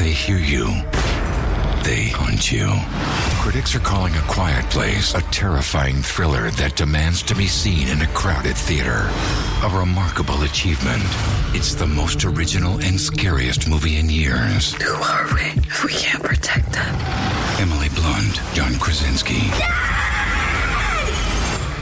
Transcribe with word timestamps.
They 0.00 0.12
hear 0.12 0.38
you. 0.38 0.64
They 1.84 2.08
hunt 2.08 2.50
you. 2.50 2.72
Critics 3.42 3.74
are 3.74 3.80
calling 3.80 4.14
A 4.14 4.22
Quiet 4.22 4.64
Place 4.70 5.14
a 5.14 5.20
terrifying 5.30 5.96
thriller 5.96 6.48
that 6.52 6.74
demands 6.74 7.22
to 7.24 7.34
be 7.34 7.46
seen 7.46 7.86
in 7.86 8.00
a 8.00 8.06
crowded 8.06 8.56
theater. 8.56 9.10
A 9.62 9.68
remarkable 9.68 10.42
achievement. 10.44 11.02
It's 11.52 11.74
the 11.74 11.86
most 11.86 12.24
original 12.24 12.80
and 12.80 12.98
scariest 12.98 13.68
movie 13.68 13.98
in 13.98 14.08
years. 14.08 14.72
Who 14.80 14.90
are 14.90 15.34
we 15.34 15.42
if 15.68 15.84
we 15.84 15.92
can't 15.92 16.22
protect 16.22 16.72
them? 16.72 16.94
Emily 17.60 17.90
Blunt, 17.90 18.40
John 18.54 18.78
Krasinski. 18.78 19.52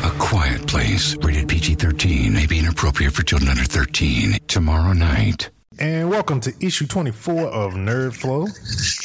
A 0.03 0.11
Quiet 0.19 0.66
Place, 0.66 1.14
rated 1.23 1.48
PG 1.48 1.77
13, 1.77 2.32
may 2.32 2.46
be 2.46 2.59
inappropriate 2.59 3.12
for 3.12 3.23
children 3.23 3.48
under 3.48 3.62
13. 3.62 4.41
Tomorrow 4.48 4.95
night. 4.95 5.50
And 5.81 6.11
welcome 6.11 6.41
to 6.41 6.53
issue 6.61 6.89
24 6.89 7.41
of 7.47 7.75
Nerd 7.75 8.12
Flow. 8.12 8.48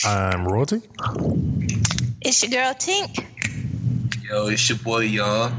I'm 0.05 0.47
Royalty. 0.47 0.81
It's 2.21 2.41
your 2.41 2.49
girl 2.49 2.73
Tink. 2.73 3.23
Yo, 4.27 4.47
it's 4.47 4.67
your 4.69 4.79
boy, 4.79 5.01
y'all. 5.01 5.51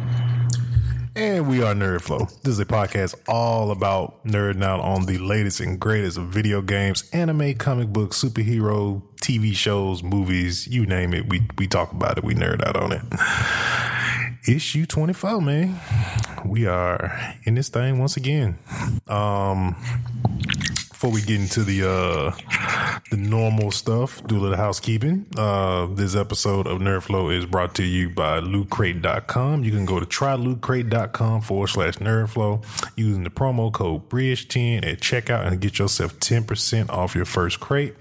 And 1.14 1.48
we 1.48 1.62
are 1.62 1.72
Nerd 1.72 2.00
Flow. 2.00 2.26
This 2.42 2.54
is 2.54 2.58
a 2.58 2.64
podcast 2.64 3.14
all 3.28 3.70
about 3.70 4.24
nerding 4.24 4.64
out 4.64 4.80
on 4.80 5.06
the 5.06 5.18
latest 5.18 5.60
and 5.60 5.78
greatest 5.78 6.18
of 6.18 6.24
video 6.30 6.60
games, 6.60 7.08
anime, 7.12 7.54
comic 7.54 7.90
books, 7.92 8.20
superhero, 8.20 9.00
TV 9.22 9.54
shows, 9.54 10.02
movies, 10.02 10.66
you 10.66 10.84
name 10.84 11.14
it. 11.14 11.28
We 11.28 11.46
we 11.58 11.68
talk 11.68 11.92
about 11.92 12.18
it. 12.18 12.24
We 12.24 12.34
nerd 12.34 12.66
out 12.66 12.76
on 12.76 12.90
it. 12.90 13.02
Issue 14.48 14.84
24, 14.84 15.40
man. 15.40 15.80
We 16.44 16.66
are 16.66 17.36
in 17.44 17.54
this 17.54 17.68
thing 17.68 18.00
once 18.00 18.16
again. 18.16 18.58
Um 19.06 19.76
before 21.04 21.14
we 21.14 21.20
get 21.20 21.38
into 21.38 21.62
the 21.64 21.86
uh 21.86 22.30
the 23.10 23.16
normal 23.18 23.70
stuff, 23.70 24.26
do 24.26 24.38
a 24.38 24.40
little 24.40 24.56
housekeeping. 24.56 25.26
Uh 25.36 25.86
this 25.86 26.16
episode 26.16 26.66
of 26.66 26.78
Nerdflow 26.78 27.36
is 27.36 27.44
brought 27.44 27.74
to 27.74 27.82
you 27.82 28.08
by 28.08 28.40
lootcrate.com. 28.40 29.64
You 29.64 29.70
can 29.70 29.84
go 29.84 30.00
to 30.00 30.06
trylootcrate.com 30.06 31.42
forward 31.42 31.66
slash 31.66 31.96
nerdflow 31.96 32.64
using 32.96 33.22
the 33.22 33.28
promo 33.28 33.70
code 33.70 34.08
Bridge10 34.08 34.78
at 34.78 35.00
checkout 35.00 35.46
and 35.46 35.60
get 35.60 35.78
yourself 35.78 36.18
10% 36.20 36.88
off 36.88 37.14
your 37.14 37.26
first 37.26 37.60
crate. 37.60 37.94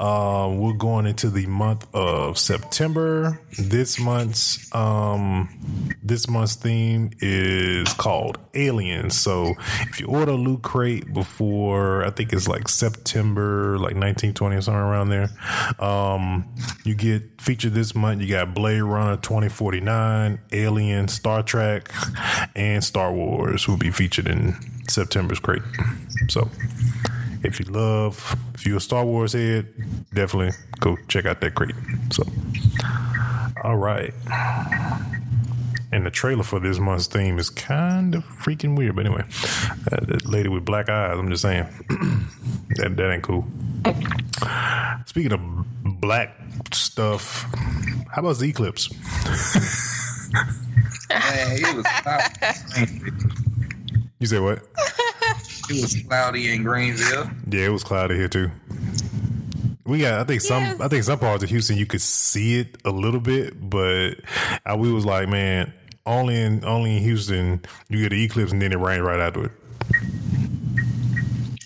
Uh, 0.00 0.50
we're 0.50 0.72
going 0.72 1.04
into 1.04 1.28
the 1.28 1.44
month 1.46 1.86
of 1.92 2.38
September. 2.38 3.38
This 3.58 4.00
month's 4.00 4.74
um 4.74 5.96
this 6.02 6.28
month's 6.30 6.54
theme 6.54 7.10
is 7.20 7.92
called 7.92 8.38
Aliens. 8.54 9.20
So 9.20 9.54
if 9.82 10.00
you 10.00 10.06
order 10.06 10.32
Loot 10.32 10.62
Crate 10.62 11.12
before 11.12 12.04
I 12.04 12.10
think 12.10 12.32
it's 12.32 12.37
like 12.46 12.68
September, 12.68 13.78
like 13.78 13.96
1920 13.96 14.56
or 14.56 14.60
something 14.60 14.80
around 14.80 15.08
there. 15.08 15.30
Um, 15.80 16.46
you 16.84 16.94
get 16.94 17.40
featured 17.40 17.74
this 17.74 17.94
month. 17.94 18.20
You 18.20 18.28
got 18.28 18.54
Blade 18.54 18.82
Runner 18.82 19.16
2049, 19.16 20.38
Alien, 20.52 21.08
Star 21.08 21.42
Trek, 21.42 21.90
and 22.54 22.84
Star 22.84 23.12
Wars 23.12 23.66
will 23.66 23.78
be 23.78 23.90
featured 23.90 24.28
in 24.28 24.54
September's 24.88 25.40
crate. 25.40 25.62
So 26.28 26.50
if 27.42 27.60
you 27.60 27.66
love, 27.66 28.36
if 28.54 28.66
you're 28.66 28.76
a 28.76 28.80
Star 28.80 29.04
Wars 29.04 29.32
head, 29.32 29.66
definitely 30.12 30.52
go 30.80 30.96
check 31.08 31.26
out 31.26 31.40
that 31.40 31.54
crate. 31.54 31.74
So, 32.10 32.24
all 33.64 33.76
right. 33.76 34.12
And 35.90 36.04
the 36.04 36.10
trailer 36.10 36.42
for 36.42 36.60
this 36.60 36.78
month's 36.78 37.06
theme 37.06 37.38
is 37.38 37.48
kind 37.48 38.14
of 38.14 38.24
freaking 38.24 38.76
weird. 38.76 38.96
But 38.96 39.06
anyway, 39.06 39.24
uh, 39.90 40.04
the 40.04 40.20
lady 40.26 40.48
with 40.48 40.64
black 40.64 40.88
eyes, 40.88 41.18
I'm 41.18 41.30
just 41.30 41.42
saying, 41.42 41.66
that, 42.76 42.94
that 42.96 43.10
ain't 43.10 43.22
cool. 43.22 43.46
Speaking 45.06 45.32
of 45.32 45.40
black 46.00 46.36
stuff, 46.72 47.46
how 48.12 48.20
about 48.20 48.36
the 48.36 48.48
eclipse? 48.50 48.90
Man, 51.10 51.52
it 51.52 51.76
was 51.76 51.86
cloudy. 52.02 53.12
You 54.18 54.26
say 54.26 54.40
what? 54.40 54.58
It 55.70 55.82
was 55.82 56.02
cloudy 56.06 56.52
in 56.52 56.64
Greenville. 56.64 57.30
Yeah, 57.48 57.66
it 57.66 57.72
was 57.72 57.84
cloudy 57.84 58.16
here 58.16 58.28
too. 58.28 58.50
We 59.88 60.00
got, 60.00 60.20
I 60.20 60.24
think 60.24 60.42
some, 60.42 60.62
Yes. 60.62 60.80
I 60.80 60.88
think 60.88 61.02
some 61.02 61.18
parts 61.18 61.42
of 61.42 61.48
Houston 61.48 61.78
you 61.78 61.86
could 61.86 62.02
see 62.02 62.60
it 62.60 62.76
a 62.84 62.90
little 62.90 63.20
bit, 63.20 63.54
but 63.70 64.16
I, 64.66 64.76
we 64.76 64.92
was 64.92 65.06
like, 65.06 65.30
man, 65.30 65.72
only 66.04 66.38
in 66.38 66.62
only 66.66 66.98
in 66.98 67.02
Houston 67.02 67.62
you 67.88 68.02
get 68.02 68.10
the 68.10 68.22
eclipse 68.22 68.52
and 68.52 68.60
then 68.60 68.72
it 68.72 68.78
rained 68.78 69.02
right 69.02 69.18
after 69.18 69.46
it. 69.46 69.52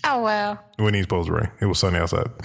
Oh 0.05 0.23
well. 0.23 0.63
It 0.77 0.81
wasn't 0.81 1.03
supposed 1.03 1.27
to 1.27 1.33
rain. 1.33 1.51
It 1.59 1.65
was 1.65 1.79
sunny 1.79 1.99
outside. 1.99 2.27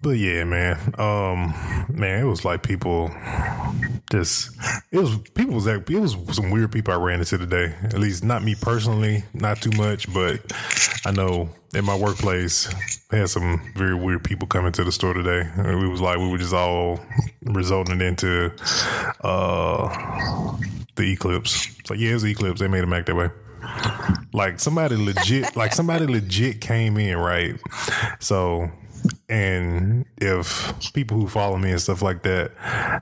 but 0.00 0.10
yeah, 0.12 0.44
man. 0.44 0.78
Um, 0.96 1.52
man, 1.90 2.22
it 2.22 2.26
was 2.26 2.42
like 2.44 2.62
people 2.62 3.08
just 4.10 4.56
it 4.90 4.98
was 4.98 5.16
people 5.34 5.54
was 5.54 5.66
like, 5.66 5.88
it 5.88 5.98
was 5.98 6.16
some 6.32 6.50
weird 6.50 6.72
people 6.72 6.92
I 6.92 6.96
ran 6.96 7.20
into 7.20 7.38
today. 7.38 7.74
At 7.84 7.98
least 7.98 8.24
not 8.24 8.42
me 8.42 8.54
personally, 8.54 9.24
not 9.32 9.62
too 9.62 9.70
much, 9.76 10.12
but 10.12 10.40
I 11.06 11.12
know 11.12 11.50
in 11.74 11.84
my 11.84 11.96
workplace 11.96 12.72
I 13.12 13.16
had 13.16 13.30
some 13.30 13.72
very 13.76 13.94
weird 13.94 14.24
people 14.24 14.48
coming 14.48 14.72
to 14.72 14.84
the 14.84 14.92
store 14.92 15.14
today. 15.14 15.48
And 15.54 15.78
we 15.80 15.88
was 15.88 16.00
like 16.00 16.18
we 16.18 16.28
were 16.28 16.38
just 16.38 16.54
all 16.54 17.00
resulting 17.42 18.00
into 18.00 18.52
uh 19.22 20.56
the 20.96 21.12
eclipse. 21.12 21.68
It's 21.78 21.90
like 21.90 22.00
yeah, 22.00 22.10
it 22.10 22.14
was 22.14 22.22
the 22.22 22.32
eclipse. 22.32 22.60
They 22.60 22.68
made 22.68 22.82
them 22.82 22.92
act 22.92 23.06
that 23.06 23.16
way. 23.16 23.30
Like 24.32 24.58
somebody 24.60 24.96
legit, 24.96 25.56
like 25.56 25.72
somebody 25.72 26.06
legit 26.06 26.60
came 26.60 26.96
in, 26.96 27.16
right? 27.16 27.60
So, 28.18 28.70
and 29.28 30.04
if 30.16 30.92
people 30.92 31.16
who 31.16 31.28
follow 31.28 31.58
me 31.58 31.70
and 31.70 31.80
stuff 31.80 32.02
like 32.02 32.22
that, 32.22 32.52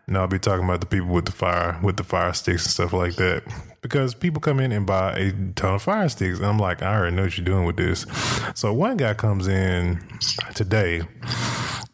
now 0.06 0.20
I'll 0.20 0.26
be 0.26 0.38
talking 0.38 0.64
about 0.64 0.80
the 0.80 0.86
people 0.86 1.08
with 1.08 1.24
the 1.24 1.32
fire, 1.32 1.78
with 1.82 1.96
the 1.96 2.04
fire 2.04 2.32
sticks 2.32 2.64
and 2.64 2.72
stuff 2.72 2.92
like 2.92 3.16
that. 3.16 3.44
Because 3.80 4.14
people 4.14 4.40
come 4.40 4.60
in 4.60 4.72
and 4.72 4.86
buy 4.86 5.12
a 5.12 5.32
ton 5.54 5.74
of 5.74 5.82
fire 5.82 6.08
sticks, 6.08 6.38
and 6.38 6.46
I'm 6.46 6.58
like, 6.58 6.82
I 6.82 6.94
already 6.96 7.16
know 7.16 7.22
what 7.22 7.38
you're 7.38 7.44
doing 7.44 7.64
with 7.64 7.76
this. 7.76 8.06
So 8.54 8.72
one 8.72 8.96
guy 8.96 9.14
comes 9.14 9.46
in 9.46 10.00
today 10.54 11.02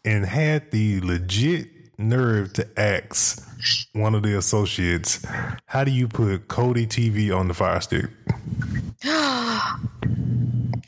and 0.03 0.25
had 0.25 0.71
the 0.71 1.01
legit 1.01 1.69
nerve 1.97 2.53
to 2.53 2.67
ask 2.77 3.44
one 3.93 4.15
of 4.15 4.23
the 4.23 4.37
associates, 4.37 5.25
"How 5.65 5.83
do 5.83 5.91
you 5.91 6.07
put 6.07 6.47
Kodi 6.47 6.87
TV 6.87 7.31
on 7.35 7.47
the 7.47 7.53
fire 7.53 7.81
stick?" 7.81 8.05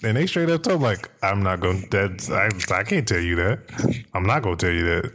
And 0.04 0.16
they 0.16 0.28
straight 0.28 0.48
up 0.52 0.62
told 0.62 0.76
him, 0.78 0.84
like, 0.84 1.10
I'm 1.24 1.42
not 1.42 1.60
going 1.60 1.82
to, 1.82 1.88
that's, 1.90 2.30
I, 2.30 2.50
I 2.72 2.84
can't 2.84 3.08
tell 3.08 3.20
you 3.20 3.36
that. 3.38 3.60
I'm 4.14 4.28
not 4.28 4.44
going 4.44 4.56
to 4.56 4.66
tell 4.68 4.74
you 4.76 4.86
that. 4.86 5.12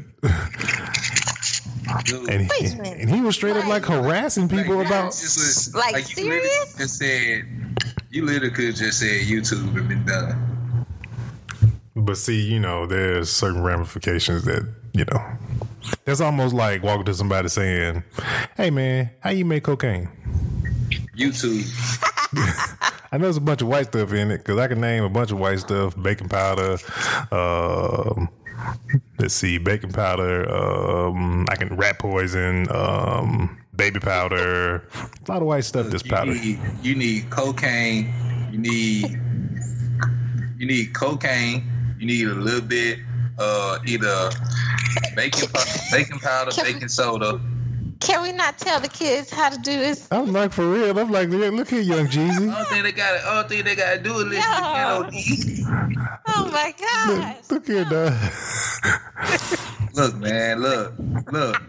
And 2.28 2.50
he, 2.50 2.66
and 3.00 3.08
he 3.08 3.20
was 3.20 3.36
straight 3.36 3.56
up 3.56 3.66
like 3.66 3.84
harassing 3.84 4.48
people 4.48 4.76
like, 4.78 4.86
about, 4.88 5.12
this 5.12 5.36
was- 5.36 5.72
Like, 5.74 5.96
you 6.16 6.24
serious? 6.24 6.74
Just 6.76 6.98
said, 6.98 7.44
you 8.10 8.24
literally 8.24 8.50
could 8.52 8.74
just 8.74 8.98
said 8.98 9.20
YouTube 9.22 9.76
and 9.78 9.88
been 9.88 10.04
done. 10.04 10.86
but 11.94 12.16
see, 12.16 12.41
you 12.41 12.58
know, 12.58 12.84
there's 12.86 13.30
certain 13.30 13.62
ramifications 13.62 14.44
that, 14.46 14.68
you 14.94 15.04
know, 15.04 15.22
that's 16.04 16.20
almost 16.20 16.54
like 16.54 16.82
walking 16.82 17.04
to 17.06 17.15
somebody 17.15 17.48
saying, 17.48 18.04
Hey 18.56 18.70
man, 18.70 19.10
how 19.20 19.31
you 19.31 19.44
make 19.44 19.65
cocaine? 19.65 20.09
YouTube. 21.16 21.62
I 23.12 23.19
know 23.19 23.25
there's 23.25 23.37
a 23.37 23.43
bunch 23.43 23.60
of 23.60 23.69
white 23.69 23.87
stuff 23.87 24.12
in 24.15 24.31
it 24.31 24.38
because 24.38 24.59
I 24.59 24.69
can 24.69 24.81
name 24.81 25.04
a 25.04 25.09
bunch 25.10 25.31
of 25.31 25.38
white 25.38 25.60
stuff: 25.60 25.94
baking 26.00 26.31
powder. 26.31 26.78
Um, 27.31 28.31
let's 29.19 29.34
see, 29.34 29.59
baking 29.59 29.92
powder. 29.92 30.50
Um, 30.50 31.47
I 31.50 31.56
can 31.56 31.76
rat 31.76 31.98
poison. 31.98 32.66
Um, 32.75 33.59
baby 33.76 34.00
powder. 34.00 34.76
A 35.26 35.31
lot 35.31 35.42
of 35.42 35.48
white 35.48 35.65
stuff. 35.65 35.88
This 35.88 36.03
powder. 36.03 36.32
need, 36.32 36.59
you 36.82 36.94
need 36.94 37.28
cocaine. 37.28 38.12
You 38.51 38.59
need 38.59 39.21
you 40.56 40.66
need 40.66 40.95
cocaine. 40.95 41.71
You 41.98 42.06
need 42.06 42.27
a 42.28 42.34
little 42.34 42.62
bit 42.62 42.98
uh 43.42 43.78
either 43.86 44.30
baking 45.16 45.48
powder, 45.48 45.71
baking 45.91 46.18
powder, 46.18 46.50
baking 46.62 46.89
soda. 46.89 47.41
Can 48.00 48.22
we 48.22 48.33
not 48.33 48.59
tell 48.59 48.80
the 48.80 48.89
kids 48.89 49.30
how 49.30 49.48
to 49.48 49.59
do 49.59 49.78
this? 49.78 50.09
I'm 50.10 50.33
like 50.33 50.53
for 50.53 50.68
real. 50.68 50.98
I'm 50.98 51.10
like, 51.10 51.28
look 51.28 51.68
here, 51.71 51.80
young 51.80 52.06
Jeezy. 52.06 52.53
I 52.53 52.65
don't 52.65 52.83
they 52.83 52.92
got 52.92 53.15
it. 53.15 53.22
I 53.24 53.62
they 53.62 53.77
got 53.77 53.94
to 53.94 54.03
do 54.03 54.21
it. 54.21 54.27
Listen 54.27 54.62
No. 54.62 55.09
Oh 56.27 56.50
my 56.50 56.74
god! 56.80 57.36
Look 57.48 57.66
here, 57.66 57.84
dog. 57.84 58.12
Look, 59.94 60.16
man, 60.16 60.62
look, 60.62 60.94
look. 61.33 61.62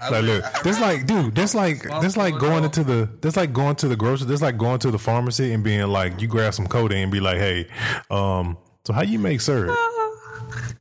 I 0.00 0.08
Like, 0.08 0.22
look, 0.22 0.44
that's 0.62 0.80
like, 0.80 1.06
dude, 1.06 1.34
that's 1.34 1.54
like, 1.54 1.82
that's 1.82 2.16
like 2.16 2.38
going 2.38 2.64
into 2.64 2.82
the, 2.82 3.10
that's 3.20 3.36
like 3.36 3.52
going 3.52 3.76
to 3.76 3.88
the 3.88 3.96
grocery, 3.96 4.28
that's 4.28 4.40
like 4.40 4.56
going 4.56 4.78
to 4.78 4.90
the 4.90 4.98
pharmacy 4.98 5.52
and 5.52 5.62
being 5.62 5.86
like, 5.88 6.22
you 6.22 6.28
grab 6.28 6.54
some 6.54 6.66
codeine 6.66 7.02
and 7.02 7.12
be 7.12 7.20
like, 7.20 7.36
hey, 7.36 7.68
um, 8.10 8.56
so 8.86 8.94
how 8.94 9.02
you 9.02 9.18
make 9.18 9.42
syrup? 9.42 9.76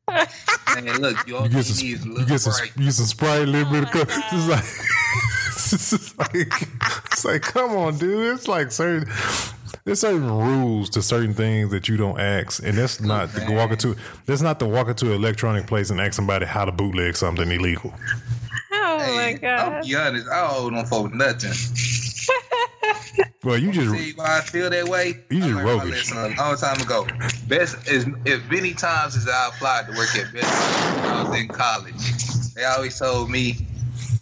Man, 0.09 1.01
look, 1.01 1.27
you 1.27 1.38
all 1.38 1.44
You 1.44 1.50
you 1.50 1.55
get 1.57 1.65
some, 1.65 1.85
need 1.85 1.94
is 1.94 2.03
a 2.03 2.07
you 2.07 2.13
little 2.13 2.27
get 2.27 2.39
some, 2.39 2.67
you 2.75 2.85
get 2.85 2.94
some 2.94 3.05
Sprite, 3.05 3.41
a 3.41 3.45
little 3.45 3.67
oh 3.67 3.71
bit 3.71 3.83
of 3.83 3.91
coke. 3.91 4.09
It's 4.09 4.50
like, 4.50 4.63
it's 5.73 6.17
like, 6.17 6.69
it's 7.11 7.25
like, 7.25 7.41
come 7.41 7.71
on, 7.71 7.97
dude. 7.97 8.35
It's 8.35 8.47
like 8.47 8.71
certain. 8.71 9.07
there's 9.85 10.01
certain 10.01 10.29
rules 10.29 10.89
to 10.91 11.01
certain 11.01 11.33
things 11.33 11.71
that 11.71 11.88
you 11.88 11.97
don't 11.97 12.19
ask, 12.19 12.63
and 12.63 12.77
that's 12.77 13.01
not 13.01 13.29
to 13.31 13.51
walk 13.51 13.71
into. 13.71 13.95
That's 14.25 14.41
not 14.41 14.59
to 14.59 14.65
walk 14.65 14.88
into 14.88 15.07
an 15.07 15.13
electronic 15.13 15.67
place 15.67 15.89
and 15.89 16.00
ask 16.01 16.13
somebody 16.13 16.45
how 16.45 16.65
to 16.65 16.71
bootleg 16.71 17.15
something 17.15 17.49
illegal. 17.49 17.94
Oh 18.71 18.99
Hey, 18.99 19.39
my 19.41 19.47
I'll 19.47 19.83
be 19.83 19.95
honest, 19.95 20.27
I 20.27 20.41
don't 20.41 20.49
hold 20.49 20.73
on 20.73 20.85
for 20.85 21.15
nothing. 21.15 21.51
Well, 23.44 23.57
you 23.57 23.71
just 23.71 23.92
See 23.92 24.13
why 24.15 24.38
I 24.38 24.42
feel 24.42 24.69
that 24.69 24.88
way? 24.88 25.19
You 25.30 25.39
just 25.39 25.50
I 25.50 25.54
learned 25.54 25.65
my 25.65 25.74
roguish. 25.74 26.12
a 26.12 26.30
long 26.38 26.56
time 26.57 26.80
ago. 26.81 27.06
Best 27.48 27.88
is 27.88 28.07
if 28.25 28.50
many 28.50 28.74
times 28.74 29.15
as 29.18 29.27
I 29.27 29.50
applied 29.50 29.88
to 29.88 29.92
work 29.98 30.15
at 30.15 30.33
Best 30.33 31.01
when 31.01 31.12
I 31.12 31.24
was 31.30 31.39
in 31.39 31.48
college, 31.50 32.54
they 32.56 32.63
always 32.63 32.98
told 32.98 33.30
me 33.30 33.57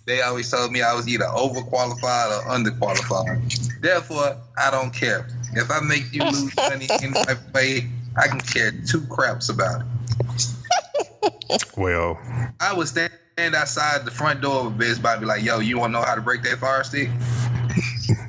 they 0.06 0.22
always 0.22 0.50
told 0.50 0.72
me 0.72 0.82
I 0.82 0.94
was 0.94 1.08
either 1.08 1.26
overqualified 1.26 2.40
or 2.40 2.44
underqualified. 2.50 3.80
Therefore, 3.82 4.36
I 4.58 4.72
don't 4.72 4.92
care. 4.92 5.28
If 5.54 5.70
I 5.70 5.80
make 5.82 6.12
you 6.12 6.24
lose 6.24 6.56
money 6.58 6.88
in 7.04 7.12
my 7.12 7.36
way, 7.54 7.88
I 8.18 8.28
can 8.28 8.40
care 8.42 8.72
two 8.88 9.02
craps 9.08 9.50
about 9.50 9.82
it. 9.82 11.64
well, 11.78 12.20
I 12.60 12.74
would 12.74 12.88
stand 12.88 13.12
outside 13.38 14.06
the 14.06 14.12
front 14.12 14.42
door 14.42 14.68
of 14.68 14.78
Best 14.78 15.02
Buy 15.04 15.14
and 15.14 15.22
be 15.22 15.28
like, 15.28 15.44
yo, 15.44 15.60
you 15.60 15.78
wanna 15.78 15.94
know 15.94 16.02
how 16.02 16.16
to 16.16 16.22
break 16.22 16.42
that 16.44 16.58
fire 16.58 16.84
stick? 16.84 17.10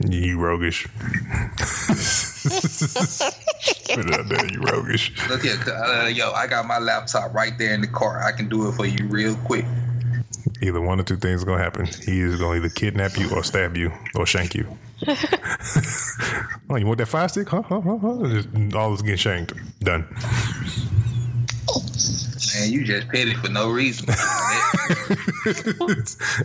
You 0.09 0.39
roguish. 0.39 0.87
Put 3.95 4.07
it 4.07 4.15
out 4.15 4.29
there, 4.29 4.47
you 4.53 4.61
roguish. 4.61 5.13
Look 5.29 5.43
here, 5.43 5.57
uh, 5.67 6.07
yo, 6.07 6.33
I 6.33 6.47
got 6.47 6.67
my 6.67 6.79
laptop 6.79 7.35
right 7.35 7.57
there 7.59 7.75
in 7.75 7.81
the 7.81 7.87
car. 7.87 8.23
I 8.23 8.33
can 8.33 8.49
do 8.49 8.69
it 8.69 8.73
for 8.73 8.87
you 8.87 9.07
real 9.09 9.37
quick. 9.45 9.65
Either 10.61 10.81
one 10.81 11.01
or 11.01 11.03
two 11.03 11.17
things 11.17 11.43
are 11.43 11.47
gonna 11.47 11.63
happen. 11.63 11.87
He 11.87 12.21
is 12.21 12.37
gonna 12.37 12.57
either 12.57 12.69
kidnap 12.69 13.17
you 13.17 13.31
or 13.35 13.43
stab 13.43 13.77
you 13.77 13.93
or 14.15 14.27
shank 14.27 14.55
you. 14.55 14.67
oh, 16.71 16.77
you 16.77 16.87
want 16.87 16.99
that 16.99 17.07
fire 17.07 17.29
stick? 17.29 17.49
Huh? 17.49 17.63
Huh? 17.63 17.81
Huh? 17.81 17.99
huh? 17.99 18.29
Just 18.29 18.75
all 18.75 18.95
is 18.95 19.03
getting 19.03 19.17
shanked. 19.17 19.55
Done. 19.81 20.07
Man, 22.55 22.71
you 22.71 22.85
just 22.85 23.09
petty 23.09 23.35
for 23.35 23.49
no 23.49 23.71
reason. 23.71 24.07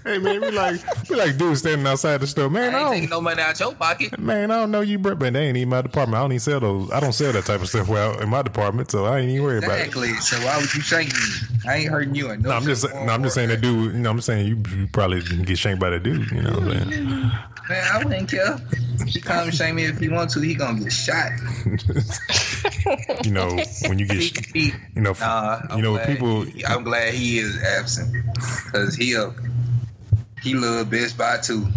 hey 0.04 0.18
man, 0.20 0.42
we 0.42 0.52
like 0.52 1.10
we 1.10 1.16
like 1.16 1.38
dudes 1.38 1.60
standing 1.60 1.86
outside 1.88 2.22
the 2.22 2.28
store. 2.28 2.50
Man, 2.50 2.74
I 2.74 2.78
I 2.78 2.82
ain't 2.82 2.90
taking 2.94 3.10
don't, 3.10 3.24
no 3.24 3.30
money 3.30 3.42
out 3.42 3.60
your 3.60 3.74
pocket. 3.74 4.18
man, 4.20 4.52
I 4.52 4.60
don't 4.60 4.72
know 4.72 4.82
you, 4.82 5.00
but 5.00 5.20
they 5.20 5.28
ain't 5.28 5.58
even 5.58 5.70
my 5.70 5.82
department. 5.82 6.18
I 6.18 6.22
don't 6.22 6.32
even 6.32 6.40
sell 6.40 6.60
those. 6.60 6.92
I 6.92 7.00
don't 7.00 7.14
sell 7.14 7.34
that 7.34 7.46
type 7.46 7.62
of 7.62 7.70
stuff 7.70 7.90
well 7.90 8.20
in 8.20 8.30
my 8.30 8.42
department, 8.42 8.92
so 8.92 9.06
I 9.06 9.20
ain't 9.20 9.32
even 9.32 9.44
worried 9.44 9.64
about 9.64 9.80
it. 9.80 9.88
Exactly. 9.88 10.14
So 10.16 10.38
why 10.46 10.58
would 10.58 10.74
you 10.74 10.82
shank 10.82 11.14
me? 11.14 11.20
I 11.68 11.78
ain't 11.78 11.90
hurting 11.90 12.16
you. 12.16 12.36
No, 12.38 12.52
I'm 12.52 12.64
just 12.64 12.84
no, 12.94 13.00
I'm 13.08 13.24
just 13.24 13.36
saying 13.36 13.50
that 13.50 13.62
dude. 13.62 13.94
You 13.94 14.00
know, 14.00 14.12
I'm 14.12 14.22
saying 14.22 14.48
you, 14.48 14.64
you 14.78 14.88
probably 14.88 15.22
get 15.22 15.58
shanked 15.58 15.80
by 15.82 15.90
that 15.90 16.04
dude. 16.04 16.32
You 16.32 16.42
know 16.42 16.52
what 16.52 16.78
I'm 16.78 16.92
saying? 16.92 17.32
Man, 17.70 17.84
I 17.92 18.04
wouldn't 18.04 18.30
care. 18.32 18.58
He 19.06 19.20
come 19.20 19.52
shame 19.52 19.76
me 19.76 19.86
if 19.86 20.00
he 20.00 20.08
want 20.08 20.30
to. 20.32 20.40
He 20.40 20.56
gonna 20.56 20.80
get 20.80 20.92
shot. 20.94 21.32
You 23.24 23.32
know 23.32 23.58
when 23.88 24.00
you 24.00 24.08
get, 24.08 24.56
you 24.56 24.72
know, 24.96 25.14
nah, 25.20 25.60
you 25.76 25.82
know 25.82 25.97
glad 25.98 26.08
people. 26.08 26.42
he- 26.44 26.66
I'm 26.66 26.84
glad 26.84 27.14
he 27.14 27.40
is 27.40 27.62
absent 27.64 28.14
because 28.66 28.96
he 28.96 29.14
a 29.14 29.34
he 30.42 30.54
love 30.54 30.90
Best 30.90 31.18
Buy 31.18 31.38
too. 31.38 31.68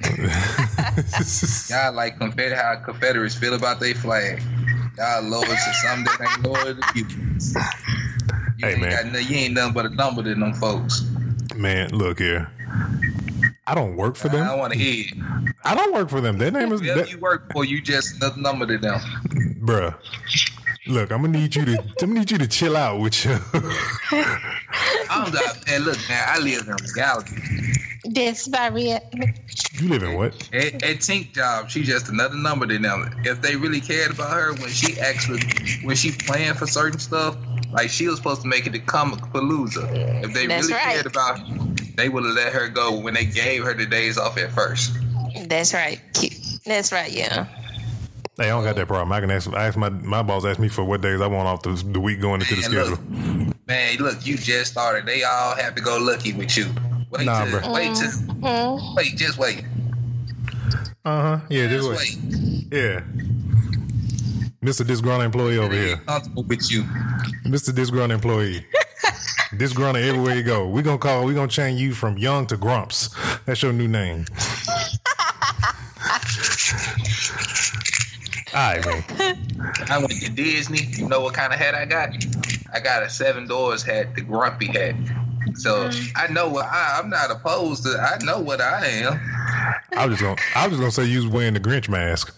Y'all 1.70 1.92
like 1.92 2.18
Confederate 2.18 2.56
how 2.56 2.76
Confederates 2.84 3.34
feel 3.34 3.54
about 3.54 3.80
their 3.80 3.94
flag. 3.94 4.42
Y'all 4.96 5.22
loyal 5.22 5.42
to 5.44 5.74
something 5.82 6.04
that 6.04 6.20
ain't 6.36 6.42
loyal 6.46 6.74
to 6.74 6.92
people. 6.92 7.14
You 8.58 8.66
Hey, 8.66 8.72
ain't 8.72 8.80
man. 8.82 8.90
got 9.04 9.12
no, 9.12 9.18
you 9.20 9.36
ain't 9.36 9.54
nothing 9.54 9.72
but 9.74 9.86
a 9.86 9.90
number 9.90 10.22
to 10.22 10.34
them 10.34 10.52
folks. 10.54 11.02
Man, 11.54 11.90
look 11.90 12.18
here. 12.18 12.50
I 13.66 13.74
don't 13.74 13.96
work 13.96 14.16
for 14.16 14.28
them. 14.28 14.44
don't 14.46 14.58
want 14.58 14.72
to 14.72 14.78
hear 14.78 15.04
it. 15.06 15.54
I 15.64 15.74
don't 15.74 15.92
work 15.92 16.08
for 16.08 16.20
them. 16.20 16.38
Their 16.38 16.50
name 16.50 16.72
is, 16.72 16.80
that, 16.82 17.10
you 17.10 17.18
work 17.18 17.52
for, 17.52 17.64
you 17.64 17.80
just 17.80 18.16
another 18.16 18.40
number 18.40 18.66
to 18.66 18.78
them. 18.78 18.98
bruh. 19.62 19.94
Look, 20.88 21.12
I'm 21.12 21.22
gonna 21.22 21.38
need 21.38 21.54
you 21.54 21.64
to. 21.66 21.78
I'm 21.78 21.94
gonna 21.98 22.20
need 22.20 22.30
you 22.30 22.38
to 22.38 22.48
chill 22.48 22.76
out 22.76 23.00
with 23.00 23.24
you. 23.24 23.38
I'm 25.10 25.32
not, 25.32 25.66
man, 25.66 25.82
look, 25.82 25.98
man, 26.08 26.24
I 26.26 26.38
live 26.38 26.66
in 26.66 26.76
reality. 26.94 27.36
This 28.04 28.48
by 28.48 28.68
real. 28.68 29.00
you 29.74 29.88
live 29.88 30.02
in 30.02 30.16
what? 30.16 30.32
At, 30.54 30.82
at 30.82 30.96
Tink 31.00 31.34
job, 31.34 31.68
she 31.68 31.82
just 31.82 32.08
another 32.08 32.36
number 32.36 32.66
to 32.66 32.78
them. 32.78 33.14
If 33.24 33.42
they 33.42 33.56
really 33.56 33.80
cared 33.80 34.12
about 34.12 34.32
her 34.32 34.54
when 34.54 34.70
she 34.70 34.98
actually 34.98 35.40
when 35.82 35.94
she 35.94 36.12
planned 36.12 36.58
for 36.58 36.66
certain 36.66 36.98
stuff, 36.98 37.36
like 37.72 37.90
she 37.90 38.08
was 38.08 38.16
supposed 38.16 38.42
to 38.42 38.48
make 38.48 38.66
it 38.66 38.72
to 38.72 38.78
Comicpalooza. 38.78 40.24
If 40.24 40.32
they 40.32 40.46
That's 40.46 40.68
really 40.68 40.74
right. 40.74 40.94
cared 40.94 41.06
about 41.06 41.40
her, 41.40 41.74
they 41.96 42.08
would 42.08 42.24
have 42.24 42.34
let 42.34 42.52
her 42.52 42.68
go 42.68 42.98
when 42.98 43.12
they 43.12 43.26
gave 43.26 43.64
her 43.64 43.74
the 43.74 43.86
days 43.86 44.16
off 44.16 44.38
at 44.38 44.52
first. 44.52 44.92
That's 45.46 45.74
right. 45.74 46.00
That's 46.64 46.92
right. 46.92 47.12
Yeah. 47.12 47.46
Hey, 48.38 48.44
I 48.44 48.48
don't 48.50 48.62
got 48.62 48.76
that 48.76 48.86
problem. 48.86 49.10
I 49.12 49.20
can 49.20 49.30
ask. 49.32 49.52
I 49.52 49.66
ask 49.66 49.76
my 49.76 49.88
my 49.88 50.22
boss 50.22 50.44
asked 50.44 50.60
me 50.60 50.68
for 50.68 50.84
what 50.84 51.00
days 51.00 51.20
I 51.20 51.26
want 51.26 51.48
off 51.48 51.62
the, 51.62 51.70
the 51.92 51.98
week 51.98 52.20
going 52.20 52.40
into 52.40 52.54
the 52.54 52.60
Man, 52.62 52.70
schedule. 52.70 52.90
look, 53.46 53.56
man, 53.66 53.96
look, 53.98 54.24
you 54.26 54.36
just 54.36 54.70
started. 54.70 55.06
They 55.06 55.24
all 55.24 55.56
have 55.56 55.74
to 55.74 55.82
go 55.82 55.98
lucky 55.98 56.32
with 56.32 56.56
you. 56.56 56.66
Wait, 57.10 57.26
Nah, 57.26 57.44
till, 57.44 57.58
bruh. 57.60 57.74
wait, 57.74 57.94
till, 57.96 58.10
Mm. 58.38 58.96
wait, 58.96 59.16
just 59.16 59.38
wait, 59.38 59.64
Uh 61.04 61.22
huh. 61.22 61.40
Yeah, 61.50 61.66
this 61.66 61.84
just 61.84 61.88
way. 61.88 61.96
wait. 61.96 62.72
Yeah. 62.72 63.00
Mr. 64.62 64.86
Disgruntled 64.86 65.24
employee 65.24 65.58
over 65.58 65.74
here. 65.74 65.96
comfortable 66.06 66.42
with 66.44 66.70
you. 66.70 66.82
Mr. 67.44 67.74
Disgruntled 67.74 68.12
employee. 68.12 68.64
Disgruntled 69.56 70.04
everywhere 70.04 70.36
you 70.36 70.42
go. 70.44 70.68
We 70.68 70.82
gonna 70.82 70.98
call. 70.98 71.24
We 71.24 71.34
gonna 71.34 71.48
change 71.48 71.80
you 71.80 71.92
from 71.92 72.18
young 72.18 72.46
to 72.48 72.56
Grumps. 72.56 73.10
That's 73.46 73.62
your 73.62 73.72
new 73.72 73.88
name. 73.88 74.26
All 78.58 78.74
right, 78.74 78.84
man. 78.84 79.72
I 79.88 79.98
went 79.98 80.20
to 80.20 80.30
Disney. 80.32 80.82
You 80.98 81.08
know 81.08 81.20
what 81.20 81.32
kind 81.34 81.52
of 81.52 81.60
hat 81.60 81.76
I 81.76 81.84
got? 81.84 82.10
I 82.72 82.80
got 82.80 83.04
a 83.04 83.08
seven 83.08 83.46
dwarfs 83.46 83.84
hat, 83.84 84.16
the 84.16 84.20
grumpy 84.20 84.66
hat. 84.66 84.96
So 85.54 85.88
I 86.16 86.26
know 86.32 86.48
what 86.48 86.64
I, 86.64 86.98
I'm 86.98 87.08
not 87.08 87.30
opposed 87.30 87.84
to. 87.84 87.90
I 87.90 88.18
know 88.24 88.40
what 88.40 88.60
I 88.60 88.84
am. 88.84 89.20
I 89.96 90.06
was 90.06 90.18
just 90.18 90.22
gonna. 90.22 90.40
I 90.56 90.66
was 90.66 90.76
just 90.76 90.80
gonna 90.80 90.90
say 90.90 91.04
you 91.04 91.22
was 91.22 91.28
wearing 91.28 91.54
the 91.54 91.60
Grinch 91.60 91.88
mask. 91.88 92.36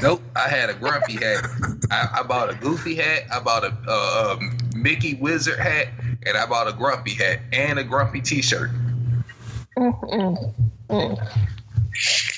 Nope, 0.00 0.22
I 0.36 0.48
had 0.48 0.70
a 0.70 0.74
grumpy 0.74 1.14
hat. 1.14 1.44
I, 1.90 2.20
I 2.20 2.22
bought 2.22 2.50
a 2.50 2.54
goofy 2.54 2.94
hat. 2.94 3.24
I 3.32 3.40
bought 3.40 3.64
a, 3.64 3.76
uh, 3.88 4.36
um 4.38 4.56
Mickey 4.76 5.14
Wizard 5.14 5.58
hat, 5.58 5.88
and 6.24 6.36
I 6.36 6.46
bought 6.46 6.68
a 6.68 6.72
grumpy 6.72 7.14
hat 7.14 7.40
and 7.52 7.80
a 7.80 7.84
grumpy 7.84 8.20
T-shirt. 8.20 8.70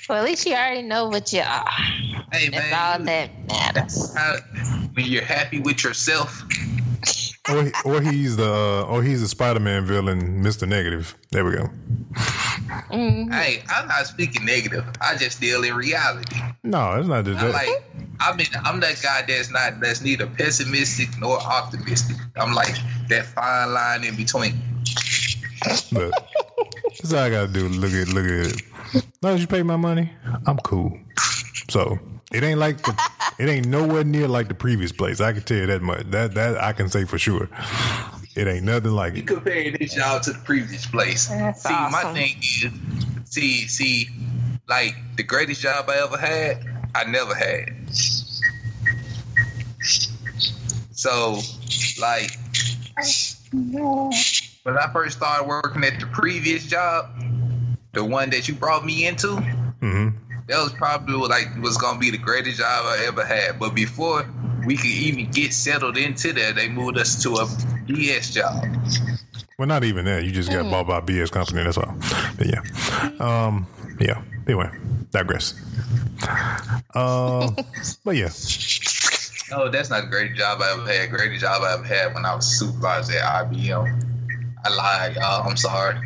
Well, 0.08 0.19
at 0.19 0.25
least 0.25 0.46
you 0.46 0.54
already 0.54 0.82
know 0.82 1.08
what 1.08 1.32
you 1.32 1.40
are. 1.40 1.69
Hey 2.32 2.49
That's 2.49 2.73
all 2.73 2.99
that 3.04 3.30
matters. 3.49 4.14
how- 4.16 4.37
when 4.94 5.06
you're 5.06 5.23
happy 5.25 5.59
with 5.61 5.85
yourself, 5.85 6.42
Or, 7.49 7.64
he- 7.64 7.73
or 7.85 8.00
he's 8.02 8.37
the 8.37 8.44
uh, 8.52 8.82
or 8.85 9.02
he's 9.02 9.21
the 9.21 9.28
Spider 9.28 9.59
Man 9.61 9.85
villain, 9.87 10.42
Mister 10.42 10.66
Negative. 10.66 11.14
There 11.30 11.44
we 11.44 11.52
go. 11.52 11.71
hey, 12.90 13.62
I'm 13.68 13.88
not 13.88 14.06
speaking 14.06 14.44
negative. 14.44 14.85
I 15.00 15.16
just 15.16 15.40
deal 15.40 15.64
in 15.64 15.75
reality. 15.75 16.37
No, 16.62 16.92
it's 16.94 17.09
not 17.09 17.25
just 17.25 17.38
I 17.40 17.47
that. 17.47 17.52
like 17.54 17.85
I 18.21 18.37
mean 18.37 18.47
I'm 18.64 18.80
that 18.80 19.00
guy 19.02 19.23
that's 19.26 19.50
not 19.50 19.80
that's 19.80 20.02
neither 20.02 20.26
pessimistic 20.26 21.09
nor 21.18 21.38
optimistic. 21.40 22.16
I'm 22.37 22.52
like 22.54 22.76
that 23.09 23.26
fine 23.26 23.73
line 23.73 24.04
in 24.04 24.14
between. 24.16 24.61
Look, 25.92 26.12
that's 26.99 27.12
all 27.12 27.21
I 27.21 27.31
gotta 27.31 27.52
do. 27.52 27.69
Look 27.69 27.92
at 27.92 28.09
look 28.09 28.25
at 28.25 28.52
it. 28.52 28.62
As 28.95 29.04
long 29.23 29.35
as 29.35 29.40
you 29.40 29.47
pay 29.47 29.62
my 29.62 29.76
money, 29.76 30.12
I'm 30.47 30.59
cool. 30.59 30.99
So 31.71 31.99
it 32.33 32.42
ain't 32.42 32.59
like 32.59 32.83
the 32.83 32.95
it 33.38 33.49
ain't 33.49 33.66
nowhere 33.66 34.04
near 34.04 34.28
like 34.28 34.49
the 34.49 34.54
previous 34.54 34.92
place. 34.92 35.21
I 35.21 35.33
can 35.33 35.42
tell 35.42 35.59
you 35.59 35.66
that 35.66 35.83
much. 35.83 36.11
That 36.11 36.35
that 36.35 36.62
I 36.62 36.73
can 36.73 36.88
say 36.88 37.04
for 37.04 37.19
sure. 37.19 37.49
It 38.35 38.47
ain't 38.47 38.64
nothing 38.64 38.92
like 38.92 39.14
You 39.14 39.23
it. 39.23 39.26
comparing 39.26 39.76
this 39.78 39.95
job 39.95 40.23
to 40.23 40.33
the 40.33 40.38
previous 40.38 40.87
place. 40.87 41.28
That's 41.28 41.62
see, 41.62 41.69
my 41.69 42.12
thing 42.14 42.37
is, 42.38 42.73
see, 43.26 43.69
see, 43.69 44.09
like 44.69 44.95
the 45.16 45.23
greatest 45.23 45.61
job 45.61 45.88
I 45.90 45.99
ever 46.02 46.16
had, 46.16 46.64
I 46.95 47.04
never 47.04 47.35
had. 47.35 47.75
So, 50.95 51.40
like, 52.00 52.31
when 54.62 54.78
I 54.78 54.92
first 54.92 55.16
started 55.19 55.47
working 55.47 55.85
at 55.85 55.99
the 55.99 56.07
previous 56.07 56.66
job, 56.66 57.11
the 57.92 58.04
one 58.04 58.31
that 58.31 58.49
you 58.49 58.54
brought 58.54 58.85
me 58.85 59.07
into, 59.07 59.37
hmm 59.81 60.09
that 60.49 60.59
was 60.59 60.73
probably 60.73 61.14
like 61.14 61.47
was 61.62 61.76
gonna 61.76 62.00
be 62.00 62.11
the 62.11 62.19
greatest 62.19 62.59
job 62.59 62.85
I 62.85 63.04
ever 63.07 63.25
had. 63.25 63.61
But 63.61 63.75
before 63.75 64.28
we 64.66 64.76
could 64.76 64.87
even 64.87 65.31
get 65.31 65.54
settled 65.54 65.97
into 65.97 66.33
that, 66.33 66.57
they 66.57 66.69
moved 66.69 66.99
us 66.99 67.23
to 67.23 67.31
a 67.35 67.47
BS 67.87 68.33
job. 68.33 68.64
Well, 69.57 69.69
not 69.69 69.85
even 69.85 70.04
that. 70.07 70.25
You 70.25 70.33
just 70.33 70.50
got 70.50 70.69
bought 70.71 70.88
by 70.88 70.99
a 70.99 71.02
BS 71.02 71.31
company. 71.31 71.62
That's 71.62 71.78
all. 71.78 71.95
But 72.37 72.49
yeah, 72.49 73.11
um, 73.21 73.66
yeah. 74.00 74.21
Anyway, 74.47 74.69
digress. 75.12 75.54
Uh, 76.95 77.50
but 78.04 78.16
yeah, 78.16 78.31
No, 79.50 79.71
that's 79.71 79.90
not 79.90 80.02
the 80.02 80.09
greatest 80.11 80.38
job 80.38 80.61
I 80.61 80.73
ever 80.73 80.92
had. 80.92 81.11
Greatest 81.11 81.42
job 81.42 81.62
I 81.62 81.75
ever 81.75 81.85
had 81.85 82.14
when 82.14 82.25
I 82.26 82.35
was 82.35 82.59
supervisor 82.59 83.16
at 83.19 83.49
IBM. 83.50 84.01
I 84.64 84.75
lied, 84.75 85.16
y'all. 85.16 85.49
I'm 85.49 85.57
sorry. 85.57 85.99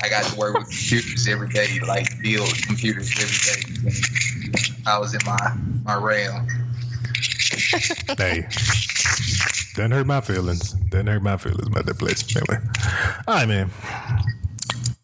I 0.00 0.08
got 0.08 0.24
to 0.24 0.36
work 0.38 0.58
with 0.58 0.68
computers 0.68 1.28
every 1.28 1.48
day, 1.48 1.80
like 1.86 2.06
build 2.22 2.52
computers 2.62 3.12
every 3.18 3.80
day. 3.82 4.62
I 4.86 4.98
was 4.98 5.14
in 5.14 5.20
my 5.24 5.56
my 5.84 5.96
realm. 5.96 6.46
hey, 8.18 8.46
doesn't 9.74 9.90
hurt 9.90 10.06
my 10.06 10.20
feelings. 10.20 10.72
Doesn't 10.90 11.06
hurt 11.06 11.22
my 11.22 11.36
feelings 11.36 11.66
about 11.66 11.86
that 11.86 11.98
place. 11.98 12.24
Anyway, 12.36 12.64
all 13.26 13.34
right, 13.34 13.48
man. 13.48 13.70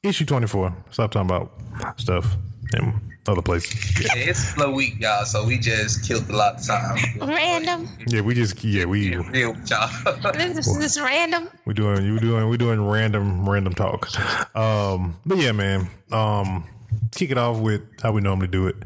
Issue 0.02 0.24
twenty 0.24 0.46
four. 0.46 0.74
Stop 0.90 1.10
talking 1.10 1.30
about 1.30 1.52
stuff 2.00 2.36
and 2.78 3.00
other 3.26 3.42
places. 3.42 4.00
Yeah. 4.00 4.08
Yeah, 4.16 4.30
it's 4.30 4.38
a 4.38 4.42
slow 4.42 4.70
week, 4.72 5.00
y'all, 5.00 5.24
so 5.24 5.44
we 5.44 5.58
just 5.58 6.06
killed 6.06 6.28
a 6.28 6.36
lot 6.36 6.56
of 6.56 6.66
time. 6.66 6.96
Random. 7.20 7.88
Yeah, 8.06 8.20
we 8.20 8.34
just 8.34 8.62
yeah 8.64 8.84
we 8.84 9.16
Real 9.16 9.52
with 9.52 9.70
y'all. 9.70 9.88
This 10.34 10.66
is 10.66 10.78
this 10.78 11.00
random. 11.00 11.48
we 11.64 11.74
doing 11.74 12.04
you 12.04 12.18
doing 12.18 12.48
we 12.48 12.56
doing 12.56 12.86
random 12.86 13.48
random 13.48 13.72
talk. 13.74 14.08
Um, 14.56 15.18
but 15.24 15.38
yeah, 15.38 15.52
man. 15.52 15.88
Um, 16.12 16.64
kick 17.12 17.30
it 17.30 17.38
off 17.38 17.58
with 17.58 17.82
how 18.02 18.12
we 18.12 18.20
normally 18.20 18.48
do 18.48 18.66
it. 18.66 18.76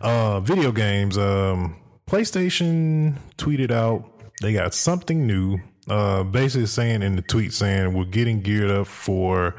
Uh, 0.00 0.40
video 0.40 0.72
games. 0.72 1.18
Um, 1.18 1.76
PlayStation 2.08 3.16
tweeted 3.38 3.70
out 3.70 4.04
they 4.40 4.52
got 4.52 4.74
something 4.74 5.26
new. 5.26 5.58
Uh, 5.90 6.22
basically 6.22 6.66
saying 6.66 7.02
in 7.02 7.16
the 7.16 7.22
tweet 7.22 7.52
saying 7.52 7.92
we're 7.92 8.04
getting 8.04 8.40
geared 8.40 8.70
up 8.70 8.86
for 8.86 9.56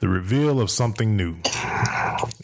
the 0.00 0.08
reveal 0.08 0.60
of 0.60 0.68
something 0.68 1.16
new. 1.16 1.36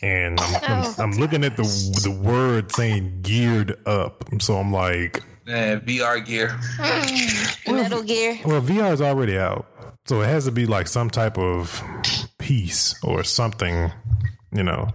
And 0.03 0.39
I'm, 0.41 0.63
I'm, 0.63 0.95
I'm 0.99 1.11
looking 1.13 1.43
at 1.45 1.57
the 1.57 1.65
the 2.05 2.11
word 2.23 2.71
saying 2.73 3.23
geared 3.23 3.77
up. 3.87 4.25
So 4.41 4.57
I'm 4.57 4.73
like, 4.73 5.23
Man, 5.47 5.81
VR 5.83 6.25
gear. 6.25 6.59
Metal 7.73 8.03
Gear. 8.03 8.39
Well, 8.45 8.61
VR 8.61 8.93
is 8.93 9.01
already 9.01 9.39
out, 9.39 9.67
so 10.07 10.21
it 10.23 10.27
has 10.27 10.45
to 10.47 10.51
be 10.53 10.67
like 10.67 10.89
some 10.89 11.09
type 11.09 11.39
of 11.39 11.83
piece 12.39 12.97
or 13.05 13.23
something, 13.23 13.93
you 14.53 14.65
know. 14.65 14.89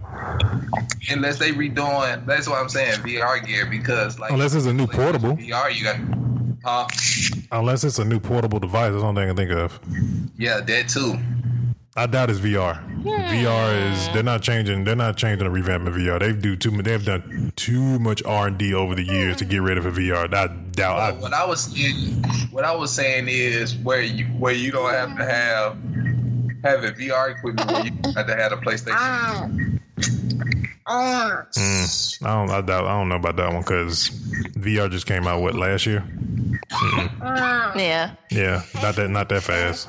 Unless 1.10 1.38
they 1.38 1.52
redoing, 1.52 2.26
that's 2.26 2.48
what 2.48 2.58
I'm 2.58 2.68
saying, 2.68 3.00
VR 3.00 3.44
gear, 3.46 3.64
because 3.66 4.18
like 4.18 4.30
Unless 4.30 4.54
it's 4.54 4.66
a 4.66 4.72
new 4.74 4.86
portable. 4.86 5.36
VR, 5.38 5.74
you 5.74 5.84
got, 5.84 5.96
Unless 7.50 7.84
it's 7.84 7.98
a 7.98 8.04
new 8.04 8.20
portable 8.20 8.58
device, 8.58 8.92
that's 8.92 9.02
the 9.02 9.06
only 9.06 9.22
thing 9.22 9.30
I 9.30 9.34
can 9.34 9.36
think 9.36 9.50
of. 9.50 9.80
yeah, 10.38 10.60
that 10.60 10.88
too. 10.88 11.18
I 11.94 12.06
doubt 12.06 12.30
it's 12.30 12.40
VR. 12.40 12.76
Hmm. 13.02 13.08
VR 13.08 13.92
is 13.92 14.08
they're 14.14 14.22
not 14.22 14.40
changing. 14.40 14.84
They're 14.84 14.96
not 14.96 15.18
changing 15.18 15.44
the 15.44 15.50
revamp 15.50 15.86
of 15.86 15.94
VR. 15.94 16.18
They 16.20 16.32
do 16.32 16.56
too. 16.56 16.70
They've 16.70 17.04
done 17.04 17.52
too 17.56 17.98
much 17.98 18.22
R 18.24 18.46
and 18.46 18.56
D 18.56 18.72
over 18.72 18.94
the 18.94 19.02
years 19.04 19.36
to 19.38 19.44
get 19.44 19.60
rid 19.60 19.76
of 19.76 19.84
a 19.84 19.90
VR. 19.90 20.32
I 20.32 20.46
doubt. 20.46 20.72
But 20.72 20.86
I, 20.86 21.12
what 21.12 21.34
I 21.34 21.44
was 21.44 21.76
what 22.50 22.64
I 22.64 22.74
was 22.74 22.90
saying 22.92 23.26
is 23.28 23.74
where 23.76 24.00
you 24.00 24.24
where 24.26 24.54
you 24.54 24.72
don't 24.72 24.90
have 24.90 25.18
to 25.18 25.24
have 25.24 25.76
have 26.64 26.84
a 26.84 26.92
VR 26.92 27.36
equipment, 27.36 27.70
where 27.70 27.84
you 27.84 27.92
have 28.14 28.26
to 28.26 28.36
have 28.36 28.52
a 28.52 28.56
PlayStation. 28.56 29.80
mm, 30.86 32.22
I 32.22 32.26
don't. 32.34 32.50
I 32.50 32.60
doubt. 32.62 32.86
I 32.86 32.98
don't 32.98 33.10
know 33.10 33.16
about 33.16 33.36
that 33.36 33.52
one 33.52 33.60
because 33.62 34.08
VR 34.56 34.90
just 34.90 35.06
came 35.06 35.26
out 35.26 35.42
what 35.42 35.54
last 35.54 35.84
year. 35.84 36.04
Yeah. 36.70 38.14
Yeah, 38.30 38.62
not 38.82 38.96
that. 38.96 39.08
Not 39.10 39.28
that 39.28 39.42
fast. 39.42 39.88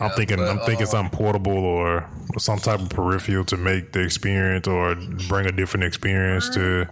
I'm 0.00 0.08
Yeah, 0.08 0.14
thinking. 0.16 0.36
but, 0.38 0.48
I'm 0.48 0.58
thinking 0.60 0.86
uh, 0.86 0.90
something 0.90 1.16
portable 1.16 1.52
or 1.52 2.08
some 2.38 2.58
type 2.58 2.80
of 2.80 2.88
peripheral 2.88 3.44
to 3.44 3.56
make 3.56 3.92
the 3.92 4.00
experience 4.00 4.66
or 4.66 4.94
bring 5.28 5.46
a 5.46 5.52
different 5.52 5.84
experience 5.84 6.48
to 6.50 6.86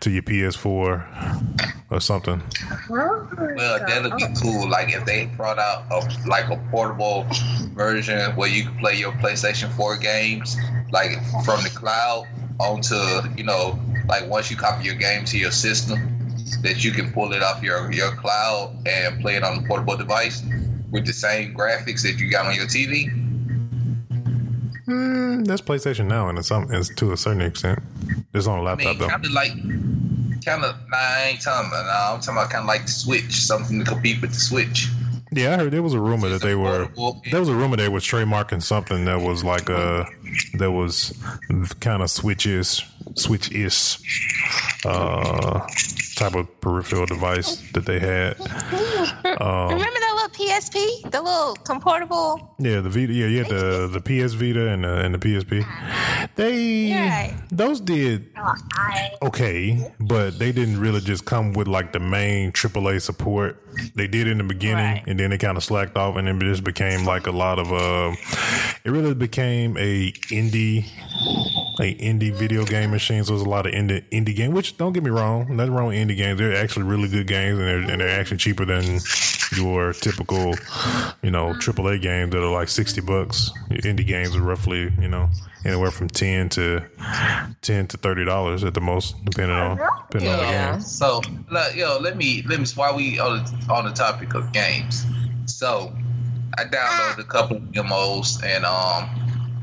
to 0.00 0.10
your 0.10 0.22
PS4 0.22 1.82
or 1.90 2.00
something. 2.00 2.42
Well, 2.90 3.28
that'd 3.86 4.16
be 4.16 4.26
cool. 4.42 4.68
Like 4.68 4.92
if 4.94 5.04
they 5.06 5.26
brought 5.26 5.58
out 5.58 5.84
a 5.90 6.28
like 6.28 6.50
a 6.50 6.56
portable 6.70 7.26
version 7.74 8.34
where 8.36 8.48
you 8.48 8.64
can 8.64 8.76
play 8.78 8.96
your 8.96 9.12
PlayStation 9.12 9.70
4 9.72 9.96
games 9.96 10.56
like 10.90 11.12
from 11.44 11.62
the 11.62 11.70
cloud 11.74 12.26
onto 12.60 12.96
you 13.36 13.44
know 13.44 13.78
like 14.08 14.28
once 14.28 14.50
you 14.50 14.56
copy 14.56 14.84
your 14.84 14.94
game 14.94 15.24
to 15.24 15.38
your 15.38 15.50
system 15.50 16.21
that 16.62 16.84
you 16.84 16.92
can 16.92 17.12
pull 17.12 17.32
it 17.32 17.42
off 17.42 17.62
your 17.62 17.90
your 17.92 18.14
cloud 18.16 18.76
and 18.86 19.20
play 19.20 19.36
it 19.36 19.42
on 19.42 19.64
a 19.64 19.66
portable 19.66 19.96
device 19.96 20.42
with 20.90 21.06
the 21.06 21.12
same 21.12 21.54
graphics 21.54 22.02
that 22.02 22.18
you 22.18 22.30
got 22.30 22.46
on 22.46 22.54
your 22.54 22.66
TV. 22.66 23.10
Mm, 24.86 25.46
that's 25.46 25.62
PlayStation 25.62 26.06
now, 26.06 26.28
and 26.28 26.38
it's, 26.38 26.48
some, 26.48 26.70
it's 26.70 26.94
to 26.96 27.12
a 27.12 27.16
certain 27.16 27.40
extent. 27.40 27.78
It's 28.34 28.46
on 28.46 28.58
a 28.58 28.62
I 28.62 28.64
laptop 28.64 28.86
mean, 28.86 28.98
though. 28.98 29.08
kind 29.08 29.24
of 29.24 29.32
like, 29.32 29.52
kind 30.44 30.64
of. 30.64 30.76
Nah, 30.90 30.96
I 30.96 31.28
ain't 31.30 31.40
talking 31.40 31.68
about. 31.68 31.86
Nah, 31.86 32.14
I'm 32.14 32.20
talking 32.20 32.38
about 32.38 32.50
kind 32.50 32.62
of 32.62 32.68
like 32.68 32.82
the 32.82 32.92
Switch, 32.92 33.32
something 33.32 33.78
to 33.78 33.84
compete 33.84 34.20
with 34.20 34.32
the 34.32 34.40
Switch. 34.40 34.88
Yeah, 35.34 35.54
I 35.54 35.56
heard 35.56 35.72
there 35.72 35.82
was 35.82 35.94
a 35.94 36.00
rumor 36.00 36.28
that 36.28 36.42
they 36.42 36.54
were. 36.54 36.88
There 37.30 37.40
was 37.40 37.48
a 37.48 37.54
rumor 37.54 37.76
they 37.76 37.88
was 37.88 38.04
trademarking 38.04 38.62
something 38.62 39.06
that 39.06 39.20
was 39.20 39.42
like 39.44 39.70
a 39.70 40.06
that 40.54 40.72
was 40.72 41.18
kind 41.80 42.02
of 42.02 42.10
switches 42.10 42.82
switch 43.14 43.50
is 43.52 43.98
uh 44.84 45.60
type 46.16 46.34
of 46.34 46.60
peripheral 46.60 47.06
device 47.06 47.56
that 47.72 47.84
they 47.86 47.98
had. 47.98 48.38
Um, 48.40 48.48
Remember 49.70 49.98
that 50.00 50.12
little 50.14 50.28
PSP? 50.46 51.10
The 51.10 51.20
little 51.22 51.54
comportable? 51.64 52.54
Yeah, 52.58 52.80
the 52.80 52.90
Vita. 52.90 53.12
Yeah, 53.12 53.26
yeah, 53.26 53.42
the 53.44 53.88
the 53.92 54.00
PS 54.00 54.34
Vita 54.34 54.68
and 54.68 54.84
the 54.84 54.94
and 55.04 55.14
the 55.14 55.18
PSP. 55.18 55.64
They 56.36 56.92
Right. 56.92 57.34
those 57.50 57.80
did 57.80 58.30
okay, 59.22 59.90
but 60.00 60.38
they 60.38 60.52
didn't 60.52 60.78
really 60.80 61.00
just 61.00 61.24
come 61.24 61.52
with 61.52 61.68
like 61.68 61.92
the 61.92 62.00
main 62.00 62.52
AAA 62.52 63.00
support. 63.00 63.58
They 63.94 64.06
did 64.06 64.26
in 64.28 64.38
the 64.38 64.44
beginning, 64.44 64.76
Right. 64.84 65.04
and 65.06 65.18
then 65.18 65.30
they 65.30 65.38
kind 65.38 65.56
of 65.56 65.64
slacked 65.64 65.96
off, 65.96 66.16
and 66.16 66.26
then 66.28 66.36
it 66.36 66.44
just 66.44 66.64
became 66.64 67.04
like 67.04 67.26
a 67.26 67.32
lot 67.32 67.58
of. 67.58 67.72
Uh, 67.72 68.14
it 68.84 68.90
really 68.90 69.14
became 69.14 69.76
a 69.78 70.12
indie, 70.30 70.86
a 71.80 71.94
indie 71.94 72.32
video 72.32 72.64
game 72.64 72.90
machines. 72.90 73.28
There's 73.28 73.40
a 73.40 73.48
lot 73.48 73.66
of 73.66 73.72
indie 73.72 74.02
indie 74.10 74.34
game. 74.34 74.52
Which 74.52 74.76
don't 74.76 74.92
get 74.92 75.02
me 75.02 75.10
wrong, 75.10 75.56
nothing 75.56 75.74
wrong 75.74 75.88
with 75.88 75.96
indie 75.96 76.16
games. 76.16 76.38
They're 76.38 76.56
actually 76.56 76.84
really 76.84 77.08
good 77.08 77.26
games, 77.26 77.58
and 77.58 77.66
they're 77.66 77.90
and 77.92 78.00
they're 78.00 78.20
actually 78.20 78.38
cheaper 78.38 78.64
than 78.64 79.00
your 79.56 79.92
typical, 79.92 80.54
you 81.22 81.30
know, 81.30 81.52
AAA 81.54 82.00
games 82.02 82.32
that 82.32 82.42
are 82.42 82.52
like 82.52 82.68
sixty 82.68 83.00
bucks. 83.00 83.50
Indie 83.70 84.06
games 84.06 84.36
are 84.36 84.42
roughly, 84.42 84.92
you 85.00 85.08
know, 85.08 85.28
anywhere 85.64 85.90
from 85.90 86.08
ten 86.08 86.48
to 86.50 86.82
ten 87.62 87.86
to 87.88 87.96
thirty 87.96 88.24
dollars 88.24 88.64
at 88.64 88.74
the 88.74 88.80
most, 88.80 89.22
depending 89.24 89.56
on 89.56 89.78
depending 90.10 90.30
on 90.30 90.38
the 90.38 90.44
game. 90.44 90.80
So, 90.80 91.22
like, 91.50 91.74
yo, 91.74 91.98
let 91.98 92.16
me 92.16 92.42
let 92.48 92.60
me. 92.60 92.66
While 92.74 92.96
we 92.96 93.18
on 93.18 93.44
the, 93.44 93.72
on 93.72 93.84
the 93.86 93.92
topic 93.92 94.34
of 94.34 94.52
games, 94.52 95.04
so 95.46 95.92
I 96.58 96.64
downloaded 96.64 97.18
a 97.18 97.24
couple 97.24 97.56
of 97.56 97.72
demos, 97.72 98.42
and 98.42 98.64
um, 98.64 99.08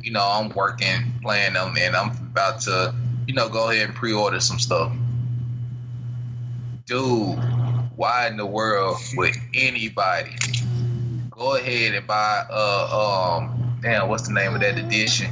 you 0.02 0.12
know, 0.12 0.24
I'm 0.24 0.50
working 0.50 1.14
playing 1.22 1.54
them, 1.54 1.76
and 1.80 1.96
I'm 1.96 2.10
about 2.12 2.62
to, 2.62 2.94
you 3.28 3.34
know, 3.34 3.50
go 3.50 3.70
ahead 3.70 3.86
and 3.88 3.96
pre-order 3.96 4.40
some 4.40 4.60
stuff. 4.60 4.92
Dude, 6.86 7.38
why 7.96 8.28
in 8.28 8.38
the 8.38 8.46
world 8.46 8.98
would 9.16 9.36
anybody 9.54 10.36
go 11.30 11.56
ahead 11.56 11.94
and 11.94 12.08
buy 12.08 12.44
uh 12.50 13.38
um 13.40 13.78
damn 13.82 14.10
what's 14.10 14.28
the 14.28 14.34
name 14.34 14.56
of 14.56 14.62
that 14.62 14.78
edition? 14.78 15.30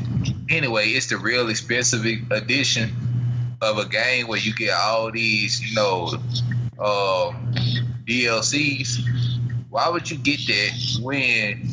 Anyway, 0.49 0.89
it's 0.89 1.07
the 1.07 1.17
real 1.17 1.49
expensive 1.49 2.05
edition 2.31 2.91
of 3.61 3.77
a 3.79 3.85
game 3.85 4.27
where 4.27 4.39
you 4.39 4.53
get 4.53 4.71
all 4.71 5.11
these, 5.11 5.61
you 5.61 5.75
know, 5.75 6.07
um, 6.79 7.53
DLCs. 8.05 8.99
Why 9.69 9.89
would 9.89 10.09
you 10.09 10.17
get 10.17 10.39
that 10.47 10.99
when 11.01 11.67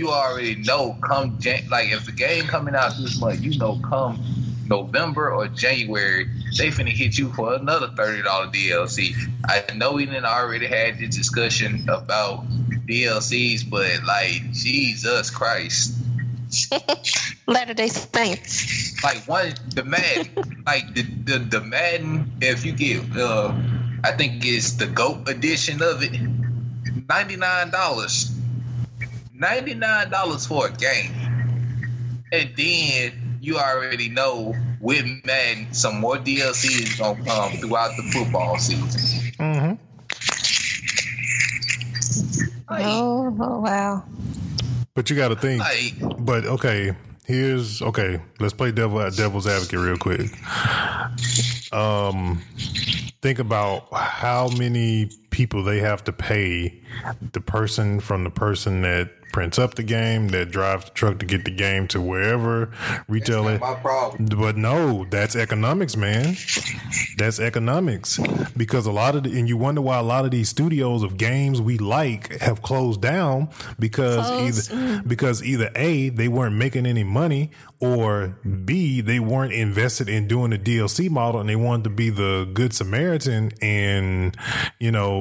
you 0.00 0.08
already 0.08 0.54
know 0.56 0.96
come 1.02 1.38
Jan- 1.38 1.68
like 1.68 1.92
if 1.92 2.06
the 2.06 2.12
game 2.12 2.46
coming 2.46 2.74
out 2.74 2.96
this 2.98 3.20
month, 3.20 3.42
you 3.42 3.58
know 3.58 3.78
come 3.88 4.18
November 4.66 5.30
or 5.30 5.46
January, 5.48 6.24
they 6.56 6.68
finna 6.68 6.88
hit 6.88 7.18
you 7.18 7.30
for 7.34 7.54
another 7.54 7.88
thirty 7.88 8.22
dollar 8.22 8.46
DLC. 8.46 9.14
I 9.44 9.74
know 9.74 9.92
we 9.92 10.06
didn't 10.06 10.24
already 10.24 10.66
had 10.66 10.98
this 10.98 11.14
discussion 11.14 11.86
about 11.90 12.48
DLCs, 12.88 13.68
but 13.68 14.02
like 14.04 14.50
Jesus 14.52 15.28
Christ. 15.30 15.96
Latter 17.46 17.74
day 17.74 17.88
Saints. 17.88 19.02
like 19.04 19.18
one 19.28 19.52
the 19.74 19.84
Madden, 19.84 20.62
like 20.66 20.94
the, 20.94 21.02
the 21.02 21.38
the 21.40 21.60
Madden. 21.60 22.32
If 22.40 22.64
you 22.64 22.72
get, 22.72 23.04
uh, 23.16 23.52
I 24.02 24.12
think 24.12 24.44
it's 24.46 24.72
the 24.72 24.86
Goat 24.86 25.28
edition 25.28 25.82
of 25.82 26.02
it, 26.02 26.12
ninety 27.08 27.36
nine 27.36 27.70
dollars, 27.70 28.32
ninety 29.40 29.74
nine 29.74 30.10
dollars 30.10 30.46
for 30.46 30.66
a 30.68 30.72
game, 30.72 31.12
and 32.32 32.50
then 32.56 33.38
you 33.40 33.58
already 33.58 34.08
know 34.08 34.54
with 34.80 35.04
Madden 35.24 35.72
some 35.72 35.98
more 35.98 36.16
DLC 36.16 36.82
is 36.82 36.94
gonna 36.96 37.24
come 37.24 37.52
throughout 37.52 37.90
the 37.96 38.02
football 38.12 38.58
season. 38.58 39.32
Mm-hmm. 39.38 39.74
Like, 42.72 42.84
Oh, 42.86 43.36
oh 43.40 43.60
wow. 43.60 44.04
But 44.94 45.08
you 45.10 45.16
got 45.16 45.28
to 45.28 45.36
think. 45.36 45.60
like 45.60 46.24
But 46.24 46.44
okay, 46.44 46.92
here's 47.24 47.80
okay. 47.82 48.20
Let's 48.38 48.52
play 48.52 48.70
devil 48.72 49.08
devil's 49.10 49.46
advocate 49.46 49.78
real 49.78 49.96
quick. 49.96 50.30
Um, 51.72 52.42
think 53.22 53.38
about 53.38 53.92
how 53.92 54.48
many 54.48 55.10
people 55.30 55.62
they 55.62 55.80
have 55.80 56.04
to 56.04 56.12
pay 56.12 56.80
the 57.32 57.40
person 57.40 58.00
from 58.00 58.24
the 58.24 58.30
person 58.30 58.82
that 58.82 59.10
prints 59.32 59.58
up 59.58 59.74
the 59.74 59.82
game, 59.82 60.28
that 60.28 60.50
drives 60.50 60.86
the 60.86 60.90
truck 60.90 61.18
to 61.20 61.26
get 61.26 61.44
the 61.44 61.50
game 61.50 61.86
to 61.88 62.00
wherever 62.00 62.70
retail 63.08 63.44
That's 63.44 63.56
it. 63.56 63.60
my 63.60 63.74
problem. 63.74 64.26
But 64.26 64.56
no, 64.56 65.06
that's 65.10 65.36
economics, 65.36 65.96
man. 65.96 66.36
That's 67.16 67.38
economics. 67.38 68.18
Because 68.56 68.86
a 68.86 68.92
lot 68.92 69.14
of 69.14 69.24
the, 69.24 69.38
and 69.38 69.48
you 69.48 69.56
wonder 69.56 69.80
why 69.80 69.98
a 69.98 70.02
lot 70.02 70.24
of 70.24 70.30
these 70.30 70.48
studios 70.48 71.02
of 71.02 71.16
games 71.16 71.60
we 71.60 71.78
like 71.78 72.40
have 72.40 72.62
closed 72.62 73.00
down 73.00 73.50
because 73.78 74.26
Closed. 74.26 74.72
either 74.72 74.82
mm. 74.82 75.08
because 75.08 75.42
either 75.42 75.70
A, 75.76 76.08
they 76.08 76.28
weren't 76.28 76.56
making 76.56 76.86
any 76.86 77.04
money 77.04 77.50
or 77.80 78.38
B, 78.64 79.00
they 79.00 79.20
weren't 79.20 79.52
invested 79.52 80.08
in 80.08 80.26
doing 80.28 80.50
the 80.50 80.58
DLC 80.58 81.08
model 81.08 81.40
and 81.40 81.48
they 81.48 81.56
wanted 81.56 81.84
to 81.84 81.90
be 81.90 82.10
the 82.10 82.48
good 82.52 82.72
Samaritan 82.72 83.52
and 83.62 84.36
you 84.78 84.90
know 84.90 85.19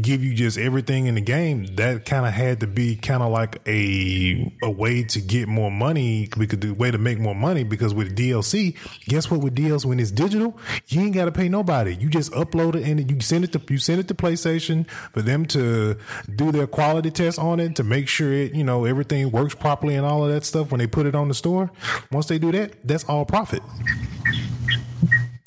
give 0.00 0.22
you 0.22 0.34
just 0.34 0.58
everything 0.58 1.06
in 1.06 1.14
the 1.14 1.20
game. 1.20 1.66
That 1.76 2.04
kind 2.04 2.26
of 2.26 2.32
had 2.32 2.60
to 2.60 2.66
be 2.66 2.96
kind 2.96 3.22
of 3.22 3.32
like 3.32 3.60
a 3.66 4.52
a 4.62 4.70
way 4.70 5.02
to 5.04 5.20
get 5.20 5.48
more 5.48 5.70
money 5.70 6.28
because 6.36 6.58
the 6.58 6.72
way 6.72 6.90
to 6.90 6.98
make 6.98 7.18
more 7.18 7.34
money 7.34 7.64
because 7.64 7.94
with 7.94 8.16
DLC, 8.16 8.76
guess 9.06 9.30
what? 9.30 9.40
With 9.40 9.54
DLC, 9.54 9.84
when 9.84 10.00
it's 10.00 10.10
digital, 10.10 10.58
you 10.88 11.00
ain't 11.00 11.14
got 11.14 11.26
to 11.26 11.32
pay 11.32 11.48
nobody. 11.48 11.94
You 11.94 12.08
just 12.08 12.32
upload 12.32 12.74
it 12.74 12.86
and 12.86 13.10
you 13.10 13.20
send 13.20 13.44
it 13.44 13.52
to 13.52 13.60
you 13.68 13.78
send 13.78 14.00
it 14.00 14.08
to 14.08 14.14
PlayStation 14.14 14.88
for 15.12 15.22
them 15.22 15.46
to 15.46 15.96
do 16.34 16.52
their 16.52 16.66
quality 16.66 17.10
test 17.10 17.38
on 17.38 17.60
it 17.60 17.76
to 17.76 17.84
make 17.84 18.08
sure 18.08 18.32
it 18.32 18.54
you 18.54 18.64
know 18.64 18.84
everything 18.84 19.30
works 19.30 19.54
properly 19.54 19.94
and 19.94 20.06
all 20.06 20.24
of 20.24 20.32
that 20.32 20.44
stuff 20.44 20.70
when 20.70 20.78
they 20.78 20.86
put 20.86 21.06
it 21.06 21.14
on 21.14 21.28
the 21.28 21.34
store. 21.34 21.70
Once 22.10 22.26
they 22.26 22.38
do 22.38 22.52
that, 22.52 22.72
that's 22.84 23.04
all 23.04 23.24
profit 23.24 23.62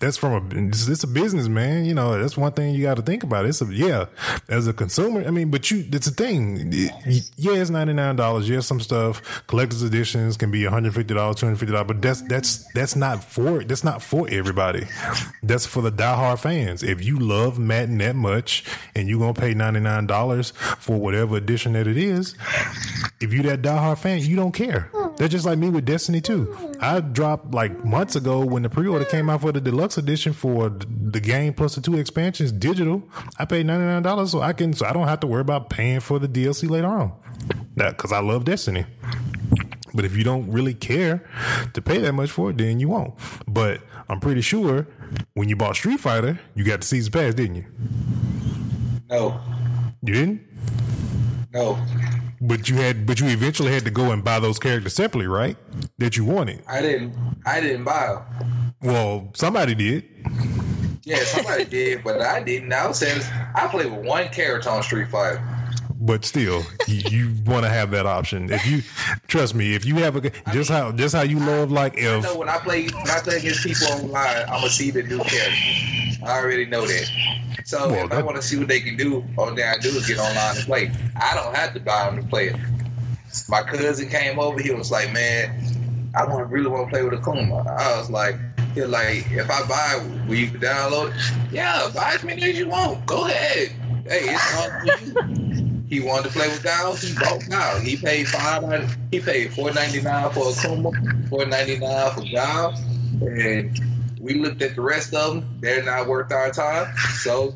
that's 0.05 0.17
from 0.17 0.33
a 0.33 0.67
it's, 0.67 0.87
it's 0.87 1.03
a 1.03 1.07
business 1.07 1.47
man. 1.47 1.85
You 1.85 1.95
know 1.95 2.19
that's 2.19 2.37
one 2.37 2.51
thing 2.51 2.75
you 2.75 2.83
got 2.83 2.95
to 2.97 3.01
think 3.01 3.23
about. 3.23 3.45
It's 3.45 3.61
a 3.61 3.65
yeah 3.65 4.05
as 4.47 4.67
a 4.67 4.73
consumer 4.73 5.25
i 5.25 5.31
mean 5.31 5.49
but 5.49 5.71
you 5.71 5.83
it's 5.91 6.07
a 6.07 6.11
thing. 6.11 6.71
Yeah 6.71 6.91
it's 7.05 7.71
$99 7.71 8.47
yeah 8.47 8.59
some 8.59 8.79
stuff 8.79 9.43
collector's 9.47 9.81
editions 9.81 10.37
can 10.37 10.51
be 10.51 10.61
$150 10.61 11.05
$250 11.05 11.87
but 11.87 12.01
that's 12.01 12.21
that's 12.21 12.71
that's 12.73 12.95
not 12.95 13.23
for 13.23 13.63
that's 13.63 13.83
not 13.83 14.01
for 14.01 14.27
everybody. 14.29 14.85
That's 15.41 15.65
for 15.65 15.81
the 15.81 15.91
diehard 15.91 16.39
fans. 16.39 16.83
If 16.83 17.03
you 17.03 17.17
love 17.17 17.57
madden 17.57 17.97
that 17.99 18.15
much 18.15 18.63
and 18.95 19.09
you're 19.09 19.19
gonna 19.19 19.33
pay 19.33 19.53
$99 19.53 20.53
for 20.77 20.97
whatever 20.97 21.37
edition 21.37 21.73
that 21.73 21.87
it 21.87 21.97
is 21.97 22.35
if 23.21 23.33
you 23.33 23.41
that 23.43 23.61
diehard 23.61 23.97
fan, 23.97 24.19
you 24.19 24.35
don't 24.35 24.51
care. 24.51 24.89
They're 25.17 25.27
just 25.29 25.45
like 25.45 25.57
me 25.57 25.69
with 25.69 25.85
Destiny 25.85 26.19
2. 26.19 26.77
I 26.81 26.99
dropped 26.99 27.51
like 27.53 27.85
months 27.85 28.15
ago 28.17 28.43
when 28.45 28.63
the 28.63 28.69
pre-order 28.69 29.05
came 29.05 29.29
out 29.29 29.41
for 29.41 29.51
the 29.53 29.61
deluxe 29.61 29.97
edition 29.97 30.33
for 30.33 30.69
the 30.69 31.19
game 31.21 31.53
plus 31.53 31.75
the 31.75 31.81
two 31.81 31.97
expansions 31.97 32.51
digital. 32.51 33.01
I 33.39 33.45
paid 33.45 33.65
ninety 33.65 33.85
nine 33.85 34.03
dollars 34.03 34.31
so 34.31 34.41
I 34.41 34.51
can 34.53 34.73
so 34.73 34.85
I 34.85 34.91
don't 34.93 35.07
have 35.07 35.21
to 35.21 35.27
worry 35.27 35.41
about 35.41 35.69
paying 35.69 36.01
for 36.01 36.19
the 36.19 36.27
DLC 36.27 36.69
later 36.69 36.87
on. 36.87 37.13
That 37.77 37.95
because 37.95 38.11
I 38.11 38.19
love 38.19 38.43
Destiny. 38.43 38.85
But 39.93 40.03
if 40.03 40.17
you 40.17 40.25
don't 40.25 40.51
really 40.51 40.73
care 40.73 41.25
to 41.73 41.81
pay 41.81 41.99
that 41.99 42.11
much 42.11 42.29
for 42.29 42.49
it, 42.49 42.57
then 42.57 42.81
you 42.81 42.89
won't. 42.89 43.13
But 43.47 43.81
I'm 44.09 44.19
pretty 44.19 44.41
sure 44.41 44.85
when 45.35 45.47
you 45.47 45.55
bought 45.55 45.77
Street 45.77 46.01
Fighter, 46.01 46.37
you 46.55 46.65
got 46.65 46.81
the 46.81 46.85
season 46.87 47.13
pass, 47.13 47.33
didn't 47.33 47.55
you? 47.55 47.65
No, 49.09 49.39
You 50.01 50.13
didn't? 50.13 50.41
no, 51.53 51.77
But 52.41 52.69
you 52.69 52.75
had, 52.77 53.05
but 53.05 53.19
you 53.19 53.27
eventually 53.27 53.71
had 53.71 53.85
to 53.85 53.91
go 53.91 54.11
and 54.11 54.23
buy 54.23 54.39
those 54.39 54.59
characters 54.59 54.93
separately, 54.93 55.27
right? 55.27 55.57
That 55.97 56.17
you 56.17 56.25
wanted. 56.25 56.63
I 56.67 56.81
didn't. 56.81 57.15
I 57.45 57.61
didn't 57.61 57.83
buy 57.83 58.19
them. 58.39 58.73
Well, 58.81 59.29
somebody 59.33 59.75
did. 59.75 60.03
Yeah, 61.03 61.23
somebody 61.23 61.65
did, 61.69 62.03
but 62.03 62.21
I 62.21 62.43
didn't. 62.43 62.73
I 62.73 62.87
was 62.87 62.99
saying 62.99 63.21
I 63.55 63.67
played 63.67 63.91
with 63.91 64.05
one 64.05 64.27
character 64.29 64.69
on 64.69 64.83
Street 64.83 65.09
Fighter. 65.09 65.41
But 65.97 66.25
still, 66.25 66.63
you, 66.87 67.01
you 67.09 67.33
want 67.45 67.63
to 67.63 67.69
have 67.69 67.91
that 67.91 68.05
option. 68.05 68.51
If 68.51 68.65
you 68.67 68.81
trust 69.27 69.55
me, 69.55 69.75
if 69.75 69.85
you 69.85 69.95
have 69.95 70.15
a 70.17 70.29
just 70.51 70.69
how 70.69 70.91
just 70.91 71.15
how 71.15 71.21
you 71.21 71.39
love 71.39 71.71
like 71.71 71.97
I 71.97 72.17
if 72.17 72.35
when 72.35 72.49
I 72.49 72.57
play 72.57 72.87
when 72.87 73.09
I 73.09 73.19
play 73.19 73.37
against 73.37 73.63
people 73.63 73.87
online, 73.87 74.43
I'm 74.43 74.59
gonna 74.59 74.69
see 74.69 74.91
the 74.91 75.03
new 75.03 75.19
character. 75.19 76.25
I 76.25 76.39
already 76.39 76.65
know 76.65 76.85
that. 76.85 77.09
So 77.65 77.89
Well, 77.89 78.05
if 78.05 78.11
I 78.11 78.21
want 78.21 78.35
to 78.35 78.43
see 78.43 78.57
what 78.57 78.67
they 78.67 78.79
can 78.79 78.97
do, 78.97 79.23
all 79.37 79.53
they 79.53 79.63
I 79.63 79.77
do 79.77 79.89
is 79.89 80.07
get 80.07 80.19
online 80.19 80.57
and 80.57 80.65
play. 80.65 80.91
I 81.15 81.33
don't 81.33 81.55
have 81.55 81.73
to 81.73 81.79
buy 81.79 82.09
them 82.09 82.21
to 82.21 82.27
play 82.27 82.49
it. 82.49 82.55
My 83.49 83.63
cousin 83.63 84.09
came 84.09 84.37
over. 84.37 84.61
He 84.61 84.71
was 84.71 84.91
like, 84.91 85.11
"Man, 85.13 86.11
I 86.15 86.25
want 86.25 86.49
really 86.49 86.67
want 86.67 86.87
to 86.87 86.91
play 86.91 87.03
with 87.03 87.13
Akuma." 87.19 87.65
I 87.67 87.97
was 87.97 88.09
like, 88.09 88.35
"He 88.73 88.81
was 88.81 88.89
like, 88.89 89.31
if 89.31 89.49
I 89.49 89.65
buy, 89.67 90.25
will 90.27 90.35
you 90.35 90.47
download 90.49 91.15
it? 91.15 91.53
Yeah, 91.53 91.89
buy 91.93 92.13
as 92.15 92.23
many 92.23 92.43
as 92.43 92.57
you 92.57 92.67
want. 92.67 93.05
Go 93.05 93.25
ahead. 93.25 93.69
Hey, 94.07 94.35
it's 94.35 94.55
all 94.55 95.35
you." 95.35 95.44
He 95.87 95.99
wanted 95.99 96.29
to 96.29 96.29
play 96.29 96.47
with 96.47 96.63
Gal. 96.63 96.95
He 96.95 97.13
bought 97.13 97.47
Gal. 97.47 97.79
He 97.79 97.95
paid 97.97 98.27
five. 98.27 98.97
He 99.11 99.19
paid 99.19 99.53
four 99.53 99.71
ninety 99.71 100.01
nine 100.01 100.31
for 100.31 100.45
Akuma, 100.45 101.29
four 101.29 101.45
ninety 101.45 101.77
nine 101.77 102.11
for 102.11 102.21
Gal, 102.21 102.73
and 103.21 103.79
we 104.19 104.35
looked 104.35 104.61
at 104.61 104.75
the 104.75 104.81
rest 104.81 105.13
of 105.13 105.35
them. 105.35 105.57
They're 105.59 105.83
not 105.83 106.07
worth 106.07 106.31
our 106.31 106.51
time. 106.51 106.95
So 107.19 107.53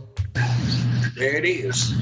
there 1.16 1.36
it 1.36 1.46
is. 1.46 1.94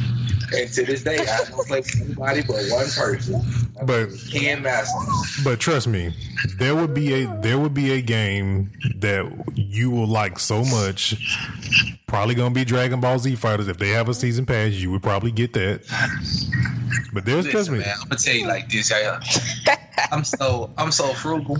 And 0.54 0.72
to 0.74 0.86
this 0.86 1.04
day, 1.04 1.18
I 1.20 1.44
don't 1.44 1.68
play 1.68 1.80
with 1.80 2.02
anybody 2.02 2.42
but 2.42 2.56
one 2.70 2.88
person. 2.90 3.42
But- 3.84 4.10
Ken 4.32 4.62
Master. 4.62 5.44
But 5.44 5.60
trust 5.60 5.88
me, 5.88 6.14
there 6.58 6.76
would 6.76 6.94
be 6.94 7.24
a 7.24 7.38
there 7.42 7.60
would 7.60 7.74
be 7.74 7.92
a 7.92 8.02
game 8.02 8.72
that 9.00 9.26
you 9.56 9.92
will 9.92 10.08
like 10.08 10.40
so 10.40 10.64
much. 10.64 11.16
Probably 12.08 12.36
gonna 12.36 12.54
be 12.54 12.64
Dragon 12.66 13.00
Ball 13.02 13.20
Z 13.20 13.36
Fighters. 13.36 13.68
If 13.68 13.78
they 13.78 13.90
have 13.90 14.08
a 14.10 14.14
season 14.14 14.46
pass, 14.46 14.72
you 14.72 14.90
would 14.92 15.04
probably 15.04 15.32
get 15.32 15.54
that. 15.54 15.82
But 17.14 17.26
there's 17.26 17.48
trust 17.48 17.70
me. 17.70 17.80
man, 17.80 17.96
I'm 18.02 18.08
gonna 18.08 18.20
tell 18.20 18.36
you 18.36 18.48
like 18.48 18.70
this. 18.70 18.92
I'm 20.12 20.24
so 20.24 20.72
I'm 20.78 20.92
so 20.92 21.14
frugal. 21.14 21.56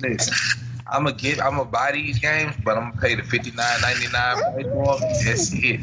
Listen, 0.00 0.34
I'm 0.86 1.04
gonna 1.04 1.12
get 1.16 1.40
I'm 1.40 1.56
gonna 1.56 1.64
buy 1.64 1.92
these 1.92 2.18
games, 2.18 2.54
but 2.64 2.76
I'm 2.76 2.90
gonna 2.90 3.00
pay 3.00 3.14
the 3.14 3.22
fifty 3.22 3.50
nine 3.52 3.80
ninety 3.80 4.08
nine 4.08 4.36
for 4.36 4.98
them. 4.98 5.08
That's 5.24 5.52
it. 5.54 5.80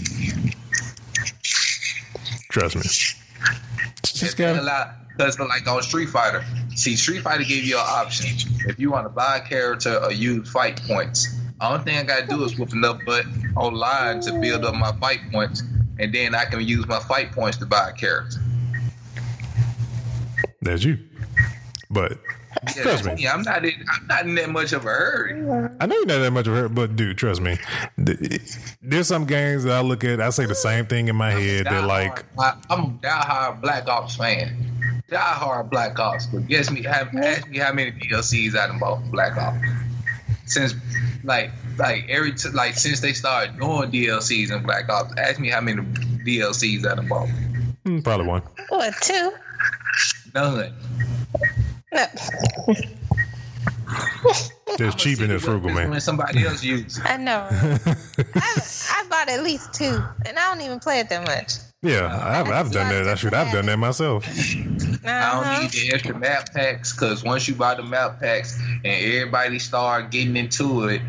Trust 2.58 2.76
me. 2.76 2.82
Just 2.82 4.16
Just 4.16 4.38
gotta, 4.38 4.96
because 5.16 5.40
like 5.40 5.68
on 5.68 5.82
Street 5.84 6.10
Fighter, 6.10 6.44
see 6.76 6.96
Street 6.96 7.22
Fighter 7.22 7.44
gave 7.44 7.64
you 7.64 7.78
an 7.78 7.86
option 7.88 8.36
if 8.68 8.80
you 8.80 8.90
want 8.90 9.06
to 9.06 9.10
buy 9.10 9.38
a 9.38 9.48
character 9.48 9.98
or 10.04 10.12
use 10.12 10.50
fight 10.50 10.82
points. 10.84 11.40
Only 11.62 11.84
thing 11.84 11.98
I 11.98 12.04
gotta 12.04 12.26
do 12.26 12.44
is 12.44 12.58
whoop 12.58 12.74
enough 12.74 13.00
butt 13.06 13.26
online 13.56 14.22
to 14.22 14.40
build 14.40 14.66
up 14.66 14.74
my 14.74 14.92
fight 14.94 15.20
points, 15.32 15.62
and 16.00 16.12
then 16.14 16.34
I 16.34 16.46
can 16.46 16.62
use 16.62 16.88
my 16.88 17.00
fight 17.00 17.32
points 17.32 17.58
to 17.58 17.68
buy 17.68 17.90
a 17.90 17.94
character. 17.94 18.40
that's 20.62 20.84
you. 20.84 20.98
But 21.92 22.18
Yeah, 22.76 22.84
Trust 22.84 23.06
me. 23.06 23.16
me. 23.16 23.28
I'm 23.28 23.42
not 23.42 23.66
in, 23.66 23.74
I'm 23.92 24.08
not 24.08 24.26
in 24.26 24.36
that 24.36 24.50
much 24.50 24.74
of 24.74 24.84
a 24.86 24.90
hurry. 24.90 25.34
I 25.80 25.86
know 25.86 25.96
you're 25.96 26.06
not 26.06 26.20
that 26.20 26.32
much 26.32 26.48
of 26.48 26.54
a 26.54 26.56
hurt, 26.58 26.76
but 26.76 26.96
dude, 26.96 27.18
trust 27.18 27.42
me. 27.42 27.58
There's 28.82 29.08
some 29.08 29.26
games 29.26 29.64
that 29.64 29.74
I 29.74 29.82
look 29.82 30.04
at, 30.04 30.20
I 30.22 30.30
say 30.30 30.46
the 30.46 30.56
same 30.56 30.86
thing 30.86 31.08
in 31.08 31.16
my 31.16 31.32
head. 31.32 31.66
They're 31.66 31.82
like, 31.82 32.24
I, 32.40 32.54
I'm 32.70 32.80
a 32.80 32.88
diehard 33.00 33.62
Black 33.62 33.88
Ops 33.88 34.16
fan. 34.16 35.02
Diehard 35.10 35.70
Black 35.70 35.98
Ops. 36.00 36.26
But 36.28 36.48
guess 36.48 36.70
me, 36.70 36.84
have, 36.84 37.14
ask 37.16 37.48
me 37.48 37.60
how 37.60 37.74
many 37.74 37.92
DLCs 37.92 38.56
I 38.56 38.68
done 38.68 38.80
bought 38.80 39.04
Black 39.12 39.38
Ops 39.38 39.58
since 40.46 40.74
like 41.24 41.52
like 41.78 42.06
every 42.10 42.32
t- 42.34 42.50
like 42.50 42.76
since 42.76 43.02
they 43.02 43.12
started 43.14 43.58
doing 43.60 43.92
DLCs 43.92 44.52
in 44.52 44.64
Black 44.64 44.90
Ops. 44.90 45.14
Ask 45.18 45.40
me 45.40 45.50
how 45.50 45.62
many 45.62 45.82
DLCs 45.82 46.86
I 46.90 46.96
done 46.96 47.08
bought. 47.08 47.28
hmm, 47.86 48.00
probably 48.00 48.28
one. 48.28 48.42
What, 48.70 48.94
two? 49.02 49.32
None. 50.36 50.74
No. 51.98 52.06
There's 54.78 54.96
cheap 54.96 55.20
and 55.20 55.30
there's 55.32 55.44
frugal, 55.44 55.72
man. 55.72 55.90
When 55.90 56.00
somebody 56.02 56.46
else 56.46 56.64
uses. 56.64 57.00
I 57.04 57.18
know. 57.18 57.48
I, 57.52 58.62
I 58.92 59.06
bought 59.10 59.30
at 59.30 59.42
least 59.44 59.74
two, 59.74 60.04
and 60.26 60.38
I 60.38 60.54
don't 60.54 60.62
even 60.62 60.80
play 60.80 61.00
it 61.00 61.10
that 61.10 61.26
much. 61.26 61.54
Yeah, 61.82 62.08
I've, 62.22 62.50
I've 62.50 62.72
done 62.72 62.90
that. 62.90 63.08
I 63.08 63.16
should. 63.16 63.34
I've 63.34 63.52
done 63.54 63.66
that 63.68 63.78
myself. 63.78 64.26
I 65.06 65.10
Uh-huh. 65.10 65.52
don't 65.54 65.62
need 65.64 65.72
the 65.72 65.92
extra 65.94 66.18
map 66.20 66.54
packs 66.54 66.92
because 66.94 67.24
once 67.24 67.48
you 67.48 67.56
buy 67.56 67.76
the 67.76 67.84
map 67.84 68.20
packs 68.20 68.60
and 68.84 68.86
everybody 68.86 69.58
start 69.58 70.12
getting 70.12 70.36
into 70.36 70.86
it, 70.90 71.02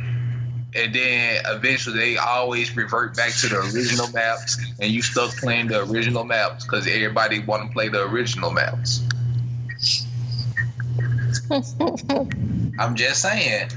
and 0.77 0.94
then 0.94 1.42
eventually 1.46 1.98
they 1.98 2.16
always 2.16 2.74
revert 2.77 3.16
back 3.16 3.33
to 3.33 3.48
the 3.48 3.59
original 3.59 4.09
maps, 4.12 4.57
and 4.81 4.92
you 4.92 5.03
stuck 5.03 5.35
playing 5.37 5.66
the 5.66 5.83
original 5.90 6.24
maps 6.24 6.64
because 6.64 6.87
everybody 6.87 7.40
want 7.40 7.66
to 7.66 7.72
play 7.72 7.88
the 7.88 8.05
original 8.09 8.51
maps. 8.53 9.03
I'm 12.79 12.95
just 12.95 13.23
saying. 13.23 13.69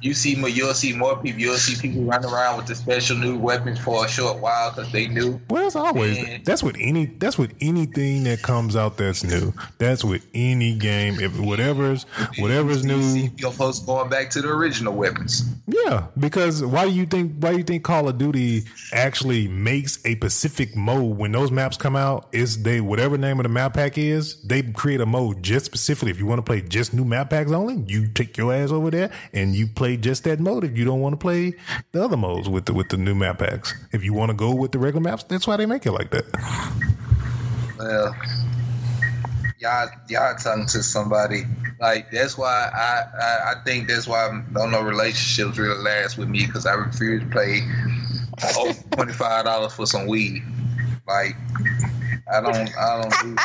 You 0.00 0.14
see 0.14 0.34
more, 0.36 0.48
you'll 0.48 0.74
see 0.74 0.94
more 0.94 1.16
people. 1.16 1.40
You'll 1.40 1.56
see 1.56 1.80
people 1.80 2.02
running 2.04 2.30
around 2.30 2.56
with 2.56 2.66
the 2.66 2.74
special 2.74 3.16
new 3.16 3.38
weapons 3.38 3.78
for 3.78 4.04
a 4.04 4.08
short 4.08 4.38
while 4.38 4.70
because 4.70 4.90
they 4.92 5.06
knew. 5.08 5.40
Well, 5.50 5.62
that's 5.64 5.76
always 5.76 6.16
Man. 6.22 6.42
that's 6.44 6.62
with 6.62 6.76
any 6.80 7.06
that's 7.06 7.38
with 7.38 7.54
anything 7.60 8.24
that 8.24 8.42
comes 8.42 8.76
out 8.76 8.96
that's 8.96 9.24
new. 9.24 9.52
That's 9.78 10.04
with 10.04 10.26
any 10.34 10.74
game. 10.76 11.20
If 11.20 11.38
whatever's 11.38 12.04
whatever's 12.38 12.82
You 12.82 12.88
new, 12.96 13.02
see 13.02 13.30
your 13.36 13.52
folks 13.52 13.78
going 13.80 14.08
back 14.10 14.30
to 14.30 14.42
the 14.42 14.48
original 14.48 14.94
weapons. 14.94 15.44
yeah. 15.66 16.06
Because 16.18 16.64
why 16.64 16.84
do 16.86 16.92
you 16.92 17.06
think 17.06 17.34
why 17.38 17.52
do 17.52 17.58
you 17.58 17.64
think 17.64 17.84
Call 17.84 18.08
of 18.08 18.18
Duty 18.18 18.64
actually 18.92 19.48
makes 19.48 20.04
a 20.04 20.16
Pacific 20.16 20.74
mode 20.76 21.16
when 21.16 21.32
those 21.32 21.50
maps 21.50 21.76
come 21.76 21.96
out? 21.96 22.28
Is 22.32 22.62
they 22.62 22.80
whatever 22.80 23.16
name 23.16 23.38
of 23.38 23.44
the 23.44 23.48
map 23.48 23.74
pack 23.74 23.98
is, 23.98 24.42
they 24.42 24.62
create 24.62 25.00
a 25.00 25.06
mode 25.06 25.42
just 25.42 25.66
specifically 25.66 26.10
if 26.10 26.18
you 26.18 26.26
want 26.26 26.38
to 26.38 26.42
play 26.42 26.60
just 26.60 26.92
new 26.94 27.04
map 27.04 27.30
packs 27.30 27.52
only. 27.52 27.76
You 27.86 28.08
take 28.08 28.36
your 28.36 28.52
ass 28.52 28.70
over 28.70 28.90
there 28.90 29.10
and 29.32 29.54
you 29.54 29.67
play 29.68 29.96
just 29.96 30.24
that 30.24 30.40
mode. 30.40 30.64
If 30.64 30.76
you 30.76 30.84
don't 30.84 31.00
want 31.00 31.14
to 31.14 31.16
play 31.16 31.54
the 31.92 32.04
other 32.04 32.16
modes 32.16 32.48
with 32.48 32.66
the 32.66 32.74
with 32.74 32.88
the 32.88 32.96
new 32.96 33.14
map 33.14 33.38
packs, 33.38 33.74
if 33.92 34.04
you 34.04 34.12
want 34.12 34.30
to 34.30 34.36
go 34.36 34.54
with 34.54 34.72
the 34.72 34.78
regular 34.78 35.02
maps, 35.02 35.24
that's 35.24 35.46
why 35.46 35.56
they 35.56 35.66
make 35.66 35.86
it 35.86 35.92
like 35.92 36.10
that. 36.10 36.24
Well, 37.78 38.16
y'all 39.58 39.88
y'all 40.08 40.34
talking 40.36 40.66
to 40.66 40.82
somebody 40.82 41.44
like 41.80 42.10
that's 42.10 42.36
why 42.36 42.70
I 42.74 43.04
I, 43.20 43.52
I 43.52 43.54
think 43.64 43.88
that's 43.88 44.06
why 44.06 44.26
I 44.26 44.42
don't 44.52 44.70
know 44.70 44.82
relationships 44.82 45.58
really 45.58 45.82
last 45.82 46.18
with 46.18 46.28
me 46.28 46.46
because 46.46 46.66
I 46.66 46.74
refuse 46.74 47.22
to 47.22 47.28
pay 47.28 47.60
over 48.58 48.72
twenty 48.92 49.12
five 49.12 49.44
dollars 49.44 49.72
for 49.74 49.86
some 49.86 50.06
weed. 50.06 50.42
Like 51.06 51.36
I 52.32 52.40
don't 52.40 52.76
I 52.76 53.02
don't 53.02 53.14
do. 53.22 53.36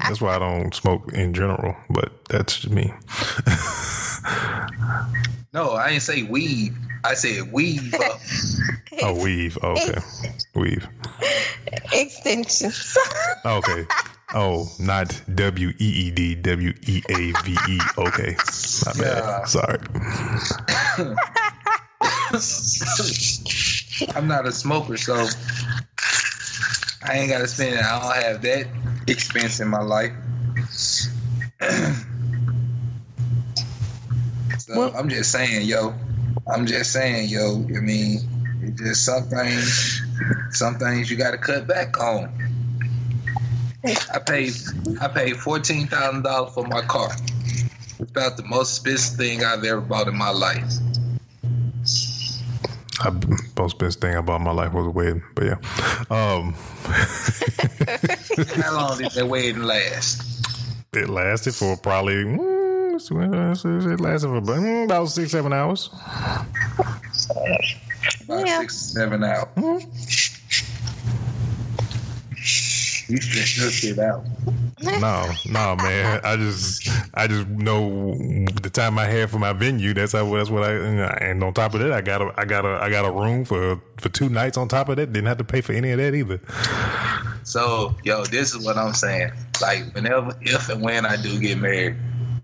That's 0.00 0.20
why 0.20 0.36
I 0.36 0.38
don't 0.38 0.74
smoke 0.74 1.12
in 1.12 1.32
general, 1.32 1.76
but 1.88 2.24
that's 2.26 2.60
just 2.60 2.72
me. 2.72 2.92
No, 5.54 5.72
I 5.74 5.90
didn't 5.90 6.02
say 6.02 6.24
weed. 6.24 6.74
I 7.04 7.14
said 7.14 7.52
weave 7.52 7.94
up. 7.94 8.20
Oh, 9.02 9.20
weave. 9.20 9.58
Oh, 9.60 9.72
okay. 9.72 9.98
Weave. 10.54 10.86
Extensions. 11.92 12.96
Okay. 13.44 13.86
Oh, 14.32 14.70
not 14.78 15.20
W 15.34 15.70
E 15.70 15.74
E 15.84 16.10
D, 16.12 16.36
W 16.36 16.72
E 16.86 17.02
A 17.10 17.32
V 17.42 17.56
E. 17.68 17.80
Okay. 17.98 18.36
My 18.86 18.92
bad. 18.92 19.18
Yeah. 19.18 19.44
Sorry. 19.46 19.80
I'm 24.14 24.28
not 24.28 24.46
a 24.46 24.52
smoker, 24.52 24.96
so 24.96 25.26
I 27.02 27.18
ain't 27.18 27.30
gotta 27.30 27.48
spend 27.48 27.74
it. 27.74 27.84
I 27.84 28.00
don't 28.00 28.22
have 28.22 28.42
that 28.42 28.68
expense 29.08 29.58
in 29.58 29.66
my 29.66 29.82
life. 29.82 30.12
so 34.66 34.78
Well- 34.78 34.94
I'm 34.96 35.08
just 35.08 35.30
saying, 35.30 35.66
yo. 35.66 35.94
I'm 36.46 36.66
just 36.66 36.92
saying, 36.92 37.28
yo. 37.28 37.56
I 37.76 37.80
mean, 37.80 38.20
it's 38.62 38.80
just 38.80 39.04
some 39.04 39.24
things, 39.24 40.02
some 40.50 40.78
things 40.78 41.10
you 41.10 41.16
gotta 41.16 41.38
cut 41.38 41.66
back 41.66 41.98
on. 42.00 42.30
I 44.14 44.18
paid, 44.18 44.52
I 45.00 45.08
paid 45.08 45.36
fourteen 45.36 45.86
thousand 45.86 46.22
dollars 46.22 46.54
for 46.54 46.66
my 46.66 46.80
car. 46.80 47.10
It's 47.98 48.10
about 48.10 48.38
the 48.38 48.44
most 48.44 48.78
expensive 48.78 49.18
thing 49.18 49.44
I've 49.44 49.62
ever 49.64 49.82
bought 49.82 50.08
in 50.08 50.16
my 50.16 50.30
life. 50.30 50.64
I, 53.00 53.10
most 53.58 53.78
best 53.78 54.00
thing 54.00 54.14
I 54.14 54.20
about 54.20 54.40
my 54.40 54.52
life 54.52 54.72
was 54.72 54.86
a 54.86 54.90
wedding, 54.90 55.22
but 55.34 55.44
yeah. 55.44 55.56
Um, 56.10 56.54
How 58.54 58.74
long 58.74 58.96
did 58.98 59.10
that 59.12 59.26
wedding 59.28 59.62
last? 59.64 60.22
it 60.94 61.08
lasted 61.10 61.54
for 61.54 61.76
probably, 61.76 62.24
it 62.96 64.00
lasted 64.00 64.28
for 64.28 64.36
about, 64.36 64.56
mm, 64.56 65.08
six, 65.08 65.30
seven 65.32 65.52
hours. 65.52 65.90
About 68.24 68.46
Yeah. 68.46 68.58
six, 68.60 68.76
seven 68.76 69.24
hours. 69.24 69.86
You 73.06 73.18
stretched 73.18 73.58
your 73.58 73.70
shit 73.70 73.98
out. 73.98 74.24
No, 74.82 75.30
no, 75.46 75.76
man. 75.76 76.20
I 76.24 76.36
just, 76.36 76.88
I 77.14 77.26
just 77.26 77.46
know 77.48 78.04
the 78.62 78.70
time 78.70 78.98
I 78.98 79.04
had 79.06 79.30
for 79.30 79.38
my 79.38 79.52
venue. 79.52 79.92
That's 79.94 80.12
how. 80.12 80.34
That's 80.34 80.50
what 80.50 80.62
I. 80.62 80.72
And 81.18 81.42
on 81.42 81.52
top 81.54 81.74
of 81.74 81.80
that, 81.80 81.92
I 81.92 82.00
got 82.00 82.22
a, 82.22 82.32
I 82.36 82.44
got 82.44 82.64
a, 82.64 82.82
I 82.82 82.90
got 82.90 83.04
a 83.04 83.10
room 83.10 83.44
for 83.44 83.80
for 83.98 84.08
two 84.08 84.28
nights. 84.28 84.56
On 84.56 84.68
top 84.68 84.88
of 84.88 84.96
that, 84.96 85.12
didn't 85.12 85.26
have 85.26 85.38
to 85.38 85.44
pay 85.44 85.60
for 85.60 85.72
any 85.72 85.90
of 85.90 85.98
that 85.98 86.14
either. 86.14 86.40
So, 87.44 87.94
yo, 88.04 88.24
this 88.24 88.54
is 88.54 88.64
what 88.64 88.76
I'm 88.78 88.94
saying. 88.94 89.30
Like, 89.60 89.94
whenever, 89.94 90.34
if 90.40 90.68
and 90.70 90.82
when 90.82 91.04
I 91.06 91.16
do 91.16 91.38
get 91.38 91.58
married, 91.58 91.96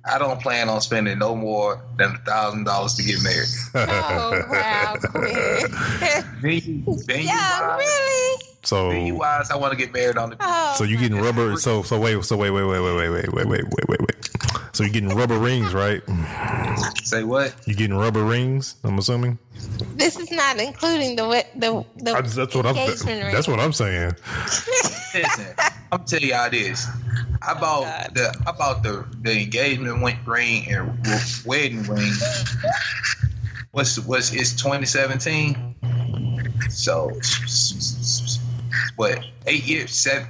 I 0.04 0.18
don't 0.18 0.40
plan 0.40 0.68
on 0.68 0.80
spending 0.80 1.18
no 1.18 1.36
more 1.36 1.82
than 1.98 2.14
a 2.14 2.18
thousand 2.18 2.64
dollars 2.64 2.94
to 2.94 3.02
get 3.02 3.22
married. 3.22 3.48
oh 3.74 4.42
wow, 4.50 4.96
Quinn. 5.10 5.66
Venue, 6.40 6.82
venue 7.04 7.26
yeah, 7.26 7.76
wise, 7.76 7.78
really? 7.78 8.42
venue 8.94 9.12
So, 9.12 9.18
wise, 9.18 9.50
I 9.50 9.56
want 9.56 9.72
to 9.72 9.78
get 9.78 9.92
married 9.92 10.16
on 10.16 10.30
the. 10.30 10.36
Oh, 10.40 10.74
so 10.76 10.84
you 10.84 10.96
getting 10.96 11.18
rubber? 11.20 11.56
So, 11.58 11.82
so 11.82 12.00
wait, 12.00 12.24
so 12.24 12.36
wait, 12.36 12.50
wait, 12.50 12.64
wait, 12.64 12.80
wait, 12.80 12.94
wait, 12.96 13.10
wait, 13.10 13.28
wait, 13.32 13.46
wait, 13.46 13.64
wait, 13.64 13.88
wait, 13.88 14.00
wait. 14.00 14.09
So 14.80 14.84
you're 14.84 14.94
getting 14.94 15.14
rubber 15.14 15.38
rings, 15.38 15.74
right? 15.74 16.02
Say 17.04 17.22
what? 17.22 17.54
You're 17.66 17.76
getting 17.76 17.98
rubber 17.98 18.24
rings? 18.24 18.76
I'm 18.82 18.96
assuming. 18.96 19.38
this 19.94 20.18
is 20.18 20.30
not 20.30 20.56
including 20.56 21.16
the 21.16 21.28
wet- 21.28 21.52
the 21.54 21.84
the 21.96 22.14
I, 22.14 22.22
that's 22.22 22.54
what 22.54 22.64
I'm. 22.64 22.74
engagement 22.74 23.24
ring. 23.24 23.34
That's 23.34 23.46
what 23.46 23.60
I'm 23.60 23.74
saying. 23.74 24.12
Listen, 25.14 25.54
I'm 25.92 26.02
telling 26.04 26.30
y'all 26.30 26.48
this. 26.48 26.86
I 27.42 27.52
oh, 27.52 27.60
bought 27.60 27.82
God. 27.82 28.10
the 28.14 28.42
I 28.46 28.52
bought 28.52 28.82
the 28.82 29.04
the 29.20 29.42
engagement 29.42 30.02
ring 30.26 30.72
and 30.72 30.98
wedding 31.44 31.82
ring. 31.82 32.12
What's 33.72 33.98
what's 33.98 34.32
it's 34.32 34.54
2017? 34.54 35.74
So 36.70 37.20
what? 38.96 39.26
Eight 39.46 39.64
years? 39.66 39.90
Seven? 39.90 40.26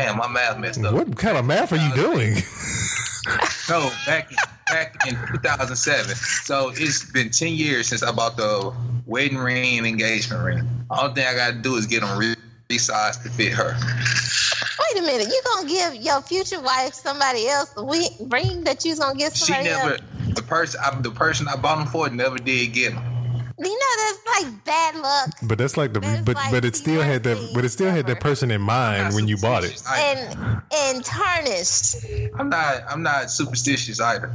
Damn, 0.00 0.16
my 0.16 0.28
math 0.28 0.58
messed 0.58 0.82
up. 0.82 0.94
What 0.94 1.14
kind 1.18 1.36
of 1.36 1.44
math 1.44 1.72
are 1.72 1.76
you 1.76 1.92
uh, 1.92 1.94
doing? 1.94 2.36
No, 3.68 3.88
back 4.04 4.28
back 4.66 5.06
in 5.06 5.14
2007. 5.14 6.16
So 6.16 6.72
it's 6.74 7.08
been 7.12 7.30
10 7.30 7.52
years 7.52 7.86
since 7.86 8.02
I 8.02 8.10
bought 8.10 8.36
the 8.36 8.72
wedding 9.06 9.38
ring 9.38 9.78
and 9.78 9.86
engagement 9.86 10.42
ring. 10.42 10.68
All 10.90 11.14
thing 11.14 11.24
I 11.24 11.36
got 11.36 11.52
to 11.52 11.58
do 11.58 11.76
is 11.76 11.86
get 11.86 12.00
them 12.00 12.18
re- 12.18 12.34
resized 12.68 13.22
to 13.22 13.28
fit 13.28 13.52
her. 13.52 13.76
Wait 13.76 15.02
a 15.02 15.06
minute, 15.06 15.28
you 15.28 15.40
gonna 15.54 15.68
give 15.68 15.94
your 16.02 16.20
future 16.22 16.60
wife 16.60 16.94
somebody 16.94 17.46
else 17.46 17.70
the 17.70 17.84
ring 18.28 18.64
that 18.64 18.84
you 18.84 18.96
gonna 18.96 19.16
give 19.16 19.36
She 19.36 19.52
somebody 19.52 19.68
never, 19.68 19.92
else? 19.92 20.00
the 20.34 20.42
person, 20.42 20.80
I, 20.82 21.00
the 21.00 21.10
person 21.12 21.46
I 21.46 21.54
bought 21.54 21.78
them 21.78 21.86
for, 21.86 22.08
never 22.10 22.38
did 22.38 22.72
get 22.72 22.94
them. 22.94 23.04
You 23.62 23.78
know 23.78 23.94
that's 23.98 24.44
like 24.44 24.64
bad 24.64 24.96
luck 24.96 25.30
But 25.42 25.58
that's 25.58 25.76
like 25.76 25.92
the. 25.92 26.00
That's 26.00 26.22
But 26.22 26.36
like 26.36 26.50
but 26.50 26.64
it 26.64 26.74
still 26.76 27.02
had 27.02 27.24
that. 27.24 27.50
But 27.54 27.64
it 27.64 27.68
still 27.68 27.90
had 27.90 28.06
that 28.06 28.20
person 28.20 28.50
in 28.50 28.60
mind 28.62 29.14
when 29.14 29.28
you 29.28 29.36
bought 29.36 29.64
it. 29.64 29.82
and 29.88 30.62
and 30.74 31.04
tarnished. 31.04 31.96
I'm 32.38 32.48
not, 32.48 32.82
I'm 32.88 33.02
not 33.02 33.30
superstitious 33.30 34.00
either. 34.00 34.32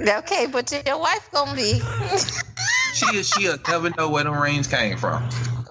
Okay, 0.00 0.46
but 0.46 0.72
your 0.86 0.98
wife 0.98 1.28
gonna 1.32 1.54
be. 1.54 1.80
She, 2.94 3.22
she'll 3.22 3.56
never 3.68 3.90
know 3.90 4.08
where 4.10 4.24
them 4.24 4.38
rings 4.38 4.66
came 4.66 4.96
from. 4.98 5.22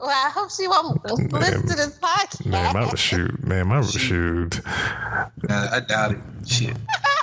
well, 0.01 0.09
I 0.09 0.29
hope 0.33 0.49
she 0.51 0.67
won't 0.67 1.03
listen 1.05 1.29
to 1.67 1.75
this 1.75 1.97
podcast. 1.99 2.45
Man, 2.45 2.73
my 2.73 2.95
shoot, 2.95 3.43
man, 3.43 3.67
my 3.67 3.81
shoot. 3.81 4.59
Uh, 4.65 5.27
I 5.49 5.79
doubt 5.87 6.11
it. 6.13 6.19
Shit. 6.47 6.75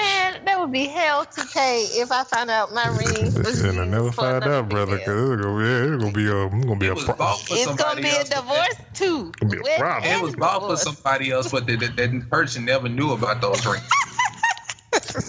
Man, 0.00 0.44
that 0.46 0.58
would 0.58 0.72
be 0.72 0.86
hell 0.86 1.24
to 1.26 1.46
pay 1.52 1.82
if 1.92 2.10
I 2.10 2.24
found 2.24 2.50
out 2.50 2.72
my 2.72 2.86
ring. 2.88 3.34
was 3.34 3.60
And 3.60 3.78
I 3.78 3.82
used 3.84 3.90
never 3.90 4.12
for 4.12 4.22
find 4.22 4.44
out, 4.44 4.68
brother, 4.68 4.98
because 4.98 5.30
it's 5.32 5.42
gonna 5.42 5.58
be, 5.58 5.64
it's 5.94 6.02
gonna 6.02 6.12
be 6.12 6.28
a, 6.28 6.46
it's 6.46 6.64
gonna 6.64 6.76
be 6.78 6.86
It 6.86 6.92
a, 6.92 6.94
pro- 7.14 7.34
It's 7.50 7.74
gonna 7.76 8.00
be 8.00 8.08
a 8.08 8.12
else. 8.18 8.28
but 8.28 8.36
divorce 8.40 8.76
too. 8.94 9.32
It'll 9.42 9.50
be 9.50 9.58
a 9.58 9.78
problem. 9.78 10.12
It 10.12 10.22
was 10.22 10.36
bought 10.36 10.62
for 10.62 10.76
somebody 10.76 11.30
else, 11.30 11.50
but 11.50 11.66
that, 11.66 11.80
that, 11.80 11.96
that 11.96 12.30
person 12.30 12.64
never 12.64 12.88
knew 12.88 13.12
about 13.12 13.40
those 13.40 13.64
rings. 13.66 13.84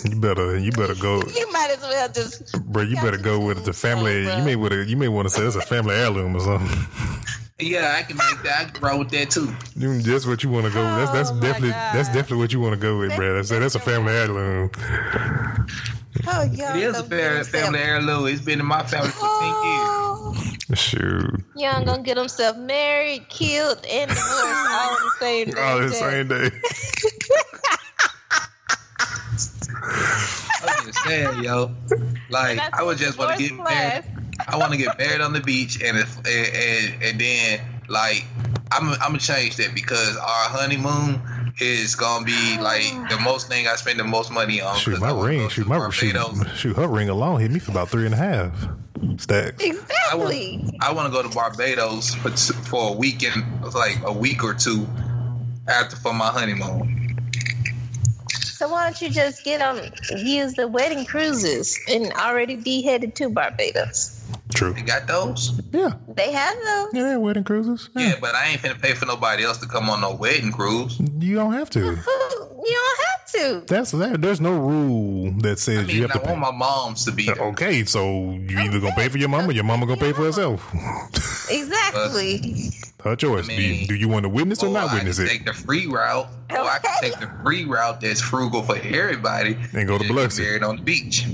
You 0.05 0.19
better, 0.19 0.57
you 0.57 0.71
better 0.71 0.95
go, 0.95 1.21
You 1.35 1.51
might 1.51 1.69
as 1.71 1.81
well 1.81 2.09
just. 2.09 2.53
bro. 2.71 2.83
You 2.83 2.95
better 2.95 3.17
go 3.17 3.39
with 3.39 3.65
the 3.65 3.73
family. 3.73 4.21
You 4.23 4.43
may 4.43 4.55
want 4.55 4.71
to, 4.73 4.83
you 4.85 4.95
may 4.97 5.07
want 5.07 5.27
to 5.27 5.33
say 5.33 5.41
it's 5.43 5.55
a 5.55 5.61
family 5.61 5.95
heirloom 5.95 6.35
or 6.35 6.39
something. 6.39 6.87
Yeah, 7.61 7.95
I 7.97 8.03
can 8.03 8.17
make 8.17 8.41
that. 8.43 8.67
I 8.67 8.69
can 8.71 8.81
roll 8.83 8.99
with 8.99 9.09
that 9.11 9.29
too. 9.29 9.53
You- 9.75 10.01
That's 10.01 10.25
what 10.25 10.43
you 10.43 10.49
want 10.49 10.65
to 10.67 10.71
go. 10.73 10.83
with. 10.83 10.95
That's 10.97 11.11
that's 11.11 11.29
Oh, 11.31 11.35
my 11.35 11.41
definitely 11.41 11.69
that's 11.69 12.07
definitely 12.09 12.37
what 12.37 12.53
you 12.53 12.59
want 12.59 12.73
to 12.73 12.79
go 12.79 12.97
with, 12.99 13.15
bro. 13.15 13.35
That's 13.35 13.49
that's 13.49 13.75
a 13.75 13.79
family 13.79 14.13
heirloom. 14.13 14.71
Oh, 16.27 16.43
yeah. 16.51 16.75
It 16.75 16.83
is 16.83 16.99
a 16.99 17.03
fair, 17.03 17.43
family 17.43 17.79
heirloom. 17.79 18.27
It's 18.27 18.41
been 18.41 18.59
in 18.59 18.65
my 18.65 18.83
family 18.83 19.09
for 19.09 19.21
10 19.21 19.47
years. 19.47 19.57
Oh, 19.63 20.75
Shoot, 20.75 21.43
young 21.55 21.83
gonna 21.85 22.01
get 22.03 22.15
himself 22.17 22.55
married, 22.57 23.27
killed, 23.29 23.85
and 23.89 24.09
divorced 24.09 24.71
all 24.71 24.97
in 24.97 25.03
the 25.03 25.11
same 25.19 25.49
day. 25.51 25.53
oh, 25.57 25.81
the 25.81 25.93
same 25.93 26.27
day. 26.27 26.49
I'm 30.63 30.85
just 30.85 30.99
saying, 31.03 31.43
yo. 31.43 31.75
Like, 32.29 32.59
I 32.73 32.83
would 32.83 32.97
just 32.97 33.17
want 33.17 33.37
to 33.37 33.49
get 33.49 33.57
married. 33.57 34.03
I 34.47 34.57
want 34.57 34.71
to 34.71 34.77
get 34.77 34.97
married 34.97 35.21
on 35.21 35.33
the 35.33 35.41
beach, 35.41 35.81
and 35.81 35.97
if, 35.97 36.17
and, 36.17 36.27
and 36.27 37.03
and 37.03 37.21
then 37.21 37.61
like 37.87 38.25
I'm 38.71 38.89
I'm 38.93 38.99
gonna 38.99 39.19
change 39.19 39.57
that 39.57 39.73
because 39.73 40.17
our 40.17 40.49
honeymoon 40.49 41.21
is 41.59 41.95
gonna 41.95 42.25
be 42.25 42.57
like 42.59 42.91
the 43.09 43.17
oh. 43.19 43.23
most 43.23 43.47
thing 43.47 43.67
I 43.67 43.75
spend 43.75 43.99
the 43.99 44.03
most 44.03 44.31
money 44.31 44.61
on. 44.61 44.77
Shoot, 44.77 44.91
'cause 44.91 45.01
my 45.01 45.11
ring, 45.11 45.49
shoot, 45.49 45.67
my 45.67 45.89
shoot, 45.89 46.15
shoot, 46.55 46.75
her 46.75 46.87
ring 46.87 47.09
alone 47.09 47.41
hit 47.41 47.51
me 47.51 47.59
for 47.59 47.71
about 47.71 47.89
three 47.89 48.05
and 48.05 48.13
a 48.13 48.17
half 48.17 48.67
stacks. 49.17 49.63
Exactly. 49.63 50.63
I 50.81 50.91
want 50.91 51.11
to 51.11 51.11
go 51.11 51.27
to 51.27 51.33
Barbados 51.33 52.15
for, 52.15 52.29
for 52.31 52.89
a 52.89 52.93
weekend, 52.93 53.43
like 53.73 53.97
a 54.03 54.13
week 54.13 54.43
or 54.43 54.53
two 54.53 54.87
after 55.67 55.95
for 55.95 56.13
my 56.13 56.27
honeymoon. 56.27 56.97
So 58.29 58.69
why 58.69 58.83
don't 58.85 59.01
you 59.01 59.09
just 59.09 59.43
get 59.43 59.61
on 59.61 59.91
use 60.15 60.53
the 60.53 60.67
wedding 60.67 61.05
cruises 61.05 61.79
and 61.89 62.11
already 62.13 62.55
be 62.55 62.81
headed 62.81 63.15
to 63.15 63.29
Barbados? 63.29 64.20
True. 64.53 64.73
You 64.77 64.83
got 64.83 65.07
those? 65.07 65.59
Yeah, 65.71 65.93
They 66.15 66.31
have 66.31 66.55
those. 66.55 66.89
yeah, 66.93 67.03
they're 67.03 67.19
wedding 67.19 67.43
cruises. 67.43 67.89
Yeah. 67.95 68.09
Yeah, 68.09 68.15
but 68.21 68.35
I 68.35 68.47
ain't 68.49 68.61
finna 68.61 68.79
pay 68.81 68.93
for 68.93 69.05
nobody 69.05 69.43
else 69.43 69.57
to 69.59 69.67
come 69.67 69.89
on 69.89 70.01
no 70.01 70.13
wedding 70.15 70.51
cruise. 70.51 70.99
You 71.19 71.35
don't 71.35 71.53
have 71.53 71.69
to. 71.71 71.97
You 72.63 72.73
don't 72.73 72.99
have 73.07 73.25
to. 73.65 73.73
That's 73.73 73.89
that. 73.91 74.21
There's 74.21 74.39
no 74.39 74.51
rule 74.55 75.31
that 75.39 75.57
says 75.57 75.89
I 75.89 75.91
you 75.93 76.03
have 76.03 76.11
I 76.11 76.13
to 76.13 76.19
pay. 76.19 76.27
want 76.29 76.41
my 76.41 76.51
moms 76.51 77.05
to 77.05 77.11
be 77.11 77.25
there. 77.25 77.35
Okay, 77.47 77.83
so 77.85 78.33
you 78.33 78.59
either 78.59 78.79
gonna 78.79 78.93
pay 78.93 79.09
for 79.09 79.17
your 79.17 79.29
mama, 79.29 79.47
or 79.47 79.51
your 79.51 79.63
mama 79.63 79.87
gonna 79.87 79.99
pay 79.99 80.13
for 80.13 80.23
herself. 80.25 80.63
Exactly. 81.49 82.69
Her 83.03 83.15
choice. 83.15 83.47
do, 83.47 83.53
you, 83.53 83.73
mean, 83.73 83.87
do 83.87 83.95
you 83.95 84.07
want 84.07 84.23
to 84.23 84.29
witness 84.29 84.61
or 84.63 84.67
Or 84.67 84.73
not 84.73 84.91
I 84.91 84.95
witness 84.95 85.17
can 85.17 85.25
it? 85.25 85.29
take 85.29 85.45
the 85.45 85.53
free 85.53 85.87
route, 85.87 86.27
or 86.51 86.57
I 86.59 86.77
can 86.79 86.91
Okay. 87.01 87.09
take 87.09 87.19
the 87.19 87.31
free 87.43 87.65
route 87.65 87.99
that's 87.99 88.21
frugal 88.21 88.61
for 88.61 88.77
everybody 88.77 89.57
And 89.73 89.87
go 89.87 89.97
to 89.97 90.03
just 90.03 90.07
get 90.07 90.07
Biloxi. 90.15 90.43
married 90.43 90.63
on 90.63 90.75
the 90.77 90.81
beach. 90.83 91.25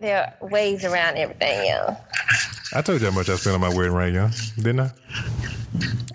There 0.00 0.34
are 0.40 0.48
ways 0.48 0.84
around 0.84 1.16
everything, 1.16 1.66
yo. 1.68 1.96
I 2.74 2.82
told 2.82 3.00
you 3.00 3.10
how 3.10 3.14
much 3.14 3.28
I 3.28 3.36
spent 3.36 3.54
on 3.54 3.60
my 3.60 3.74
wedding 3.74 3.92
ring, 3.94 4.14
young, 4.14 4.32
didn't 4.56 4.80
I? 4.80 4.90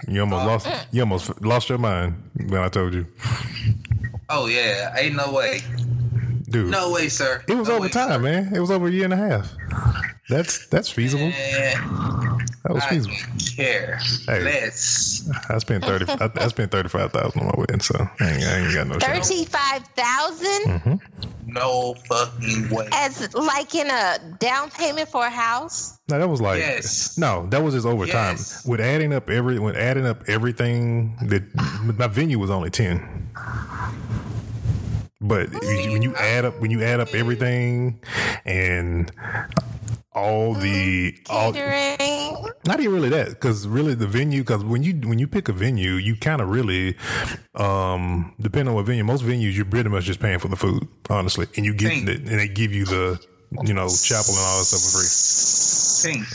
You 0.08 0.22
almost 0.22 0.46
lost. 0.68 0.88
You 0.92 1.02
almost 1.02 1.42
lost 1.42 1.70
your 1.70 1.78
mind 1.78 2.16
when 2.48 2.62
I 2.62 2.70
told 2.70 2.94
you, 2.94 3.08
Oh 4.30 4.48
yeah, 4.48 4.94
ain't 4.98 5.16
no 5.16 5.32
way, 5.32 5.62
dude. 6.54 6.72
no 6.72 6.92
way, 6.92 7.10
sir. 7.10 7.44
it 7.48 7.56
was 7.56 7.68
no 7.68 7.76
over 7.76 7.84
way, 7.84 7.90
time, 7.90 8.10
sir. 8.10 8.20
man. 8.20 8.56
It 8.56 8.60
was 8.60 8.72
over 8.72 8.88
a 8.88 8.92
year 8.92 9.04
and 9.06 9.14
a 9.14 9.18
half. 9.18 9.52
That's 10.30 10.68
that's 10.68 10.90
feasible. 10.90 11.28
Man, 11.28 11.76
That 12.64 12.74
was 12.74 12.84
I 12.84 12.90
feasible. 12.90 13.16
care 13.58 14.00
Hey. 14.26 14.40
less. 14.42 15.30
I 15.50 15.58
spent 15.58 15.84
thirty. 15.84 16.06
I, 16.10 16.32
I 16.36 16.48
spent 16.48 16.72
thirty 16.72 16.88
five 16.88 17.12
thousand 17.12 17.42
on 17.42 17.48
my 17.48 17.54
wedding, 17.58 17.82
so 17.82 17.96
I 18.22 18.30
ain't, 18.32 18.44
I 18.44 18.58
ain't 18.60 18.74
got 18.74 18.88
no. 18.88 19.00
Thirty-five 19.00 19.84
thousand 19.96 20.64
mm-hmm. 20.66 20.96
No 21.52 21.94
fucking 22.08 22.70
way. 22.70 22.88
as 22.94 23.34
like 23.36 23.76
in 23.76 23.88
a 23.90 24.18
down 24.40 24.70
payment 24.72 25.10
for 25.10 25.26
a 25.26 25.30
house. 25.30 26.00
No, 26.10 26.18
that 26.18 26.28
was 26.30 26.40
like 26.42 26.60
Yes. 26.60 27.18
no, 27.18 27.46
that 27.48 27.62
was 27.62 27.74
just 27.74 27.86
over 27.86 28.06
time. 28.08 28.38
Yes. 28.38 28.66
With 28.66 28.80
adding 28.80 29.14
up 29.14 29.30
every, 29.30 29.60
when 29.60 29.76
adding 29.76 30.06
up 30.06 30.24
everything, 30.28 31.18
that 31.28 31.44
my 31.98 32.08
venue 32.08 32.40
was 32.40 32.50
only 32.50 32.70
ten. 32.70 33.28
But 35.26 35.52
when 35.54 35.80
you- 35.84 35.92
when 35.94 36.02
you 36.02 36.14
add 36.16 36.44
up, 36.44 36.60
when 36.60 36.70
you 36.70 36.84
add 36.84 37.00
up 37.00 37.14
everything, 37.16 38.00
and 38.46 39.10
all 40.14 40.54
the 40.54 41.16
all, 41.30 41.54
Catering. 41.54 42.52
not 42.68 42.80
even 42.82 42.94
really 42.94 43.08
that, 43.10 43.30
because 43.30 43.66
really 43.66 43.96
the 43.96 44.06
venue, 44.06 44.42
because 44.42 44.64
when 44.66 44.84
you 44.84 44.94
when 45.08 45.20
you 45.20 45.28
pick 45.28 45.48
a 45.48 45.54
venue, 45.54 45.94
you 45.94 46.18
kind 46.18 46.42
of 46.42 46.50
really, 46.50 46.96
um, 47.56 48.34
depending 48.42 48.68
on 48.70 48.76
what 48.76 48.86
venue, 48.86 49.04
most 49.06 49.24
venues 49.24 49.56
you're 49.56 49.64
pretty 49.66 49.90
much 49.90 50.04
just 50.04 50.20
paying 50.20 50.40
for 50.40 50.50
the 50.50 50.58
food, 50.58 50.88
honestly, 51.10 51.48
and 51.56 51.66
you 51.66 51.74
get 51.74 51.88
Thank- 51.90 52.06
the, 52.06 52.14
and 52.16 52.40
they 52.40 52.48
give 52.50 52.74
you 52.74 52.84
the, 52.86 53.18
you 53.64 53.74
know, 53.74 53.88
chapel 53.88 54.34
and 54.36 54.40
all 54.46 54.60
that 54.60 54.66
stuff 54.66 54.82
for 54.82 55.00
free. 55.00 56.14
Think. 56.14 56.28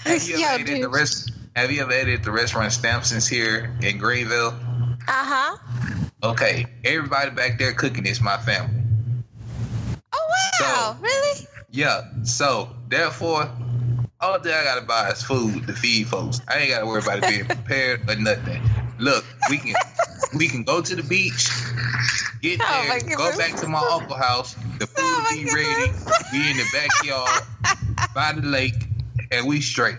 Have 0.06 0.22
you 0.26 0.38
Yo, 0.38 0.46
ever 0.48 0.62
ate 0.62 0.70
at 0.70 0.80
the 0.80 0.88
rest? 0.88 1.32
Have 1.54 1.70
you 1.70 1.82
ever 1.82 1.92
ate 1.92 2.08
at 2.08 2.22
the 2.22 2.30
restaurant 2.30 2.72
Stampson's 2.72 3.26
here 3.28 3.76
in 3.82 3.98
Greenville? 3.98 4.54
Uh 5.06 5.24
huh. 5.24 5.56
Okay, 6.22 6.66
everybody 6.84 7.30
back 7.30 7.58
there 7.58 7.72
cooking 7.72 8.06
is 8.06 8.20
my 8.20 8.36
family. 8.38 8.80
Oh 10.12 10.18
wow! 10.60 10.92
So- 10.96 11.02
really? 11.02 11.46
Yeah, 11.70 12.02
so 12.24 12.70
therefore, 12.88 13.50
all 14.20 14.38
thing 14.40 14.54
I 14.54 14.64
gotta 14.64 14.80
buy 14.86 15.10
is 15.10 15.22
food 15.22 15.66
to 15.66 15.74
feed 15.74 16.06
folks. 16.08 16.40
I 16.48 16.58
ain't 16.58 16.70
gotta 16.70 16.86
worry 16.86 17.02
about 17.02 17.18
it 17.18 17.28
being 17.28 17.44
prepared 17.46 18.08
or 18.08 18.16
nothing. 18.16 18.62
Look, 18.98 19.24
we 19.50 19.58
can 19.58 19.74
we 20.34 20.48
can 20.48 20.62
go 20.64 20.80
to 20.80 20.96
the 20.96 21.02
beach, 21.02 21.50
get 22.40 22.60
Oh, 22.62 22.86
there, 22.88 23.00
go 23.16 23.30
goodness. 23.30 23.36
back 23.36 23.60
to 23.60 23.68
my 23.68 23.78
uncle's 23.92 24.18
house. 24.18 24.54
The 24.78 24.86
food 24.86 24.94
Oh, 24.98 25.26
be 25.30 25.44
ready. 25.54 25.92
goodness. 25.92 26.32
Be 26.32 26.50
in 26.50 26.56
the 26.56 26.66
backyard 26.72 27.42
by 28.14 28.32
the 28.32 28.46
lake, 28.46 28.88
and 29.30 29.46
we 29.46 29.60
straight. 29.60 29.96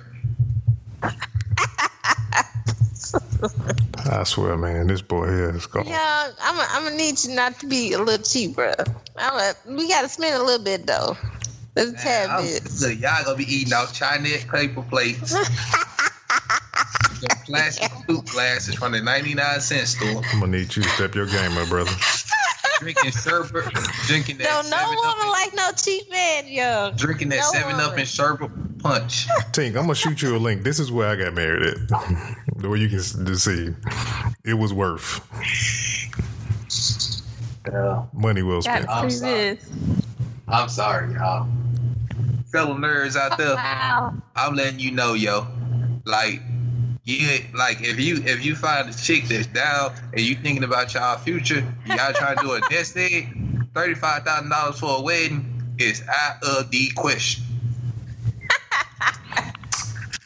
I 4.10 4.24
swear, 4.24 4.58
man, 4.58 4.88
this 4.88 5.02
boy 5.02 5.28
here 5.28 5.56
is 5.56 5.66
gone. 5.66 5.88
Yeah, 5.88 6.30
I'm. 6.42 6.60
I'm 6.72 6.84
gonna 6.84 6.96
need 6.96 7.24
you 7.24 7.36
not 7.36 7.60
to 7.60 7.68
be 7.68 7.94
a 7.94 8.00
little 8.00 8.24
cheap, 8.24 8.56
bro. 8.56 8.74
I'm. 9.18 9.34
A, 9.40 9.54
we 9.76 9.88
gotta 9.90 10.10
spend 10.10 10.36
a 10.36 10.44
little 10.44 10.64
bit 10.64 10.86
though. 10.88 11.18
Just 11.76 11.90
a 11.90 11.94
Man, 11.94 12.02
tad 12.04 12.30
I'm- 12.30 12.44
bit. 12.44 12.64
look, 12.82 13.00
y'all 13.00 13.24
gonna 13.26 13.38
be 13.38 13.44
eating 13.54 13.74
out 13.74 13.94
Chinese 13.94 14.44
paper 14.46 14.82
plates. 14.84 15.34
the 17.22 17.36
plastic 17.46 17.92
soup 18.08 18.26
glasses 18.28 18.76
from 18.76 18.92
the 18.92 19.02
99 19.02 19.60
cent 19.60 19.88
store. 19.88 20.22
I'm 20.34 20.40
gonna 20.40 20.58
need 20.58 20.76
you 20.76 20.84
to 20.84 20.90
step 20.90 21.16
your 21.16 21.26
game 21.28 21.58
up, 21.58 21.68
brother. 21.70 21.92
Drinking 22.80 23.10
sherbet, 23.12 23.66
drinking 24.06 24.38
that 24.38 24.44
Don't 24.46 24.70
no 24.70 24.78
woman 24.88 25.28
up, 25.28 25.32
like 25.32 25.54
no 25.56 25.72
cheap 25.76 26.10
man, 26.12 26.48
yo. 26.48 26.92
drinking 26.96 27.30
that 27.30 27.40
no 27.40 27.52
7 27.60 27.76
up 27.80 27.98
and 27.98 28.08
sherbet 28.08 28.52
punch. 28.80 29.28
Tink, 29.52 29.70
I'm 29.70 29.74
gonna 29.84 29.96
shoot 29.96 30.22
you 30.22 30.36
a 30.36 30.38
link. 30.38 30.62
This 30.64 30.78
is 30.80 30.92
where 30.92 31.08
I 31.10 31.16
got 31.16 31.34
married 31.34 31.74
at. 31.74 32.38
the 32.58 32.70
way 32.70 32.80
you 32.80 32.90
can 32.90 33.00
see, 33.00 33.74
it 34.46 34.54
was 34.54 34.74
worth 34.74 35.22
money 38.14 38.42
well 38.44 38.62
spent. 38.62 38.90
I'm 38.90 39.10
sorry. 39.10 39.60
I'm 40.48 40.70
sorry, 40.70 41.14
y'all. 41.14 41.48
Fellow 42.52 42.76
nerds 42.76 43.16
out 43.16 43.38
there, 43.38 43.56
Wow. 43.56 44.14
I'm 44.36 44.56
letting 44.56 44.80
you 44.80 44.92
know, 44.92 45.14
yo. 45.14 45.48
Like, 46.06 46.42
yeah, 47.04 47.38
like 47.54 47.82
if 47.82 48.00
you 48.00 48.22
if 48.26 48.44
you 48.46 48.56
find 48.56 48.90
a 48.90 48.94
chick 48.94 49.26
that's 49.26 49.48
down 49.48 49.94
and 50.14 50.22
you 50.22 50.36
thinking 50.36 50.64
about 50.64 50.94
y'all 50.94 51.18
future, 51.18 51.66
y'all 51.86 52.14
trying 52.14 52.38
to 52.38 52.44
do 52.44 52.54
a 52.54 52.62
nest 52.72 52.96
egg, 52.96 53.28
thirty 53.74 53.94
five 53.94 54.24
thousand 54.24 54.50
dollars 54.50 54.80
for 54.80 55.00
a 55.00 55.02
wedding 55.02 55.76
is 55.80 56.04
out 56.08 56.44
of 56.44 56.72
the 56.72 56.90
question. 56.96 57.44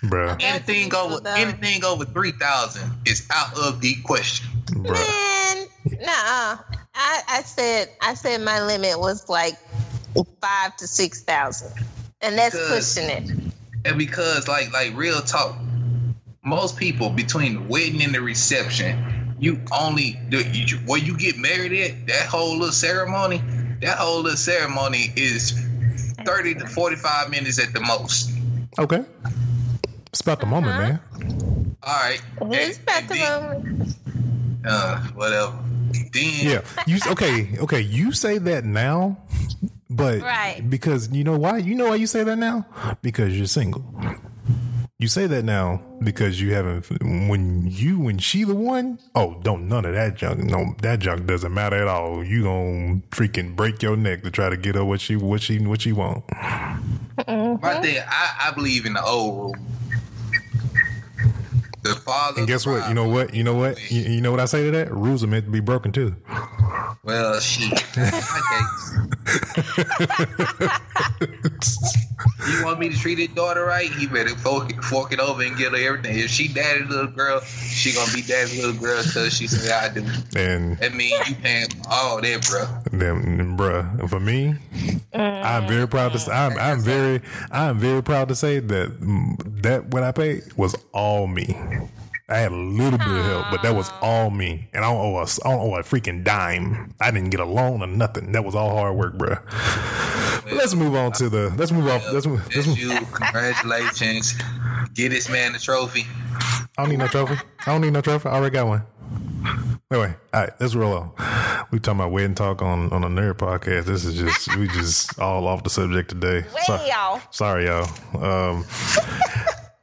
Bruh, 0.03 0.41
Anything 0.41 0.93
over 0.95 1.19
anything 1.27 1.83
over 1.85 2.05
three 2.05 2.31
thousand 2.31 2.91
is 3.05 3.27
out 3.31 3.55
of 3.57 3.81
the 3.81 3.95
question. 4.03 4.47
bruh. 4.67 4.93
Man, 4.93 5.67
nah. 6.01 6.57
I, 6.95 7.21
I 7.27 7.41
said 7.45 7.89
I 8.01 8.13
said 8.15 8.41
my 8.41 8.61
limit 8.65 8.99
was 8.99 9.29
like 9.29 9.53
five 10.41 10.75
to 10.77 10.87
six 10.87 11.21
thousand, 11.21 11.71
and 12.21 12.37
that's 12.37 12.55
Because- 12.55 12.93
pushing 12.95 13.09
it. 13.09 13.53
And 13.85 13.97
because 13.97 14.47
like 14.47 14.71
like 14.73 14.95
real 14.95 15.21
talk, 15.21 15.55
most 16.43 16.77
people 16.77 17.09
between 17.09 17.53
the 17.55 17.61
wedding 17.61 18.01
and 18.03 18.13
the 18.13 18.21
reception, 18.21 19.33
you 19.39 19.59
only 19.71 20.19
the, 20.29 20.43
you, 20.53 20.77
where 20.85 20.99
you 20.99 21.17
get 21.17 21.37
married 21.37 21.73
at 21.73 22.07
that 22.07 22.27
whole 22.27 22.53
little 22.57 22.71
ceremony. 22.71 23.41
That 23.81 23.97
whole 23.97 24.21
little 24.21 24.37
ceremony 24.37 25.11
is 25.15 25.59
thirty 26.25 26.53
to 26.55 26.67
forty 26.67 26.95
five 26.95 27.31
minutes 27.31 27.59
at 27.59 27.73
the 27.73 27.81
most. 27.81 28.29
Okay, 28.77 29.03
it's 30.11 30.21
about 30.21 30.39
the 30.39 30.45
moment, 30.45 30.77
man. 30.77 31.75
All 31.83 31.93
right. 31.95 32.21
It's 32.53 32.77
And- 32.77 32.87
about 32.87 33.01
and 33.01 33.09
the 33.09 33.13
then, 33.15 33.43
moment. 33.43 33.95
uh, 34.65 34.99
whatever. 35.15 35.53
Then 36.13 36.31
Yeah, 36.41 36.61
you 36.87 36.99
okay? 37.11 37.57
Okay, 37.59 37.81
you 37.81 38.11
say 38.11 38.37
that 38.37 38.63
now, 38.65 39.17
but 39.89 40.21
Right. 40.21 40.61
because 40.69 41.09
you 41.11 41.23
know 41.23 41.37
why? 41.37 41.57
You 41.57 41.75
know 41.75 41.89
why 41.89 41.95
you 41.95 42.07
say 42.07 42.23
that 42.23 42.37
now? 42.37 42.65
Because 43.01 43.37
you're 43.37 43.47
single. 43.47 43.83
You 44.99 45.07
say 45.07 45.25
that 45.27 45.43
now 45.43 45.81
because 46.03 46.39
you 46.39 46.53
haven't. 46.53 46.85
When 47.27 47.65
you 47.67 48.07
and 48.07 48.21
she 48.21 48.43
the 48.43 48.53
one, 48.55 48.99
oh, 49.15 49.39
don't 49.41 49.67
none 49.67 49.83
of 49.85 49.93
that 49.95 50.15
junk. 50.15 50.43
No, 50.43 50.75
that 50.83 50.99
junk 50.99 51.25
doesn't 51.25 51.51
matter 51.53 51.75
at 51.77 51.87
all. 51.87 52.23
You 52.23 52.43
gonna 52.43 53.01
freaking 53.09 53.55
break 53.55 53.81
your 53.81 53.97
neck 53.97 54.21
to 54.23 54.29
try 54.31 54.49
to 54.49 54.57
get 54.57 54.75
her 54.75 54.85
what 54.85 55.01
she 55.01 55.15
what 55.15 55.41
she 55.41 55.57
what 55.59 55.81
she 55.81 55.91
want. 55.91 56.23
my 57.27 57.79
thing, 57.81 57.97
I, 58.07 58.47
I 58.47 58.51
believe 58.53 58.85
in 58.85 58.93
the 58.93 59.03
old 59.03 59.35
rule. 59.37 59.55
The 61.83 61.93
father. 61.95 62.39
And 62.39 62.47
guess 62.47 62.65
what? 62.65 62.87
You 62.87 62.93
know 62.93 63.07
what? 63.07 63.33
You 63.33 63.43
know 63.43 63.55
what? 63.55 63.91
You, 63.91 64.01
you 64.01 64.21
know 64.21 64.31
what 64.31 64.39
I 64.39 64.45
say 64.45 64.65
to 64.65 64.71
that? 64.71 64.91
Rules 64.93 65.23
are 65.23 65.27
meant 65.27 65.45
to 65.45 65.51
be 65.51 65.59
broken 65.59 65.91
too. 65.91 66.15
Well, 67.03 67.39
shit. 67.39 67.73
Okay. 67.97 68.61
You 72.47 72.65
want 72.65 72.79
me 72.79 72.89
to 72.89 72.97
treat 72.97 73.17
his 73.19 73.29
daughter 73.29 73.65
right? 73.65 73.89
He 73.91 74.07
better 74.07 74.35
fork 74.35 74.71
it, 74.71 74.83
fork 74.83 75.11
it 75.11 75.19
over 75.19 75.43
and 75.43 75.55
get 75.57 75.71
her 75.71 75.77
everything. 75.77 76.17
If 76.17 76.29
she 76.31 76.47
daddy's 76.47 76.87
little 76.89 77.07
girl, 77.07 77.39
she 77.41 77.93
gonna 77.93 78.11
be 78.13 78.21
daddy's 78.21 78.57
little 78.63 78.79
girl 78.79 79.01
till 79.03 79.29
she 79.29 79.47
say 79.47 79.71
I 79.73 79.89
do. 79.89 80.03
And 80.35 80.77
That 80.77 80.93
means 80.93 81.29
you 81.29 81.35
paying 81.35 81.67
all 81.89 82.19
that, 82.21 82.47
bro. 82.47 82.65
them, 82.97 83.57
bruh, 83.57 84.09
for 84.09 84.19
me, 84.19 84.55
I'm 85.13 85.67
very 85.67 85.87
proud 85.87 86.13
to. 86.13 86.19
Say, 86.19 86.31
I'm, 86.31 86.57
I'm 86.57 86.81
very, 86.81 87.21
I'm 87.51 87.77
very 87.77 88.01
proud 88.03 88.27
to 88.29 88.35
say 88.35 88.59
that 88.59 88.99
mm, 88.99 89.61
that 89.61 89.87
what 89.87 90.03
I 90.03 90.11
paid 90.11 90.53
was 90.57 90.75
all 90.93 91.27
me. 91.27 91.55
I 92.29 92.37
had 92.37 92.53
a 92.53 92.55
little 92.55 92.97
bit 92.97 93.07
of 93.07 93.25
help, 93.25 93.47
but 93.51 93.61
that 93.63 93.75
was 93.75 93.91
all 94.01 94.29
me, 94.29 94.69
and 94.73 94.85
I 94.85 94.89
don't 94.89 95.01
owe 95.01 95.17
a, 95.17 95.23
I 95.23 95.51
don't 95.51 95.59
owe 95.59 95.75
a 95.75 95.83
freaking 95.83 96.23
dime. 96.23 96.93
I 97.01 97.11
didn't 97.11 97.29
get 97.29 97.41
a 97.41 97.45
loan 97.45 97.81
or 97.83 97.87
nothing. 97.87 98.31
That 98.31 98.45
was 98.45 98.55
all 98.55 98.69
hard 98.73 98.95
work, 98.95 99.17
bruh. 99.17 99.41
But 100.45 100.53
let's 100.53 100.73
move 100.73 100.95
on 100.95 101.11
to 101.13 101.29
the. 101.29 101.53
Let's 101.57 101.73
move 101.73 101.87
off. 101.87 102.05
Let's 102.13 102.25
move. 102.25 102.41
Let's 102.55 102.55
That's 102.55 102.67
move. 102.67 102.79
you. 102.79 102.89
Congratulations. 103.11 104.35
Get 104.93 105.09
this 105.09 105.29
man 105.29 105.51
the 105.51 105.59
trophy. 105.59 106.05
I 106.77 106.83
don't 106.83 106.89
need 106.89 106.99
no 106.99 107.07
trophy. 107.07 107.35
I 107.65 107.71
don't 107.71 107.81
need 107.81 107.93
no 107.93 108.01
trophy. 108.01 108.29
I 108.29 108.33
already 108.33 108.53
got 108.53 108.67
one. 108.67 108.85
Wait, 109.89 109.99
wait. 109.99 110.15
All 110.33 110.41
right, 110.41 110.53
let's 110.61 110.73
roll 110.73 110.93
on. 110.93 111.11
We 111.71 111.79
talking 111.79 111.99
about 111.99 112.11
wedding 112.11 112.33
talk 112.35 112.61
on 112.61 112.93
on 112.93 113.03
a 113.03 113.09
nerd 113.09 113.33
podcast. 113.33 113.85
This 113.85 114.05
is 114.05 114.17
just 114.17 114.55
we 114.55 114.67
just 114.69 115.19
all 115.19 115.47
off 115.47 115.63
the 115.63 115.69
subject 115.69 116.09
today. 116.09 116.45
Way 116.69 116.91
off. 116.91 117.27
Sorry, 117.31 117.65
y'all. 117.65 117.89
Um, 118.15 118.65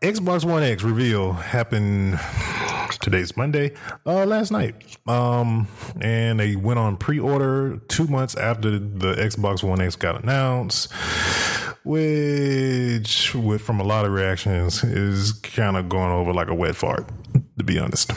Xbox 0.01 0.45
One 0.45 0.63
X 0.63 0.85
reveal 0.85 1.33
happened. 1.33 2.21
Today's 3.01 3.37
Monday. 3.37 3.73
Uh, 4.07 4.25
last 4.27 4.53
night. 4.53 4.97
Um, 5.09 5.67
and 6.01 6.39
they 6.39 6.55
went 6.55 6.79
on 6.79 6.97
pre-order 6.97 7.79
two 7.89 8.07
months 8.07 8.37
after 8.37 8.79
the 8.79 9.15
Xbox 9.15 9.65
One 9.65 9.81
X 9.81 9.97
got 9.97 10.23
announced, 10.23 10.93
which, 11.83 13.35
with 13.35 13.61
from 13.61 13.81
a 13.81 13.85
lot 13.85 14.05
of 14.05 14.13
reactions, 14.13 14.85
is 14.85 15.33
kind 15.33 15.77
of 15.77 15.89
going 15.89 16.13
over 16.13 16.33
like 16.33 16.49
a 16.49 16.55
wet 16.55 16.77
fart. 16.77 17.09
To 17.59 17.65
be 17.65 17.79
honest. 17.81 18.13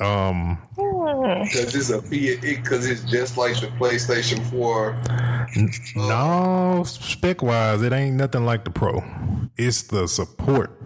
Um, 0.00 0.58
Because 1.04 1.74
it's 1.74 1.90
a 1.90 2.00
because 2.00 2.86
it's 2.88 3.04
just 3.04 3.36
like 3.36 3.60
the 3.60 3.66
PlayStation 3.78 4.42
4. 4.50 4.96
No, 5.96 6.82
spec 6.84 7.42
wise, 7.42 7.82
it 7.82 7.92
ain't 7.92 8.16
nothing 8.16 8.44
like 8.44 8.64
the 8.64 8.70
Pro. 8.70 9.02
It's 9.56 9.82
the 9.82 10.08
support 10.08 10.76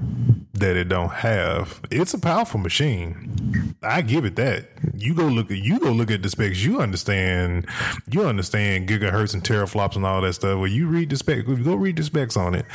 that 0.54 0.76
it 0.76 0.88
don't 0.88 1.12
have. 1.12 1.80
It's 1.90 2.14
a 2.14 2.18
powerful 2.18 2.60
machine. 2.60 3.76
I 3.82 4.02
give 4.02 4.24
it 4.24 4.36
that. 4.36 4.68
You 4.94 5.14
go 5.14 5.26
look 5.26 5.50
at 5.50 5.58
you 5.58 5.78
go 5.78 5.92
look 5.92 6.10
at 6.10 6.22
the 6.22 6.28
specs. 6.28 6.64
You 6.64 6.80
understand. 6.80 7.66
You 8.10 8.24
understand 8.26 8.88
gigahertz 8.88 9.34
and 9.34 9.42
teraflops 9.42 9.96
and 9.96 10.04
all 10.04 10.20
that 10.22 10.32
stuff. 10.34 10.58
When 10.58 10.72
you 10.72 10.88
read 10.88 11.10
the 11.10 11.16
spec, 11.16 11.38
if 11.38 11.58
you 11.58 11.64
go 11.64 11.76
read 11.76 11.96
the 11.96 12.02
specs 12.02 12.36
on 12.36 12.54
it, 12.54 12.66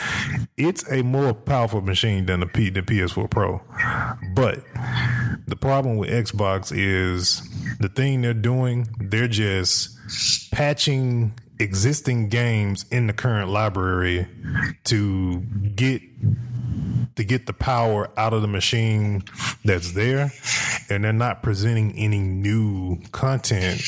it's 0.58 0.90
a 0.92 1.04
more 1.04 1.34
powerful 1.34 1.82
machine 1.82 2.26
than 2.26 2.40
the 2.40 2.48
P 2.48 2.70
the 2.70 2.82
PS4 2.82 3.30
Pro. 3.30 3.62
But 4.34 4.64
the 5.48 5.56
problem 5.56 5.98
with 5.98 6.10
Xbox 6.10 6.72
is 6.76 7.33
the 7.80 7.90
thing 7.90 8.22
they're 8.22 8.34
doing. 8.34 8.88
They're 9.00 9.28
just 9.28 10.52
patching 10.52 11.34
existing 11.60 12.30
games 12.30 12.86
in 12.92 13.08
the 13.08 13.14
current 13.14 13.50
library 13.50 14.28
to 14.86 15.40
get 15.76 16.02
to 17.16 17.24
get 17.24 17.46
the 17.46 17.54
power 17.54 18.10
out 18.18 18.34
of 18.34 18.42
the 18.42 18.48
machine 18.48 19.24
that's 19.64 19.94
there 19.94 20.32
and 20.90 21.04
they're 21.04 21.14
not 21.14 21.44
presenting 21.44 21.96
any 21.98 22.20
new 22.20 23.00
content 23.12 23.82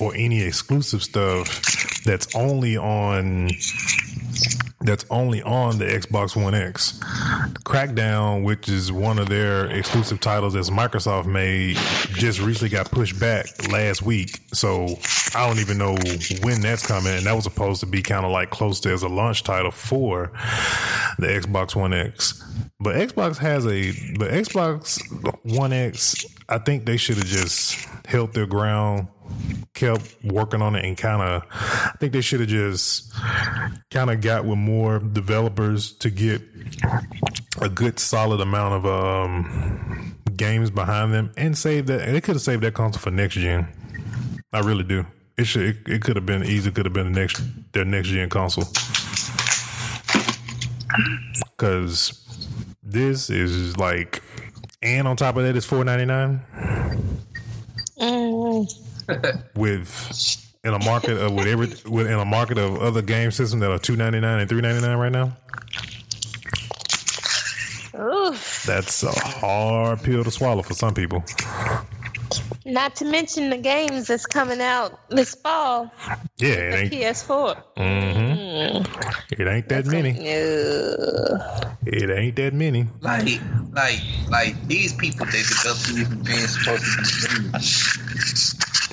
or 0.00 0.14
any 0.14 0.42
exclusive 0.42 1.02
stuff 1.02 2.02
that's 2.04 2.34
only 2.34 2.76
on 2.76 3.50
that's 4.80 5.04
only 5.10 5.42
on 5.42 5.78
the 5.78 5.84
Xbox 5.84 6.40
One 6.40 6.54
X. 6.54 7.00
Crackdown, 7.64 8.44
which 8.44 8.68
is 8.68 8.92
one 8.92 9.18
of 9.18 9.28
their 9.28 9.66
exclusive 9.66 10.20
titles 10.20 10.54
that 10.54 10.64
Microsoft 10.72 11.26
made, 11.26 11.76
just 12.14 12.40
recently 12.40 12.68
got 12.68 12.90
pushed 12.90 13.18
back 13.18 13.46
last 13.72 14.02
week. 14.02 14.40
So 14.52 14.98
I 15.34 15.46
don't 15.46 15.58
even 15.58 15.78
know 15.78 15.96
when 16.42 16.60
that's 16.60 16.86
coming. 16.86 17.12
And 17.12 17.26
that 17.26 17.34
was 17.34 17.44
supposed 17.44 17.80
to 17.80 17.86
be 17.86 18.02
kind 18.02 18.24
of 18.24 18.30
like 18.30 18.50
close 18.50 18.78
to 18.80 18.92
as 18.92 19.02
a 19.02 19.08
launch 19.08 19.42
title 19.42 19.72
for 19.72 20.30
the 21.18 21.26
Xbox 21.26 21.74
One 21.74 21.92
X. 21.92 22.44
But 22.80 22.94
Xbox 22.94 23.36
has 23.38 23.66
a, 23.66 23.90
but 24.16 24.30
Xbox 24.30 25.00
One 25.42 25.72
X, 25.72 26.24
I 26.48 26.58
think 26.58 26.86
they 26.86 26.96
should 26.96 27.16
have 27.16 27.26
just 27.26 27.88
held 28.06 28.32
their 28.32 28.46
ground 28.46 29.08
kept 29.74 30.16
working 30.24 30.60
on 30.60 30.74
it 30.74 30.84
and 30.84 30.96
kind 30.96 31.22
of 31.22 31.42
i 31.52 31.92
think 32.00 32.12
they 32.12 32.20
should 32.20 32.40
have 32.40 32.48
just 32.48 33.12
kind 33.90 34.10
of 34.10 34.20
got 34.20 34.44
with 34.44 34.58
more 34.58 34.98
developers 34.98 35.92
to 35.92 36.10
get 36.10 36.42
a 37.60 37.68
good 37.68 37.98
solid 37.98 38.40
amount 38.40 38.74
of 38.74 38.86
um 38.86 40.16
games 40.38 40.70
behind 40.70 41.12
them 41.12 41.30
and 41.36 41.58
save 41.58 41.86
that 41.88 42.06
they 42.06 42.20
could 42.22 42.36
have 42.36 42.42
saved 42.42 42.62
that 42.62 42.72
console 42.72 43.00
for 43.00 43.10
next 43.10 43.34
gen. 43.34 43.68
I 44.52 44.60
really 44.60 44.84
do. 44.84 45.04
It 45.36 45.44
should 45.44 45.62
it, 45.62 45.76
it 45.86 46.02
could 46.02 46.16
have 46.16 46.24
been 46.24 46.44
easy 46.44 46.70
could 46.70 46.86
have 46.86 46.94
been 46.94 47.12
the 47.12 47.20
next 47.20 47.42
their 47.72 47.84
next 47.84 48.08
gen 48.08 48.30
console. 48.30 48.64
Because 51.50 52.24
this 52.82 53.28
is 53.28 53.76
like 53.76 54.22
and 54.80 55.06
on 55.06 55.16
top 55.16 55.36
of 55.36 55.42
that 55.42 55.56
it's 55.56 55.66
499 55.66 56.77
with 59.54 60.44
in 60.64 60.74
a 60.74 60.84
market 60.84 61.16
of 61.18 61.32
with 61.32 61.46
every 61.46 61.68
with 61.90 62.06
in 62.06 62.18
a 62.18 62.24
market 62.24 62.58
of 62.58 62.80
other 62.82 63.02
game 63.02 63.30
systems 63.30 63.60
that 63.60 63.70
are 63.70 63.78
two 63.78 63.96
ninety 63.96 64.20
nine 64.20 64.40
and 64.40 64.48
three 64.48 64.60
ninety 64.60 64.80
nine 64.80 64.98
right 64.98 65.12
now. 65.12 65.36
Oof. 67.98 68.64
That's 68.64 69.02
a 69.02 69.10
hard 69.10 70.02
pill 70.02 70.22
to 70.22 70.30
swallow 70.30 70.62
for 70.62 70.74
some 70.74 70.94
people. 70.94 71.24
Not 72.64 72.96
to 72.96 73.06
mention 73.06 73.48
the 73.48 73.56
games 73.56 74.08
that's 74.08 74.26
coming 74.26 74.60
out 74.60 75.00
this 75.08 75.34
fall. 75.34 75.90
Yeah, 76.36 76.48
it 76.48 76.74
ain't 76.74 76.92
PS4. 76.92 77.62
Mm-hmm. 77.78 79.40
it 79.40 79.48
ain't 79.48 79.68
that 79.70 79.86
many. 79.86 80.12
No. 80.12 81.76
It 81.86 82.10
ain't 82.10 82.36
that 82.36 82.52
many. 82.52 82.86
Like, 83.00 83.40
like, 83.72 84.00
like 84.28 84.68
these 84.68 84.92
people 84.92 85.24
that 85.24 85.32
develop 85.32 85.78
these 85.78 86.08
things 86.28 86.58
supposed 86.58 86.84
to 86.84 87.42
be. 87.52 88.87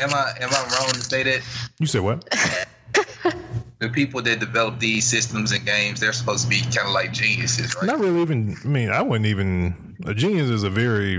Am 0.00 0.12
I 0.12 0.32
am 0.40 0.50
I 0.50 0.78
wrong 0.78 0.88
to 0.90 1.00
say 1.00 1.22
that 1.22 1.42
You 1.78 1.86
said 1.86 2.02
what? 2.02 2.28
the 3.78 3.88
people 3.88 4.22
that 4.22 4.38
develop 4.38 4.78
these 4.78 5.04
systems 5.04 5.52
and 5.52 5.64
games 5.66 6.00
they're 6.00 6.12
supposed 6.12 6.44
to 6.44 6.48
be 6.48 6.60
kind 6.60 6.86
of 6.86 6.92
like 6.92 7.12
geniuses, 7.12 7.74
right? 7.74 7.84
Not 7.84 7.98
really 7.98 8.22
even. 8.22 8.56
I 8.64 8.68
mean, 8.68 8.90
I 8.90 9.02
wouldn't 9.02 9.26
even. 9.26 9.96
A 10.06 10.14
genius 10.14 10.50
is 10.50 10.62
a 10.62 10.70
very. 10.70 11.18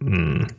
Mm, 0.00 0.52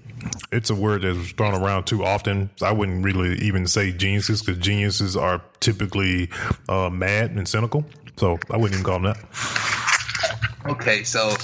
it's 0.52 0.70
a 0.70 0.76
word 0.76 1.04
that's 1.04 1.32
thrown 1.32 1.54
around 1.54 1.86
too 1.86 2.04
often. 2.04 2.50
So 2.58 2.66
I 2.66 2.72
wouldn't 2.72 3.04
really 3.04 3.38
even 3.40 3.68
say 3.68 3.92
geniuses 3.92 4.42
because 4.42 4.62
geniuses 4.62 5.16
are 5.16 5.42
typically 5.60 6.30
uh, 6.68 6.90
mad 6.90 7.32
and 7.32 7.48
cynical. 7.48 7.86
So 8.18 8.38
I 8.50 8.58
wouldn't 8.58 8.74
even 8.74 8.84
call 8.84 9.00
them 9.00 9.14
that. 9.14 10.32
Okay, 10.68 11.04
so 11.04 11.36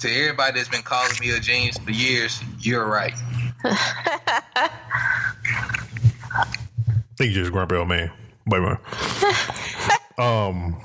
to 0.00 0.08
everybody 0.10 0.58
that's 0.58 0.70
been 0.70 0.82
calling 0.82 1.12
me 1.20 1.30
a 1.30 1.40
genius 1.40 1.76
for 1.76 1.90
years, 1.90 2.40
you're 2.60 2.86
right. 2.86 3.14
think 7.16 7.34
you 7.34 7.40
just 7.40 7.52
grumpy 7.52 7.76
old 7.76 7.88
man. 7.88 8.10
Wait 8.46 8.58
a 8.58 8.60
minute. 8.60 8.78
um, 10.18 10.76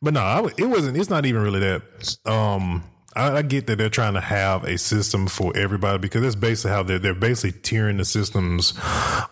but 0.00 0.14
no, 0.14 0.20
I, 0.20 0.48
it 0.56 0.64
wasn't. 0.66 0.96
It's 0.96 1.10
not 1.10 1.26
even 1.26 1.42
really 1.42 1.60
that. 1.60 1.82
Um, 2.26 2.82
I, 3.14 3.38
I 3.38 3.42
get 3.42 3.66
that 3.66 3.76
they're 3.76 3.90
trying 3.90 4.14
to 4.14 4.20
have 4.20 4.64
a 4.64 4.78
system 4.78 5.26
for 5.26 5.56
everybody 5.56 5.98
because 5.98 6.22
that's 6.22 6.34
basically 6.34 6.70
how 6.70 6.82
they're 6.82 6.98
they're 6.98 7.14
basically 7.14 7.58
tearing 7.60 7.98
the 7.98 8.04
systems 8.04 8.74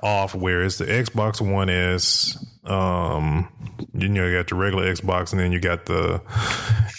off. 0.02 0.34
Where 0.34 0.62
it's 0.62 0.78
the 0.78 0.86
Xbox 0.86 1.40
One 1.40 1.70
S, 1.70 2.36
um, 2.64 3.48
you 3.94 4.08
know, 4.08 4.26
you 4.26 4.36
got 4.36 4.48
the 4.48 4.54
regular 4.54 4.92
Xbox, 4.92 5.32
and 5.32 5.40
then 5.40 5.52
you 5.52 5.60
got 5.60 5.86
the, 5.86 6.20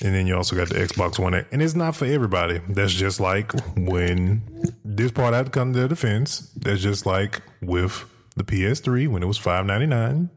and 0.03 0.15
then 0.15 0.27
you 0.27 0.35
also 0.35 0.55
got 0.55 0.69
the 0.69 0.75
Xbox 0.75 1.19
One 1.19 1.33
X, 1.33 1.47
and 1.51 1.61
it's 1.61 1.75
not 1.75 1.95
for 1.95 2.05
everybody. 2.05 2.59
That's 2.69 2.93
just 2.93 3.19
like 3.19 3.53
when 3.75 4.41
this 4.83 5.11
part 5.11 5.33
had 5.33 5.47
to 5.47 5.51
come 5.51 5.73
to 5.73 5.79
their 5.79 5.87
defense. 5.87 6.51
That's 6.55 6.81
just 6.81 7.05
like 7.05 7.41
with 7.61 8.05
the 8.35 8.43
PS3 8.43 9.07
when 9.07 9.21
it 9.21 9.27
was 9.27 9.37
five 9.37 9.65
ninety 9.65 9.87
nine. 9.87 10.29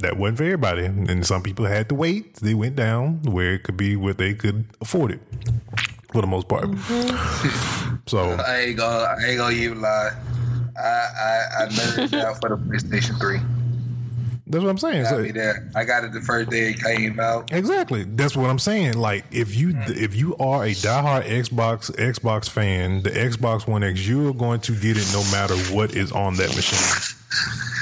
That 0.00 0.18
wasn't 0.18 0.38
for 0.38 0.44
everybody, 0.44 0.84
and 0.84 1.26
some 1.26 1.42
people 1.42 1.64
had 1.64 1.88
to 1.88 1.94
wait. 1.94 2.34
They 2.36 2.52
went 2.52 2.76
down 2.76 3.22
where 3.22 3.54
it 3.54 3.62
could 3.62 3.78
be 3.78 3.96
where 3.96 4.12
they 4.12 4.34
could 4.34 4.66
afford 4.82 5.10
it 5.12 5.20
for 6.16 6.22
the 6.22 6.26
most 6.26 6.48
part. 6.48 6.64
Mm-hmm. 6.64 7.96
So 8.06 8.18
I 8.46 8.60
ain't 8.60 8.78
gonna, 8.78 9.04
I 9.04 9.22
ain't 9.26 9.36
gonna 9.36 9.54
even 9.54 9.82
lie. 9.82 10.12
I, 10.78 10.80
I, 10.80 11.64
I 11.64 11.66
nerded 11.68 12.18
out 12.24 12.40
for 12.40 12.48
the 12.48 12.56
PlayStation 12.56 13.18
3. 13.20 13.38
that's 14.46 14.64
what 14.64 14.70
I'm 14.70 14.78
saying. 14.78 15.02
Got 15.02 15.10
So- 15.10 15.18
me 15.18 15.30
there. 15.32 15.70
I 15.74 15.84
got 15.84 16.04
it 16.04 16.12
the 16.12 16.22
first 16.22 16.48
day 16.48 16.70
it 16.70 16.82
came 16.82 17.20
out. 17.20 17.52
Exactly. 17.52 18.04
That's 18.04 18.34
what 18.34 18.48
I'm 18.48 18.58
saying. 18.58 18.94
Like 18.96 19.26
if 19.30 19.54
you 19.54 19.74
mm. 19.74 19.90
if 19.94 20.14
you 20.16 20.34
are 20.38 20.64
a 20.64 20.70
diehard 20.70 21.24
Xbox 21.26 21.90
Xbox 21.96 22.48
fan, 22.48 23.02
the 23.02 23.10
Xbox 23.10 23.66
One 23.66 23.84
X, 23.84 24.06
you 24.06 24.30
are 24.30 24.32
going 24.32 24.60
to 24.60 24.72
get 24.72 24.96
it 24.96 25.06
no 25.12 25.22
matter 25.30 25.56
what 25.74 25.94
is 25.94 26.12
on 26.12 26.36
that 26.36 26.48
machine. 26.56 26.78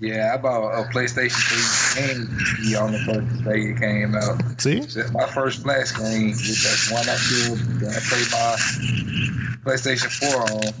Yeah, 0.00 0.32
I 0.32 0.38
bought 0.38 0.72
a 0.72 0.84
PlayStation 0.88 1.94
3 1.94 2.02
and 2.10 2.28
TV 2.28 2.80
on 2.82 2.92
the 2.92 2.98
first 3.00 3.44
day 3.44 3.60
it 3.70 3.78
came 3.78 4.14
out. 4.14 4.40
See, 4.58 4.80
My 5.12 5.26
first 5.26 5.62
flash 5.62 5.88
screen 5.88 6.30
was 6.30 6.62
that 6.62 6.94
one 6.94 7.06
I 7.06 7.18
killed 7.28 7.58
that 7.80 7.92
I 7.96 8.00
played 8.08 8.30
my 8.32 8.56
PlayStation 9.70 10.10
4 10.32 10.42
on. 10.56 10.72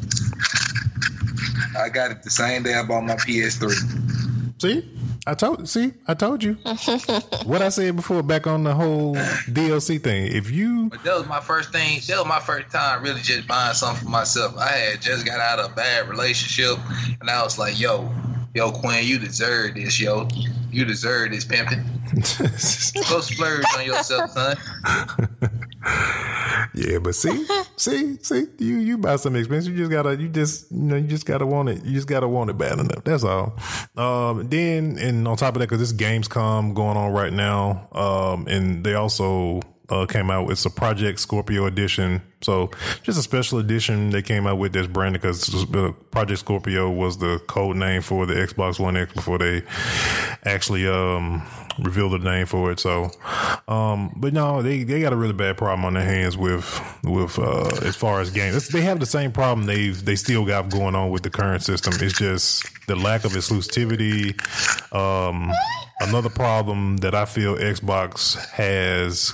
I 1.84 1.88
got 1.90 2.10
it 2.12 2.22
the 2.22 2.30
same 2.30 2.62
day 2.62 2.74
I 2.74 2.82
bought 2.82 3.04
my 3.04 3.16
PS3. 3.16 4.60
see, 4.60 4.88
I 5.26 5.34
told. 5.34 5.68
See, 5.68 5.92
I 6.08 6.14
told 6.14 6.42
you 6.42 6.54
what 7.44 7.60
I 7.60 7.68
said 7.68 7.96
before. 7.96 8.22
Back 8.22 8.46
on 8.46 8.64
the 8.64 8.74
whole 8.74 9.16
DLC 9.16 10.02
thing. 10.02 10.32
If 10.32 10.50
you 10.50 10.88
But 10.88 11.04
that 11.04 11.18
was 11.18 11.26
my 11.26 11.40
first 11.40 11.72
thing. 11.72 12.00
That 12.08 12.16
was 12.18 12.26
my 12.26 12.40
first 12.40 12.70
time 12.70 13.02
really 13.02 13.20
just 13.20 13.46
buying 13.46 13.74
something 13.74 14.04
for 14.04 14.10
myself. 14.10 14.56
I 14.56 14.68
had 14.68 15.02
just 15.02 15.26
got 15.26 15.40
out 15.40 15.58
of 15.58 15.72
a 15.72 15.74
bad 15.74 16.08
relationship, 16.08 16.78
and 17.20 17.28
I 17.28 17.42
was 17.42 17.58
like, 17.58 17.78
"Yo, 17.78 18.10
yo, 18.54 18.72
Quinn, 18.72 19.04
you 19.04 19.18
deserve 19.18 19.74
this, 19.74 20.00
yo. 20.00 20.28
You 20.70 20.84
deserve 20.84 21.32
this, 21.32 21.44
pimping. 21.44 21.84
Go 23.08 23.20
splurge 23.20 23.64
on 23.76 23.84
yourself, 23.84 24.30
son." 24.30 24.56
Yeah, 26.74 26.98
but 26.98 27.14
see, 27.14 27.46
see, 27.76 28.16
see, 28.22 28.46
you 28.58 28.76
you 28.76 28.98
buy 28.98 29.16
some 29.16 29.34
expensive. 29.34 29.72
You 29.72 29.78
just 29.80 29.90
gotta, 29.90 30.16
you 30.16 30.28
just, 30.28 30.70
you 30.70 30.78
know, 30.78 30.96
you 30.96 31.06
just 31.06 31.26
gotta 31.26 31.46
want 31.46 31.68
it. 31.68 31.84
You 31.84 31.94
just 31.94 32.06
gotta 32.06 32.28
want 32.28 32.50
it 32.50 32.58
bad 32.58 32.78
enough. 32.78 33.02
That's 33.04 33.24
all. 33.24 33.56
Um, 33.96 34.48
then, 34.48 34.98
and 34.98 35.26
on 35.26 35.36
top 35.36 35.54
of 35.54 35.60
that, 35.60 35.68
because 35.68 35.80
this 35.80 35.92
Gamescom 35.92 36.74
going 36.74 36.96
on 36.96 37.12
right 37.12 37.32
now, 37.32 37.88
um, 37.92 38.46
and 38.46 38.84
they 38.84 38.94
also 38.94 39.60
uh, 39.88 40.06
came 40.06 40.30
out 40.30 40.46
with 40.46 40.64
a 40.64 40.70
Project 40.70 41.20
Scorpio 41.20 41.66
edition. 41.66 42.22
So 42.42 42.70
just 43.02 43.18
a 43.18 43.22
special 43.22 43.58
edition 43.58 44.10
they 44.10 44.22
came 44.22 44.46
out 44.46 44.58
with 44.58 44.72
that's 44.72 44.86
branded 44.86 45.20
because 45.20 45.66
Project 46.10 46.40
Scorpio 46.40 46.90
was 46.90 47.18
the 47.18 47.38
code 47.46 47.76
name 47.76 48.00
for 48.02 48.24
the 48.26 48.34
Xbox 48.34 48.80
One 48.80 48.96
X 48.96 49.12
before 49.12 49.38
they 49.38 49.62
actually 50.44 50.88
um, 50.88 51.42
revealed 51.78 52.12
the 52.12 52.18
name 52.18 52.46
for 52.46 52.70
it. 52.70 52.80
So, 52.80 53.10
um, 53.68 54.12
but 54.16 54.32
no, 54.32 54.62
they, 54.62 54.84
they 54.84 55.00
got 55.00 55.12
a 55.12 55.16
really 55.16 55.34
bad 55.34 55.58
problem 55.58 55.84
on 55.84 55.94
their 55.94 56.04
hands 56.04 56.36
with 56.36 56.80
with 57.04 57.38
uh, 57.38 57.68
as 57.82 57.96
far 57.96 58.20
as 58.20 58.30
games. 58.30 58.56
It's, 58.56 58.68
they 58.68 58.82
have 58.82 59.00
the 59.00 59.06
same 59.06 59.32
problem 59.32 59.66
they 59.66 59.90
they 59.90 60.16
still 60.16 60.46
got 60.46 60.70
going 60.70 60.94
on 60.94 61.10
with 61.10 61.22
the 61.22 61.30
current 61.30 61.62
system. 61.62 61.92
It's 62.00 62.18
just 62.18 62.64
the 62.86 62.96
lack 62.96 63.24
of 63.24 63.32
exclusivity. 63.32 64.34
Um, 64.94 65.52
another 66.00 66.30
problem 66.30 66.96
that 66.98 67.14
I 67.14 67.24
feel 67.26 67.56
Xbox 67.56 68.38
has 68.50 69.32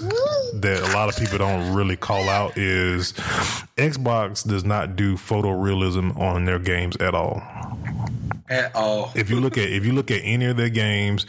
that 0.60 0.90
a 0.90 0.94
lot 0.94 1.08
of 1.08 1.16
people 1.16 1.38
don't 1.38 1.74
really 1.74 1.96
call 1.96 2.28
out 2.28 2.56
is 2.58 2.95
Xbox 3.76 4.46
does 4.46 4.64
not 4.64 4.96
do 4.96 5.16
photorealism 5.16 6.16
on 6.18 6.44
their 6.44 6.58
games 6.58 6.96
at 6.96 7.14
all. 7.14 7.42
At 8.48 8.74
all. 8.76 9.10
If 9.14 9.28
you 9.28 9.40
look 9.40 9.58
at 9.58 9.68
if 9.68 9.84
you 9.84 9.92
look 9.92 10.10
at 10.10 10.20
any 10.22 10.44
of 10.44 10.56
their 10.56 10.68
games, 10.68 11.26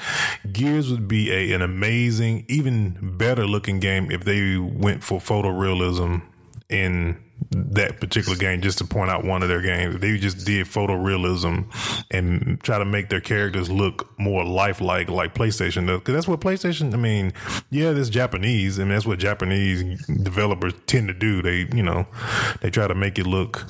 Gears 0.52 0.92
would 0.92 1.08
be 1.08 1.32
a, 1.32 1.54
an 1.54 1.62
amazing, 1.62 2.46
even 2.48 3.18
better 3.18 3.48
looking 3.48 3.80
game 3.80 4.12
if 4.12 4.24
they 4.24 4.58
went 4.58 5.04
for 5.04 5.20
photorealism 5.20 6.22
in 6.70 7.18
that 7.52 8.00
particular 8.00 8.38
game. 8.38 8.62
Just 8.62 8.78
to 8.80 8.86
point 8.86 9.10
out 9.10 9.24
one 9.24 9.44
of 9.44 9.50
their 9.50 9.62
games, 9.62 10.00
they 10.00 10.18
just 10.18 10.46
did 10.46 10.68
photorealism 10.68 11.66
and 12.12 12.60
try 12.62 12.78
to 12.78 12.86
make 12.86 13.10
their 13.10 13.22
characters 13.22 13.70
look 13.70 14.18
more 14.20 14.44
lifelike, 14.44 15.10
like 15.10 15.34
PlayStation 15.34 15.88
does. 15.88 16.00
Because 16.00 16.14
that's 16.14 16.28
what 16.28 16.40
PlayStation. 16.40 16.94
I 16.94 16.98
mean, 16.98 17.34
yeah, 17.70 17.92
this 17.92 18.10
Japanese, 18.10 18.78
and 18.78 18.92
that's 18.92 19.06
what 19.06 19.20
Japanese 19.20 20.06
developers 20.08 20.74
tend 20.88 21.08
to 21.08 21.14
do. 21.14 21.42
They, 21.42 21.68
you 21.76 21.84
know, 21.84 22.08
they 22.62 22.70
try 22.70 22.88
to 22.88 22.96
make 22.96 23.20
it 23.20 23.28
look 23.28 23.66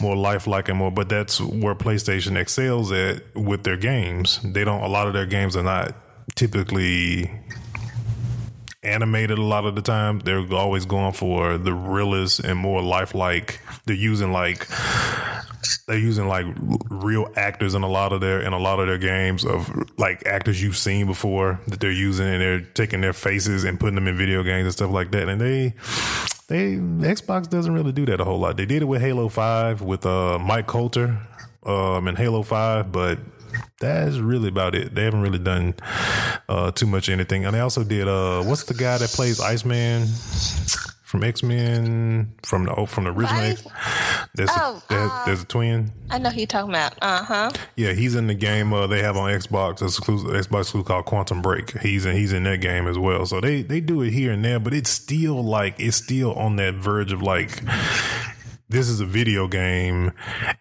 more 0.00 0.16
lifelike 0.16 0.68
and 0.68 0.78
more. 0.78 0.90
But 0.90 1.08
that's 1.08 1.40
where 1.40 1.74
PlayStation 1.74 2.36
excels 2.36 2.92
at 2.92 3.22
with 3.34 3.64
their 3.64 3.76
games. 3.76 4.40
They 4.44 4.64
don't. 4.64 4.82
A 4.82 4.88
lot 4.88 5.06
of 5.06 5.12
their 5.12 5.26
games 5.26 5.56
are 5.56 5.62
not 5.62 5.94
typically 6.34 7.30
animated 8.82 9.38
a 9.38 9.42
lot 9.42 9.64
of 9.64 9.74
the 9.74 9.82
time. 9.82 10.18
They're 10.20 10.44
always 10.52 10.84
going 10.84 11.12
for 11.12 11.56
the 11.58 11.72
realest 11.72 12.40
and 12.40 12.58
more 12.58 12.82
lifelike. 12.82 13.60
They're 13.86 13.96
using 13.96 14.32
like 14.32 14.66
they're 15.86 15.98
using 15.98 16.26
like 16.26 16.46
real 16.90 17.32
actors 17.36 17.74
in 17.74 17.82
a 17.82 17.88
lot 17.88 18.12
of 18.12 18.20
their 18.20 18.40
in 18.40 18.52
a 18.52 18.58
lot 18.58 18.80
of 18.80 18.86
their 18.88 18.98
games 18.98 19.44
of 19.44 19.70
like 19.98 20.26
actors 20.26 20.62
you've 20.62 20.76
seen 20.76 21.06
before 21.06 21.60
that 21.68 21.80
they're 21.80 21.92
using 21.92 22.26
and 22.26 22.40
they're 22.40 22.60
taking 22.60 23.00
their 23.00 23.12
faces 23.12 23.64
and 23.64 23.78
putting 23.78 23.94
them 23.94 24.08
in 24.08 24.16
video 24.16 24.42
games 24.42 24.64
and 24.64 24.72
stuff 24.72 24.90
like 24.90 25.10
that. 25.12 25.28
And 25.28 25.40
they 25.40 25.74
they 26.48 26.74
Xbox 26.74 27.48
doesn't 27.48 27.72
really 27.72 27.92
do 27.92 28.06
that 28.06 28.20
a 28.20 28.24
whole 28.24 28.38
lot. 28.38 28.56
They 28.56 28.66
did 28.66 28.82
it 28.82 28.86
with 28.86 29.00
Halo 29.00 29.28
Five 29.28 29.82
with 29.82 30.04
uh 30.04 30.38
Mike 30.38 30.66
Colter 30.66 31.18
um 31.64 32.08
in 32.08 32.16
Halo 32.16 32.42
Five, 32.42 32.90
but 32.90 33.18
that's 33.80 34.16
really 34.18 34.48
about 34.48 34.74
it. 34.74 34.94
They 34.94 35.04
haven't 35.04 35.22
really 35.22 35.38
done 35.38 35.74
uh, 36.48 36.70
too 36.72 36.86
much 36.86 37.08
anything. 37.08 37.44
And 37.44 37.54
they 37.54 37.60
also 37.60 37.84
did 37.84 38.08
uh, 38.08 38.42
what's 38.42 38.64
the 38.64 38.74
guy 38.74 38.98
that 38.98 39.10
plays 39.10 39.40
Iceman 39.40 40.06
from 41.12 41.24
X 41.24 41.42
Men 41.42 42.32
from 42.42 42.64
the 42.64 42.74
oh, 42.74 42.86
from 42.86 43.04
the 43.04 43.10
original 43.10 43.54
Oh, 44.38 44.82
a, 44.88 44.94
there's, 44.94 45.10
uh, 45.10 45.22
there's 45.26 45.42
a 45.42 45.44
twin. 45.44 45.92
I 46.08 46.16
know 46.16 46.30
who 46.30 46.38
you're 46.38 46.46
talking 46.46 46.70
about. 46.70 46.94
Uh 47.02 47.22
huh. 47.22 47.50
Yeah, 47.76 47.92
he's 47.92 48.14
in 48.14 48.28
the 48.28 48.34
game 48.34 48.72
uh, 48.72 48.86
they 48.86 49.02
have 49.02 49.18
on 49.18 49.30
Xbox. 49.30 49.82
It's 49.82 49.98
exclusive 49.98 50.30
Xbox 50.30 50.60
exclusive 50.62 50.86
called 50.86 51.04
Quantum 51.04 51.42
Break. 51.42 51.78
He's 51.80 52.06
in 52.06 52.16
he's 52.16 52.32
in 52.32 52.44
that 52.44 52.62
game 52.62 52.88
as 52.88 52.98
well. 52.98 53.26
So 53.26 53.42
they 53.42 53.60
they 53.60 53.80
do 53.80 54.00
it 54.00 54.10
here 54.12 54.32
and 54.32 54.42
there, 54.42 54.58
but 54.58 54.72
it's 54.72 54.88
still 54.88 55.44
like 55.44 55.78
it's 55.78 55.98
still 55.98 56.32
on 56.32 56.56
that 56.56 56.76
verge 56.76 57.12
of 57.12 57.20
like 57.20 57.62
this 58.72 58.88
is 58.88 59.00
a 59.00 59.06
video 59.06 59.46
game 59.46 60.12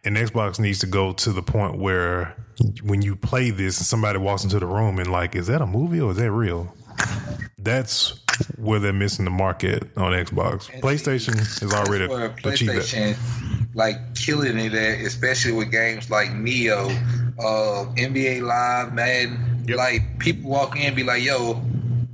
and 0.03 0.17
Xbox 0.17 0.59
needs 0.59 0.79
to 0.79 0.85
go 0.85 1.13
to 1.13 1.31
the 1.31 1.41
point 1.41 1.77
where 1.77 2.35
when 2.83 3.01
you 3.01 3.15
play 3.15 3.49
this 3.49 3.77
and 3.79 3.85
somebody 3.87 4.19
walks 4.19 4.43
into 4.43 4.59
the 4.59 4.65
room 4.65 4.99
and 4.99 5.09
like, 5.09 5.35
is 5.35 5.47
that 5.47 5.61
a 5.61 5.65
movie 5.65 6.01
or 6.01 6.11
is 6.11 6.17
that 6.17 6.31
real? 6.31 6.75
That's 7.57 8.19
where 8.57 8.79
they're 8.79 8.93
missing 8.93 9.25
the 9.25 9.31
market 9.31 9.83
on 9.95 10.11
Xbox. 10.11 10.69
PlayStation 10.81 11.39
is 11.39 11.73
already. 11.73 12.07
PlayStation 12.07 13.17
like 13.73 14.15
killing 14.15 14.59
it 14.59 14.73
at, 14.73 14.99
especially 15.05 15.53
with 15.53 15.71
games 15.71 16.09
like 16.09 16.33
Neo, 16.33 16.89
uh, 17.39 17.85
NBA 17.95 18.41
Live, 18.41 18.93
Madden. 18.93 19.63
Yep. 19.67 19.77
Like 19.77 20.19
people 20.19 20.49
walk 20.49 20.75
in 20.75 20.87
and 20.87 20.95
be 20.95 21.03
like, 21.03 21.23
"Yo, 21.23 21.61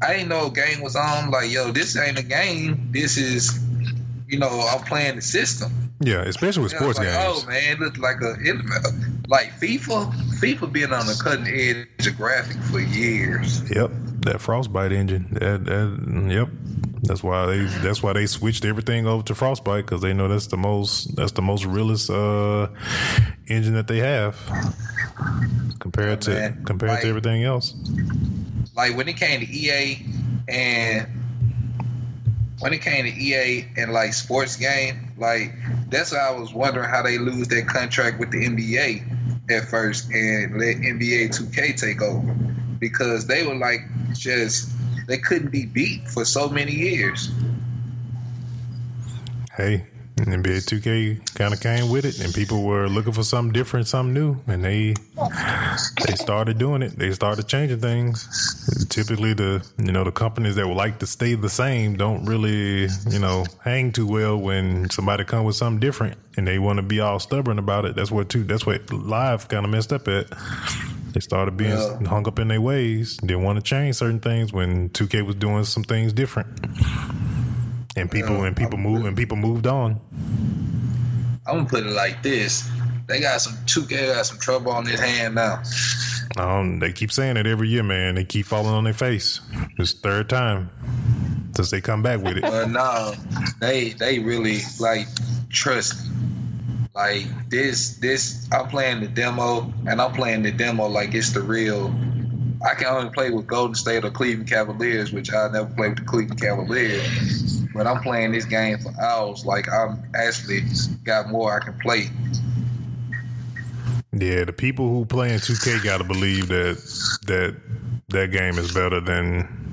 I 0.02 0.14
didn't 0.14 0.30
know 0.30 0.48
a 0.48 0.52
game 0.52 0.82
was 0.82 0.96
on." 0.96 1.32
Like, 1.32 1.50
"Yo, 1.50 1.72
this 1.72 1.98
ain't 1.98 2.20
a 2.20 2.24
game. 2.24 2.90
This 2.92 3.18
is, 3.18 3.60
you 4.28 4.38
know, 4.38 4.50
I'm 4.70 4.84
playing 4.84 5.16
the 5.16 5.22
system." 5.22 5.87
Yeah, 6.00 6.22
especially 6.22 6.64
with 6.64 6.74
And 6.74 6.84
I 6.84 6.88
was 6.88 6.98
sports 6.98 7.10
like, 7.10 7.26
games. 7.26 7.44
Oh 7.44 7.48
man, 7.50 7.72
it 7.74 7.80
looked 7.80 7.98
like 7.98 8.22
a 8.22 8.36
it, 8.40 8.56
like 9.28 9.52
FIFA. 9.60 10.14
FIFA 10.40 10.72
been 10.72 10.94
on 10.94 11.08
the 11.08 11.20
cutting 11.22 11.48
edge 11.48 12.08
of 12.08 12.16
graphic 12.18 12.58
for 12.64 12.80
years. 12.80 13.68
Yep, 13.72 13.90
that 14.22 14.40
Frostbite 14.40 14.92
engine. 14.92 15.28
That, 15.32 15.66
that 15.66 16.28
yep. 16.32 16.50
That's 17.04 17.24
why 17.24 17.46
they 17.48 17.64
that's 17.82 18.04
why 18.04 18.14
they 18.14 18.26
switched 18.28 18.66
everything 18.66 19.08
over 19.08 19.24
to 19.24 19.34
Frostbite 19.36 19.86
because 19.86 20.02
they 20.02 20.14
know 20.14 20.28
that's 20.28 20.48
the 20.48 20.58
most 20.58 21.16
that's 21.16 21.32
the 21.32 21.42
most 21.42 21.66
realist 21.66 22.10
uh, 22.10 22.68
engine 23.48 23.74
that 23.74 23.88
they 23.88 24.00
have 24.00 24.36
compared 25.80 26.22
to 26.22 26.56
compared 26.66 26.92
Like- 26.92 27.02
to 27.02 27.08
everything 27.08 27.44
else. 27.44 27.74
like 28.76 28.96
when 28.96 29.08
it 29.08 29.18
came 29.18 29.40
to 29.40 29.48
EA 29.52 30.06
and 30.48 31.08
when 32.60 32.74
it 32.74 32.82
came 32.82 33.06
to 33.06 33.12
EA 33.12 33.66
and 33.78 33.94
like 33.94 34.14
sports 34.14 34.56
game, 34.56 35.12
like 35.18 35.54
that's 35.90 36.12
why 36.12 36.20
I 36.20 36.32
was 36.32 36.54
wondering 36.54 36.90
how 36.90 37.02
they 37.02 37.18
lose 37.18 37.48
that 37.50 37.68
contract 37.68 38.20
with 38.20 38.32
the 38.32 38.46
NBA 38.46 39.52
at 39.52 39.66
first 39.66 40.12
and 40.12 40.60
let 40.60 40.78
NBA 40.78 41.30
2K 41.30 41.80
take 41.80 42.02
over 42.02 42.34
because 42.80 43.28
they 43.28 43.46
were 43.46 43.56
like 43.56 43.82
just 44.14 44.72
they 45.08 45.18
couldn't 45.18 45.52
be 45.52 45.66
beat 45.66 46.08
for 46.08 46.26
so 46.26 46.50
many 46.50 46.74
years. 46.74 47.32
Hey, 49.56 49.86
NBA 50.18 50.66
2K 50.66 51.36
kind 51.36 51.54
of 51.54 51.60
came 51.62 51.90
with 51.90 52.04
it, 52.06 52.20
and 52.20 52.34
people 52.34 52.64
were 52.64 52.88
looking 52.90 53.14
for 53.14 53.24
something 53.24 53.54
different, 53.54 53.88
something 53.88 54.14
new, 54.14 54.38
and 54.48 54.64
they 54.64 54.96
they 56.06 56.16
started 56.16 56.58
doing 56.58 56.82
it. 56.82 56.98
They 56.98 57.12
started 57.12 57.48
changing 57.48 57.80
things. 57.80 58.86
Typically, 58.90 59.34
the 59.34 59.66
you 59.78 59.92
know 59.92 60.04
the 60.04 60.12
companies 60.12 60.56
that 60.56 60.68
would 60.68 60.78
like 60.78 61.00
to 61.00 61.08
stay 61.08 61.36
the 61.36 61.50
same 61.50 61.96
don't 61.98 62.26
really 62.26 62.88
you 63.10 63.20
know 63.20 63.46
hang 63.64 63.92
too 63.92 64.08
well 64.08 64.38
when 64.38 64.90
somebody 64.90 65.24
come 65.24 65.46
with 65.46 65.56
something 65.56 65.80
different, 65.80 66.18
and 66.36 66.48
they 66.48 66.58
want 66.60 66.78
to 66.78 66.84
be 66.84 67.00
all 67.00 67.20
stubborn 67.20 67.60
about 67.60 67.86
it. 67.86 67.96
That's 67.96 68.12
what 68.12 68.30
too. 68.30 68.44
That's 68.44 68.66
what 68.66 68.92
live 68.92 69.48
kind 69.48 69.66
of 69.66 69.72
messed 69.72 69.94
up 69.94 70.08
at. 70.08 70.28
They 71.14 71.20
started 71.22 71.58
being 71.58 71.72
Yeah. 71.78 72.08
hung 72.10 72.28
up 72.28 72.38
in 72.40 72.48
their 72.50 72.62
ways. 72.62 73.18
Didn't 73.18 73.44
want 73.44 73.58
to 73.58 73.64
change 73.64 73.96
certain 73.96 74.20
things 74.20 74.52
when 74.52 74.90
2K 74.90 75.22
was 75.26 75.36
doing 75.36 75.64
some 75.64 75.84
things 75.84 76.12
different. 76.14 76.48
And 77.98 78.12
people 78.12 78.38
Yeah, 78.38 78.46
and 78.46 78.56
people 78.56 78.76
I'm 78.76 78.84
moved 78.84 79.06
and 79.06 79.18
people 79.18 79.38
moved 79.38 79.68
on. 79.68 80.00
I'm 81.48 81.58
gonna 81.58 81.66
put 81.66 81.86
it 81.86 81.92
like 81.92 82.22
this: 82.22 82.70
they 83.08 83.20
got 83.20 83.42
some 83.42 83.54
2K 83.66 84.14
got 84.14 84.26
some 84.26 84.38
trouble 84.38 84.72
on 84.72 84.86
his 84.86 85.00
hand 85.00 85.36
now. 85.36 85.64
Um, 86.38 86.80
they 86.80 86.92
keep 86.92 87.12
saying 87.12 87.38
it 87.38 87.48
every 87.48 87.70
year, 87.70 87.84
man. 87.84 88.16
They 88.16 88.26
keep 88.26 88.46
falling 88.46 88.74
on 88.74 88.84
their 88.84 88.94
face. 88.94 89.42
It's 89.78 89.94
third 89.94 90.30
time 90.30 90.70
since 91.56 91.72
they 91.72 91.82
come 91.82 92.04
back 92.04 92.22
with 92.22 92.38
it. 92.38 92.44
But 92.44 92.70
no, 92.70 93.14
they 93.60 93.90
they 93.90 94.20
really 94.20 94.60
like 94.80 95.08
trust. 95.50 96.06
me. 96.06 96.14
Like 96.94 97.50
this, 97.50 97.98
this 97.98 98.48
I'm 98.52 98.68
playing 98.70 99.02
the 99.02 99.08
demo, 99.08 99.72
and 99.88 100.02
I'm 100.02 100.14
playing 100.14 100.44
the 100.44 100.52
demo 100.52 100.88
like 100.88 101.14
it's 101.14 101.32
the 101.32 101.42
real. 101.42 101.94
I 102.68 102.74
can 102.74 102.88
only 102.88 103.12
play 103.12 103.30
with 103.30 103.46
Golden 103.46 103.76
State 103.76 104.04
or 104.04 104.10
Cleveland 104.10 104.50
Cavaliers, 104.50 105.14
which 105.14 105.32
I 105.32 105.48
never 105.50 105.72
played 105.76 105.90
with 105.90 106.00
the 106.00 106.06
Cleveland 106.06 106.42
Cavaliers. 106.42 107.57
But 107.78 107.88
I'm 107.88 108.02
playing 108.02 108.32
this 108.32 108.46
game 108.46 108.80
for 108.80 108.92
hours. 109.00 109.46
Like 109.46 109.72
I'm 109.72 110.04
actually 110.16 110.62
got 111.04 111.30
more 111.30 111.56
I 111.56 111.64
can 111.64 111.78
play. 111.80 112.08
Yeah, 114.12 114.46
the 114.46 114.54
people 114.54 114.90
who 114.90 115.06
play 115.06 115.32
in 115.32 115.40
2K 115.40 115.84
got 115.84 116.00
to 116.00 116.04
believe 116.04 116.48
that 116.48 116.78
that 117.28 117.56
that 118.10 118.32
game 118.32 118.58
is 118.58 118.74
better 118.74 119.00
than 119.00 119.68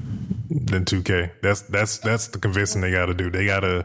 than 0.51 0.85
2K. 0.85 1.31
That's 1.43 1.63
that's 1.63 1.99
that's 1.99 2.29
the 2.29 2.39
convincing 2.39 2.81
they 2.81 2.91
got 2.91 3.07
to 3.07 3.15
do. 3.15 3.31
They 3.31 3.47
got 3.47 3.61
to 3.61 3.85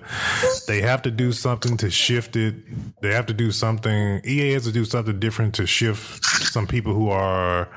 they 0.67 0.81
have 0.81 1.01
to 1.03 1.11
do 1.11 1.31
something 1.31 1.77
to 1.77 1.89
shift 1.89 2.35
it. 2.35 2.55
They 3.01 3.13
have 3.13 3.27
to 3.27 3.33
do 3.33 3.51
something. 3.51 4.21
EA 4.25 4.53
has 4.53 4.65
to 4.65 4.71
do 4.71 4.85
something 4.85 5.19
different 5.19 5.55
to 5.55 5.65
shift 5.65 6.25
some 6.25 6.67
people 6.67 6.93
who 6.93 7.09
are 7.09 7.69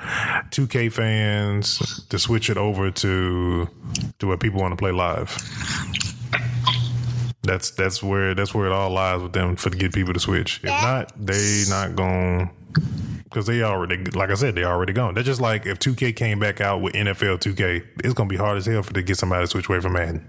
2K 0.50 0.92
fans 0.92 2.06
to 2.08 2.18
switch 2.18 2.50
it 2.50 2.56
over 2.56 2.90
to 2.90 3.68
to 4.18 4.26
what 4.26 4.40
people 4.40 4.60
want 4.60 4.72
to 4.72 4.76
play 4.76 4.92
live. 4.92 5.38
That's 7.42 7.72
that's 7.72 8.02
where 8.02 8.34
that's 8.34 8.54
where 8.54 8.66
it 8.66 8.72
all 8.72 8.90
lies 8.90 9.20
with 9.20 9.32
them 9.32 9.56
for 9.56 9.70
to 9.70 9.76
get 9.76 9.92
people 9.92 10.14
to 10.14 10.20
switch. 10.20 10.60
If 10.62 10.70
not, 10.70 11.12
they 11.18 11.64
not 11.68 11.96
going 11.96 12.50
because 13.24 13.46
they 13.46 13.62
already 13.62 13.96
like 14.12 14.30
I 14.30 14.34
said 14.34 14.54
they 14.54 14.64
already 14.64 14.92
gone. 14.92 15.14
They're 15.14 15.24
just 15.24 15.40
like 15.40 15.66
if 15.66 15.78
2K 15.78 16.14
came 16.14 16.38
back 16.38 16.60
out 16.60 16.82
with 16.82 16.92
NFL 16.94 17.38
2K, 17.38 17.84
it's 18.04 18.14
gonna 18.14 18.28
be 18.28 18.36
hard 18.36 18.58
as 18.58 18.66
hell 18.66 18.82
for 18.82 18.92
to 18.94 19.02
get 19.02 19.16
somebody 19.16 19.44
to 19.44 19.46
switch 19.48 19.68
away 19.68 19.80
from 19.80 19.94
Madden. 19.94 20.24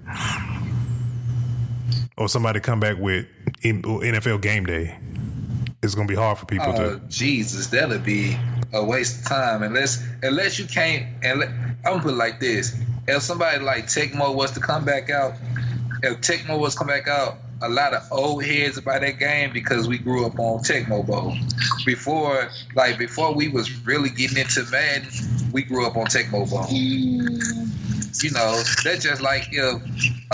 Or 2.17 2.29
somebody 2.29 2.59
come 2.59 2.79
back 2.79 2.97
with 2.97 3.25
NFL 3.63 4.41
Game 4.41 4.65
Day. 4.65 4.97
It's 5.81 5.95
gonna 5.95 6.07
be 6.07 6.15
hard 6.15 6.37
for 6.37 6.45
people 6.45 6.73
Oh 6.75 6.97
to. 6.97 7.01
Jesus, 7.09 7.67
that'll 7.67 7.99
be 7.99 8.37
a 8.71 8.83
waste 8.83 9.19
of 9.19 9.25
time 9.27 9.63
unless 9.63 10.03
unless 10.21 10.57
you 10.57 10.65
can't. 10.65 11.05
And 11.23 11.43
I'm 11.43 11.83
gonna 11.83 12.01
put 12.01 12.13
it 12.13 12.17
like 12.17 12.39
this: 12.39 12.75
if 13.07 13.21
somebody 13.21 13.59
like 13.63 13.85
Tecmo 13.85 14.33
was 14.33 14.51
to 14.51 14.59
come 14.59 14.85
back 14.85 15.09
out, 15.09 15.33
if 16.03 16.19
Tecmo 16.19 16.59
was 16.59 16.75
come 16.75 16.87
back 16.87 17.07
out, 17.07 17.37
a 17.61 17.69
lot 17.69 17.93
of 17.93 18.03
old 18.11 18.43
heads 18.43 18.77
about 18.77 19.01
that 19.01 19.19
game 19.19 19.51
because 19.53 19.87
we 19.87 19.97
grew 19.97 20.25
up 20.25 20.37
on 20.37 20.59
Tecmo 20.59 21.05
Bowl. 21.05 21.33
Before, 21.85 22.49
like 22.75 22.97
before, 22.97 23.33
we 23.33 23.47
was 23.47 23.85
really 23.85 24.09
getting 24.09 24.37
into 24.37 24.65
Madden. 24.69 25.07
We 25.53 25.63
grew 25.63 25.87
up 25.87 25.95
on 25.95 26.07
Tecmo 26.07 26.49
Bowl. 26.49 26.63
Mm. 26.63 28.23
You 28.23 28.31
know, 28.31 28.61
that's 28.83 29.03
just 29.03 29.21
like 29.21 29.47
if 29.51 29.81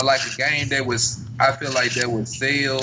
like 0.02 0.20
a 0.26 0.36
game 0.36 0.68
that 0.70 0.84
was. 0.84 1.24
I 1.40 1.52
feel 1.52 1.72
like 1.72 1.92
that 1.94 2.10
would 2.10 2.28
sell 2.28 2.80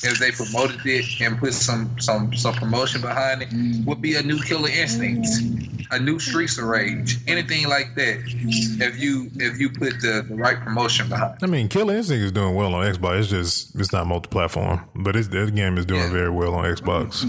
if 0.00 0.18
they 0.20 0.30
promoted 0.30 0.80
it 0.84 1.06
and 1.20 1.38
put 1.38 1.54
some 1.54 1.98
some 1.98 2.34
some 2.34 2.54
promotion 2.54 3.00
behind 3.00 3.42
it. 3.42 3.50
Mm. 3.50 3.84
Would 3.86 4.00
be 4.02 4.14
a 4.16 4.22
new 4.22 4.38
Killer 4.42 4.68
Instinct, 4.68 5.26
mm. 5.26 5.86
a 5.90 5.98
new 5.98 6.18
Streets 6.18 6.58
of 6.58 6.64
Rage, 6.64 7.18
anything 7.26 7.66
like 7.68 7.94
that. 7.96 8.18
If 8.26 8.98
you 9.00 9.30
if 9.36 9.58
you 9.58 9.70
put 9.70 10.00
the, 10.00 10.24
the 10.28 10.34
right 10.34 10.60
promotion 10.60 11.08
behind. 11.08 11.34
it. 11.36 11.44
I 11.44 11.46
mean, 11.46 11.68
Killer 11.68 11.96
Instinct 11.96 12.22
is 12.24 12.32
doing 12.32 12.54
well 12.54 12.74
on 12.74 12.84
Xbox. 12.84 13.20
It's 13.20 13.28
just 13.28 13.74
it's 13.80 13.92
not 13.92 14.06
multi-platform, 14.06 14.84
but 14.94 15.16
it's, 15.16 15.28
that 15.28 15.54
game 15.54 15.78
is 15.78 15.86
doing 15.86 16.02
Yeah. 16.02 16.12
very 16.12 16.30
well 16.30 16.54
on 16.54 16.64
Xbox. 16.64 17.24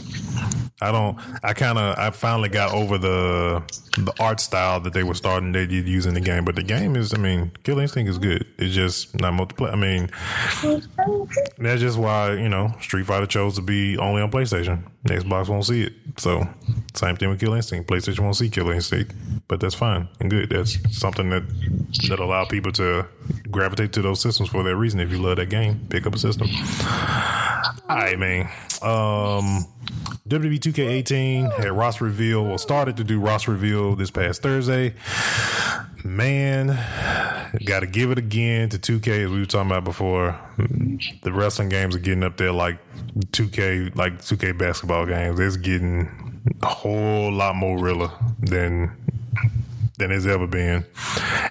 I 0.82 0.92
don't. 0.92 1.18
I 1.44 1.54
kind 1.54 1.78
of. 1.78 1.98
I 1.98 2.10
finally 2.12 2.50
got 2.50 2.74
over 2.74 2.98
the 2.98 3.64
the 3.98 4.14
art 4.20 4.40
style 4.40 4.80
that 4.82 4.94
they 4.94 5.04
were 5.04 5.14
starting 5.16 5.52
to 5.52 5.66
use 5.66 6.06
in 6.06 6.14
the 6.14 6.22
game, 6.22 6.46
but 6.46 6.56
the 6.56 6.64
game 6.64 6.96
is. 6.96 7.14
I 7.14 7.18
mean, 7.18 7.52
Killer 7.64 7.82
Instinct 7.82 8.10
is 8.10 8.18
good. 8.18 8.46
It's 8.58 8.74
just 8.74 9.20
not 9.20 9.34
multiplayer. 9.34 9.74
I 9.74 9.76
mean, 9.76 10.10
that's 11.58 11.82
just 11.82 11.98
why 11.98 12.34
you 12.34 12.50
know 12.50 12.74
Street 12.82 13.06
Fighter 13.06 13.26
chose 13.26 13.56
to 13.56 13.62
be 13.62 13.98
only 13.98 14.22
on 14.22 14.32
PlayStation. 14.32 14.84
Xbox 15.06 15.48
won't 15.50 15.66
see 15.66 15.84
it. 15.84 15.94
So 16.18 16.48
same 16.94 17.16
thing 17.16 17.30
with 17.30 17.40
Kill 17.40 17.54
Instinct. 17.54 17.90
PlayStation 17.90 18.20
won't 18.22 18.36
see 18.36 18.50
Kill 18.50 18.70
Instinct, 18.70 19.14
but 19.48 19.60
that's 19.60 19.76
fine 19.76 20.08
and 20.20 20.30
good. 20.30 20.50
That's 20.50 20.78
something 20.98 21.30
that 21.30 21.44
that 22.10 22.20
allow 22.20 22.46
people 22.46 22.72
to 22.74 23.06
gravitate 23.50 23.94
to 23.94 24.02
those 24.02 24.22
systems 24.22 24.50
for 24.50 24.64
that 24.64 24.76
reason. 24.76 25.00
If 25.00 25.12
you 25.12 25.18
love 25.18 25.38
that 25.38 25.50
game, 25.50 25.88
pick 25.90 26.06
up 26.06 26.16
a 26.16 26.20
system. 26.20 26.48
All 27.90 27.98
right, 27.98 28.20
man. 28.20 28.46
Um, 28.82 29.66
WWE 30.28 30.60
2K18 30.60 31.60
had 31.60 31.72
roster 31.72 32.06
reveal. 32.06 32.46
Well, 32.46 32.58
started 32.58 32.98
to 32.98 33.04
do 33.04 33.20
roster 33.20 33.52
reveal 33.52 33.96
this 33.96 34.12
past 34.12 34.44
Thursday. 34.44 34.94
Man, 36.04 36.68
got 37.66 37.82
to 37.82 37.88
give 37.88 38.12
it 38.12 38.18
again 38.18 38.70
to 38.70 38.80
2K 38.80 39.26
as 39.26 39.32
we 39.32 39.40
were 39.40 39.46
talking 39.46 39.72
about 39.72 39.84
before. 39.84 40.40
The 40.58 41.32
wrestling 41.32 41.70
games 41.70 41.96
are 41.96 42.00
getting 42.00 42.24
up 42.24 42.38
there 42.38 42.52
like 42.52 42.80
2K, 43.32 43.96
like 43.96 44.20
2K 44.20 44.58
basketball 44.58 45.06
games. 45.06 45.40
It's 45.40 45.58
getting 45.58 46.10
a 46.62 46.68
whole 46.68 47.32
lot 47.32 47.56
more 47.56 47.78
realer 47.78 48.12
than 48.40 48.96
than 50.00 50.12
it's 50.12 50.26
ever 50.26 50.48
been. 50.48 50.86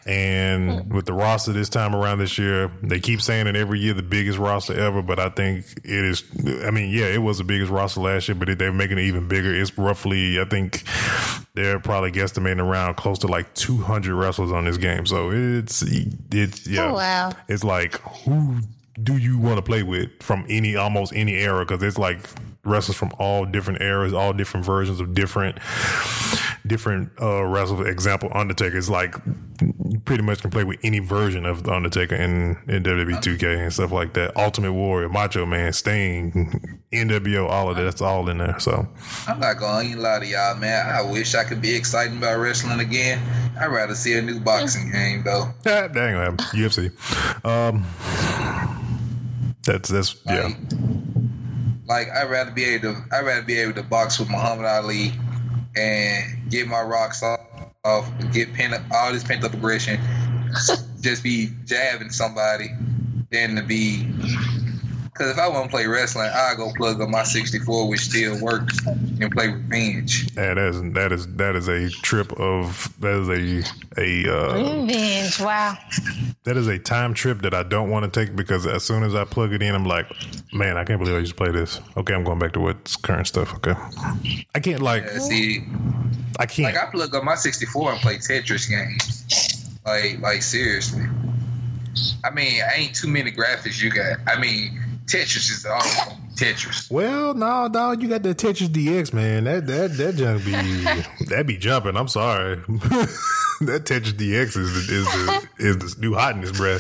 And 0.07 0.90
with 0.90 1.05
the 1.05 1.12
roster 1.12 1.53
this 1.53 1.68
time 1.68 1.94
around 1.94 2.18
this 2.18 2.38
year, 2.38 2.72
they 2.82 2.99
keep 2.99 3.20
saying 3.20 3.46
it 3.46 3.55
every 3.55 3.78
year 3.78 3.92
the 3.94 4.03
biggest 4.03 4.38
roster 4.38 4.72
ever, 4.72 5.03
but 5.03 5.20
I 5.20 5.28
think 5.28 5.66
it 5.84 6.05
is. 6.05 6.24
I 6.64 6.70
mean, 6.70 6.90
yeah, 6.90 7.07
it 7.07 7.22
was 7.22 7.38
the 7.38 7.44
biggest 7.44 7.70
roster 7.70 8.01
last 8.01 8.26
year, 8.26 8.34
but 8.34 8.59
they're 8.59 8.72
making 8.72 8.99
it 8.99 9.03
even 9.03 9.28
bigger. 9.28 9.55
It's 9.55 9.76
roughly, 9.76 10.40
I 10.40 10.46
think 10.46 10.82
they're 11.59 11.80
probably 11.80 12.12
guesstimating 12.12 12.64
around 12.64 12.94
close 12.94 13.18
to 13.20 13.26
like 13.26 13.52
200 13.54 14.14
wrestlers 14.14 14.52
on 14.52 14.64
this 14.64 14.76
game. 14.76 15.06
So 15.06 15.30
it's, 15.32 15.82
it's, 16.32 16.66
yeah. 16.66 16.90
Oh, 16.90 16.94
wow. 16.94 17.32
It's 17.48 17.64
like, 17.64 18.00
who 18.24 18.59
do 19.02 19.16
you 19.16 19.38
want 19.38 19.56
to 19.56 19.62
play 19.62 19.82
with 19.82 20.11
from 20.22 20.46
any, 20.48 20.76
almost 20.76 21.12
any 21.14 21.34
era? 21.34 21.66
Cause 21.66 21.82
it's 21.82 21.98
like 21.98 22.20
wrestlers 22.64 22.96
from 22.96 23.11
all 23.18 23.44
different 23.44 23.82
eras, 23.82 24.12
all 24.12 24.32
different 24.32 24.64
versions 24.64 25.00
of 25.00 25.14
different, 25.14 25.59
different 26.66 27.11
uh 27.20 27.44
wrestlers. 27.44 27.88
Example, 27.88 28.30
Undertaker 28.32 28.76
is 28.76 28.90
like 28.90 29.14
pretty 30.04 30.22
much 30.22 30.40
can 30.40 30.50
play 30.50 30.64
with 30.64 30.78
any 30.82 30.98
version 30.98 31.44
of 31.44 31.64
the 31.64 31.72
Undertaker 31.72 32.14
in, 32.14 32.56
in 32.68 32.82
WWE 32.82 33.16
2K 33.16 33.62
and 33.62 33.72
stuff 33.72 33.92
like 33.92 34.14
that. 34.14 34.36
Ultimate 34.36 34.72
Warrior, 34.72 35.09
Macho 35.09 35.44
Man, 35.46 35.72
Sting, 35.72 36.80
NWO, 36.92 37.48
all 37.48 37.70
of 37.70 37.76
that. 37.76 37.82
That's 37.82 38.00
all 38.00 38.28
in 38.28 38.38
there. 38.38 38.59
So 38.61 38.86
I'm 39.26 39.40
not 39.40 39.59
gonna 39.59 39.88
even 39.88 40.02
lie 40.02 40.20
to 40.20 40.26
y'all, 40.26 40.56
man. 40.56 40.86
I 40.86 41.02
wish 41.02 41.34
I 41.34 41.44
could 41.44 41.61
be 41.61 41.74
excited 41.74 42.16
about 42.16 42.38
wrestling 42.38 42.80
again. 42.80 43.20
I'd 43.61 43.66
rather 43.66 43.94
see 43.94 44.16
a 44.16 44.22
new 44.22 44.40
boxing 44.40 44.90
game 44.90 45.24
though. 45.24 45.52
dang, 45.64 45.92
man, 45.94 46.36
UFC. 46.36 46.92
Um, 47.44 47.84
that's 49.64 49.88
that's 49.88 50.16
yeah. 50.26 50.44
Like, 50.44 50.56
like 51.86 52.09
I'd 52.11 52.30
rather 52.30 52.50
be 52.50 52.64
able 52.64 52.94
to 52.94 53.04
I'd 53.12 53.24
rather 53.24 53.42
be 53.42 53.59
able 53.59 53.74
to 53.74 53.82
box 53.82 54.18
with 54.18 54.30
Muhammad 54.30 54.66
Ali 54.66 55.12
and 55.78 56.50
get 56.50 56.66
my 56.66 56.82
rocks 56.82 57.22
off, 57.22 57.40
off 57.84 58.10
get 58.32 58.52
pent 58.54 58.74
up 58.74 58.82
all 58.92 59.12
this 59.12 59.24
pent 59.24 59.44
up 59.44 59.54
aggression, 59.54 60.00
just 61.00 61.22
be 61.22 61.50
jabbing 61.64 62.10
somebody 62.10 62.70
than 63.30 63.54
to 63.56 63.62
be 63.62 64.06
because 65.18 65.32
if 65.32 65.38
I 65.38 65.48
want 65.48 65.64
to 65.64 65.70
play 65.70 65.86
wrestling, 65.86 66.30
I 66.32 66.54
go 66.56 66.70
plug 66.76 67.00
up 67.00 67.08
my 67.08 67.24
64, 67.24 67.88
which 67.88 68.00
still 68.02 68.40
works, 68.40 68.78
and 68.86 69.30
play 69.32 69.48
Revenge. 69.48 70.28
Yeah, 70.36 70.54
that 70.54 70.58
is 70.58 70.80
that 70.92 71.12
is 71.12 71.26
that 71.36 71.56
is 71.56 71.68
a 71.68 71.90
trip 71.90 72.32
of 72.38 72.94
that 73.00 73.14
is 73.14 73.28
a 73.96 74.00
a 74.00 74.32
uh, 74.32 74.82
Revenge. 74.84 75.40
Wow. 75.40 75.76
that 76.44 76.56
is 76.56 76.68
a 76.68 76.78
time 76.78 77.14
trip 77.14 77.42
that 77.42 77.52
I 77.52 77.64
don't 77.64 77.90
want 77.90 78.12
to 78.12 78.24
take 78.24 78.36
because 78.36 78.66
as 78.66 78.84
soon 78.84 79.02
as 79.02 79.14
I 79.14 79.24
plug 79.24 79.52
it 79.52 79.62
in, 79.62 79.74
I'm 79.74 79.84
like, 79.84 80.06
man, 80.52 80.76
I 80.76 80.84
can't 80.84 81.00
believe 81.00 81.16
I 81.16 81.18
used 81.18 81.32
to 81.32 81.36
play 81.36 81.50
this. 81.50 81.80
Okay, 81.96 82.14
I'm 82.14 82.22
going 82.22 82.38
back 82.38 82.52
to 82.52 82.60
what's 82.60 82.96
current 82.96 83.26
stuff. 83.26 83.54
Okay, 83.56 83.74
I 84.54 84.60
can't 84.60 84.82
like 84.82 85.04
Yeah, 85.04 85.18
see, 85.18 85.64
I 86.38 86.46
can't. 86.46 86.74
like 86.74 86.82
I 86.82 86.90
plug 86.90 87.14
up 87.14 87.24
my 87.24 87.34
64 87.34 87.92
and 87.92 88.00
play 88.00 88.18
Tetris 88.18 88.68
games. 88.68 89.78
Like, 89.84 90.20
like 90.20 90.42
seriously. 90.42 91.04
I 92.24 92.30
mean, 92.30 92.62
I 92.62 92.76
ain't 92.76 92.94
too 92.94 93.08
many 93.08 93.32
graphics 93.32 93.82
you 93.82 93.90
got. 93.90 94.18
I 94.28 94.38
mean, 94.38 94.80
Tetris 95.09 95.50
is 95.50 95.62
gonna 95.62 95.82
Tetris. 96.36 96.90
well, 96.90 97.32
no, 97.34 97.68
dog, 97.68 98.02
you 98.02 98.09
got 98.09 98.22
the 98.22 98.34
Tetris 98.34 98.68
DX, 98.68 99.12
man. 99.14 99.44
That 99.44 99.66
that 99.66 99.96
that 99.96 100.16
junk 100.16 100.44
be 100.44 100.52
that 101.26 101.44
be 101.46 101.56
jumping. 101.56 101.96
I'm 101.96 102.09
sorry. 102.09 102.56
that 102.66 103.84
Tetris 103.84 104.12
DX 104.12 104.56
is 104.56 104.86
the, 104.86 104.94
is 104.94 105.04
the 105.06 105.48
is 105.59 105.76
the 105.96 106.00
new 106.00 106.14
hotness, 106.14 106.52
bruh. 106.52 106.78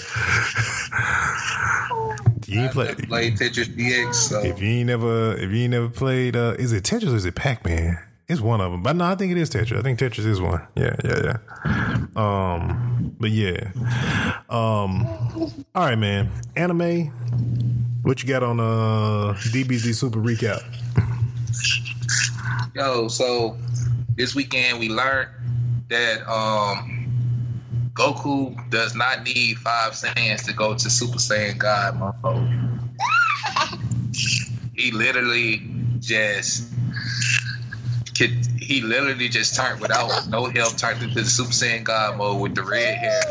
You 2.46 2.60
ain't 2.62 2.72
play. 2.72 2.94
played 2.94 3.36
Tetris 3.36 3.66
DX, 3.76 4.14
so 4.14 4.40
If 4.42 4.60
you 4.62 4.68
ain't 4.68 4.86
never, 4.86 5.34
if 5.36 5.50
you 5.50 5.64
ain't 5.64 5.72
never 5.72 5.88
played, 5.90 6.34
uh, 6.34 6.54
is 6.58 6.72
it 6.72 6.82
Tetris 6.84 7.12
or 7.12 7.16
is 7.16 7.26
it 7.26 7.34
Pac 7.34 7.64
Man? 7.64 7.98
It's 8.26 8.40
one 8.42 8.60
of 8.60 8.72
them, 8.72 8.82
but 8.82 8.94
no, 8.94 9.06
I 9.06 9.14
think 9.14 9.32
it 9.32 9.38
is 9.38 9.48
Tetris. 9.48 9.78
I 9.78 9.82
think 9.82 9.98
Tetris 9.98 10.26
is 10.26 10.40
one. 10.40 10.66
Yeah, 10.74 10.94
yeah, 11.02 11.36
yeah. 11.64 12.06
Um, 12.14 13.14
but 13.18 13.30
yeah. 13.30 13.70
Um, 14.50 15.06
all 15.74 15.84
right, 15.86 15.98
man. 15.98 16.30
Anime. 16.54 17.10
What 18.02 18.22
you 18.22 18.28
got 18.28 18.42
on 18.42 18.60
uh 18.60 19.34
DBZ 19.52 19.94
Super 19.94 20.18
Recap? 20.18 20.62
yo, 22.74 23.08
so 23.08 23.56
this 24.16 24.34
weekend 24.34 24.78
we 24.78 24.88
learned 24.88 25.28
that 25.88 26.26
um 26.30 26.94
Goku 27.92 28.56
does 28.70 28.94
not 28.94 29.24
need 29.24 29.58
five 29.58 29.92
Saiyans 29.92 30.44
to 30.46 30.52
go 30.52 30.74
to 30.74 30.90
Super 30.90 31.18
Saiyan 31.18 31.58
God, 31.58 31.98
motherfucker. 31.98 32.78
he 34.74 34.92
literally 34.92 35.68
just 35.98 36.72
he 38.68 38.82
literally 38.82 39.30
just 39.30 39.56
turned 39.56 39.80
without 39.80 40.28
no 40.28 40.44
help 40.44 40.76
turned 40.76 41.02
into 41.02 41.22
the 41.22 41.30
Super 41.30 41.52
Saiyan 41.52 41.84
God 41.84 42.18
mode 42.18 42.38
with 42.42 42.54
the 42.54 42.62
red 42.62 42.96
hair. 42.96 43.22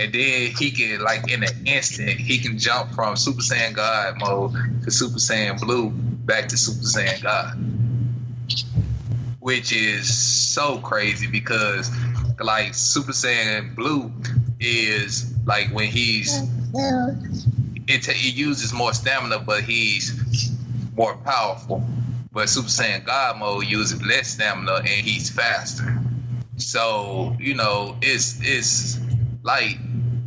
And 0.00 0.12
then 0.12 0.50
he 0.50 0.72
can 0.72 1.00
like 1.04 1.30
in 1.30 1.44
an 1.44 1.66
instant 1.66 2.18
he 2.18 2.36
can 2.36 2.58
jump 2.58 2.90
from 2.90 3.14
Super 3.14 3.42
Saiyan 3.42 3.74
God 3.74 4.18
mode 4.18 4.82
to 4.82 4.90
Super 4.90 5.18
Saiyan 5.18 5.60
Blue 5.60 5.90
back 5.90 6.48
to 6.48 6.56
Super 6.56 6.82
Saiyan 6.82 7.22
God. 7.22 7.58
Which 9.38 9.72
is 9.72 10.12
so 10.12 10.78
crazy 10.78 11.28
because 11.28 11.88
like 12.40 12.74
Super 12.74 13.12
Saiyan 13.12 13.76
Blue 13.76 14.12
is 14.58 15.32
like 15.46 15.68
when 15.68 15.86
he's 15.86 16.42
it, 17.86 18.08
it 18.08 18.34
uses 18.34 18.72
more 18.72 18.92
stamina, 18.94 19.38
but 19.38 19.62
he's 19.62 20.50
more 20.96 21.16
powerful. 21.18 21.84
But 22.32 22.48
Super 22.48 22.68
Saiyan 22.68 23.04
God 23.04 23.38
mode 23.38 23.66
uses 23.66 24.02
less 24.04 24.28
stamina 24.28 24.76
and 24.76 24.86
he's 24.86 25.30
faster. 25.30 25.98
So 26.56 27.36
you 27.40 27.54
know, 27.54 27.96
it's 28.02 28.40
it's 28.42 29.00
like, 29.42 29.78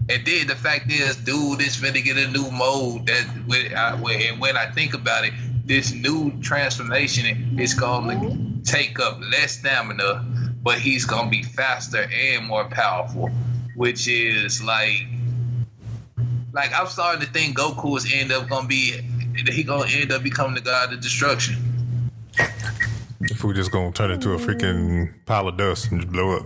and 0.10 0.26
then 0.26 0.48
the 0.48 0.56
fact 0.56 0.92
is, 0.92 1.16
dude 1.16 1.62
is 1.62 1.78
finna 1.78 2.04
get 2.04 2.18
a 2.18 2.28
new 2.32 2.52
mode 2.52 3.08
that 3.08 3.26
when 3.48 3.74
I, 3.74 3.94
and 4.30 4.42
when 4.42 4.58
I 4.58 4.70
think 4.72 4.94
about 4.94 5.26
it, 5.26 5.34
this 5.66 5.94
new 5.94 6.34
transformation 6.42 7.58
is 7.60 7.74
gonna 7.74 8.38
take 8.64 9.00
up 9.00 9.20
less 9.32 9.60
stamina, 9.60 10.26
but 10.62 10.80
he's 10.80 11.06
gonna 11.06 11.30
be 11.30 11.44
faster 11.44 12.10
and 12.12 12.46
more 12.46 12.66
powerful, 12.66 13.30
which 13.76 14.08
is 14.10 14.62
like 14.62 15.06
like 16.52 16.72
I'm 16.78 16.88
starting 16.88 17.26
to 17.26 17.32
think 17.32 17.58
Goku 17.58 17.98
is 17.98 18.12
end 18.14 18.32
up 18.32 18.50
gonna 18.50 18.68
be 18.68 18.92
he 19.48 19.64
gonna 19.64 19.90
end 19.90 20.12
up 20.12 20.22
becoming 20.22 20.56
the 20.56 20.62
god 20.62 20.94
of 20.94 21.00
destruction. 21.00 21.73
If 23.22 23.44
we're 23.44 23.54
just 23.54 23.72
gonna 23.72 23.92
turn 23.92 24.12
into 24.12 24.32
a 24.32 24.38
freaking 24.38 25.14
pile 25.26 25.48
of 25.48 25.58
dust 25.58 25.92
and 25.92 26.02
just 26.02 26.12
blow 26.12 26.38
up. 26.38 26.46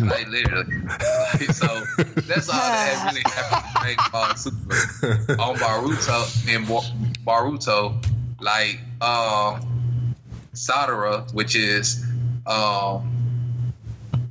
like 0.00 0.28
literally. 0.28 0.82
Like, 0.88 1.52
so 1.52 1.82
that's 2.26 2.48
all 2.48 2.56
that 2.56 3.02
really 3.06 3.22
happened 3.26 3.74
to 3.74 3.80
Dragon 3.80 4.04
Ball 4.12 4.36
Super 4.36 5.42
on 5.42 5.56
Boruto 5.56 6.54
and 6.54 6.66
Boruto. 7.26 8.06
Like 8.40 8.80
um 9.00 10.14
Sadara, 10.54 11.32
which 11.34 11.56
is 11.56 12.04
um 12.46 13.42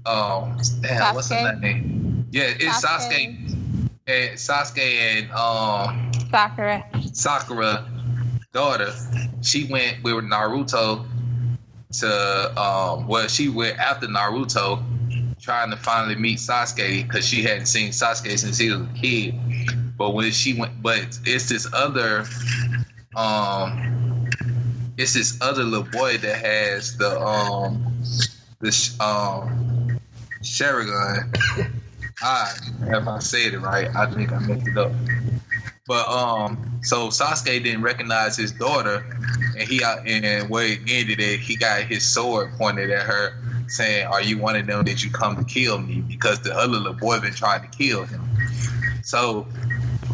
um 0.06 0.58
damn, 0.82 1.16
what's 1.16 1.30
his 1.30 1.60
name? 1.60 2.26
Yeah, 2.32 2.54
it's 2.58 2.86
Sasuke. 2.86 3.38
Sasuke 3.48 3.90
and 4.08 4.38
Sasuke 4.38 4.80
and 4.80 5.32
um 5.32 6.12
Sakura. 6.32 6.86
Sakura 7.14 7.86
daughter, 8.54 8.92
she 9.42 9.66
went 9.66 10.04
with 10.04 10.16
Naruto 10.16 11.06
to 11.92 12.62
um 12.62 13.08
well 13.08 13.28
she 13.28 13.50
went 13.50 13.78
after 13.80 14.08
Naruto 14.08 14.84
trying 15.42 15.72
to 15.72 15.78
finally 15.78 16.16
meet 16.16 16.38
Sasuke 16.38 17.08
because 17.08 17.28
she 17.28 17.42
hadn't 17.42 17.66
seen 17.66 17.90
Sasuke 17.90 18.38
since 18.38 18.58
he 18.58 18.70
was 18.70 18.82
a 18.82 18.90
kid. 18.96 19.36
But 19.98 20.12
when 20.12 20.32
she 20.32 20.54
went 20.54 20.82
but 20.82 21.20
it's 21.26 21.50
this 21.50 21.68
other 21.74 22.26
um 23.16 24.30
it's 24.98 25.14
this 25.14 25.40
other 25.42 25.64
little 25.64 25.90
boy 25.92 26.18
that 26.18 26.46
has 26.46 26.98
the 26.98 27.20
um 27.20 27.94
this 28.60 29.00
um 29.00 30.00
Sharingan 30.42 31.36
I, 32.22 32.54
if 32.82 33.08
I 33.08 33.20
said 33.20 33.54
it 33.54 33.60
right, 33.60 33.88
I 33.96 34.06
think 34.12 34.34
I 34.34 34.40
messed 34.40 34.68
it 34.68 34.78
up. 34.78 34.92
But 35.90 36.08
um, 36.08 36.80
so 36.84 37.08
Sasuke 37.08 37.64
didn't 37.64 37.82
recognize 37.82 38.38
his 38.38 38.52
daughter, 38.52 39.04
and 39.58 39.68
he 39.68 39.82
and 39.84 40.48
where 40.48 40.74
it 40.74 40.82
ended, 40.88 41.20
it 41.20 41.40
he 41.40 41.56
got 41.56 41.82
his 41.82 42.06
sword 42.06 42.52
pointed 42.60 42.92
at 42.92 43.08
her, 43.08 43.34
saying, 43.68 44.06
"Are 44.06 44.22
you 44.22 44.38
one 44.38 44.56
of 44.56 44.68
them 44.68 44.86
that 44.86 45.04
you 45.04 45.10
come 45.10 45.36
to 45.36 45.44
kill 45.44 45.80
me?" 45.80 46.02
Because 46.02 46.42
the 46.42 46.56
other 46.56 46.74
little 46.74 46.94
boy 46.94 47.20
been 47.20 47.34
trying 47.34 47.68
to 47.68 47.76
kill 47.76 48.06
him. 48.06 48.22
So 49.02 49.48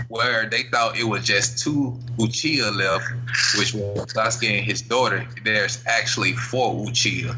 where 0.07 0.49
they 0.49 0.63
thought 0.63 0.97
it 0.97 1.03
was 1.03 1.25
just 1.25 1.61
two 1.61 1.99
Uchiha 2.17 2.73
left, 2.73 3.11
which 3.59 3.73
was 3.73 4.13
Sasuke 4.13 4.49
and 4.49 4.65
his 4.65 4.81
daughter, 4.81 5.27
there's 5.43 5.83
actually 5.87 6.31
four 6.37 6.85
Uchiha. 6.85 7.35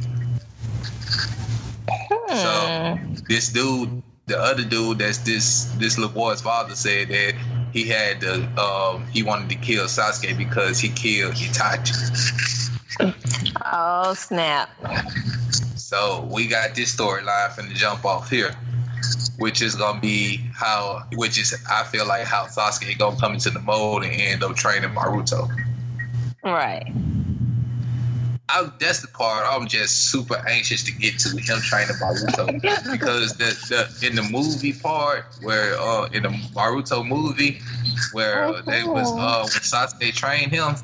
Hmm. 1.90 2.36
So 2.36 3.00
this 3.28 3.50
dude 3.50 4.04
the 4.28 4.38
other 4.38 4.64
dude 4.64 5.00
that's 5.00 5.20
this 5.20 5.74
this 5.78 5.98
little 5.98 6.14
boy's 6.14 6.42
father 6.42 6.76
said 6.76 7.08
that 7.08 7.34
he 7.74 7.84
had 7.86 8.22
to 8.22 8.44
um, 8.60 9.06
he 9.08 9.24
wanted 9.24 9.50
to 9.50 9.56
kill 9.56 9.86
Sasuke 9.86 10.38
because 10.38 10.80
he 10.80 10.90
killed 10.90 11.36
Itachi. 11.36 11.94
Oh 13.72 14.14
snap! 14.14 14.70
So 15.76 16.28
we 16.32 16.48
got 16.48 16.76
this 16.76 16.96
storyline 16.96 17.52
from 17.52 17.70
the 17.70 17.76
jump 17.76 18.06
off 18.06 18.30
here, 18.30 18.56
which 19.38 19.62
is 19.62 19.76
gonna 19.76 20.00
be 20.02 20.38
how, 20.54 21.04
which 21.14 21.38
is 21.38 21.56
I 21.70 21.84
feel 21.84 22.08
like 22.08 22.26
how 22.26 22.46
Sasuke 22.46 22.90
is 22.90 22.96
gonna 22.96 23.20
come 23.20 23.34
into 23.34 23.50
the 23.50 23.60
mold 23.60 24.04
and 24.04 24.14
end 24.14 24.44
up 24.44 24.56
training 24.56 24.90
Naruto. 24.92 25.50
Right. 26.44 26.92
I, 28.50 28.72
that's 28.80 29.02
the 29.02 29.10
part 29.10 29.46
I'm 29.46 29.68
just 29.68 30.10
super 30.10 30.38
anxious 30.48 30.82
to 30.84 30.94
get 30.94 31.20
to 31.20 31.30
him 31.30 31.60
training 31.62 31.96
Boruto 31.96 32.62
because 32.92 33.34
the, 33.34 33.90
the 34.00 34.08
in 34.08 34.16
the 34.16 34.24
movie 34.24 34.72
part 34.72 35.26
where 35.42 35.78
uh 35.78 36.06
in 36.14 36.24
the 36.24 36.30
Boruto 36.30 37.06
movie 37.06 37.60
where 38.14 38.46
uh, 38.46 38.62
they 38.62 38.84
was 38.84 39.12
uh 39.12 39.42
when 39.42 39.50
Sasuke 39.50 40.14
trained 40.14 40.52
him, 40.52 40.76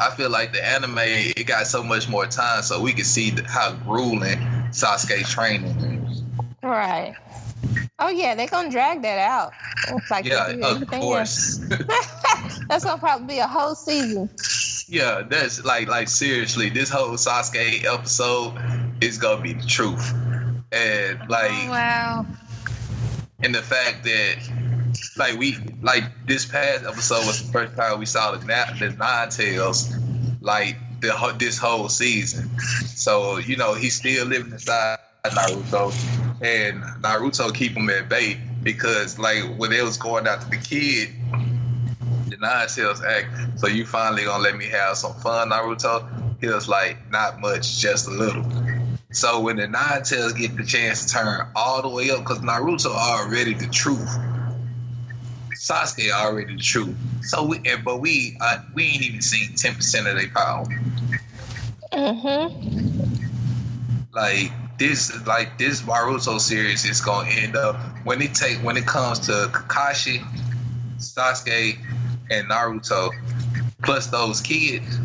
I 0.00 0.10
feel 0.16 0.30
like 0.30 0.52
the 0.54 0.66
anime 0.66 0.98
it 0.98 1.46
got 1.46 1.66
so 1.66 1.82
much 1.82 2.08
more 2.08 2.26
time 2.26 2.62
so 2.62 2.80
we 2.80 2.94
can 2.94 3.04
see 3.04 3.30
the, 3.30 3.46
how 3.46 3.74
grueling 3.84 4.38
Sasuke 4.70 5.28
training 5.28 5.76
is. 6.10 6.22
Right. 6.62 7.14
Oh 7.98 8.08
yeah, 8.08 8.34
they're 8.34 8.46
gonna 8.46 8.70
drag 8.70 9.02
that 9.02 9.18
out. 9.18 9.52
It's 9.88 10.10
like 10.10 10.24
yeah, 10.24 10.54
of 10.62 10.86
course. 10.86 11.58
That's 12.68 12.84
gonna 12.84 12.98
probably 12.98 13.26
be 13.26 13.38
a 13.38 13.46
whole 13.46 13.74
season. 13.74 14.30
Yeah, 14.88 15.22
that's 15.28 15.64
like 15.64 15.88
like 15.88 16.08
seriously, 16.08 16.70
this 16.70 16.88
whole 16.88 17.10
Sasuke 17.10 17.84
episode 17.84 18.54
is 19.02 19.18
gonna 19.18 19.42
be 19.42 19.52
the 19.52 19.66
truth. 19.66 20.12
And 20.72 21.18
oh, 21.20 21.26
like 21.28 21.50
oh, 21.50 21.70
wow. 21.70 22.26
And 23.42 23.54
the 23.54 23.62
fact 23.62 24.04
that 24.04 24.36
like 25.16 25.38
we 25.38 25.56
like 25.82 26.04
this 26.26 26.46
past 26.46 26.84
episode 26.84 27.26
was 27.26 27.44
the 27.44 27.52
first 27.52 27.76
time 27.76 27.98
we 27.98 28.06
saw 28.06 28.32
the 28.32 28.38
the 28.38 28.96
nine 28.98 29.28
tails 29.28 29.94
like 30.40 30.76
the 31.00 31.36
this 31.38 31.58
whole 31.58 31.88
season. 31.88 32.48
So, 32.58 33.36
you 33.38 33.56
know, 33.56 33.74
he's 33.74 33.94
still 33.94 34.26
living 34.26 34.52
inside 34.52 34.98
Naruto 35.24 35.92
and 36.40 36.82
Naruto 37.02 37.54
keep 37.54 37.72
him 37.72 37.90
at 37.90 38.08
bay 38.08 38.40
because 38.62 39.18
like 39.18 39.42
when 39.56 39.70
they 39.70 39.82
was 39.82 39.96
going 39.96 40.26
after 40.26 40.48
the 40.50 40.56
kid 40.56 41.10
nine 42.40 42.68
tails 42.68 43.02
act. 43.02 43.58
So 43.58 43.66
you 43.66 43.84
finally 43.84 44.24
gonna 44.24 44.42
let 44.42 44.56
me 44.56 44.66
have 44.68 44.96
some 44.96 45.14
fun, 45.14 45.50
Naruto? 45.50 46.08
He 46.40 46.46
was 46.46 46.68
like, 46.68 46.96
not 47.10 47.40
much, 47.40 47.78
just 47.80 48.06
a 48.06 48.10
little. 48.10 48.44
So 49.10 49.40
when 49.40 49.56
the 49.56 49.66
nine 49.66 50.02
tails 50.02 50.34
get 50.34 50.56
the 50.56 50.64
chance 50.64 51.06
to 51.06 51.12
turn 51.12 51.46
all 51.56 51.82
the 51.82 51.88
way 51.88 52.10
up, 52.10 52.20
because 52.20 52.40
Naruto 52.40 52.90
already 52.94 53.54
the 53.54 53.66
truth. 53.66 54.08
Sasuke 55.56 56.10
already 56.12 56.54
the 56.54 56.60
truth. 56.60 56.96
So 57.22 57.44
we, 57.44 57.60
but 57.84 58.00
we, 58.00 58.36
uh, 58.40 58.58
we 58.74 58.84
ain't 58.84 59.02
even 59.02 59.20
seen 59.20 59.54
ten 59.56 59.74
percent 59.74 60.06
of 60.06 60.16
their 60.16 60.28
power. 60.28 60.66
Mm-hmm. 61.92 63.24
Like 64.14 64.52
this, 64.78 65.26
like 65.26 65.58
this 65.58 65.82
Naruto 65.82 66.38
series 66.38 66.84
is 66.84 67.00
gonna 67.00 67.28
end 67.30 67.56
up 67.56 67.76
when 68.04 68.22
it 68.22 68.34
take 68.34 68.58
when 68.58 68.76
it 68.76 68.86
comes 68.86 69.18
to 69.20 69.50
Kakashi, 69.52 70.22
Sasuke, 70.98 71.78
and 72.30 72.48
Naruto, 72.48 73.10
plus 73.82 74.08
those 74.08 74.40
kids, 74.40 74.98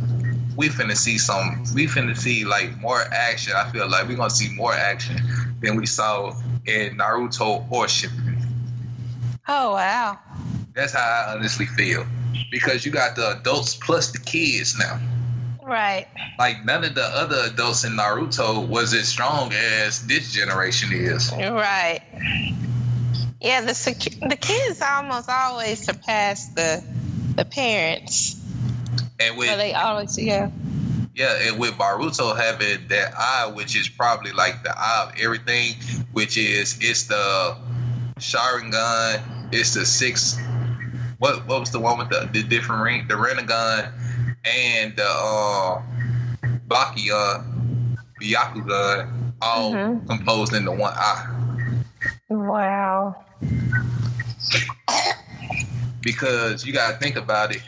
we 0.55 0.69
finna 0.69 0.95
see 0.95 1.17
some. 1.17 1.63
We 1.74 1.88
finna 1.88 2.15
see 2.15 2.45
like 2.45 2.78
more 2.80 3.01
action. 3.01 3.53
I 3.55 3.69
feel 3.71 3.89
like 3.89 4.07
we're 4.07 4.17
gonna 4.17 4.30
see 4.30 4.53
more 4.53 4.74
action 4.74 5.17
than 5.61 5.76
we 5.76 5.86
saw 5.86 6.36
in 6.65 6.97
Naruto 6.97 7.69
or 7.71 7.86
Shippuden. 7.86 8.38
Oh 9.47 9.74
wow! 9.74 10.19
That's 10.74 10.93
how 10.93 10.99
I 10.99 11.34
honestly 11.34 11.65
feel 11.65 12.05
because 12.51 12.86
you 12.86 12.91
got 12.91 13.15
the 13.15 13.39
adults 13.39 13.76
plus 13.76 14.11
the 14.11 14.19
kids 14.19 14.78
now. 14.78 14.99
Right. 15.61 16.07
Like 16.38 16.65
none 16.65 16.84
of 16.84 16.93
the 16.95 17.03
other 17.03 17.51
adults 17.51 17.84
in 17.84 17.93
Naruto 17.93 18.67
was 18.67 18.93
as 18.93 19.07
strong 19.07 19.53
as 19.53 20.05
this 20.07 20.32
generation 20.32 20.91
is. 20.91 21.32
Right. 21.32 22.01
Yeah, 23.41 23.61
the 23.61 23.74
the 24.30 24.38
kids 24.38 24.82
almost 24.82 25.30
always 25.30 25.84
surpass 25.84 26.47
the 26.49 26.84
the 27.36 27.45
parents. 27.45 28.39
And 29.19 29.38
with 29.38 29.49
so 29.49 29.57
they 29.57 29.73
always 29.73 30.17
yeah. 30.17 30.49
Yeah, 31.15 31.38
and 31.47 31.59
with 31.59 31.73
Boruto 31.75 32.36
having 32.36 32.88
that 32.88 33.13
eye, 33.15 33.51
which 33.53 33.75
is 33.75 33.88
probably 33.88 34.31
like 34.31 34.63
the 34.63 34.73
eye 34.75 35.07
of 35.07 35.19
everything, 35.19 35.75
which 36.11 36.38
is 36.38 36.77
it's 36.81 37.03
the 37.03 37.55
Sharingan, 38.17 39.21
it's 39.51 39.75
the 39.75 39.86
six. 39.86 40.39
What 41.19 41.45
what 41.47 41.59
was 41.59 41.71
the 41.71 41.79
one 41.79 41.99
with 41.99 42.09
the, 42.09 42.27
the 42.34 42.41
different 42.43 42.81
ring? 42.81 43.07
The 43.07 43.13
Rinnegan, 43.13 43.91
and 44.43 44.95
the 44.95 45.05
uh, 45.07 45.81
Byakuya, 46.67 47.45
Byakuya, 48.19 49.11
all 49.41 49.71
Mhm. 49.73 50.07
composed 50.07 50.53
into 50.53 50.71
one 50.71 50.93
eye. 50.95 51.27
Wow. 52.29 53.15
Because 56.03 56.65
you 56.65 56.73
gotta 56.73 56.97
think 56.97 57.15
about 57.15 57.55
it, 57.55 57.61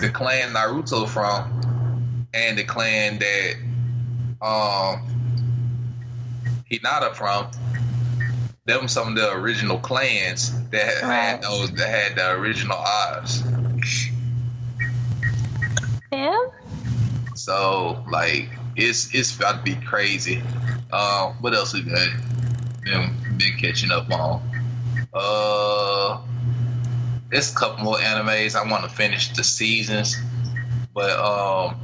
the 0.00 0.08
clan 0.10 0.54
Naruto 0.54 1.08
from, 1.08 2.26
and 2.32 2.56
the 2.56 2.64
clan 2.64 3.18
that 3.18 3.54
um 4.40 5.06
Hinata 6.70 7.14
from, 7.14 7.50
them 8.66 8.86
some 8.86 9.08
of 9.08 9.14
the 9.16 9.32
original 9.32 9.78
clans 9.78 10.68
that 10.70 11.02
had 11.02 11.42
those 11.42 11.72
that 11.72 11.88
had 11.88 12.16
the 12.16 12.30
original 12.32 12.78
eyes. 12.78 13.42
Yeah. 16.12 16.38
So 17.34 18.04
like 18.10 18.48
it's 18.76 19.14
it's 19.14 19.36
about 19.36 19.64
to 19.64 19.74
be 19.74 19.74
crazy. 19.86 20.42
Uh, 20.92 21.32
what 21.40 21.54
else 21.54 21.74
we 21.74 21.82
got? 21.82 22.08
Been 22.84 23.14
been 23.36 23.56
catching 23.58 23.90
up 23.90 24.10
on. 24.10 24.42
Uh, 25.12 26.20
there's 27.30 27.52
a 27.52 27.54
couple 27.54 27.84
more 27.84 27.96
animes. 27.96 28.54
I 28.54 28.68
want 28.70 28.84
to 28.84 28.90
finish 28.90 29.32
the 29.32 29.44
seasons, 29.44 30.16
but 30.94 31.18
um, 31.18 31.80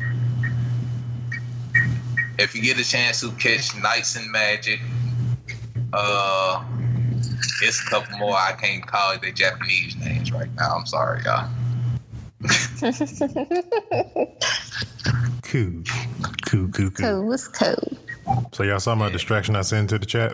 if 2.39 2.55
you 2.55 2.63
get 2.63 2.79
a 2.79 2.85
chance 2.85 3.21
to 3.21 3.31
catch 3.33 3.75
Knights 3.81 4.17
and 4.17 4.31
Magic, 4.31 4.81
uh, 5.93 6.65
it's 7.63 7.81
a 7.87 7.91
couple 7.91 8.19
more. 8.19 8.35
I 8.35 8.53
can't 8.53 8.87
call 8.87 9.13
it 9.13 9.23
the 9.23 9.33
Japanese 9.33 9.97
names 9.97 10.33
right 10.33 10.53
now. 10.57 10.77
I'm 10.77 10.87
sorry, 10.87 11.23
y'all. 11.25 11.49
Cool. 15.43 15.85
Cool, 16.47 16.69
cool, 16.69 16.91
cool. 16.91 16.91
cool. 16.91 17.33
It's 17.33 17.47
cool. 17.47 17.97
So 18.53 18.65
y'all 18.65 18.81
saw 18.81 18.97
my 18.97 19.09
distraction 19.11 19.55
I 19.55 19.63
sent 19.63 19.91
to 19.91 19.99
the 19.99 20.07
chat? 20.07 20.33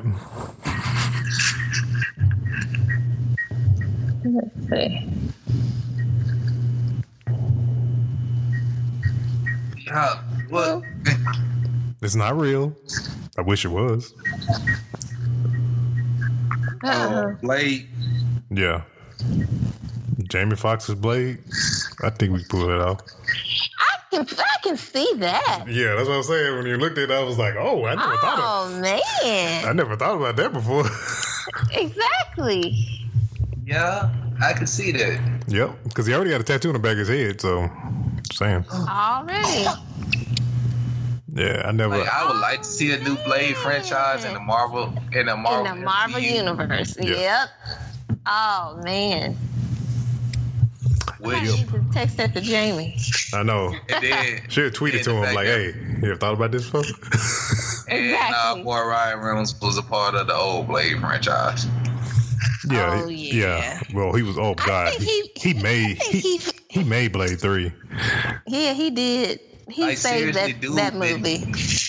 Let's 4.24 4.68
see. 4.68 5.08
Yeah, 9.86 10.22
what? 10.48 10.82
It's 12.00 12.14
not 12.14 12.36
real. 12.36 12.76
I 13.38 13.42
wish 13.42 13.64
it 13.64 13.68
was. 13.68 14.12
Uh, 16.84 17.30
Blade. 17.42 17.88
Yeah. 18.50 18.82
Jamie 20.28 20.56
Foxx's 20.56 20.94
Blade. 20.96 21.38
I 22.02 22.10
think 22.10 22.32
we 22.32 22.38
can 22.40 22.48
pull 22.48 22.70
it 22.70 22.80
off. 22.80 23.00
I 23.78 23.96
can 24.10 24.26
I 24.38 24.56
can 24.62 24.76
see 24.76 25.10
that. 25.18 25.64
Yeah, 25.68 25.94
that's 25.94 26.08
what 26.08 26.16
I'm 26.16 26.22
saying. 26.22 26.56
When 26.56 26.66
you 26.66 26.76
looked 26.76 26.98
at 26.98 27.10
it, 27.10 27.10
I 27.10 27.22
was 27.22 27.38
like, 27.38 27.54
oh, 27.56 27.84
I 27.84 27.94
never 27.94 28.16
thought 28.16 28.38
Oh 28.38 28.80
man. 28.80 29.64
I 29.64 29.72
never 29.72 29.96
thought 29.96 30.16
about 30.16 30.36
that 30.36 30.52
before. 30.52 30.84
Exactly. 31.72 33.01
Yeah, 33.64 34.10
I 34.42 34.52
can 34.52 34.66
see 34.66 34.92
that. 34.92 35.42
yep. 35.48 35.76
Because 35.84 36.06
he 36.06 36.14
already 36.14 36.30
got 36.30 36.40
a 36.40 36.44
tattoo 36.44 36.68
on 36.68 36.72
the 36.74 36.78
back 36.80 36.92
of 36.92 36.98
his 37.06 37.08
head, 37.08 37.40
so 37.40 37.70
just 38.28 38.38
saying. 38.38 38.64
Already. 38.70 39.64
Yeah, 41.34 41.62
I 41.64 41.72
never 41.72 41.96
Like, 41.98 42.08
I 42.12 42.26
would 42.28 42.40
like 42.40 42.58
to 42.62 42.68
see 42.68 42.92
a 42.92 42.98
new 43.00 43.16
Blade 43.24 43.56
franchise 43.56 44.24
in 44.24 44.34
the 44.34 44.40
Marvel 44.40 44.92
in 45.12 45.26
the 45.26 45.32
In 45.34 45.40
Marvel, 45.42 45.74
the 45.74 45.80
Marvel 45.80 46.20
MCU, 46.20 46.34
universe. 46.34 46.96
Yeah. 47.00 47.46
Yep. 48.10 48.18
Oh 48.26 48.80
man. 48.84 49.36
I 51.24 51.26
Which, 51.26 51.42
need 51.42 51.68
to 51.68 51.84
text 51.92 52.16
that 52.18 52.34
to 52.34 52.40
Jamie. 52.40 52.96
I 53.32 53.44
know. 53.44 53.72
and 53.88 54.04
then 54.04 54.40
Should 54.48 54.64
have 54.64 54.72
tweeted 54.74 54.94
and 54.96 55.04
to 55.04 55.10
him 55.22 55.34
like, 55.34 55.46
hey, 55.46 55.66
you 56.02 56.08
ever 56.10 56.16
thought 56.16 56.34
about 56.34 56.50
this 56.50 56.64
before? 56.68 56.82
and 57.88 58.12
uh, 58.12 58.14
Exactly. 58.16 58.62
boy 58.64 58.80
Ryan 58.84 59.20
Reynolds 59.20 59.58
was 59.60 59.78
a 59.78 59.82
part 59.82 60.14
of 60.16 60.26
the 60.26 60.34
old 60.34 60.66
Blade 60.66 60.98
franchise. 61.00 61.66
Yeah, 62.70 63.00
Oh, 63.04 63.08
he- 63.08 63.40
yeah. 63.40 63.80
Well, 63.94 64.12
he 64.14 64.22
was 64.22 64.38
oh 64.38 64.54
god. 64.54 64.92
think 64.94 65.02
He, 65.02 65.30
he- 65.50 65.54
he 65.54 65.62
made 65.62 65.98
think 65.98 66.22
he, 66.22 66.36
he, 66.38 66.50
he 66.68 66.84
made 66.84 67.12
Blade 67.12 67.40
3. 67.40 67.72
yeah, 68.46 68.72
he 68.74 68.90
did. 68.90 69.40
He 69.68 69.82
Like 69.82 69.96
saved 69.96 70.34
that, 70.36 70.60
dude, 70.60 70.74
that 70.76 70.98
been- 70.98 71.22
movie. 71.22 71.38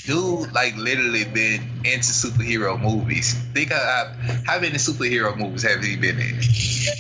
dude, 0.06 0.54
like 0.54 0.76
literally 0.78 1.26
been 1.26 1.62
into 1.84 2.12
superhero 2.14 2.80
movies. 2.80 3.34
Think 3.54 3.72
of 3.72 3.80
how 4.46 4.60
many 4.60 4.76
superhero 4.76 5.36
movies 5.36 5.64
have 5.64 5.84
he 5.84 5.96
been 5.96 6.20
in? 6.20 6.40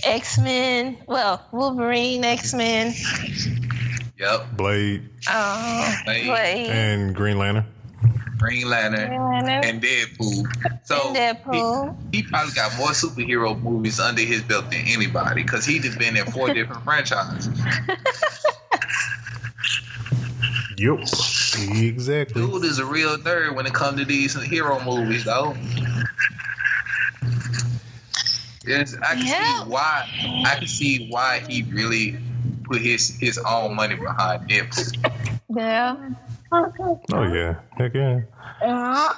X 0.03 0.39
Men. 0.39 0.97
Well, 1.07 1.45
Wolverine, 1.51 2.23
X 2.25 2.53
Men. 2.53 2.93
Yep, 4.19 4.57
Blade 4.57 5.09
Oh, 5.29 5.95
Blade. 6.05 6.25
Blade. 6.27 6.67
and 6.69 7.15
Green 7.15 7.37
Lantern. 7.37 7.65
Green 8.43 8.69
Lantern 8.69 9.11
And 9.13 9.47
and 9.65 9.81
Deadpool. 9.81 10.45
So 10.83 11.13
Deadpool. 11.13 11.95
He, 12.11 12.17
he 12.17 12.23
probably 12.23 12.53
got 12.53 12.75
more 12.77 12.89
superhero 12.89 13.59
movies 13.61 14.01
under 14.01 14.21
his 14.21 14.41
belt 14.43 14.69
than 14.69 14.81
anybody 14.85 15.43
because 15.43 15.65
he'd 15.65 15.85
have 15.85 15.97
been 15.97 16.17
in 16.17 16.25
four 16.25 16.53
different 16.53 16.83
franchises. 16.83 17.47
Yep. 20.77 20.99
Exactly. 21.81 22.41
Dude 22.45 22.65
is 22.65 22.79
a 22.79 22.85
real 22.85 23.15
nerd 23.17 23.55
when 23.55 23.65
it 23.65 23.73
comes 23.73 23.99
to 23.99 24.05
these 24.05 24.35
hero 24.43 24.83
movies, 24.83 25.23
though. 25.23 25.55
Yes, 28.65 28.95
I 29.01 29.15
can 29.15 29.25
Yeah. 29.25 29.63
see 29.63 29.69
why. 29.69 30.43
I 30.45 30.55
can 30.57 30.67
see 30.67 31.07
why 31.09 31.43
he 31.47 31.63
really 31.63 32.17
put 32.65 32.81
his 32.81 33.09
his 33.19 33.37
own 33.37 33.75
money 33.75 33.95
behind 33.95 34.49
Deadpool. 34.49 35.13
yeah. 35.55 35.95
Oh 36.55 37.23
yeah. 37.33 37.59
Heck 37.77 37.93
yeah. 37.95 38.21
Uh, 38.61 39.13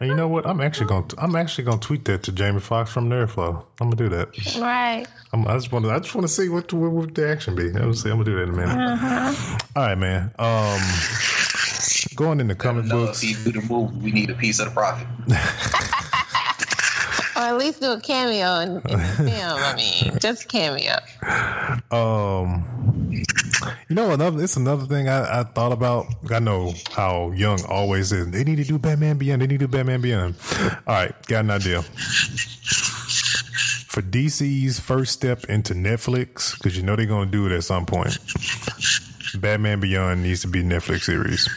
And 0.00 0.08
you 0.08 0.14
know 0.14 0.28
what? 0.28 0.46
I'm 0.46 0.60
actually 0.60 0.86
going 0.86 1.08
to 1.08 1.16
I'm 1.22 1.34
actually 1.36 1.64
going 1.64 1.78
to 1.80 1.86
tweet 1.86 2.04
that 2.06 2.22
to 2.24 2.32
Jamie 2.32 2.60
Foxx 2.60 2.92
from 2.92 3.08
Nerdflow. 3.08 3.64
I'm 3.80 3.90
going 3.90 3.96
to 3.96 4.04
do 4.04 4.08
that. 4.16 4.56
right. 4.60 5.04
I'm, 5.32 5.46
I 5.48 5.54
just 5.54 5.72
want 5.72 5.84
to 5.86 5.90
I 5.90 5.98
just 5.98 6.14
want 6.14 6.26
to 6.26 6.32
see 6.32 6.48
what, 6.48 6.72
what 6.72 6.90
what 6.92 7.14
the 7.14 7.28
action 7.28 7.54
be. 7.56 7.70
I'm, 7.70 7.92
see, 7.94 8.08
I'm 8.10 8.16
going 8.22 8.26
to 8.26 8.30
do 8.30 8.36
that 8.36 8.42
in 8.44 8.48
a 8.50 8.52
minute. 8.52 9.62
All 9.76 9.82
right, 9.86 9.98
man. 9.98 10.30
Um 10.38 10.80
going 12.16 12.40
into 12.40 12.54
comic 12.54 12.84
No, 12.86 13.00
if 13.02 13.06
books. 13.08 13.20
he 13.20 13.34
do 13.44 13.60
the 13.60 13.66
movie, 13.68 13.96
we 13.98 14.12
need 14.12 14.30
a 14.30 14.34
piece 14.34 14.60
of 14.60 14.66
the 14.66 14.72
profit. 14.72 15.06
Or 17.34 17.44
at 17.46 17.56
least 17.56 17.80
do 17.80 17.90
a 17.92 18.00
cameo 18.00 18.60
in, 18.60 18.68
in 18.76 18.98
the 18.98 18.98
film. 19.16 19.58
I 19.58 19.74
mean, 19.74 20.18
just 20.20 20.48
cameo. 20.48 20.92
Um, 21.90 22.62
you 23.88 23.94
know, 23.96 24.10
another 24.12 24.42
it's 24.42 24.56
another 24.56 24.86
thing 24.86 25.08
I, 25.08 25.40
I 25.40 25.42
thought 25.44 25.72
about. 25.72 26.06
I 26.30 26.38
know 26.38 26.72
how 26.90 27.30
Young 27.32 27.64
always 27.68 28.08
says 28.08 28.30
they 28.30 28.44
need 28.44 28.56
to 28.56 28.64
do 28.64 28.78
Batman 28.78 29.18
Beyond. 29.18 29.42
They 29.42 29.46
need 29.46 29.60
to 29.60 29.66
do 29.66 29.76
Batman 29.76 30.00
Beyond. 30.00 30.34
All 30.86 30.94
right, 30.94 31.26
got 31.26 31.40
an 31.44 31.50
idea. 31.50 31.82
For 33.92 34.00
DC's 34.00 34.80
first 34.80 35.12
step 35.12 35.44
into 35.44 35.74
Netflix, 35.74 36.56
because 36.56 36.76
you 36.76 36.82
know 36.82 36.96
they're 36.96 37.04
going 37.06 37.30
to 37.30 37.32
do 37.32 37.46
it 37.46 37.52
at 37.52 37.64
some 37.64 37.84
point. 37.84 38.16
Batman 39.38 39.80
Beyond 39.80 40.22
needs 40.22 40.40
to 40.42 40.48
be 40.48 40.60
a 40.60 40.64
Netflix 40.64 41.02
series. 41.02 41.48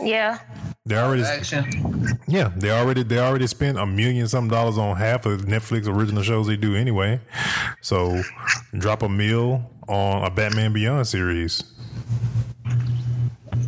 Yeah. 0.00 0.38
They 0.86 0.96
already, 0.96 1.22
Action. 1.22 2.18
yeah, 2.28 2.50
they 2.56 2.70
already 2.70 3.02
they 3.02 3.18
already 3.18 3.46
spent 3.46 3.78
a 3.78 3.84
million 3.84 4.26
some 4.28 4.48
dollars 4.48 4.78
on 4.78 4.96
half 4.96 5.26
of 5.26 5.42
Netflix 5.42 5.86
original 5.86 6.22
shows 6.22 6.46
they 6.46 6.56
do 6.56 6.74
anyway. 6.74 7.20
So 7.82 8.22
drop 8.72 9.02
a 9.02 9.08
mill 9.08 9.68
on 9.88 10.24
a 10.24 10.30
Batman 10.30 10.72
Beyond 10.72 11.06
series. 11.06 11.62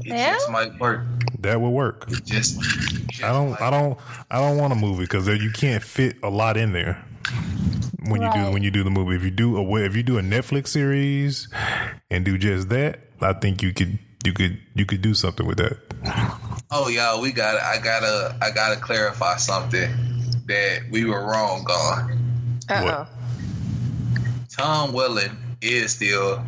It 0.05 0.07
Yeah? 0.07 0.35
just 0.35 0.51
might 0.51 0.79
work. 0.79 1.03
That 1.41 1.61
would 1.61 1.71
work. 1.71 2.05
It 2.09 2.25
just, 2.25 2.61
just 2.61 3.25
I 3.25 3.33
don't 3.33 3.51
might. 3.51 3.63
I 3.63 3.71
don't 3.71 3.99
I 4.31 4.39
don't 4.41 4.59
want 4.59 4.73
a 4.73 4.77
movie 4.77 5.05
because 5.05 5.27
you 5.29 5.51
can't 5.51 5.83
fit 5.83 6.17
a 6.23 6.29
lot 6.29 6.57
in 6.57 6.73
there 6.73 7.03
when 8.07 8.21
you 8.21 8.31
do 8.33 8.51
when 8.53 8.63
you 8.63 8.71
do 8.71 8.83
the 8.85 8.91
movie. 8.91 9.17
If 9.17 9.23
you 9.25 9.31
do 9.31 9.57
a 9.57 9.85
if 9.85 9.97
you 9.97 10.03
do 10.03 10.19
a 10.19 10.23
Netflix 10.23 10.69
series 10.69 11.49
and 12.11 12.25
do 12.25 12.37
just 12.37 12.69
that, 12.69 13.01
I 13.21 13.33
think 13.33 13.63
you 13.63 13.73
could 13.73 13.99
you 14.25 14.35
could 14.35 14.59
you 14.75 14.85
could 14.85 15.01
do 15.01 15.15
something 15.15 15.47
with 15.47 15.59
that. 15.59 15.79
Oh 16.71 16.89
y'all, 16.89 17.21
we 17.21 17.33
got. 17.33 17.61
I 17.61 17.83
gotta. 17.83 18.37
I 18.43 18.51
gotta 18.51 18.79
clarify 18.79 19.37
something 19.37 19.91
that 20.47 20.83
we 20.91 21.05
were 21.05 21.25
wrong 21.25 21.65
on. 21.69 22.59
Uh 22.69 23.07
oh. 23.09 24.25
Tom 24.51 24.93
Welling 24.93 25.37
is 25.63 25.93
still 25.93 26.43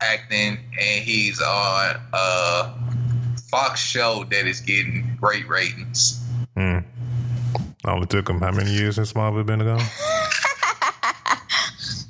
acting, 0.00 0.58
and 0.80 1.04
he's 1.04 1.40
on 1.40 1.96
a 2.12 2.74
Fox 3.50 3.80
show 3.80 4.24
that 4.30 4.46
is 4.46 4.60
getting 4.60 5.16
great 5.20 5.48
ratings. 5.48 6.24
Hmm. 6.56 6.78
Only 7.84 8.06
took 8.06 8.28
him 8.28 8.40
how 8.40 8.50
many 8.52 8.70
years 8.72 8.96
since 8.96 9.12
Smallville 9.12 9.46
been 9.46 9.60
ago? 9.60 9.78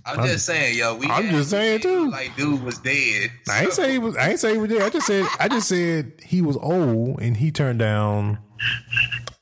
I'm, 0.07 0.19
I'm- 0.21 0.27
just 0.29 0.45
saying, 0.47 0.77
yo. 0.77 0.97
We 0.97 1.07
I'm 1.07 1.25
had- 1.25 1.35
just 1.35 1.51
saying, 1.51 1.81
too. 1.81 2.11
Like, 2.11 2.35
dude 2.37 2.63
was 2.63 2.79
dead. 2.79 3.31
I 3.49 3.63
ain't 3.63 3.73
So- 3.73 3.83
say 3.83 3.93
he 3.93 3.99
was. 3.99 4.17
I 4.17 4.31
ain't 4.31 4.41
say 4.41 4.53
he 4.53 4.59
was 4.59 4.71
there. 4.71 4.83
I 4.83 4.91
just 4.91 5.07
said. 5.07 5.27
I 5.39 5.49
just 5.49 5.69
said 5.69 6.13
he 6.25 6.43
was 6.43 6.57
old 6.57 7.21
and 7.21 7.37
he 7.37 7.51
turned 7.53 7.79
down 7.79 8.39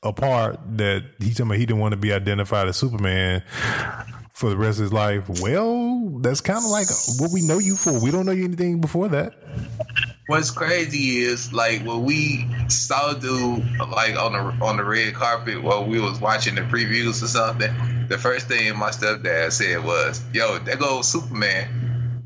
a 0.03 0.13
part 0.13 0.59
that 0.77 1.03
he 1.19 1.33
told 1.33 1.49
me 1.49 1.57
he 1.57 1.65
didn't 1.65 1.79
want 1.81 1.91
to 1.93 1.97
be 1.97 2.13
identified 2.13 2.67
as 2.69 2.77
Superman 2.77 3.43
for 4.39 4.49
the 4.49 4.55
rest 4.55 4.79
of 4.79 4.83
his 4.83 4.93
life. 4.93 5.27
Well, 5.41 5.99
that's 6.21 6.39
kind 6.39 6.59
of 6.59 6.71
like 6.71 6.87
what 7.19 7.29
we 7.33 7.41
know 7.41 7.59
you 7.59 7.75
for. 7.75 8.01
We 8.01 8.09
don't 8.09 8.25
know 8.25 8.31
you 8.31 8.45
anything 8.45 8.79
before 8.79 9.09
that. 9.09 9.33
What's 10.27 10.49
crazy 10.49 11.17
is 11.17 11.51
like 11.51 11.83
when 11.83 12.05
we 12.05 12.47
saw 12.69 13.13
dude 13.13 13.65
like 13.79 14.15
on 14.15 14.31
the 14.31 14.65
on 14.65 14.77
the 14.77 14.85
red 14.85 15.13
carpet 15.13 15.61
while 15.61 15.85
we 15.85 15.99
was 15.99 16.21
watching 16.21 16.55
the 16.55 16.61
previews 16.61 17.21
or 17.21 17.27
something. 17.27 17.73
The 18.07 18.17
first 18.17 18.47
thing 18.47 18.77
my 18.77 18.91
stepdad 18.91 19.51
said 19.51 19.83
was, 19.83 20.23
"Yo, 20.33 20.57
there 20.59 20.77
goes 20.77 21.09
Superman." 21.09 22.23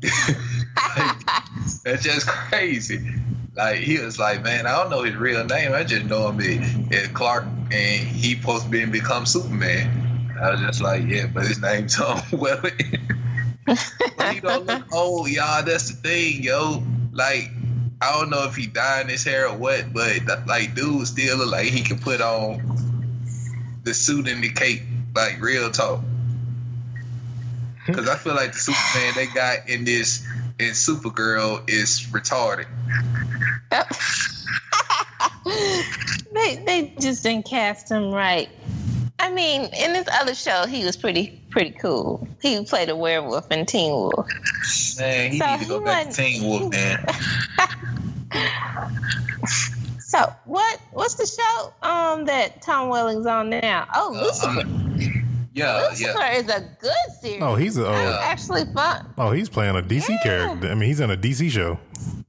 that's 1.84 2.04
just 2.04 2.28
crazy. 2.28 3.10
Like 3.56 3.78
he 3.78 3.98
was 3.98 4.20
like, 4.20 4.44
"Man, 4.44 4.66
I 4.66 4.72
don't 4.76 4.90
know 4.90 5.02
his 5.02 5.16
real 5.16 5.44
name. 5.44 5.72
I 5.72 5.82
just 5.82 6.04
know 6.04 6.30
him 6.30 6.92
as 6.92 7.08
Clark, 7.08 7.44
and 7.72 8.06
he 8.06 8.36
supposed 8.36 8.66
to 8.66 8.70
be 8.70 8.84
become 8.84 9.26
Superman." 9.26 10.03
I 10.44 10.50
was 10.50 10.60
just 10.60 10.82
like, 10.82 11.04
"Yeah, 11.06 11.26
but 11.26 11.46
his 11.46 11.60
name's 11.60 11.96
Tom 11.96 12.20
Welling." 12.32 12.98
he 14.32 14.40
don't 14.40 14.66
look 14.66 14.92
old, 14.92 15.30
y'all. 15.30 15.64
That's 15.64 15.90
the 15.90 15.96
thing, 15.96 16.42
yo. 16.42 16.82
Like 17.12 17.50
I 18.02 18.12
don't 18.12 18.28
know 18.28 18.44
if 18.44 18.54
he 18.54 18.66
dyeing 18.66 19.08
his 19.08 19.24
hair 19.24 19.48
or 19.48 19.56
what, 19.56 19.94
but 19.94 20.46
like 20.46 20.74
dude 20.74 21.06
still 21.06 21.38
look 21.38 21.50
like 21.50 21.68
he 21.68 21.80
can 21.80 21.98
put 21.98 22.20
on 22.20 22.60
the 23.84 23.94
suit 23.94 24.28
and 24.28 24.44
the 24.44 24.50
cape, 24.50 24.82
like 25.14 25.40
real 25.40 25.70
talk. 25.70 26.02
Because 27.86 28.08
I 28.08 28.16
feel 28.16 28.34
like 28.34 28.52
the 28.52 28.58
Superman 28.58 29.14
they 29.14 29.26
got 29.34 29.66
in 29.68 29.84
this 29.84 30.26
in 30.58 30.72
Supergirl 30.72 31.62
is 31.68 32.00
retarded. 32.10 32.66
they 36.34 36.62
they 36.66 36.94
just 37.00 37.22
didn't 37.22 37.46
cast 37.46 37.90
him 37.90 38.10
right. 38.10 38.50
I 39.24 39.30
mean, 39.32 39.62
in 39.72 39.94
this 39.94 40.06
other 40.20 40.34
show, 40.34 40.66
he 40.66 40.84
was 40.84 40.98
pretty 40.98 41.40
pretty 41.48 41.70
cool. 41.70 42.28
He 42.42 42.62
played 42.66 42.90
a 42.90 42.96
werewolf 42.96 43.50
in 43.50 43.64
Teen 43.64 43.90
Wolf. 43.90 44.28
Man, 44.98 45.32
he 45.32 45.38
so 45.38 45.46
need 45.46 45.60
to 45.60 45.66
go 45.66 45.80
back 45.80 46.10
to 46.10 46.12
Teen 46.12 46.44
Wolf, 46.44 46.70
man. 46.70 47.06
so 49.98 50.30
what? 50.44 50.78
What's 50.92 51.14
the 51.14 51.24
show 51.24 51.72
um 51.88 52.26
that 52.26 52.60
Tom 52.60 52.90
Welling's 52.90 53.24
on 53.24 53.48
now? 53.48 53.88
Oh, 53.94 54.14
uh, 54.14 54.24
Lucifer. 54.24 54.60
Um, 54.60 55.48
yeah, 55.54 55.86
Lucifer 55.88 56.18
yeah. 56.18 56.32
is 56.34 56.48
a 56.50 56.60
good 56.78 56.92
series. 57.22 57.40
Oh, 57.42 57.54
he's 57.54 57.78
a, 57.78 57.88
uh, 57.88 58.20
actually 58.24 58.66
fun. 58.74 59.06
Oh, 59.16 59.30
he's 59.30 59.48
playing 59.48 59.74
a 59.74 59.80
DC 59.80 60.10
yeah. 60.10 60.18
character. 60.22 60.68
I 60.68 60.74
mean, 60.74 60.90
he's 60.90 61.00
in 61.00 61.10
a 61.10 61.16
DC 61.16 61.50
show, 61.50 61.78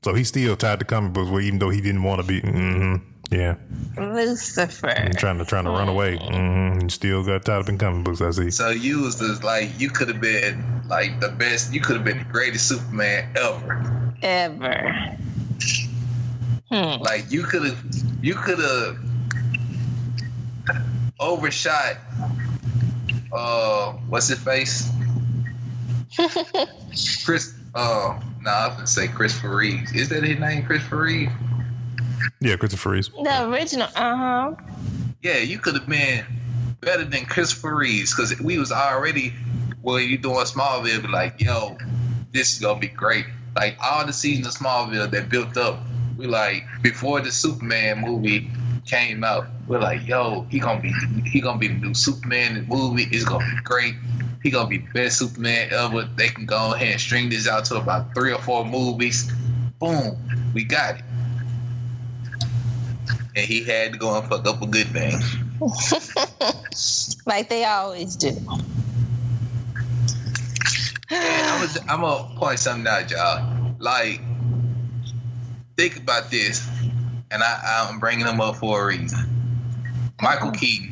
so 0.01 0.13
he's 0.13 0.29
still 0.29 0.55
tied 0.55 0.79
to 0.79 0.85
comic 0.85 1.11
books. 1.11 1.29
Even 1.43 1.59
though 1.59 1.71
he 1.71 1.81
didn't 1.81 2.03
want 2.03 2.21
to 2.21 2.27
be. 2.27 2.39
Mm-hmm. 2.39 3.14
Yeah. 3.31 3.55
Lucifer. 3.97 5.11
trying 5.17 5.39
to 5.39 5.45
trying 5.45 5.65
to 5.65 5.71
run 5.71 5.89
away. 5.89 6.17
Mm-hmm. 6.17 6.87
still 6.89 7.23
got 7.23 7.45
tied 7.45 7.59
up 7.59 7.69
in 7.69 7.77
comic 7.77 8.03
books. 8.03 8.21
I 8.21 8.31
see. 8.31 8.51
So 8.51 8.69
you 8.69 9.01
was 9.01 9.19
just 9.19 9.43
like 9.43 9.69
you 9.79 9.89
could 9.89 10.07
have 10.09 10.21
been 10.21 10.63
like 10.87 11.19
the 11.19 11.29
best. 11.29 11.73
You 11.73 11.81
could 11.81 11.95
have 11.95 12.05
been 12.05 12.19
the 12.19 12.25
greatest 12.25 12.67
Superman 12.67 13.29
ever. 13.35 14.13
Ever. 14.21 15.17
Hmm. 16.69 17.01
Like 17.01 17.31
you 17.31 17.43
could 17.43 17.63
have, 17.63 17.83
you 18.21 18.35
could 18.35 18.59
have 18.59 18.97
overshot. 21.19 21.97
Uh, 23.31 23.93
what's 24.09 24.27
his 24.27 24.39
face? 24.39 24.91
Chris. 27.25 27.53
Uh, 27.73 28.19
no, 28.41 28.51
nah, 28.51 28.51
I 28.51 28.67
was 28.67 28.75
gonna 28.75 28.87
say 28.87 29.07
Christopher 29.07 29.55
Reeves. 29.55 29.91
Is 29.93 30.09
that 30.09 30.23
his 30.23 30.39
name, 30.39 30.65
Christopher 30.65 31.01
Reeves? 31.01 31.31
Yeah, 32.39 32.55
Christopher 32.55 32.91
Reeves. 32.91 33.09
The 33.09 33.49
original. 33.49 33.87
Uh 33.95 34.15
huh. 34.15 34.55
Yeah, 35.21 35.37
you 35.37 35.59
could 35.59 35.75
have 35.75 35.87
been 35.87 36.25
better 36.81 37.03
than 37.03 37.25
Christopher 37.25 37.75
Reeves 37.75 38.15
because 38.15 38.39
we 38.39 38.57
was 38.57 38.71
already 38.71 39.33
well, 39.81 39.99
you 39.99 40.17
doing 40.17 40.37
Smallville, 40.37 41.03
be 41.03 41.07
like, 41.07 41.39
yo, 41.39 41.77
this 42.31 42.53
is 42.53 42.59
gonna 42.59 42.79
be 42.79 42.87
great. 42.87 43.25
Like 43.55 43.77
all 43.81 44.05
the 44.05 44.13
seasons 44.13 44.47
of 44.47 44.53
Smallville 44.53 45.09
that 45.11 45.29
built 45.29 45.57
up 45.57 45.79
we 46.17 46.27
like 46.27 46.63
before 46.81 47.21
the 47.21 47.31
Superman 47.31 48.01
movie 48.01 48.49
came 48.85 49.23
out, 49.23 49.47
we're 49.67 49.79
like, 49.79 50.07
yo, 50.07 50.45
he 50.49 50.59
gonna 50.59 50.81
be 50.81 50.93
he 51.29 51.41
gonna 51.41 51.59
be 51.59 51.67
the 51.67 51.73
new 51.73 51.93
Superman 51.93 52.55
The 52.55 52.61
movie. 52.61 53.03
It's 53.11 53.25
gonna 53.25 53.45
be 53.45 53.61
great. 53.63 53.95
He 54.43 54.51
gonna 54.51 54.69
be 54.69 54.77
the 54.79 54.91
best 54.93 55.17
Superman 55.17 55.69
ever. 55.71 56.03
They 56.15 56.29
can 56.29 56.45
go 56.45 56.73
ahead 56.73 56.93
and 56.93 57.01
string 57.01 57.29
this 57.29 57.47
out 57.47 57.65
to 57.65 57.75
about 57.75 58.13
three 58.13 58.31
or 58.31 58.39
four 58.39 58.65
movies. 58.65 59.31
Boom, 59.79 60.17
we 60.53 60.63
got 60.63 60.97
it. 60.97 61.01
And 63.35 63.45
he 63.45 63.63
had 63.63 63.93
to 63.93 63.99
go 63.99 64.17
and 64.17 64.27
fuck 64.29 64.47
up 64.47 64.61
a 64.61 64.67
good 64.67 64.87
thing. 64.87 65.19
like 67.25 67.49
they 67.49 67.65
always 67.65 68.15
do. 68.15 68.29
I'm 71.11 71.67
gonna, 71.67 71.91
I'm 71.91 72.01
gonna 72.01 72.39
point 72.39 72.59
something 72.59 72.87
out, 72.87 73.11
y'all. 73.11 73.75
Like 73.79 74.21
think 75.77 75.97
about 75.97 76.31
this, 76.31 76.67
and 77.31 77.43
I, 77.43 77.87
I'm 77.89 77.99
bringing 77.99 78.25
him 78.25 78.41
up 78.41 78.55
for 78.55 78.83
a 78.83 78.85
reason. 78.87 79.19
Michael 80.21 80.47
uh-huh. 80.49 80.57
Keaton. 80.57 80.91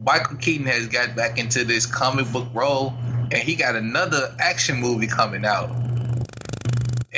Michael 0.00 0.36
Keaton 0.36 0.66
has 0.66 0.86
got 0.86 1.16
back 1.16 1.38
into 1.38 1.64
this 1.64 1.84
comic 1.86 2.30
book 2.32 2.48
role, 2.54 2.94
and 3.32 3.34
he 3.34 3.54
got 3.54 3.74
another 3.74 4.34
action 4.38 4.76
movie 4.80 5.06
coming 5.06 5.44
out. 5.44 5.70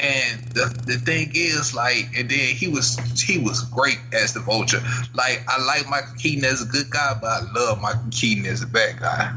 And 0.03 0.41
the, 0.55 0.83
the 0.87 0.97
thing 0.97 1.33
is, 1.35 1.75
like, 1.75 2.07
and 2.17 2.31
then 2.31 2.55
he 2.55 2.69
was 2.69 2.97
he 3.21 3.39
was 3.39 3.63
great 3.65 3.99
as 4.15 4.33
the 4.33 4.41
Vulture. 4.41 4.81
Like, 5.15 5.43
I 5.47 5.63
like 5.63 5.89
Michael 5.89 6.15
Keaton 6.17 6.45
as 6.45 6.63
a 6.63 6.65
good 6.65 6.89
guy, 6.89 7.19
but 7.21 7.29
I 7.29 7.41
love 7.53 7.83
Michael 7.83 8.09
Keaton 8.11 8.47
as 8.47 8.63
a 8.63 8.67
bad 8.67 8.99
guy. 8.99 9.33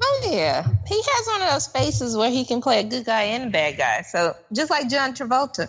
Oh 0.00 0.30
yeah, 0.30 0.66
he 0.86 1.02
has 1.02 1.26
one 1.26 1.42
of 1.42 1.50
those 1.50 1.66
faces 1.66 2.16
where 2.16 2.30
he 2.30 2.44
can 2.44 2.62
play 2.62 2.80
a 2.80 2.84
good 2.84 3.04
guy 3.04 3.22
and 3.24 3.48
a 3.48 3.50
bad 3.50 3.76
guy. 3.76 4.02
So 4.02 4.34
just 4.52 4.70
like 4.70 4.88
John 4.88 5.12
Travolta. 5.12 5.68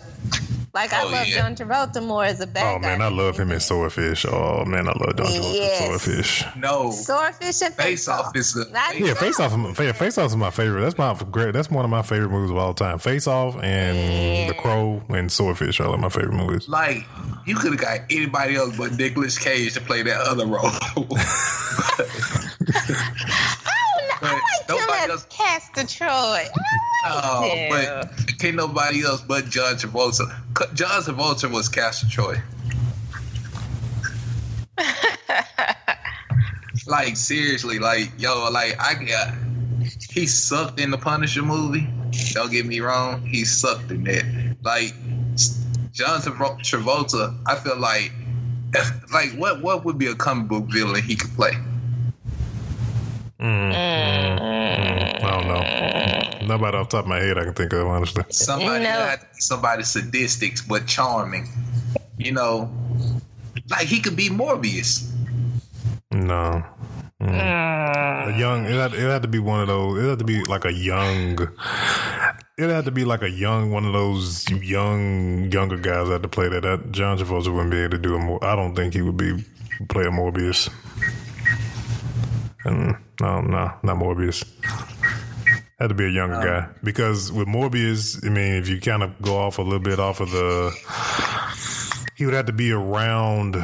Like 0.72 0.92
I 0.92 1.02
oh, 1.02 1.10
love 1.10 1.26
yeah. 1.26 1.36
John 1.36 1.56
Travolta 1.56 2.04
more 2.04 2.24
as 2.24 2.40
a 2.40 2.46
bad 2.46 2.76
oh, 2.76 2.78
guy. 2.78 2.94
Oh 2.94 2.98
man, 2.98 3.02
I 3.02 3.08
love 3.08 3.36
him 3.36 3.50
in 3.50 3.58
Swordfish. 3.58 4.24
Oh 4.24 4.64
man, 4.64 4.86
I 4.86 4.92
love 4.92 5.16
John 5.16 5.26
Travolta 5.26 5.54
yes. 5.54 5.84
Swordfish. 5.84 6.44
No, 6.56 6.92
Swordfish 6.92 7.62
and 7.62 7.74
Face 7.74 8.06
Off 8.06 8.36
is 8.36 8.56
a, 8.56 8.66
yeah. 8.96 9.14
Face 9.14 9.40
Off, 9.40 9.76
Face 9.76 10.18
Off 10.18 10.30
is 10.30 10.36
my 10.36 10.50
favorite. 10.50 10.82
That's 10.82 10.96
my 10.96 11.14
great. 11.30 11.54
That's 11.54 11.70
one 11.70 11.84
of 11.84 11.90
my 11.90 12.02
favorite 12.02 12.30
movies 12.30 12.52
of 12.52 12.56
all 12.56 12.72
time. 12.72 13.00
Face 13.00 13.26
Off 13.26 13.56
and 13.62 13.96
yeah. 13.96 14.48
The 14.48 14.54
Crow 14.54 15.02
and 15.08 15.30
Swordfish 15.30 15.80
are 15.80 15.88
like 15.88 16.00
my 16.00 16.08
favorite 16.08 16.34
movies. 16.34 16.68
Like 16.68 17.04
you 17.46 17.56
could 17.56 17.72
have 17.72 17.80
got 17.80 18.00
anybody 18.08 18.54
else 18.54 18.76
but 18.76 18.92
Nicolas 18.92 19.38
Cage 19.38 19.74
to 19.74 19.80
play 19.80 20.02
that 20.02 20.20
other 20.20 20.46
role. 20.46 20.70
But 24.20 24.30
I 24.30 24.34
like 24.34 24.68
nobody 24.68 25.04
him 25.04 25.10
else. 25.10 25.26
Castor 25.30 25.86
Troy. 25.86 26.44
oh, 27.06 27.66
but 27.70 28.38
can't 28.38 28.56
nobody 28.56 29.02
else 29.02 29.22
but 29.22 29.48
John 29.48 29.74
Travolta. 29.76 30.26
John 30.74 31.02
Travolta 31.02 31.50
was 31.50 31.68
Castor 31.68 32.08
Troy. 32.08 32.36
like 36.86 37.16
seriously, 37.16 37.78
like 37.78 38.12
yo, 38.18 38.50
like 38.50 38.76
I 38.80 38.94
got. 38.94 39.34
He 40.10 40.26
sucked 40.26 40.80
in 40.80 40.90
the 40.90 40.98
Punisher 40.98 41.42
movie. 41.42 41.88
Don't 42.32 42.50
get 42.50 42.66
me 42.66 42.80
wrong, 42.80 43.24
he 43.24 43.44
sucked 43.44 43.90
in 43.90 44.04
that. 44.04 44.56
Like 44.62 44.92
John 45.92 46.20
Travolta, 46.20 47.36
I 47.46 47.54
feel 47.56 47.78
like, 47.78 48.12
like 49.12 49.32
what 49.32 49.62
what 49.62 49.84
would 49.84 49.98
be 49.98 50.06
a 50.06 50.14
comic 50.14 50.48
book 50.48 50.64
villain 50.66 51.02
he 51.02 51.16
could 51.16 51.30
play? 51.34 51.52
Mm, 53.40 53.72
mm, 53.72 55.24
I 55.24 55.30
don't 55.30 55.48
know. 55.48 56.46
Nobody 56.46 56.76
off 56.76 56.90
the 56.90 56.98
top 56.98 57.04
of 57.04 57.08
my 57.08 57.18
head 57.18 57.38
I 57.38 57.44
can 57.44 57.54
think 57.54 57.72
of, 57.72 57.86
honestly. 57.86 58.24
Somebody, 58.28 58.84
no. 58.84 59.14
somebody 59.32 59.82
sadistic 59.82 60.58
but 60.68 60.86
charming. 60.86 61.48
You 62.18 62.32
know, 62.32 62.70
like 63.70 63.86
he 63.86 64.00
could 64.00 64.16
be 64.16 64.28
Morbius. 64.28 65.10
No. 66.10 66.62
Mm. 67.20 68.34
A 68.34 68.38
young, 68.38 68.66
it 68.66 68.72
had, 68.72 68.94
it 68.94 69.00
had 69.00 69.22
to 69.22 69.28
be 69.28 69.38
one 69.38 69.60
of 69.60 69.68
those. 69.68 70.02
It 70.02 70.08
had 70.08 70.18
to 70.18 70.24
be 70.24 70.42
like 70.44 70.64
a 70.64 70.72
young. 70.72 71.38
It 72.58 72.68
had 72.68 72.84
to 72.84 72.90
be 72.90 73.04
like 73.04 73.22
a 73.22 73.30
young, 73.30 73.70
one 73.70 73.86
of 73.86 73.94
those 73.94 74.48
young, 74.50 75.50
younger 75.50 75.76
guys 75.76 76.08
that 76.08 76.12
had 76.12 76.22
to 76.22 76.28
play 76.28 76.48
that. 76.48 76.62
That 76.62 76.92
John 76.92 77.16
Travolta 77.16 77.52
wouldn't 77.52 77.70
be 77.70 77.78
able 77.78 77.92
to 77.92 77.98
do 77.98 78.16
a 78.16 78.18
more. 78.18 78.42
I 78.44 78.54
don't 78.54 78.74
think 78.74 78.92
he 78.92 79.00
would 79.00 79.16
be 79.16 79.44
play 79.88 80.04
a 80.04 80.10
Morbius. 80.10 80.68
And 82.64 82.96
no, 83.20 83.40
no, 83.40 83.72
not 83.82 83.96
Morbius. 83.96 84.44
Had 85.78 85.88
to 85.88 85.94
be 85.94 86.04
a 86.04 86.10
younger 86.10 86.36
um, 86.36 86.44
guy 86.44 86.68
because 86.82 87.32
with 87.32 87.48
Morbius, 87.48 88.24
I 88.24 88.28
mean, 88.28 88.54
if 88.54 88.68
you 88.68 88.80
kind 88.80 89.02
of 89.02 89.20
go 89.22 89.38
off 89.38 89.58
a 89.58 89.62
little 89.62 89.78
bit 89.78 89.98
off 89.98 90.20
of 90.20 90.30
the, 90.30 90.70
he 92.16 92.26
would 92.26 92.34
have 92.34 92.46
to 92.46 92.52
be 92.52 92.70
around 92.70 93.56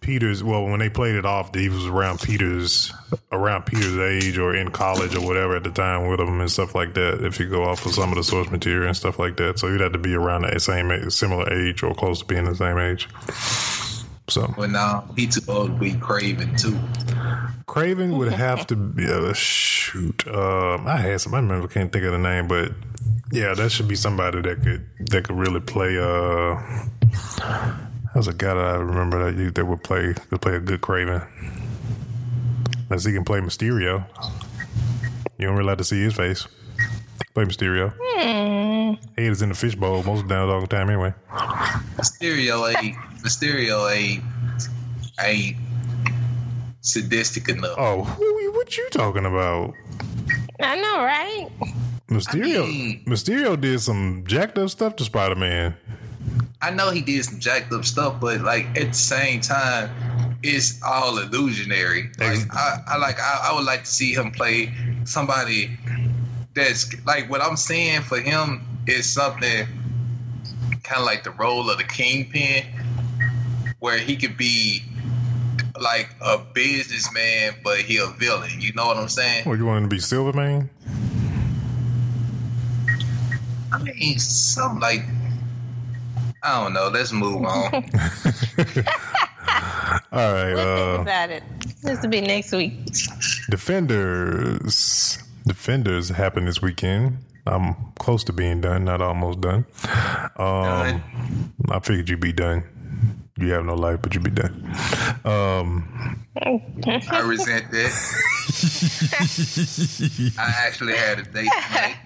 Peter's. 0.00 0.42
Well, 0.42 0.64
when 0.64 0.80
they 0.80 0.88
played 0.88 1.14
it 1.14 1.26
off, 1.26 1.54
he 1.54 1.68
was 1.68 1.84
around 1.84 2.20
Peter's, 2.20 2.90
around 3.30 3.66
Peter's 3.66 3.98
age 3.98 4.38
or 4.38 4.54
in 4.54 4.70
college 4.70 5.14
or 5.14 5.20
whatever 5.20 5.56
at 5.56 5.64
the 5.64 5.70
time 5.70 6.08
with 6.08 6.20
him 6.20 6.40
and 6.40 6.50
stuff 6.50 6.74
like 6.74 6.94
that. 6.94 7.22
If 7.22 7.38
you 7.38 7.50
go 7.50 7.64
off 7.64 7.84
of 7.84 7.92
some 7.92 8.08
of 8.08 8.16
the 8.16 8.24
source 8.24 8.50
material 8.50 8.88
and 8.88 8.96
stuff 8.96 9.18
like 9.18 9.36
that, 9.36 9.58
so 9.58 9.70
he'd 9.70 9.82
have 9.82 9.92
to 9.92 9.98
be 9.98 10.14
around 10.14 10.42
that 10.42 10.60
same 10.62 11.10
similar 11.10 11.52
age 11.52 11.82
or 11.82 11.94
close 11.94 12.20
to 12.20 12.24
being 12.24 12.44
the 12.44 12.54
same 12.54 12.78
age. 12.78 13.08
So, 14.28 14.54
but 14.56 14.70
now 14.70 15.04
he 15.16 15.26
too 15.26 15.42
old 15.48 15.72
to 15.72 15.78
be 15.78 15.92
Kraven 15.92 16.58
too. 16.58 16.78
Kraven 17.74 18.16
would 18.18 18.30
have 18.30 18.68
to 18.68 18.76
be 18.76 19.04
uh, 19.04 19.32
shoot. 19.32 20.28
Um, 20.28 20.86
I 20.86 20.96
had 20.96 21.20
some. 21.20 21.34
I 21.34 21.38
remember. 21.38 21.66
Can't 21.66 21.90
think 21.92 22.04
of 22.04 22.12
the 22.12 22.18
name, 22.18 22.46
but 22.46 22.70
yeah, 23.32 23.52
that 23.52 23.72
should 23.72 23.88
be 23.88 23.96
somebody 23.96 24.40
that 24.42 24.62
could 24.62 24.86
that 25.10 25.24
could 25.24 25.36
really 25.36 25.58
play. 25.58 25.98
Uh, 25.98 26.54
there's 28.14 28.28
a 28.28 28.32
guy 28.32 28.54
that 28.54 28.64
I 28.64 28.76
remember 28.76 29.24
that 29.24 29.36
you, 29.36 29.50
that 29.50 29.64
would 29.64 29.82
play 29.82 30.14
could 30.14 30.40
play 30.40 30.54
a 30.54 30.60
good 30.60 30.82
Kraven. 30.82 31.26
Unless 32.90 33.06
he 33.06 33.12
can 33.12 33.24
play 33.24 33.40
Mysterio. 33.40 34.04
You 35.36 35.48
don't 35.48 35.56
really 35.56 35.66
like 35.66 35.78
to 35.78 35.84
see 35.84 36.00
his 36.00 36.14
face. 36.14 36.46
Play 37.34 37.44
Mysterio. 37.44 37.92
Hmm. 37.98 39.04
Head 39.20 39.32
is 39.32 39.42
in 39.42 39.48
the 39.48 39.56
fishbowl 39.56 40.04
most 40.04 40.20
of 40.20 40.28
the 40.28 40.34
damn 40.36 40.46
dog 40.46 40.68
time 40.68 40.90
anyway. 40.90 41.12
Mysterio 41.96 42.72
ain't 42.72 42.96
Mysterio 43.24 43.92
ain't 43.92 44.22
ain't 45.20 45.56
sadistic 46.84 47.48
enough. 47.48 47.74
Oh, 47.78 48.04
who, 48.04 48.52
what 48.52 48.76
you 48.76 48.88
talking 48.90 49.24
about? 49.26 49.74
I 50.60 50.76
know, 50.76 51.02
right? 51.02 51.48
Mysterio. 52.08 52.62
I 52.64 52.66
mean- 52.66 53.04
Mysterio 53.06 53.60
did 53.60 53.80
some 53.80 54.22
jacked 54.26 54.58
up 54.58 54.70
stuff 54.70 54.94
to 54.96 55.04
Spider 55.04 55.34
Man. 55.34 55.74
I 56.62 56.70
know 56.70 56.90
he 56.90 57.00
did 57.02 57.24
some 57.24 57.40
jacked 57.40 57.72
up 57.72 57.84
stuff, 57.84 58.20
but 58.20 58.40
like 58.42 58.66
at 58.78 58.88
the 58.88 58.94
same 58.94 59.40
time, 59.40 59.90
it's 60.42 60.80
all 60.82 61.18
illusionary. 61.18 62.10
Like 62.18 62.38
I, 62.52 62.78
I 62.86 62.96
like 62.98 63.18
I, 63.18 63.48
I 63.50 63.54
would 63.54 63.64
like 63.64 63.80
to 63.84 63.90
see 63.90 64.14
him 64.14 64.30
play 64.30 64.72
somebody 65.04 65.76
that's 66.54 66.94
like 67.04 67.28
what 67.30 67.42
I'm 67.42 67.56
saying 67.56 68.02
for 68.02 68.18
him 68.20 68.62
is 68.86 69.10
something 69.10 69.66
kind 70.84 71.00
of 71.00 71.04
like 71.06 71.24
the 71.24 71.32
role 71.32 71.68
of 71.70 71.78
the 71.78 71.84
kingpin, 71.84 72.64
where 73.80 73.98
he 73.98 74.16
could 74.16 74.36
be 74.36 74.82
like 75.80 76.14
a 76.20 76.38
businessman, 76.38 77.54
but 77.64 77.78
he 77.80 77.96
a 77.98 78.06
villain. 78.06 78.50
You 78.60 78.72
know 78.74 78.86
what 78.86 78.96
I'm 78.96 79.08
saying? 79.08 79.44
What 79.48 79.58
you 79.58 79.66
want 79.66 79.84
him 79.84 79.90
to 79.90 79.94
be 79.96 80.00
Silvermane? 80.00 80.70
I 83.72 83.82
mean, 83.82 84.18
something 84.18 84.80
like 84.80 85.02
I 86.42 86.62
don't 86.62 86.74
know. 86.74 86.88
Let's 86.88 87.12
move 87.12 87.42
on. 87.44 87.72
All 90.12 90.32
right. 90.32 90.52
We'll 90.54 90.76
think 90.86 90.98
Uh, 90.98 91.02
about 91.02 91.30
it. 91.30 91.42
This 91.82 92.00
will 92.02 92.10
be 92.10 92.20
next 92.20 92.52
week. 92.52 92.74
Defenders. 93.50 95.18
Defenders 95.46 96.08
happened 96.10 96.46
this 96.48 96.62
weekend. 96.62 97.18
I'm 97.46 97.74
close 97.98 98.24
to 98.24 98.32
being 98.32 98.60
done, 98.62 98.84
not 98.84 99.02
almost 99.02 99.40
done. 99.42 99.66
Um, 100.36 101.02
I 101.70 101.78
figured 101.82 102.08
you'd 102.08 102.20
be 102.20 102.32
done. 102.32 102.64
You 103.36 103.50
have 103.52 103.64
no 103.64 103.74
life, 103.74 104.00
but 104.00 104.14
you'd 104.14 104.22
be 104.22 104.30
done. 104.30 104.64
Um, 105.24 106.24
I 106.40 107.20
resent 107.26 107.68
that. 107.72 107.92
I 110.38 110.54
actually 110.66 110.92
had 110.96 111.18
a 111.18 111.22
date 111.24 111.50
tonight. 111.50 111.96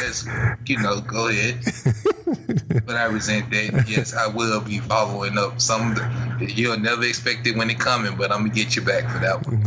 Just, 0.00 0.26
you 0.66 0.78
know, 0.82 1.00
go 1.00 1.28
ahead. 1.28 1.60
But 2.84 2.96
I 2.96 3.04
resent 3.04 3.50
that. 3.50 3.84
Yes, 3.88 4.12
I 4.12 4.26
will 4.26 4.60
be 4.60 4.78
following 4.78 5.38
up. 5.38 5.60
Some 5.60 5.94
you'll 6.40 6.78
never 6.80 7.04
expect 7.04 7.46
it 7.46 7.56
when 7.56 7.70
it 7.70 7.78
coming, 7.78 8.16
but 8.16 8.32
I'm 8.32 8.48
gonna 8.48 8.54
get 8.54 8.74
you 8.74 8.82
back 8.82 9.08
for 9.08 9.18
that 9.20 9.46
one. 9.46 9.62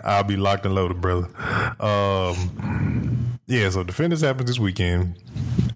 I'll 0.04 0.24
be 0.24 0.36
locked 0.36 0.66
and 0.66 0.74
loaded, 0.74 1.00
brother. 1.00 1.28
Um, 1.78 3.33
yeah, 3.46 3.68
so 3.70 3.82
Defenders 3.84 4.22
happened 4.22 4.48
this 4.48 4.58
weekend, 4.58 5.18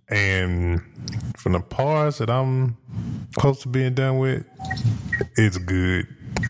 and 0.09 0.81
from 1.37 1.53
the 1.53 1.61
parts 1.61 2.19
that 2.19 2.31
I'm 2.31 2.77
close 3.37 3.63
to 3.63 3.69
being 3.69 3.95
done 3.95 4.19
with, 4.19 4.45
it's 5.37 5.59
good. 5.59 6.07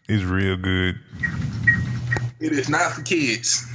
It's 0.08 0.24
real 0.24 0.56
good. 0.56 0.98
It 2.40 2.52
is 2.52 2.68
not 2.68 2.92
for 2.92 3.02
kids. 3.02 3.66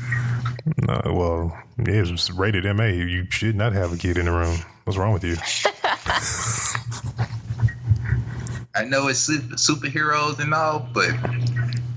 No, 0.88 1.02
well, 1.06 1.64
yeah, 1.80 2.04
it's 2.04 2.32
rated 2.32 2.64
MA. 2.76 2.86
You 2.86 3.26
should 3.30 3.56
not 3.56 3.74
have 3.74 3.92
a 3.92 3.98
kid 3.98 4.18
in 4.18 4.26
the 4.26 4.32
room. 4.32 4.58
What's 4.86 4.98
wrong 4.98 5.14
with 5.14 5.24
you? 5.24 5.36
I 8.76 8.86
know 8.86 9.08
it's 9.08 9.20
super, 9.20 9.56
superheroes 9.56 10.40
and 10.40 10.54
all, 10.54 10.88
but 10.94 11.12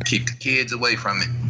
keep 0.05 0.26
the 0.26 0.36
kids 0.38 0.72
away 0.72 0.97
from 0.97 1.20
it. 1.22 1.45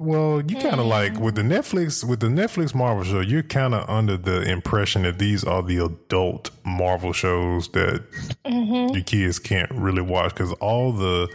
Well, 0.00 0.40
you 0.46 0.54
kind 0.54 0.78
of 0.78 0.84
hmm. 0.84 0.90
like 0.90 1.18
with 1.18 1.34
the 1.34 1.42
Netflix 1.42 2.08
with 2.08 2.20
the 2.20 2.28
Netflix 2.28 2.72
Marvel 2.72 3.02
show, 3.02 3.18
you're 3.18 3.42
kind 3.42 3.74
of 3.74 3.90
under 3.90 4.16
the 4.16 4.42
impression 4.42 5.02
that 5.02 5.18
these 5.18 5.42
are 5.42 5.60
the 5.60 5.84
adult 5.84 6.52
Marvel 6.64 7.12
shows 7.12 7.68
that 7.70 8.04
mm-hmm. 8.44 8.94
your 8.94 9.02
kids 9.02 9.40
can't 9.40 9.68
really 9.72 10.00
watch 10.00 10.34
because 10.34 10.52
all 10.60 10.92
the 10.92 11.28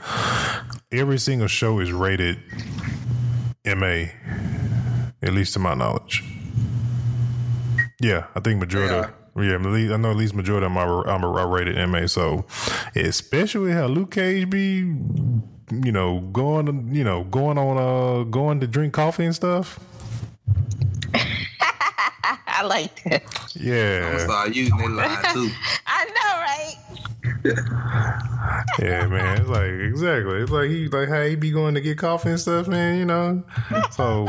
every 0.94 1.20
single 1.20 1.50
show 1.50 1.80
is 1.80 1.92
rated 1.92 2.40
MA, 3.66 4.06
at 5.22 5.34
least 5.34 5.52
to 5.54 5.60
my 5.60 5.74
knowledge. 5.74 6.24
Yeah, 8.00 8.28
I 8.34 8.40
think 8.40 8.62
majority. 8.62 8.94
Yeah, 9.36 9.56
at 9.56 9.62
least, 9.62 9.92
I 9.92 9.98
know 9.98 10.12
at 10.12 10.16
least 10.16 10.36
majority 10.36 10.66
of 10.66 10.72
them 10.72 10.78
are, 10.78 11.06
are, 11.06 11.40
are 11.40 11.48
rated 11.50 11.90
MA. 11.90 12.06
So, 12.06 12.46
especially 12.96 13.74
how 13.74 13.88
Luke 13.88 14.12
Cage 14.12 14.50
be, 14.50 14.96
you 15.72 15.92
know, 15.92 16.20
going, 16.20 16.94
you 16.94 17.04
know, 17.04 17.24
going 17.26 17.58
on, 17.58 17.78
uh, 17.78 18.24
going 18.24 18.60
to 18.60 18.68
drink 18.68 18.94
coffee 18.94 19.26
and 19.26 19.36
stuff. 19.36 19.80
I 22.48 22.64
like 22.64 23.04
that. 23.04 23.24
Yeah. 23.56 24.08
I'm 24.08 24.14
Yeah, 24.14 24.18
start 24.20 24.56
using 24.56 24.78
that 24.78 24.90
line 24.90 25.34
too. 25.34 25.50
I 25.88 26.06
know, 26.06 26.40
right? 26.40 26.76
yeah, 28.80 29.08
man. 29.08 29.42
It's 29.42 29.50
like 29.50 29.72
exactly. 29.72 30.42
It's 30.42 30.52
like 30.52 30.70
he 30.70 30.88
like 30.88 31.10
how 31.10 31.24
he 31.24 31.36
be 31.36 31.52
going 31.52 31.76
to 31.76 31.82
get 31.82 31.98
coffee 31.98 32.30
and 32.30 32.40
stuff, 32.40 32.68
man. 32.68 32.98
You 33.00 33.06
know, 33.06 33.44
so 33.92 34.28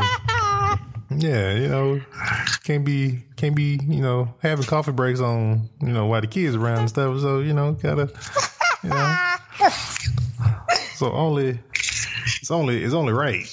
yeah, 1.11 1.53
you 1.55 1.69
know, 1.69 2.01
can't 2.65 2.85
be 2.85 3.25
can't 3.37 3.55
be 3.55 3.79
you 3.87 4.01
know 4.01 4.35
having 4.41 4.65
coffee 4.65 4.93
breaks 4.93 5.21
on 5.21 5.69
you 5.81 5.93
know 5.93 6.07
while 6.07 6.21
the 6.21 6.27
kids 6.27 6.57
around 6.57 6.81
and 6.81 6.89
stuff. 6.89 7.21
So 7.21 7.41
you 7.41 7.53
know, 7.53 7.73
gotta 7.73 8.11
you 8.83 8.91
know. 8.91 9.17
So 10.95 11.13
only 11.13 11.59
it's 12.41 12.51
only 12.51 12.83
it's 12.83 12.95
only 12.95 13.13
right 13.13 13.47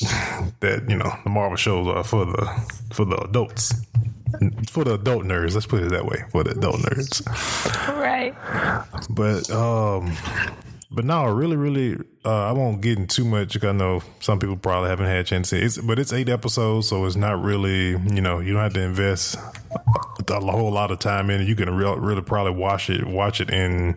that 0.60 0.86
you 0.88 0.98
know 0.98 1.12
the 1.24 1.30
Marvel 1.30 1.58
shows 1.58 1.88
are 1.88 2.04
for 2.04 2.26
the 2.26 2.46
for 2.94 3.06
the 3.06 3.18
adults. 3.18 3.74
For 4.70 4.86
the 4.86 4.94
adult 4.94 5.24
nerds, 5.26 5.56
let's 5.56 5.66
put 5.66 5.84
it 5.84 5.92
that 5.92 6.06
way. 6.06 6.24
For 6.30 6.44
the 6.44 6.52
adult 6.52 6.78
nerds. 6.78 7.22
Right. 8.00 8.34
But 9.10 9.50
um, 9.52 10.16
but 10.90 11.06
no, 11.06 11.26
really, 11.26 11.56
really, 11.56 11.98
uh, 12.26 12.50
I 12.50 12.52
won't 12.52 12.82
get 12.82 12.98
into 12.98 13.16
too 13.16 13.26
much. 13.26 13.62
I 13.64 13.72
know 13.72 14.02
some 14.20 14.40
people 14.40 14.58
probably 14.58 14.90
haven't 14.90 15.08
had 15.08 15.18
a 15.18 15.24
chance 15.24 15.50
to. 15.50 15.56
see 15.56 15.62
it. 15.62 15.66
It's 15.66 15.78
but 15.78 16.00
it's 16.00 16.12
eight 16.12 16.30
episodes, 16.30 16.88
so 16.88 17.06
it's 17.06 17.16
not 17.16 17.42
really 17.42 17.90
you 17.92 18.22
know 18.22 18.40
you 18.40 18.54
don't 18.54 18.62
have 18.64 18.74
to 18.74 18.82
invest 18.82 19.38
a 20.30 20.40
whole 20.40 20.72
lot 20.72 20.92
of 20.92 21.00
time 21.00 21.30
in 21.30 21.42
it. 21.42 21.48
You 21.48 21.56
can 21.56 21.74
real, 21.76 21.96
really 21.96 22.22
probably 22.22 22.54
watch 22.54 22.90
it 22.90 23.06
watch 23.06 23.42
it 23.42 23.50
in 23.50 23.96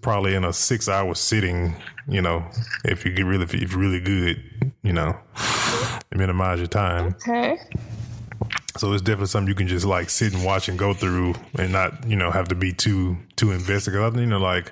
probably 0.00 0.34
in 0.34 0.44
a 0.44 0.52
six 0.52 0.88
hour 0.88 1.14
sitting. 1.14 1.74
You 2.08 2.22
know, 2.22 2.44
if 2.84 3.04
you 3.04 3.12
get 3.12 3.26
really 3.26 3.44
if 3.44 3.52
you're 3.54 3.78
really 3.78 4.00
good, 4.00 4.42
you 4.82 4.92
know, 4.92 5.16
minimize 6.14 6.58
your 6.58 6.68
time. 6.68 7.14
Okay. 7.16 7.58
So 8.78 8.92
it's 8.92 9.02
definitely 9.02 9.26
something 9.26 9.48
you 9.48 9.54
can 9.54 9.68
just 9.68 9.84
like 9.84 10.08
sit 10.08 10.32
and 10.32 10.44
watch 10.44 10.68
and 10.68 10.78
go 10.78 10.94
through 10.94 11.34
and 11.58 11.72
not, 11.72 12.06
you 12.06 12.16
know, 12.16 12.30
have 12.30 12.48
to 12.48 12.54
be 12.54 12.72
too 12.72 13.18
too 13.38 13.52
invested. 13.52 13.94
'Cause 13.94 14.14
I, 14.14 14.20
you 14.20 14.26
know, 14.26 14.38
like 14.38 14.70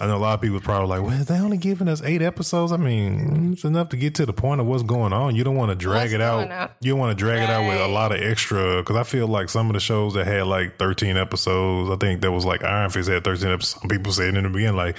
I 0.00 0.06
know 0.06 0.16
a 0.16 0.18
lot 0.18 0.34
of 0.34 0.40
people 0.40 0.60
probably 0.60 0.88
like, 0.88 1.02
well, 1.08 1.24
they 1.24 1.38
only 1.38 1.56
giving 1.56 1.88
us 1.88 2.02
eight 2.02 2.20
episodes. 2.22 2.72
I 2.72 2.76
mean, 2.76 3.50
it's 3.52 3.64
enough 3.64 3.90
to 3.90 3.96
get 3.96 4.14
to 4.16 4.26
the 4.26 4.32
point 4.32 4.60
of 4.60 4.66
what's 4.66 4.82
going 4.82 5.12
on. 5.12 5.36
You 5.36 5.44
don't 5.44 5.54
want 5.54 5.70
to 5.70 5.76
drag 5.76 6.10
What's 6.10 6.14
it 6.14 6.20
out. 6.20 6.50
on? 6.50 6.68
You 6.80 6.92
don't 6.92 6.98
want 7.00 7.16
to 7.16 7.22
drag 7.22 7.42
it 7.42 7.50
out 7.50 7.68
with 7.68 7.80
a 7.80 7.86
lot 7.86 8.12
of 8.12 8.20
extra. 8.20 8.78
Because 8.78 8.96
I 8.96 9.04
feel 9.04 9.28
like 9.28 9.48
some 9.48 9.68
of 9.68 9.74
the 9.74 9.80
shows 9.80 10.14
that 10.14 10.26
had 10.26 10.46
like 10.46 10.78
thirteen 10.78 11.16
episodes, 11.16 11.90
I 11.90 11.96
think 11.96 12.22
that 12.22 12.32
was 12.32 12.44
like 12.44 12.64
Iron 12.64 12.90
Fist 12.90 13.08
had 13.08 13.22
thirteen 13.22 13.52
episodes. 13.52 13.80
Some 13.80 13.88
people 13.88 14.12
said 14.12 14.34
in 14.34 14.42
the 14.42 14.50
beginning, 14.50 14.76
like, 14.76 14.96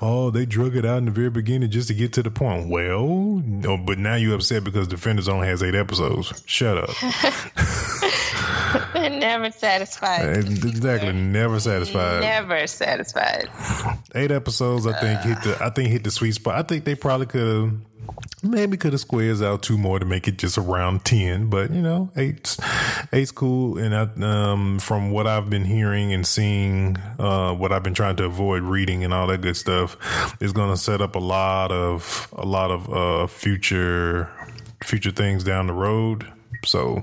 oh, 0.00 0.30
they 0.30 0.46
drug 0.46 0.76
it 0.76 0.84
out 0.84 0.98
in 0.98 1.06
the 1.06 1.10
very 1.10 1.30
beginning 1.30 1.70
just 1.70 1.88
to 1.88 1.94
get 1.94 2.12
to 2.14 2.22
the 2.22 2.30
point. 2.30 2.68
Well, 2.68 3.42
no, 3.44 3.76
but 3.76 3.98
now 3.98 4.14
you 4.14 4.34
upset 4.34 4.62
because 4.64 4.86
Defenders 4.88 5.28
only 5.28 5.48
has 5.48 5.62
eight 5.62 5.74
episodes. 5.74 6.42
Shut 6.46 6.78
up. 6.78 6.90
Never 8.94 9.50
satisfied. 9.50 10.36
Exactly, 10.38 11.12
never 11.12 11.60
satisfied. 11.60 12.22
Never 12.26 12.66
satisfied. 12.66 13.48
Eight 14.14 14.30
episodes, 14.30 14.86
I 14.86 14.98
think 15.00 15.20
hit 15.20 15.42
the. 15.42 15.58
I 15.64 15.70
think 15.70 15.90
hit 15.90 16.04
the 16.04 16.10
sweet 16.10 16.34
spot. 16.34 16.56
I 16.56 16.62
think 16.62 16.84
they 16.84 16.94
probably 16.94 17.26
could 17.26 17.64
have, 17.64 17.74
maybe 18.42 18.76
could 18.76 18.92
have 18.92 19.00
squares 19.00 19.42
out 19.42 19.62
two 19.62 19.78
more 19.78 19.98
to 19.98 20.04
make 20.04 20.26
it 20.28 20.38
just 20.38 20.58
around 20.58 21.04
ten. 21.04 21.48
But 21.48 21.70
you 21.70 21.82
know, 21.82 22.10
eight's 22.16 22.58
eight's 23.12 23.30
cool. 23.30 23.78
And 23.78 23.94
I, 23.94 24.08
um, 24.22 24.78
from 24.78 25.10
what 25.10 25.26
I've 25.26 25.48
been 25.50 25.64
hearing 25.64 26.12
and 26.12 26.26
seeing, 26.26 26.96
uh, 27.18 27.54
what 27.54 27.72
I've 27.72 27.82
been 27.82 27.94
trying 27.94 28.16
to 28.16 28.24
avoid 28.24 28.62
reading 28.62 29.04
and 29.04 29.14
all 29.14 29.26
that 29.28 29.40
good 29.40 29.56
stuff, 29.56 29.96
is 30.40 30.52
going 30.52 30.70
to 30.70 30.76
set 30.76 31.00
up 31.00 31.14
a 31.14 31.20
lot 31.20 31.72
of 31.72 32.28
a 32.32 32.46
lot 32.46 32.70
of 32.70 32.92
uh, 32.92 33.26
future 33.26 34.30
future 34.82 35.10
things 35.10 35.44
down 35.44 35.66
the 35.66 35.72
road. 35.72 36.30
So, 36.64 37.02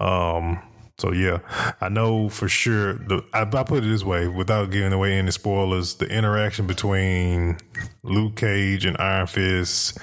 um, 0.00 0.62
so 0.98 1.12
yeah, 1.12 1.40
I 1.80 1.88
know 1.90 2.28
for 2.30 2.48
sure. 2.48 2.94
The 2.94 3.22
I, 3.34 3.42
I 3.42 3.62
put 3.64 3.84
it 3.84 3.86
this 3.86 4.02
way, 4.02 4.28
without 4.28 4.70
giving 4.70 4.92
away 4.92 5.18
any 5.18 5.30
spoilers, 5.30 5.94
the 5.94 6.06
interaction 6.06 6.66
between 6.66 7.58
Luke 8.02 8.36
Cage 8.36 8.86
and 8.86 8.96
Iron 8.98 9.26
Fist. 9.26 9.98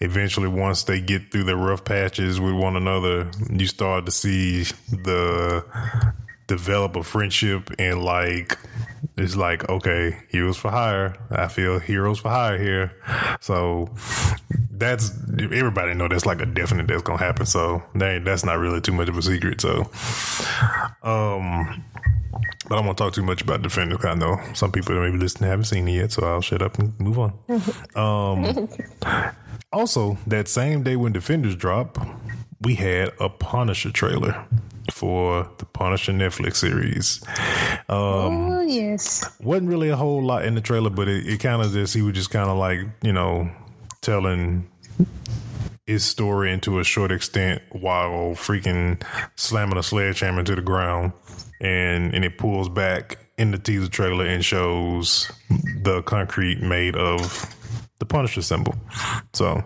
Eventually, 0.00 0.48
once 0.48 0.82
they 0.82 1.00
get 1.00 1.30
through 1.30 1.44
the 1.44 1.56
rough 1.56 1.84
patches 1.84 2.40
with 2.40 2.54
one 2.54 2.76
another, 2.76 3.30
you 3.50 3.66
start 3.66 4.04
to 4.06 4.12
see 4.12 4.64
the 4.90 5.64
develop 6.52 6.96
a 6.96 7.02
friendship 7.02 7.70
and 7.78 8.04
like 8.04 8.58
it's 9.16 9.36
like 9.36 9.66
okay 9.70 10.18
heroes 10.28 10.58
for 10.58 10.70
hire 10.70 11.16
i 11.30 11.48
feel 11.48 11.78
heroes 11.78 12.18
for 12.18 12.28
hire 12.28 12.58
here 12.58 12.92
so 13.40 13.88
that's 14.70 15.12
everybody 15.38 15.94
know 15.94 16.08
that's 16.08 16.26
like 16.26 16.42
a 16.42 16.46
definite 16.46 16.86
that's 16.86 17.00
gonna 17.00 17.18
happen 17.18 17.46
so 17.46 17.82
that 17.94 18.22
that's 18.26 18.44
not 18.44 18.58
really 18.58 18.82
too 18.82 18.92
much 18.92 19.08
of 19.08 19.16
a 19.16 19.22
secret 19.22 19.62
so 19.62 19.90
um 21.02 21.82
but 22.68 22.76
I 22.76 22.78
don't 22.78 22.86
want 22.86 22.98
to 22.98 23.04
talk 23.04 23.12
too 23.12 23.24
much 23.24 23.42
about 23.42 23.60
Defender. 23.60 23.98
I 24.06 24.14
know 24.14 24.40
some 24.54 24.70
people 24.70 24.94
that 24.94 25.00
maybe 25.00 25.18
listening 25.18 25.50
haven't 25.50 25.64
seen 25.64 25.88
it 25.88 25.92
yet, 25.92 26.12
so 26.12 26.24
I'll 26.24 26.40
shut 26.40 26.62
up 26.62 26.78
and 26.78 26.98
move 26.98 27.18
on. 27.18 27.32
um, 27.96 28.68
also, 29.72 30.16
that 30.28 30.48
same 30.48 30.82
day 30.82 30.96
when 30.96 31.12
Defenders 31.12 31.56
drop, 31.56 31.98
we 32.62 32.74
had 32.74 33.12
a 33.20 33.28
Punisher 33.28 33.90
trailer 33.90 34.46
for 34.90 35.48
the 35.58 35.66
Punisher 35.66 36.12
Netflix 36.12 36.56
series. 36.56 37.22
Um, 37.88 38.50
oh 38.50 38.60
yes, 38.62 39.36
wasn't 39.40 39.68
really 39.68 39.88
a 39.88 39.96
whole 39.96 40.22
lot 40.22 40.44
in 40.44 40.54
the 40.54 40.60
trailer, 40.60 40.90
but 40.90 41.08
it, 41.08 41.26
it 41.26 41.40
kind 41.40 41.62
of 41.62 41.72
just 41.72 41.94
he 41.94 42.02
was 42.02 42.14
just 42.14 42.30
kind 42.30 42.48
of 42.48 42.56
like 42.56 42.80
you 43.02 43.12
know 43.12 43.50
telling 44.00 44.68
his 45.86 46.04
story 46.04 46.52
into 46.52 46.78
a 46.78 46.84
short 46.84 47.10
extent 47.10 47.62
while 47.70 48.34
freaking 48.34 49.02
slamming 49.36 49.78
a 49.78 49.82
sledgehammer 49.82 50.40
into 50.40 50.54
the 50.54 50.62
ground, 50.62 51.12
and 51.60 52.14
and 52.14 52.24
it 52.24 52.38
pulls 52.38 52.68
back 52.68 53.18
in 53.38 53.50
the 53.50 53.58
teaser 53.58 53.88
trailer 53.88 54.26
and 54.26 54.44
shows 54.44 55.30
the 55.82 56.02
concrete 56.02 56.60
made 56.60 56.96
of 56.96 57.54
the 58.02 58.06
Punisher 58.06 58.42
symbol. 58.42 58.74
So, 59.32 59.64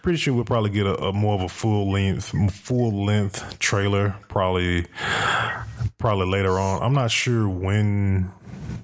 pretty 0.00 0.16
sure 0.16 0.32
we'll 0.32 0.44
probably 0.44 0.70
get 0.70 0.86
a, 0.86 0.96
a 1.06 1.12
more 1.12 1.34
of 1.34 1.40
a 1.40 1.48
full 1.48 1.90
length, 1.90 2.26
full 2.54 3.04
length 3.04 3.58
trailer 3.58 4.14
probably, 4.28 4.86
probably 5.98 6.26
later 6.26 6.56
on. 6.56 6.84
I'm 6.84 6.94
not 6.94 7.10
sure 7.10 7.48
when 7.48 8.30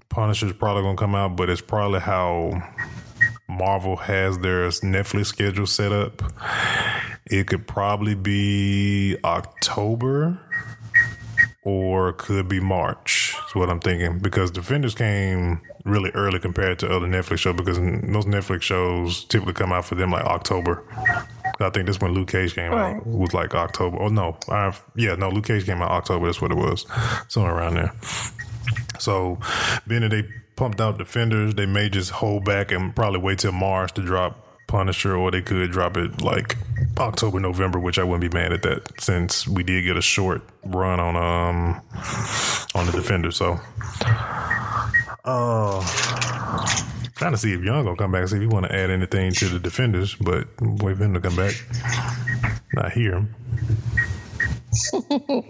Punisher's 0.09 0.53
probably 0.55 0.83
gonna 0.83 0.97
come 0.97 1.15
out, 1.15 1.37
but 1.37 1.49
it's 1.49 1.61
probably 1.61 2.01
how 2.01 2.61
Marvel 3.49 3.95
has 3.95 4.39
their 4.39 4.67
Netflix 4.69 5.27
schedule 5.27 5.67
set 5.67 5.93
up. 5.93 6.21
It 7.27 7.47
could 7.47 7.69
probably 7.69 8.17
be 8.17 9.17
October 9.23 10.41
or 11.63 12.13
could 12.15 12.49
be 12.49 12.61
March. 12.61 13.35
Is 13.47 13.55
what 13.55 13.69
I'm 13.71 13.81
thinking 13.81 14.19
because 14.19 14.51
Defenders 14.51 14.95
came 14.95 15.61
really 15.85 16.11
early 16.11 16.39
compared 16.39 16.79
to 16.81 16.95
other 16.95 17.07
Netflix 17.07 17.39
shows 17.39 17.57
because 17.57 17.79
most 17.79 18.29
Netflix 18.29 18.63
shows 18.63 19.25
typically 19.25 19.55
come 19.55 19.73
out 19.73 19.85
for 19.85 19.95
them 19.95 20.11
like 20.11 20.25
October. 20.25 20.85
I 21.59 21.69
think 21.71 21.87
this 21.87 22.01
when 22.01 22.13
Luke 22.13 22.29
Cage 22.29 22.55
came 22.55 22.73
right. 22.73 22.97
out 22.97 23.07
was 23.07 23.35
like 23.35 23.55
October. 23.55 23.99
Oh 24.01 24.09
no, 24.09 24.37
I 24.49 24.75
yeah 24.97 25.15
no 25.15 25.29
Luke 25.29 25.47
Cage 25.47 25.67
came 25.67 25.83
out 25.83 25.91
October. 25.91 26.27
That's 26.27 26.41
what 26.41 26.53
it 26.53 26.57
was, 26.57 26.87
somewhere 27.29 27.55
around 27.55 27.75
there. 27.75 27.93
So, 28.99 29.39
being 29.87 30.03
that 30.03 30.11
they 30.11 30.25
pumped 30.57 30.81
out 30.81 30.99
Defenders, 30.99 31.55
they 31.55 31.67
may 31.67 31.89
just 31.89 32.11
hold 32.11 32.45
back 32.45 32.71
and 32.71 32.95
probably 32.95 33.21
wait 33.21 33.39
till 33.39 33.53
March 33.53 33.93
to 33.95 34.03
drop 34.03 34.50
Punisher, 34.71 35.17
or 35.17 35.31
they 35.31 35.43
could 35.43 35.71
drop 35.73 35.97
it 35.97 36.23
like 36.23 36.57
October, 36.99 37.41
November, 37.41 37.79
which 37.81 37.99
I 37.99 38.05
wouldn't 38.05 38.31
be 38.31 38.37
mad 38.37 38.53
at 38.53 38.63
that 38.63 39.01
since 39.01 39.47
we 39.49 39.63
did 39.63 39.83
get 39.83 39.97
a 39.97 40.03
short 40.03 40.43
run 40.65 41.01
on 41.01 41.17
um 41.17 41.83
on 42.75 42.87
the 42.87 42.93
Defender. 42.93 43.33
So 43.33 43.59
uh, 45.25 45.85
trying 47.17 47.33
to 47.33 47.39
see 47.39 47.53
if 47.53 47.63
Young 47.63 47.85
gonna 47.85 47.97
come 47.97 48.13
back. 48.13 48.29
See 48.29 48.37
if 48.37 48.43
you 48.43 48.49
want 48.49 48.67
to 48.67 48.75
add 48.75 48.91
anything 48.91 49.33
to 49.33 49.49
the 49.49 49.59
defenders, 49.59 50.15
but 50.15 50.47
wait 50.61 50.97
for 50.97 51.05
him 51.05 51.15
to 51.15 51.21
come 51.21 51.37
back. 51.37 51.55
Not 52.73 52.93
here. 52.93 53.27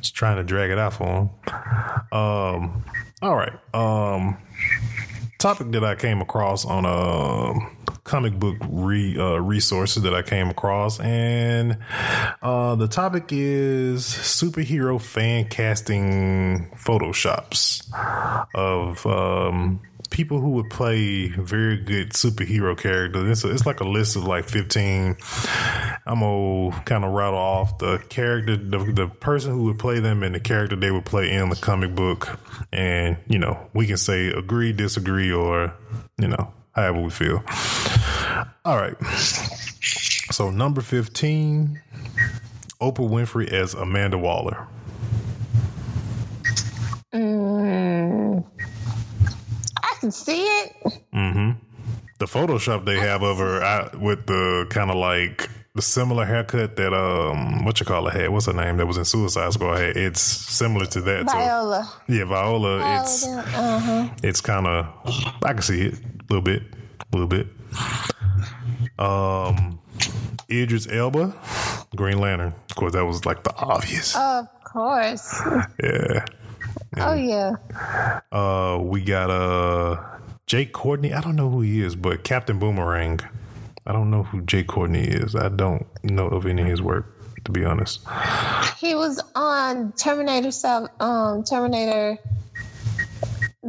Just 0.00 0.14
trying 0.14 0.36
to 0.36 0.44
drag 0.44 0.70
it 0.70 0.78
out 0.78 0.94
for 0.94 1.04
him. 1.04 1.30
Um. 2.16 2.84
All 3.20 3.34
right. 3.34 3.52
Um. 3.74 4.38
Topic 5.38 5.70
that 5.70 5.84
I 5.84 5.94
came 5.94 6.20
across 6.20 6.64
on 6.64 6.84
a 6.84 7.54
comic 8.02 8.40
book 8.40 8.56
re, 8.68 9.16
uh, 9.16 9.36
resources 9.36 10.02
that 10.02 10.12
I 10.12 10.22
came 10.22 10.50
across, 10.50 10.98
and 10.98 11.78
uh, 12.42 12.74
the 12.74 12.88
topic 12.88 13.26
is 13.30 14.02
superhero 14.02 15.00
fan 15.00 15.44
casting 15.44 16.68
photoshops 16.74 17.86
of 18.52 19.06
um, 19.06 19.80
people 20.10 20.40
who 20.40 20.50
would 20.50 20.70
play 20.70 21.28
very 21.28 21.76
good 21.76 22.10
superhero 22.10 22.76
characters. 22.76 23.30
It's, 23.30 23.44
a, 23.44 23.50
it's 23.52 23.66
like 23.66 23.80
a 23.80 23.88
list 23.88 24.16
of 24.16 24.24
like 24.24 24.48
15. 24.48 25.16
I'm 26.06 26.20
gonna 26.20 26.82
kind 26.84 27.04
of 27.04 27.12
rattle 27.12 27.38
off 27.38 27.78
the 27.78 27.98
character, 28.08 28.56
the, 28.56 28.78
the 28.92 29.06
person 29.08 29.52
who 29.52 29.64
would 29.64 29.78
play 29.78 30.00
them 30.00 30.22
and 30.22 30.34
the 30.34 30.40
character 30.40 30.76
they 30.76 30.90
would 30.90 31.04
play 31.04 31.32
in 31.32 31.48
the 31.48 31.56
comic 31.56 31.94
book. 31.94 32.38
And, 32.72 33.16
you 33.26 33.38
know, 33.38 33.68
we 33.74 33.86
can 33.86 33.96
say 33.96 34.28
agree, 34.28 34.72
disagree, 34.72 35.32
or, 35.32 35.74
you 36.18 36.28
know, 36.28 36.52
however 36.72 37.02
we 37.02 37.10
feel. 37.10 37.42
All 38.64 38.76
right. 38.76 38.96
So 40.30 40.50
number 40.50 40.80
15, 40.80 41.80
Oprah 42.80 43.08
Winfrey 43.08 43.48
as 43.50 43.74
Amanda 43.74 44.18
Waller. 44.18 44.66
Mm, 47.14 48.44
I 49.82 49.94
can 50.08 50.12
see 50.12 50.42
it. 50.42 50.72
Mm-hmm. 51.12 51.50
The 52.18 52.24
Photoshop 52.24 52.84
they 52.84 52.98
have 52.98 53.22
of 53.22 53.38
her 53.38 53.62
I, 53.62 53.96
with 53.96 54.26
the 54.26 54.66
kind 54.70 54.90
of 54.90 54.96
like 54.96 55.48
the 55.74 55.82
similar 55.82 56.24
haircut 56.24 56.76
that 56.76 56.92
um 56.92 57.64
what 57.64 57.78
you 57.78 57.86
call 57.86 58.08
it 58.08 58.14
had. 58.14 58.30
What's 58.30 58.46
her 58.46 58.52
name 58.52 58.78
that 58.78 58.86
was 58.86 58.96
in 58.96 59.04
Suicide 59.04 59.52
Squad 59.52 59.76
had? 59.76 59.96
It's 59.96 60.20
similar 60.20 60.86
to 60.86 61.00
that. 61.02 61.26
Viola. 61.26 61.84
So, 61.84 62.12
yeah, 62.12 62.24
Viola. 62.24 62.78
Viola 62.78 63.02
it's 63.02 63.26
uh-huh. 63.26 64.08
it's 64.22 64.40
kind 64.40 64.66
of 64.66 64.86
I 65.44 65.52
can 65.52 65.62
see 65.62 65.82
it 65.82 65.94
a 65.94 66.32
little 66.32 66.42
bit, 66.42 66.62
a 67.00 67.16
little 67.16 67.28
bit. 67.28 67.46
Um, 68.98 69.78
Idris 70.50 70.88
Elba, 70.90 71.34
Green 71.94 72.18
Lantern. 72.18 72.54
Of 72.70 72.76
course, 72.76 72.94
that 72.94 73.04
was 73.04 73.26
like 73.26 73.44
the 73.44 73.54
obvious. 73.54 74.16
Of 74.16 74.48
course. 74.64 75.40
Yeah. 75.82 76.24
Oh 76.96 77.14
yeah. 77.14 77.52
Uh, 78.32 78.78
we 78.80 79.02
got 79.02 79.30
uh 79.30 80.02
Jake 80.46 80.72
Courtney. 80.72 81.12
I 81.12 81.20
don't 81.20 81.36
know 81.36 81.50
who 81.50 81.60
he 81.60 81.82
is, 81.82 81.96
but 81.96 82.24
Captain 82.24 82.58
Boomerang. 82.58 83.20
I 83.86 83.92
don't 83.92 84.10
know 84.10 84.22
who 84.22 84.42
Jake 84.42 84.66
Courtney 84.66 85.04
is. 85.04 85.34
I 85.34 85.48
don't 85.48 85.86
know 86.02 86.26
of 86.26 86.46
any 86.46 86.62
of 86.62 86.68
his 86.68 86.82
work, 86.82 87.06
to 87.44 87.52
be 87.52 87.64
honest. 87.64 88.00
He 88.78 88.94
was 88.94 89.20
on 89.34 89.92
Terminator. 89.92 90.50
Um, 91.00 91.42
Terminator 91.44 92.18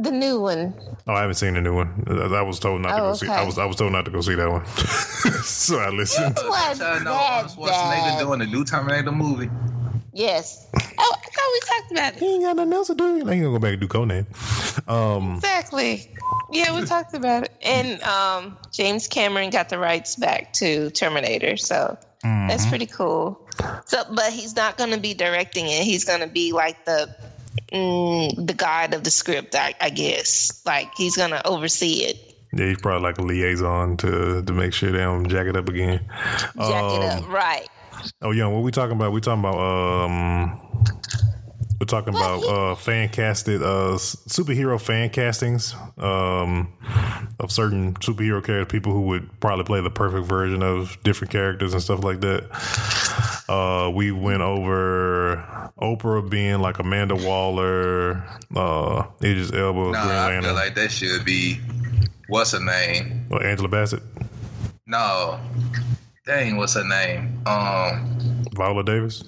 the 0.02 0.10
new 0.10 0.40
one. 0.40 0.74
Oh, 1.06 1.14
I 1.14 1.20
haven't 1.22 1.34
seen 1.34 1.54
the 1.54 1.60
new 1.60 1.74
one. 1.74 2.04
I 2.06 2.42
was 2.42 2.58
told 2.58 2.80
not 2.80 2.92
oh, 2.92 2.96
to 2.96 3.00
go 3.00 3.08
okay. 3.08 3.26
see. 3.26 3.28
I 3.28 3.44
was 3.44 3.58
I 3.58 3.64
was 3.64 3.76
told 3.76 3.92
not 3.92 4.04
to 4.04 4.10
go 4.10 4.20
see 4.20 4.34
that 4.34 4.50
one, 4.50 4.64
so 5.44 5.78
I 5.78 5.90
listened. 5.90 6.38
It 6.38 6.44
was 6.44 6.80
uh, 6.80 7.00
no, 7.00 7.12
Arnold 7.12 7.52
Schwarzenegger 7.52 8.20
doing 8.20 8.38
the 8.40 8.46
new 8.46 8.64
Terminator 8.64 9.12
movie. 9.12 9.50
Yes. 10.12 10.68
Oh, 10.74 10.78
I 10.78 11.28
thought 11.30 11.52
we 11.52 11.60
talked 11.60 11.92
about 11.92 12.12
it. 12.14 12.18
He 12.18 12.34
ain't 12.34 12.44
got 12.44 12.56
nothing 12.56 12.72
else 12.72 12.86
to 12.88 12.94
do. 12.94 13.14
He 13.14 13.20
ain't 13.20 13.26
gonna 13.26 13.42
go 13.42 13.58
back 13.58 13.72
and 13.72 13.80
do 13.80 13.88
Conan. 13.88 14.26
Um, 14.88 15.34
exactly. 15.34 16.10
Yeah, 16.52 16.78
we 16.78 16.84
talked 16.84 17.14
about 17.14 17.44
it. 17.44 17.52
And 17.62 18.02
um, 18.02 18.58
James 18.72 19.08
Cameron 19.08 19.50
got 19.50 19.68
the 19.68 19.78
rights 19.78 20.16
back 20.16 20.52
to 20.54 20.90
Terminator, 20.90 21.56
so 21.56 21.96
mm-hmm. 22.24 22.48
that's 22.48 22.66
pretty 22.66 22.86
cool. 22.86 23.48
So, 23.86 24.02
but 24.10 24.32
he's 24.32 24.56
not 24.56 24.76
going 24.76 24.90
to 24.90 24.98
be 24.98 25.14
directing 25.14 25.66
it. 25.66 25.84
He's 25.84 26.04
going 26.04 26.20
to 26.20 26.26
be 26.26 26.52
like 26.52 26.84
the 26.84 27.14
mm, 27.72 28.46
the 28.46 28.54
guide 28.54 28.94
of 28.94 29.04
the 29.04 29.10
script, 29.10 29.54
I, 29.54 29.74
I 29.80 29.90
guess. 29.90 30.62
Like 30.66 30.94
he's 30.96 31.16
gonna 31.16 31.42
oversee 31.44 32.04
it. 32.04 32.34
Yeah, 32.52 32.66
he's 32.66 32.80
probably 32.80 33.02
like 33.02 33.18
a 33.18 33.22
liaison 33.22 33.96
to 33.98 34.42
to 34.42 34.52
make 34.52 34.72
sure 34.72 34.90
they 34.90 34.98
don't 34.98 35.28
jack 35.28 35.46
it 35.46 35.56
up 35.56 35.68
again. 35.68 36.00
Jack 36.56 36.58
um, 36.58 37.02
it 37.02 37.04
up, 37.04 37.24
um, 37.24 37.30
right? 37.30 37.68
Oh 38.22 38.30
yeah, 38.30 38.46
what 38.46 38.62
we 38.62 38.70
talking 38.70 38.96
about? 38.96 39.12
We 39.12 39.20
talking 39.20 39.40
about 39.40 39.58
um 39.58 40.70
we're 41.80 41.86
talking 41.86 42.14
about 42.14 42.44
uh, 42.44 42.74
fan 42.74 43.08
casted 43.08 43.62
uh, 43.62 43.96
superhero 43.96 44.78
fan 44.78 45.08
castings 45.08 45.74
um, 45.96 46.70
of 47.38 47.50
certain 47.50 47.94
superhero 47.94 48.44
characters, 48.44 48.70
people 48.70 48.92
who 48.92 49.00
would 49.02 49.40
probably 49.40 49.64
play 49.64 49.80
the 49.80 49.88
perfect 49.88 50.26
version 50.26 50.62
of 50.62 50.98
different 51.04 51.32
characters 51.32 51.72
and 51.72 51.82
stuff 51.82 52.04
like 52.04 52.20
that. 52.20 52.44
Uh, 53.48 53.90
we 53.90 54.12
went 54.12 54.42
over 54.42 55.72
Oprah 55.80 56.28
being 56.28 56.60
like 56.60 56.78
Amanda 56.80 57.16
Waller, 57.16 58.26
uh, 58.54 59.06
Idris 59.24 59.50
Elba, 59.50 59.92
nah, 59.92 60.26
Green 60.26 60.38
I 60.38 60.42
feel 60.42 60.54
like 60.54 60.74
that 60.74 60.92
should 60.92 61.24
be 61.24 61.60
what's 62.28 62.52
her 62.52 62.60
name? 62.60 63.26
Well, 63.30 63.42
Angela 63.42 63.68
Bassett. 63.68 64.02
No, 64.86 65.40
dang, 66.26 66.56
what's 66.56 66.74
her 66.74 66.84
name? 66.84 67.40
Um, 67.46 68.44
Viola 68.54 68.84
Davis. 68.84 69.22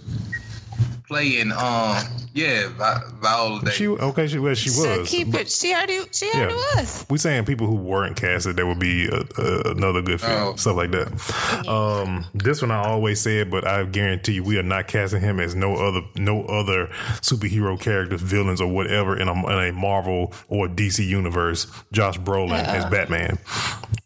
Playing 1.08 1.52
um 1.52 1.96
yeah 2.32 2.68
Vi- 2.68 3.02
Viola 3.20 3.58
Davis. 3.60 3.74
She 3.74 3.86
okay. 3.88 4.26
She 4.26 4.38
well, 4.38 4.54
she 4.54 4.70
So 4.70 5.00
was. 5.00 5.08
keep 5.10 5.34
it. 5.34 5.50
She 5.50 5.72
already. 5.74 6.00
She 6.12 6.30
already 6.34 6.54
was. 6.54 7.04
We 7.10 7.18
saying 7.18 7.44
people 7.44 7.66
who 7.66 7.74
weren't 7.76 8.16
casted, 8.16 8.56
there 8.56 8.66
would 8.66 8.78
be 8.78 9.06
a, 9.08 9.20
a, 9.38 9.70
another 9.72 10.00
good 10.02 10.20
fit, 10.20 10.30
Oh. 10.30 10.54
stuff 10.56 10.76
like 10.76 10.90
that. 10.92 11.68
Um, 11.68 12.24
this 12.34 12.62
one 12.62 12.70
I 12.70 12.82
always 12.84 13.20
said, 13.20 13.50
but 13.50 13.66
I 13.66 13.84
guarantee 13.84 14.34
you, 14.34 14.44
we 14.44 14.58
are 14.58 14.62
not 14.62 14.88
casting 14.88 15.20
him 15.20 15.38
as 15.40 15.54
no 15.54 15.76
other 15.76 16.00
no 16.16 16.44
other 16.44 16.86
superhero 17.20 17.78
characters, 17.78 18.22
villains, 18.22 18.60
or 18.60 18.68
whatever 18.68 19.16
in 19.16 19.28
a, 19.28 19.32
in 19.32 19.68
a 19.68 19.72
Marvel 19.72 20.32
or 20.48 20.68
DC 20.68 21.06
universe. 21.06 21.66
Josh 21.92 22.18
Brolin 22.18 22.64
as 22.64 22.84
Batman. 22.86 23.38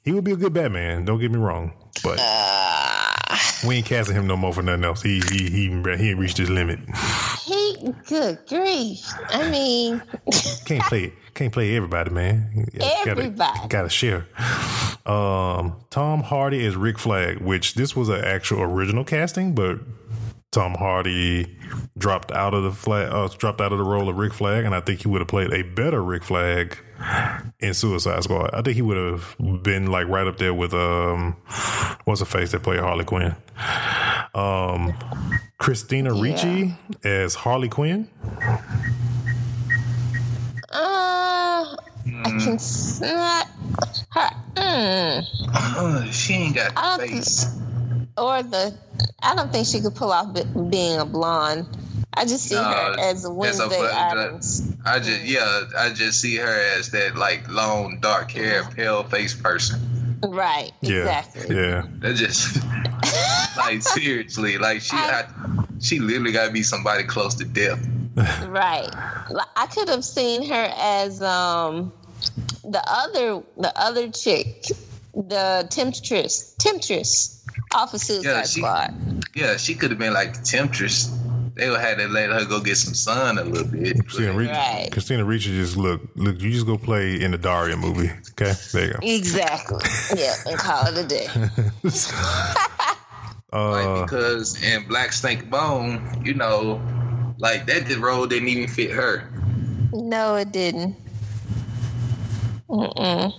He 0.05 0.13
would 0.13 0.25
be 0.25 0.33
a 0.33 0.37
good 0.37 0.53
Batman. 0.53 1.05
Don't 1.05 1.21
get 1.21 1.31
me 1.31 1.39
wrong, 1.39 1.73
but 2.03 2.19
we 3.67 3.77
ain't 3.77 3.87
casting 3.87 4.15
him 4.17 4.27
no 4.27 4.37
more 4.37 4.53
for 4.53 4.63
nothing 4.63 4.85
else. 4.85 5.03
He 5.03 5.21
he 5.31 5.49
he 5.51 5.69
he 5.69 6.11
ain't 6.11 6.19
reached 6.19 6.37
his 6.39 6.51
limit. 6.51 6.79
He. 7.45 7.77
Good 8.09 8.39
grief. 8.49 9.07
I 9.29 9.49
mean, 9.51 10.03
Can't 10.65 10.83
play 10.85 11.13
can't 11.35 11.53
play 11.53 11.77
everybody, 11.77 12.11
man. 12.11 12.67
Gotta- 12.75 13.11
Everybody. 13.11 13.69
gotta, 13.69 13.89
share. 13.91 14.27
Um, 15.05 15.77
Tom 15.91 16.23
Hardy 16.23 16.65
is 16.65 16.75
Rick 16.77 16.99
Flag, 16.99 17.39
which 17.41 17.75
this 17.75 17.95
was 17.95 18.09
an 18.09 18.25
actual 18.25 18.63
original 18.63 19.05
casting, 19.05 19.55
but 19.55 19.79
Tom 20.51 20.75
Hardy 20.75 21.57
dropped 21.99 22.33
out 22.33 22.55
of 22.55 22.63
the 22.65 22.73
flag, 22.73 23.13
uh, 23.13 23.29
dropped 23.37 23.61
out 23.61 23.71
of 23.73 23.79
the 23.79 23.85
role 23.85 24.09
of 24.09 24.17
Rick 24.17 24.33
Flag, 24.33 24.65
and 24.65 24.75
I 24.75 24.81
think 24.81 25.03
he 25.03 25.09
would 25.09 25.21
have 25.21 25.29
played 25.29 25.53
a 25.53 25.63
better 25.63 26.03
Rick 26.03 26.25
Flag 26.25 26.79
in 27.61 27.75
Suicide 27.75 28.23
Squad. 28.25 28.51
I 28.55 28.63
think 28.63 28.77
he 28.77 28.83
would 28.83 28.97
have 28.97 29.37
been 29.63 29.87
like 29.91 30.09
right 30.09 30.27
up 30.27 30.39
there 30.39 30.55
with 30.55 30.73
um, 30.75 31.37
what's 32.05 32.21
the 32.21 32.27
face 32.27 32.53
that 32.53 32.63
played 32.63 32.81
Harley 32.81 33.05
Quinn, 33.05 33.35
um, 34.35 34.95
Christina 35.59 36.13
Ricci 36.15 36.75
as 37.05 37.35
Harley 37.35 37.69
Quinn. 37.69 38.09
uh, 40.73 41.77
I 42.25 42.25
can 42.25 42.55
s- 42.55 43.01
not 43.01 43.47
her. 44.11 44.31
Mm, 44.55 45.27
Uh, 45.55 46.05
she 46.11 46.35
ain't 46.35 46.55
got 46.57 46.75
the 46.75 46.81
don't 46.81 47.09
face. 47.11 47.47
or 48.17 48.43
the. 48.43 48.75
I 49.23 49.35
don't 49.35 49.53
think 49.53 49.67
she 49.67 49.81
could 49.81 49.95
pull 49.95 50.13
off 50.13 50.33
be- 50.35 50.45
being 50.71 50.99
a 50.99 51.05
blonde. 51.05 51.67
I 52.17 52.25
just 52.25 52.45
see 52.49 52.55
No, 52.55 52.63
her 52.65 52.97
as 52.99 53.17
as 53.19 53.25
a 53.25 53.31
Wednesday 53.33 53.69
bla- 53.69 53.93
Addams. 53.93 54.73
I 54.85 54.99
just 54.99 55.23
yeah, 55.25 55.65
I 55.77 55.91
just 55.93 56.21
see 56.21 56.37
her 56.37 56.61
as 56.77 56.91
that 56.91 57.17
like 57.17 57.49
long, 57.51 57.99
dark 58.01 58.31
hair, 58.31 58.65
pale 58.75 59.03
faced 59.05 59.43
person. 59.43 59.81
Right. 60.27 60.73
Yeah, 60.81 60.97
Exactly. 61.21 61.57
yeah. 61.57 61.83
That 61.99 62.15
just 62.17 62.57
like 63.57 63.83
seriously, 63.97 64.57
like 64.59 64.81
she 64.81 64.97
had, 64.97 65.27
she 65.81 65.99
literally 65.99 66.33
got 66.33 66.47
to 66.47 66.53
be 66.53 66.63
somebody 66.63 67.05
close 67.05 67.35
to 67.37 67.45
death. 67.45 67.87
Right. 68.49 68.89
Like, 69.31 69.47
I 69.57 69.67
could 69.67 69.91
have 69.91 70.03
seen 70.05 70.49
her 70.49 70.73
as 70.79 71.21
um 71.23 71.93
the 72.65 72.83
other 72.87 73.43
the 73.59 73.73
other 73.79 74.09
chick, 74.11 74.65
the 75.15 75.67
temptress, 75.71 76.55
temptress 76.59 77.45
off 77.75 77.93
of 77.93 78.01
Suicide 78.01 78.31
Yeah, 78.31 78.43
she- 78.45 78.61
Squad. 78.61 78.95
Yeah, 79.35 79.57
she 79.59 79.75
could 79.75 79.91
have 79.91 79.99
been 79.99 80.15
like 80.15 80.33
the 80.39 80.43
temptress. 80.43 81.11
They 81.57 81.71
would 81.71 81.81
have 81.81 81.97
to 81.97 82.07
let 82.09 82.29
her 82.31 82.45
go 82.45 82.61
get 82.61 82.77
some 82.77 82.93
sun 82.93 83.39
a 83.39 83.45
little 83.45 83.67
bit. 83.67 83.97
Christina 84.07 84.35
Ricci, 84.35 84.53
Right. 84.53 84.89
Christina 84.93 85.25
Ricci 85.25 85.49
just 85.57 85.79
look, 85.79 86.03
look. 86.15 86.39
You 86.39 86.51
just 86.51 86.67
go 86.67 86.77
play 86.77 87.19
in 87.21 87.31
the 87.31 87.39
Daria 87.39 87.79
movie. 87.79 88.11
Okay, 88.33 88.53
there 88.75 88.87
you 88.89 88.93
go. 88.93 88.99
Exactly. 89.03 89.81
yeah, 90.19 90.35
and 90.47 90.59
call 90.59 90.87
it 90.87 90.99
a 90.99 91.05
day. 91.07 91.27
Uh, 93.53 93.71
Like 93.71 94.07
because 94.07 94.61
in 94.63 94.87
Black 94.89 95.13
Snake 95.13 95.49
Moan, 95.49 96.21
you 96.23 96.35
know, 96.35 96.83
like 97.39 97.65
that 97.67 97.87
the 97.87 97.95
role 97.97 98.27
didn't 98.27 98.49
even 98.49 98.69
fit 98.69 98.91
her. 98.91 99.31
No, 99.93 100.35
it 100.35 100.51
didn't. 100.53 100.97
Mm-mm. 102.69 103.33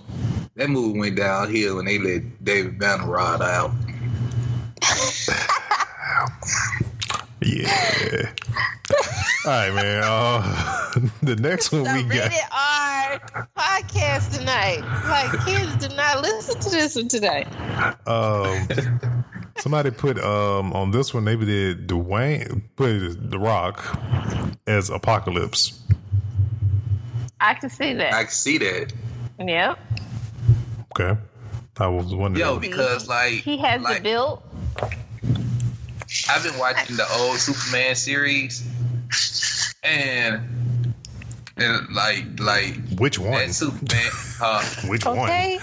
That 0.56 0.70
movie 0.70 0.98
went 0.98 1.16
downhill 1.16 1.76
when 1.76 1.84
they 1.84 1.98
let 1.98 2.42
David 2.42 2.78
Banner 2.80 3.06
ride 3.06 3.42
out. 3.42 3.70
yeah. 7.42 8.32
All 9.44 9.52
right, 9.52 9.72
man. 9.74 10.02
Uh, 10.04 10.90
the 11.22 11.36
next 11.36 11.72
one 11.72 11.84
The 11.84 11.92
we 11.94 12.02
got. 12.04 12.30
rated 12.30 12.38
R 12.52 13.46
podcast 13.56 14.36
tonight. 14.38 14.80
Like 15.08 15.44
kids 15.46 15.86
do 15.86 15.94
not 15.96 16.20
listen 16.22 16.60
to 16.60 16.70
this 16.70 16.96
one 16.96 17.08
today. 17.08 17.44
Um, 18.06 18.68
somebody 19.58 19.90
put 19.90 20.18
um 20.18 20.72
on 20.72 20.90
this 20.90 21.14
one. 21.14 21.24
Maybe 21.24 21.46
did 21.46 21.86
Dwayne 21.88 22.62
put 22.76 23.30
The 23.30 23.38
Rock 23.38 23.98
as 24.66 24.90
Apocalypse. 24.90 25.80
I 27.40 27.54
can 27.54 27.70
see 27.70 27.90
I 27.90 27.94
that. 27.94 28.12
can 28.12 28.28
see 28.30 28.58
that. 28.58 28.92
Yep. 29.38 29.78
Okay, 30.98 31.20
I 31.78 31.86
was 31.86 32.12
wondering. 32.12 32.44
Yo, 32.44 32.58
because 32.58 33.06
like 33.08 33.34
He 33.34 33.56
has 33.58 33.80
like, 33.82 33.98
the 33.98 34.02
build. 34.02 34.42
I've 36.28 36.42
been 36.42 36.58
watching 36.58 36.96
the 36.96 37.06
old 37.18 37.38
Superman 37.38 37.94
series, 37.94 38.66
and 39.82 40.42
and 41.56 41.88
like 41.94 42.24
like 42.40 42.76
Which 42.98 43.18
one? 43.18 43.32
that 43.32 43.52
Superman, 43.52 44.10
uh, 44.40 44.64
Which 44.88 45.04
one? 45.04 45.18
Okay. 45.18 45.58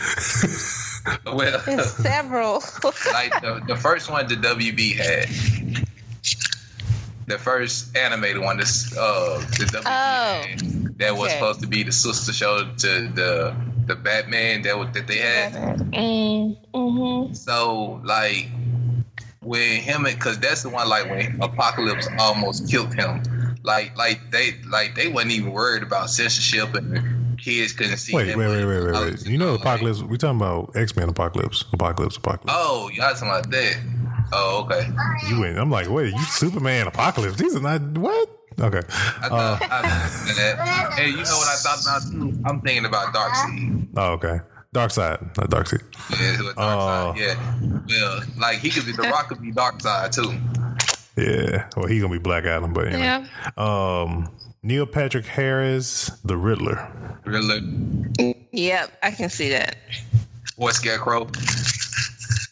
well, 1.26 1.62
There's 1.66 1.92
several. 1.94 2.56
like 3.14 3.42
the, 3.42 3.64
the 3.68 3.76
first 3.76 4.10
one 4.10 4.28
the 4.28 4.36
WB 4.36 4.96
had. 4.96 5.30
The 7.28 7.40
first 7.40 7.98
animated 7.98 8.40
one, 8.44 8.58
this 8.58 8.96
uh, 8.96 9.40
the 9.58 9.66
WB 9.66 9.84
Oh, 9.88 10.46
had, 10.48 10.98
that 11.00 11.14
was 11.14 11.30
okay. 11.32 11.40
supposed 11.40 11.62
to 11.62 11.68
be 11.68 11.82
the 11.82 11.92
sister 11.92 12.32
show 12.32 12.70
to 12.78 13.08
the 13.08 13.56
the 13.88 13.96
Batman 13.96 14.62
that 14.64 14.94
that 14.94 15.08
they 15.08 15.18
had. 15.18 15.54
mm, 15.92 16.56
hmm 16.74 17.34
So 17.34 18.00
like 18.04 18.50
when 19.46 19.80
him 19.80 20.04
because 20.04 20.40
that's 20.40 20.64
the 20.64 20.70
one 20.70 20.90
like 20.90 21.10
when 21.10 21.40
Apocalypse 21.42 22.08
almost 22.20 22.70
killed 22.70 22.94
him. 22.94 23.22
Like 23.64 23.96
like 23.98 24.20
they 24.32 24.56
like 24.70 24.96
they 24.96 25.08
wasn't 25.08 25.34
even 25.34 25.52
worried 25.52 25.84
about 25.84 26.10
censorship 26.10 26.74
and 26.76 27.40
kids 27.40 27.74
couldn't 27.74 27.98
see. 27.98 28.14
Wait, 28.16 28.36
wait, 28.36 28.48
wait, 28.48 28.66
wait, 28.66 28.84
wait, 28.86 28.94
wait. 28.94 29.26
You 29.28 29.38
know, 29.38 29.52
like- 29.54 29.62
Apocalypse. 29.62 30.02
We 30.04 30.18
talking 30.18 30.38
about 30.38 30.76
X 30.76 30.96
Men 30.96 31.10
Apocalypse. 31.10 31.64
Apocalypse. 31.74 32.18
Apocalypse. 32.18 32.54
Oh, 32.56 32.90
y'all 32.94 33.14
talking 33.14 33.28
about 33.30 33.50
that? 33.52 33.76
Oh, 34.34 34.64
okay. 34.66 34.90
You 35.30 35.40
went. 35.42 35.58
I'm 35.60 35.70
like, 35.70 35.90
wait, 35.90 36.12
you 36.14 36.24
Superman 36.24 36.88
Apocalypse? 36.88 37.38
These 37.38 37.56
are 37.56 37.60
not 37.62 37.82
what? 37.98 38.30
Okay. 38.60 38.82
I 39.22 39.28
Uh, 39.28 39.58
thought 39.58 39.62
I, 39.72 41.04
you 41.06 41.14
know 41.18 41.22
what 41.22 41.48
I 41.48 41.56
thought 41.58 41.82
about 41.82 42.02
too? 42.12 42.42
I'm 42.46 42.62
thinking 42.62 42.86
about 42.86 43.14
Darkseid. 43.14 43.88
oh, 43.98 44.12
okay. 44.14 44.40
Dark 44.76 44.92
Side, 44.92 45.20
not 45.38 45.50
Dark 45.50 45.68
Side. 45.68 45.80
Yeah, 46.20 46.38
with 46.44 46.54
Oh. 46.58 47.14
Darkseid. 47.16 47.18
yeah. 47.18 47.86
Well, 47.88 48.22
like 48.38 48.58
he 48.60 48.70
could 48.70 48.86
be 48.86 48.92
the 48.92 49.04
Rock 49.04 49.30
could 49.30 49.42
be 49.42 49.52
Darkseid 49.54 50.12
too. 50.14 50.34
Yeah. 51.16 51.70
Well, 51.78 51.88
he 51.88 52.00
gonna 52.02 52.12
be 52.12 52.20
Black 52.20 52.44
Adam, 52.44 52.74
but 52.74 52.88
anyway. 52.88 53.02
Yeah. 53.02 53.26
Um, 53.58 54.30
Neil 54.64 54.86
Patrick 54.86 55.26
Harris, 55.26 56.08
the 56.26 56.36
Riddler. 56.36 57.18
Really? 57.24 58.36
Yep, 58.52 58.92
I 59.02 59.12
can 59.12 59.30
see 59.30 59.50
that. 59.50 59.78
Or 60.58 60.72
Scarecrow. 60.72 61.28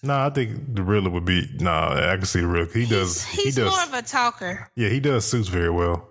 No, 0.06 0.20
I 0.20 0.30
think 0.32 0.76
the 0.76 0.84
Riddler 0.84 1.10
would 1.12 1.24
be. 1.24 1.50
No, 1.62 1.72
I 1.72 2.18
can 2.18 2.26
see 2.26 2.42
the 2.42 2.48
Riddler. 2.48 2.74
He 2.74 2.86
does. 2.86 3.24
He's, 3.24 3.56
he 3.56 3.62
does. 3.62 3.72
more 3.72 3.84
of 3.84 3.94
a 3.94 4.02
talker. 4.02 4.70
yeah, 4.76 4.90
he 4.90 5.00
does 5.00 5.24
suits 5.26 5.48
very 5.48 5.70
well. 5.70 6.10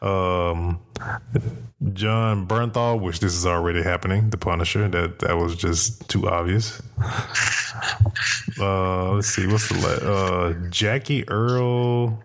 Um, 0.00 0.80
Jon 1.92 2.46
Bernthal, 2.46 3.00
which 3.00 3.18
this 3.18 3.34
is 3.34 3.44
already 3.44 3.82
happening. 3.82 4.30
The 4.30 4.36
Punisher. 4.38 4.86
That 4.88 5.18
that 5.20 5.36
was 5.36 5.56
just 5.56 6.08
too 6.08 6.28
obvious. 6.28 6.80
Uh, 8.58 9.12
let's 9.12 9.28
see. 9.28 9.46
What's 9.46 9.68
the 9.68 9.74
la- 9.78 10.12
uh 10.12 10.52
Jackie 10.70 11.28
Earle 11.28 12.22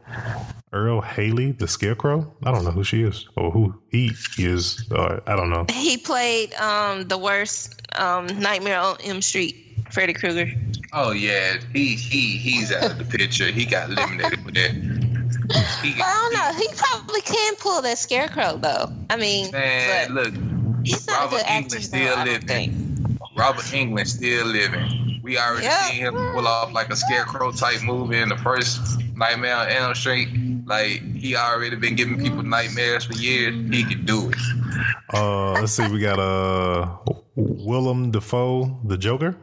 Earle 0.72 1.02
Haley, 1.02 1.52
the 1.52 1.68
Scarecrow? 1.68 2.32
I 2.44 2.52
don't 2.52 2.64
know 2.64 2.72
who 2.72 2.84
she 2.84 3.04
is 3.04 3.28
or 3.36 3.52
who 3.52 3.76
he 3.90 4.12
is. 4.38 4.88
Uh, 4.92 5.20
I 5.28 5.36
don't 5.36 5.50
know. 5.50 5.66
He 5.70 5.98
played 5.98 6.54
um, 6.56 7.08
the 7.08 7.18
worst 7.18 7.81
um, 7.98 8.28
Nightmare 8.40 8.80
on 8.80 8.98
Elm 9.04 9.22
Street, 9.22 9.56
Freddy 9.92 10.14
Krueger. 10.14 10.52
Oh 10.94 11.12
yeah, 11.12 11.58
he 11.74 11.96
he 11.96 12.38
he's 12.38 12.72
out 12.72 12.92
of 12.92 12.98
the 12.98 13.06
picture. 13.18 13.46
He 13.48 13.66
got 13.66 13.90
eliminated 13.90 14.44
with 14.44 14.56
that. 14.56 14.72
He, 15.82 15.94
I 16.02 16.30
don't 16.30 16.34
know. 16.34 16.54
He 16.62 16.68
probably 16.76 17.22
can 17.22 17.56
pull 17.56 17.82
that 17.82 17.98
scarecrow 17.98 18.58
though. 18.58 18.92
I 19.10 19.18
mean, 19.18 19.52
man, 19.52 20.14
but 20.14 20.26
look, 20.26 20.34
he's 20.86 21.08
not 21.08 21.32
Robert 21.32 21.36
a 21.36 21.40
good 21.40 21.46
actor. 21.46 21.54
English 21.78 21.88
though, 21.88 21.98
still 21.98 22.18
I 22.18 22.24
living. 22.26 23.18
Robert 23.36 23.64
Englund 23.66 24.08
still 24.08 24.46
living. 24.48 25.20
We 25.24 25.38
already 25.38 25.66
Yeah. 25.66 25.82
seen 25.90 26.02
him 26.02 26.14
pull 26.14 26.48
off 26.48 26.74
like 26.74 26.90
a 26.90 26.96
scarecrow 26.96 27.52
type 27.52 27.82
movie 27.84 28.18
in 28.18 28.30
the 28.30 28.38
first 28.38 28.80
Nightmare 29.16 29.56
on 29.56 29.70
Elm 29.70 29.96
Street. 29.96 30.30
Like 30.72 31.04
he 31.16 31.36
already 31.36 31.76
been 31.76 31.96
giving 31.96 32.18
people 32.18 32.44
nightmares 32.44 33.04
for 33.04 33.12
years. 33.14 33.54
He 33.76 33.84
can 33.84 34.06
do 34.06 34.30
it. 34.30 34.38
Uh, 35.14 35.52
let's 35.60 35.74
see. 35.74 35.86
We 35.90 36.00
got 36.00 36.18
uh 36.18 36.96
Willem 37.36 38.12
Dafoe, 38.12 38.80
the 38.86 38.98
Joker. 38.98 39.36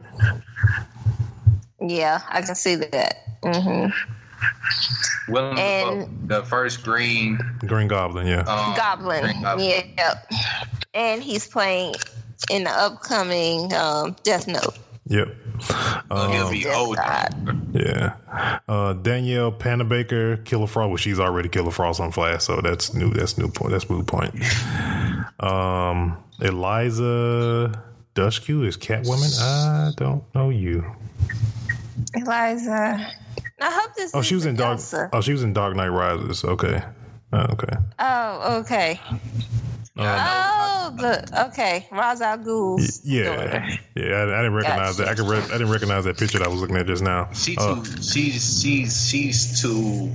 Yeah, 1.79 2.21
I 2.29 2.41
can 2.41 2.55
see 2.55 2.75
that. 2.75 3.13
hmm 3.43 3.87
Willem 5.31 5.57
And- 5.57 6.27
Dafoe, 6.27 6.41
the 6.41 6.43
first 6.49 6.83
Green. 6.83 7.37
Green 7.59 7.87
Goblin, 7.87 8.25
yeah. 8.25 8.39
Um, 8.41 8.75
Goblin. 8.75 9.21
Green 9.23 9.41
Goblin. 9.43 9.93
Yep. 9.97 10.31
And 10.95 11.21
he's 11.21 11.47
playing 11.47 11.93
in 12.49 12.63
the 12.63 12.71
upcoming 12.71 13.71
um, 13.75 14.15
Death 14.23 14.47
Note. 14.47 14.77
Yep. 15.05 15.27
Oh, 16.11 16.31
he'll 16.31 16.45
Um, 16.47 16.51
be 16.51 16.67
old. 16.67 16.97
Yeah. 17.73 18.15
Uh, 18.67 18.93
Danielle 18.93 19.51
Panabaker, 19.51 20.43
Killer 20.45 20.67
Frost. 20.67 20.87
Well, 20.89 20.97
she's 20.97 21.19
already 21.19 21.49
Killer 21.49 21.71
Frost 21.71 21.99
on 21.99 22.11
Flash, 22.11 22.43
so 22.43 22.61
that's 22.61 22.93
new. 22.93 23.11
That's 23.11 23.37
new 23.37 23.49
point. 23.49 23.71
That's 23.71 23.89
moot 23.89 24.07
point. 24.07 24.33
Um, 25.41 26.17
Eliza 26.41 27.81
Dushku 28.15 28.65
is 28.67 28.75
Catwoman. 28.75 29.39
I 29.41 29.91
don't 29.95 30.23
know 30.35 30.49
you. 30.49 30.83
Eliza. 32.13 33.07
I 33.61 33.71
hope 33.71 33.95
this. 33.95 34.11
Oh, 34.13 34.21
she 34.21 34.35
was 34.35 34.45
in 34.45 34.55
isn't 34.55 34.57
Dark. 34.65 34.71
Elsa. 34.79 35.09
Oh, 35.13 35.21
she 35.21 35.31
was 35.31 35.43
in 35.43 35.53
Dark 35.53 35.75
Knight 35.75 35.89
Rises. 35.89 36.43
Okay. 36.43 36.81
Oh, 37.31 37.37
okay. 37.51 37.77
Oh, 37.99 38.59
okay. 38.61 38.99
Oh, 40.01 40.95
the 40.97 41.45
okay. 41.47 41.87
Ra's 41.91 42.21
al 42.21 42.37
Ghul's 42.37 43.01
Yeah, 43.03 43.35
daughter. 43.35 43.67
yeah. 43.95 44.03
I, 44.05 44.23
I 44.23 44.25
didn't 44.43 44.53
recognize 44.53 44.97
Gotcha. 44.97 45.03
that. 45.03 45.07
I 45.09 45.15
could. 45.15 45.27
Re- 45.27 45.43
I 45.53 45.57
didn't 45.57 45.69
recognize 45.71 46.03
that 46.05 46.17
picture 46.17 46.39
that 46.39 46.47
I 46.47 46.49
was 46.49 46.61
looking 46.61 46.77
at 46.77 46.85
just 46.87 47.03
now. 47.03 47.29
She 47.33 47.55
Uh, 47.57 47.75
too. 47.83 48.01
she's 48.01 48.61
she's 48.61 49.07
she's 49.09 49.61
too. 49.61 50.09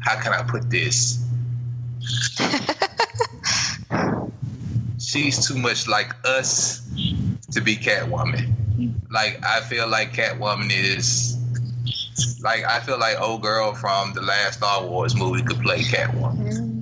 How 0.00 0.20
can 0.20 0.32
I 0.32 0.42
put 0.42 0.70
this? 0.70 1.24
she's 4.98 5.46
too 5.46 5.58
much 5.58 5.86
like 5.88 6.14
us 6.24 6.80
to 7.52 7.60
be 7.60 7.76
Catwoman. 7.76 8.54
Like 9.10 9.40
I 9.44 9.60
feel 9.62 9.88
like 9.88 10.12
Catwoman 10.12 10.70
is. 10.70 11.34
Like 12.42 12.64
I 12.64 12.80
feel 12.80 12.98
like 12.98 13.20
old 13.20 13.42
girl 13.42 13.74
from 13.74 14.12
the 14.14 14.22
last 14.22 14.58
Star 14.58 14.84
Wars 14.84 15.14
movie 15.16 15.42
could 15.42 15.60
play 15.60 15.80
Catwoman. 15.80 16.76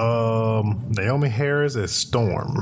Um, 0.00 0.92
Naomie 0.94 1.28
Harris 1.30 1.76
as 1.76 1.92
Storm. 1.92 2.56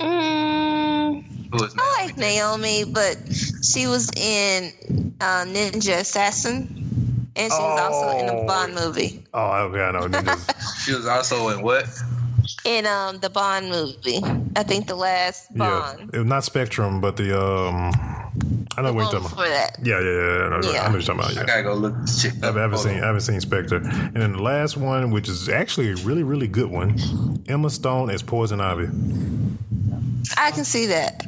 Mm, 0.00 1.24
Who 1.52 1.64
is 1.64 1.74
I 1.78 2.04
like 2.06 2.16
Naomi, 2.16 2.84
but 2.84 3.16
she 3.62 3.86
was 3.86 4.10
in 4.16 5.14
uh, 5.20 5.44
Ninja 5.46 6.00
Assassin, 6.00 7.30
and 7.36 7.52
she 7.52 7.58
was 7.58 7.80
also 7.80 8.18
in 8.18 8.28
Oh. 8.30 8.42
a 8.42 8.46
Bond 8.46 8.74
movie. 8.74 9.24
Oh, 9.32 9.50
okay. 9.68 9.80
I 9.82 9.92
know. 9.92 10.08
Ninjas. 10.08 10.48
She 10.84 10.92
was 10.94 11.06
also 11.06 11.48
in 11.50 11.62
what? 11.62 11.86
In 12.64 12.86
um 12.86 13.18
the 13.20 13.30
Bond 13.30 13.68
movie, 13.70 14.20
I 14.56 14.62
think 14.64 14.86
the 14.88 14.96
last 14.96 15.54
Bond. 15.56 16.10
it 16.12 16.18
was 16.18 16.26
not 16.26 16.44
Spectrum, 16.44 17.00
but 17.00 17.16
the 17.16 17.38
um. 17.40 17.92
I 18.76 18.82
know 18.82 18.88
The 18.88 18.94
what 18.94 18.94
one 18.94 19.04
you're 19.12 19.20
talking 19.20 19.38
about. 19.38 19.48
that. 19.48 19.78
Yeah, 19.82 20.00
yeah, 20.00 20.10
yeah. 20.10 20.44
I 20.44 20.48
know, 20.48 20.56
I 20.56 20.60
Yeah. 20.72 20.78
know 20.78 20.82
what 20.84 20.92
you're 20.92 21.02
talking 21.02 21.20
about. 21.20 21.38
I 21.38 21.44
gotta 21.46 21.62
go 21.62 21.74
look 21.74 21.94
this 22.02 22.22
chick 22.22 22.32
I 22.42 22.46
haven't 22.46 22.78
seen. 22.78 22.96
on. 22.98 23.02
I 23.02 23.06
haven't 23.06 23.20
seen 23.22 23.40
Spectre, 23.40 23.76
and 23.76 24.14
then 24.14 24.32
the 24.32 24.42
last 24.42 24.76
one, 24.76 25.10
which 25.10 25.28
is 25.28 25.48
actually 25.48 25.90
a 25.92 25.96
really, 25.96 26.22
really 26.22 26.48
good 26.48 26.70
one, 26.70 27.42
Emma 27.48 27.70
Stone 27.70 28.10
as 28.10 28.22
Poison 28.22 28.60
Ivy. 28.60 28.88
I 30.38 30.50
can 30.52 30.64
see 30.64 30.86
that. 30.86 31.26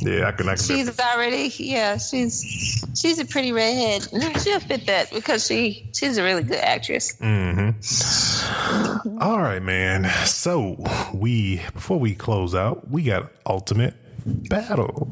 Yeah, 0.00 0.26
I 0.28 0.32
can. 0.32 0.48
I 0.48 0.56
can. 0.56 0.64
She's 0.64 0.98
already, 1.00 1.50
yeah, 1.58 1.96
she's 1.96 2.84
she's 2.94 3.18
a 3.20 3.24
pretty 3.24 3.52
redhead. 3.52 4.02
She'll 4.42 4.60
fit 4.60 4.84
that 4.86 5.10
because 5.12 5.46
she 5.46 5.88
she's 5.94 6.18
a 6.18 6.22
really 6.22 6.42
good 6.42 6.58
actress. 6.58 7.16
Mm-hmm. 7.16 9.18
All 9.20 9.40
right, 9.40 9.62
man. 9.62 10.04
So 10.26 10.76
we 11.14 11.62
before 11.72 11.98
we 11.98 12.14
close 12.14 12.54
out, 12.54 12.88
we 12.90 13.04
got 13.04 13.30
Ultimate 13.46 13.94
Battle, 14.26 15.08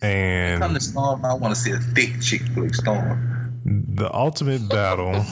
Come 0.00 0.10
and 0.10 0.74
to 0.74 0.80
Storm. 0.80 1.24
I 1.24 1.34
want 1.34 1.54
to 1.54 1.60
see 1.60 1.72
a 1.72 1.78
thick 1.78 2.20
chick 2.20 2.42
flick 2.54 2.74
Storm. 2.74 3.52
the 3.64 4.12
Ultimate 4.14 4.68
Battle 4.68 5.22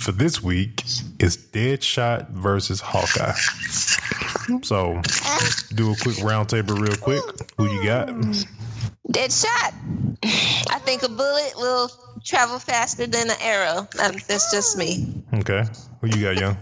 for 0.00 0.12
this 0.12 0.42
week 0.42 0.82
is 1.18 1.36
Deadshot 1.36 2.30
versus 2.30 2.80
Hawkeye. 2.80 3.34
So, 4.62 5.00
do 5.74 5.92
a 5.92 5.96
quick 5.96 6.16
roundtable 6.16 6.80
real 6.80 6.96
quick. 6.96 7.22
Who 7.56 7.70
you 7.70 7.84
got? 7.84 8.08
Deadshot. 9.08 9.74
I 10.70 10.78
think 10.80 11.02
a 11.02 11.08
bullet 11.08 11.52
will 11.56 11.90
travel 12.24 12.58
faster 12.58 13.06
than 13.06 13.30
an 13.30 13.36
arrow. 13.40 13.80
Um, 14.02 14.16
That's 14.26 14.50
just 14.50 14.76
me. 14.78 15.22
Okay, 15.34 15.64
who 16.00 16.06
you 16.08 16.22
got, 16.22 16.36
young? 16.36 16.56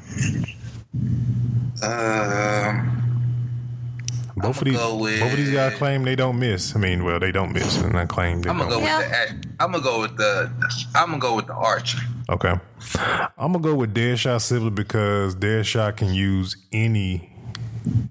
Um, 1.81 2.58
Both 4.39 4.59
of 4.59 4.65
these, 4.65 4.75
with- 4.77 5.21
both 5.21 5.31
of 5.33 5.37
these 5.37 5.51
guys 5.53 5.77
claim 5.77 6.03
they 6.05 6.17
don't 6.17 6.39
miss. 6.39 6.75
I 6.75 6.79
mean, 6.79 7.05
well, 7.05 7.19
they 7.21 7.33
don't 7.33 7.53
miss, 7.53 7.77
and 7.81 7.97
I 7.97 8.07
claim 8.07 8.43
they 8.43 8.51
I'm 8.51 8.59
gonna 8.59 8.71
don't. 8.71 8.81
go 8.81 8.87
Yeah. 8.87 8.99
with 8.99 9.43
the. 9.43 9.49
I'm 9.61 9.73
gonna 9.73 9.83
go 9.85 10.01
with 10.01 10.17
the. 10.17 10.51
I'm 10.95 11.09
gonna 11.11 11.19
go 11.19 11.37
with 11.37 11.47
the 11.47 11.55
Archer. 11.55 11.99
Okay. 12.31 12.55
I'm 13.39 13.53
gonna 13.53 13.59
go 13.61 13.75
with 13.75 13.95
Deadshot 13.95 14.41
simply 14.43 14.71
because 14.71 15.35
Deadshot 15.37 15.97
can 15.97 16.13
use 16.15 16.57
any 16.73 17.33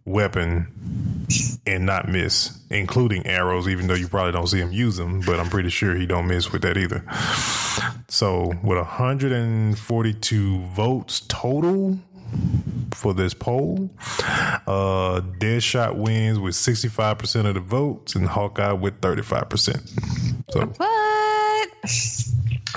weapon 0.05 0.67
and 1.67 1.85
not 1.85 2.07
miss, 2.07 2.57
including 2.69 3.25
arrows, 3.27 3.67
even 3.67 3.87
though 3.87 3.93
you 3.93 4.07
probably 4.07 4.31
don't 4.31 4.47
see 4.47 4.59
him 4.59 4.71
use 4.71 4.95
them, 4.97 5.21
but 5.25 5.39
I'm 5.39 5.49
pretty 5.49 5.69
sure 5.69 5.93
he 5.95 6.05
don't 6.05 6.25
miss 6.27 6.51
with 6.51 6.61
that 6.63 6.77
either. 6.77 7.03
So 8.07 8.53
with 8.63 8.77
142 8.77 10.59
votes 10.75 11.19
total 11.27 11.99
for 12.93 13.13
this 13.13 13.33
poll, 13.33 13.89
uh 13.99 15.21
Deadshot 15.39 15.95
wins 15.95 16.39
with 16.39 16.55
65% 16.55 17.45
of 17.47 17.53
the 17.53 17.59
votes 17.59 18.15
and 18.15 18.27
Hawkeye 18.27 18.71
with 18.73 18.99
35%. 19.01 19.87
So 20.51 20.61
What? 20.77 21.69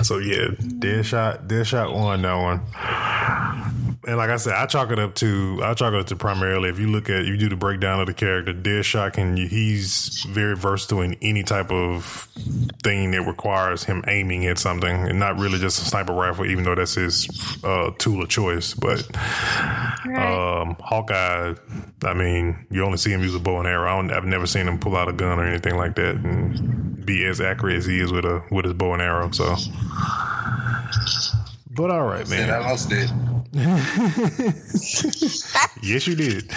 so 0.05 0.17
yeah, 0.19 0.47
Deadshot, 0.59 1.47
Deadshot 1.47 1.93
won 1.93 2.21
that 2.21 2.35
one. 2.35 3.90
And 4.07 4.17
like 4.17 4.31
I 4.31 4.37
said, 4.37 4.53
I 4.53 4.65
chalk 4.65 4.89
it 4.89 4.97
up 4.97 5.13
to 5.15 5.59
I 5.63 5.75
chalk 5.75 5.93
it 5.93 5.99
up 5.99 6.07
to 6.07 6.15
primarily 6.15 6.69
if 6.69 6.79
you 6.79 6.87
look 6.87 7.07
at 7.09 7.25
you 7.25 7.37
do 7.37 7.49
the 7.49 7.55
breakdown 7.55 7.99
of 7.99 8.07
the 8.07 8.15
character, 8.15 8.51
Deadshot 8.51 9.13
can 9.13 9.37
he's 9.37 10.25
very 10.27 10.55
versatile 10.55 11.01
in 11.01 11.13
any 11.21 11.43
type 11.43 11.71
of 11.71 12.27
thing 12.81 13.11
that 13.11 13.21
requires 13.21 13.83
him 13.83 14.03
aiming 14.07 14.47
at 14.47 14.57
something 14.57 15.07
and 15.07 15.19
not 15.19 15.37
really 15.37 15.59
just 15.59 15.81
a 15.81 15.85
sniper 15.85 16.13
rifle, 16.13 16.45
even 16.45 16.63
though 16.63 16.73
that's 16.73 16.95
his 16.95 17.27
uh, 17.63 17.91
tool 17.99 18.23
of 18.23 18.29
choice. 18.29 18.73
But 18.73 19.05
um, 20.17 20.75
Hawkeye, 20.79 21.53
I 22.03 22.13
mean, 22.15 22.65
you 22.71 22.83
only 22.83 22.97
see 22.97 23.11
him 23.11 23.21
use 23.21 23.35
a 23.35 23.39
bow 23.39 23.59
and 23.59 23.67
arrow. 23.67 23.87
I 23.87 23.95
don't, 23.97 24.11
I've 24.11 24.25
never 24.25 24.47
seen 24.47 24.67
him 24.67 24.79
pull 24.79 24.97
out 24.97 25.09
a 25.09 25.13
gun 25.13 25.39
or 25.39 25.45
anything 25.45 25.77
like 25.77 25.93
that 25.95 26.15
and 26.15 27.05
be 27.05 27.23
as 27.25 27.39
accurate 27.39 27.77
as 27.77 27.85
he 27.85 27.99
is 27.99 28.11
with 28.11 28.25
a 28.25 28.43
with 28.49 28.65
his 28.65 28.73
bow 28.73 28.93
and 28.93 29.01
arrow. 29.01 29.29
So, 29.29 29.55
but 31.75 31.91
all 31.91 32.03
right, 32.03 32.27
Man, 32.29 32.49
I 32.49 32.59
man. 32.59 32.69
lost 32.69 32.91
it. 32.91 33.09
Yes, 35.83 36.05
you 36.07 36.15
did. 36.15 36.51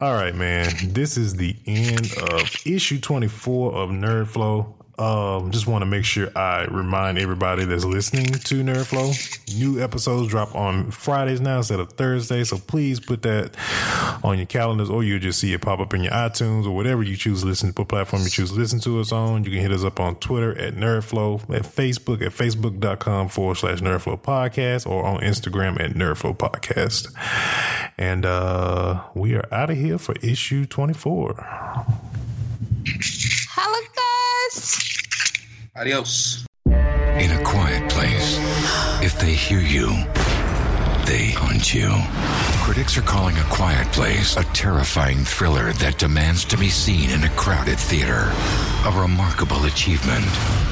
All 0.00 0.12
right, 0.12 0.34
man. 0.34 0.72
This 0.92 1.16
is 1.16 1.34
the 1.36 1.56
end 1.66 2.12
of 2.30 2.54
issue 2.66 3.00
24 3.00 3.72
of 3.74 3.90
Nerdflow. 3.90 4.72
Um, 4.98 5.50
just 5.50 5.66
want 5.66 5.82
to 5.82 5.86
make 5.86 6.04
sure 6.06 6.30
I 6.34 6.64
remind 6.64 7.18
everybody 7.18 7.66
that's 7.66 7.84
listening 7.84 8.26
to 8.32 8.64
Nerdflow. 8.64 9.58
New 9.58 9.82
episodes 9.82 10.28
drop 10.28 10.54
on 10.54 10.90
Fridays 10.90 11.40
now 11.40 11.58
instead 11.58 11.80
of 11.80 11.92
Thursday, 11.92 12.44
so 12.44 12.56
please 12.56 12.98
put 12.98 13.20
that 13.22 13.50
on 14.24 14.38
your 14.38 14.46
calendars, 14.46 14.88
or 14.88 15.04
you'll 15.04 15.18
just 15.18 15.38
see 15.38 15.52
it 15.52 15.60
pop 15.60 15.80
up 15.80 15.92
in 15.92 16.02
your 16.02 16.12
iTunes 16.12 16.64
or 16.64 16.70
whatever 16.70 17.02
you 17.02 17.14
choose 17.16 17.42
to 17.42 17.46
listen, 17.46 17.72
what 17.76 17.88
platform 17.88 18.22
you 18.22 18.30
choose 18.30 18.50
to 18.52 18.56
listen 18.56 18.80
to 18.80 18.98
us 19.00 19.12
on. 19.12 19.44
You 19.44 19.50
can 19.50 19.60
hit 19.60 19.72
us 19.72 19.84
up 19.84 20.00
on 20.00 20.16
Twitter 20.16 20.56
at 20.58 20.74
Nerdflow, 20.74 21.42
at 21.54 21.62
Facebook 21.62 22.22
at 22.22 22.32
facebook.com 22.32 23.28
forward 23.28 23.56
slash 23.56 23.80
Nerdflow 23.80 24.20
Podcast, 24.22 24.86
or 24.86 25.04
on 25.04 25.20
Instagram 25.20 25.78
at 25.78 25.90
Nerdflow 25.90 26.36
Podcast. 26.36 27.12
And 27.98 28.24
uh 28.24 29.02
we 29.14 29.34
are 29.34 29.46
out 29.52 29.70
of 29.70 29.76
here 29.76 29.98
for 29.98 30.14
issue 30.22 30.64
24. 30.64 31.34
Hello, 31.36 31.84
guys. 34.46 34.98
Adios. 35.76 36.46
In 36.66 37.30
a 37.32 37.42
quiet 37.44 37.90
place, 37.90 38.38
if 39.02 39.18
they 39.18 39.32
hear 39.32 39.60
you, 39.60 39.88
they 41.06 41.30
hunt 41.30 41.72
you. 41.72 41.90
Critics 42.62 42.98
are 42.98 43.02
calling 43.02 43.36
A 43.38 43.44
Quiet 43.44 43.86
Place 43.92 44.36
a 44.36 44.42
terrifying 44.52 45.18
thriller 45.18 45.72
that 45.74 45.98
demands 45.98 46.44
to 46.46 46.58
be 46.58 46.68
seen 46.68 47.10
in 47.10 47.22
a 47.24 47.28
crowded 47.30 47.78
theater. 47.78 48.32
A 48.84 49.00
remarkable 49.00 49.64
achievement. 49.64 50.24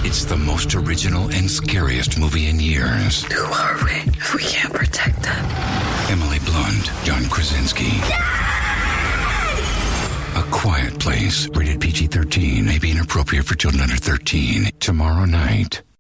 It's 0.05 0.25
the 0.25 0.37
most 0.37 0.75
original 0.75 1.31
and 1.33 1.51
scariest 1.51 2.19
movie 2.19 2.49
in 2.49 2.61
years. 2.61 3.25
Who 3.33 3.45
are 3.45 3.85
we 3.85 3.93
if 4.19 4.35
we 4.35 4.43
can't 4.43 4.75
protect 4.75 5.23
them? 5.23 5.45
Emily 6.11 6.41
Blunt, 6.41 6.91
John 7.05 7.25
Krasinski. 7.31 7.93
A 10.37 10.43
Quiet 10.51 10.99
Place, 10.99 11.49
rated 11.51 11.81
PG 11.81 12.09
13, 12.09 12.67
may 12.67 12.81
be 12.81 12.91
inappropriate 12.91 13.47
for 13.47 13.55
children 13.55 13.85
under 13.85 13.95
13. 13.95 14.73
Tomorrow 14.81 15.27
night. 15.27 15.85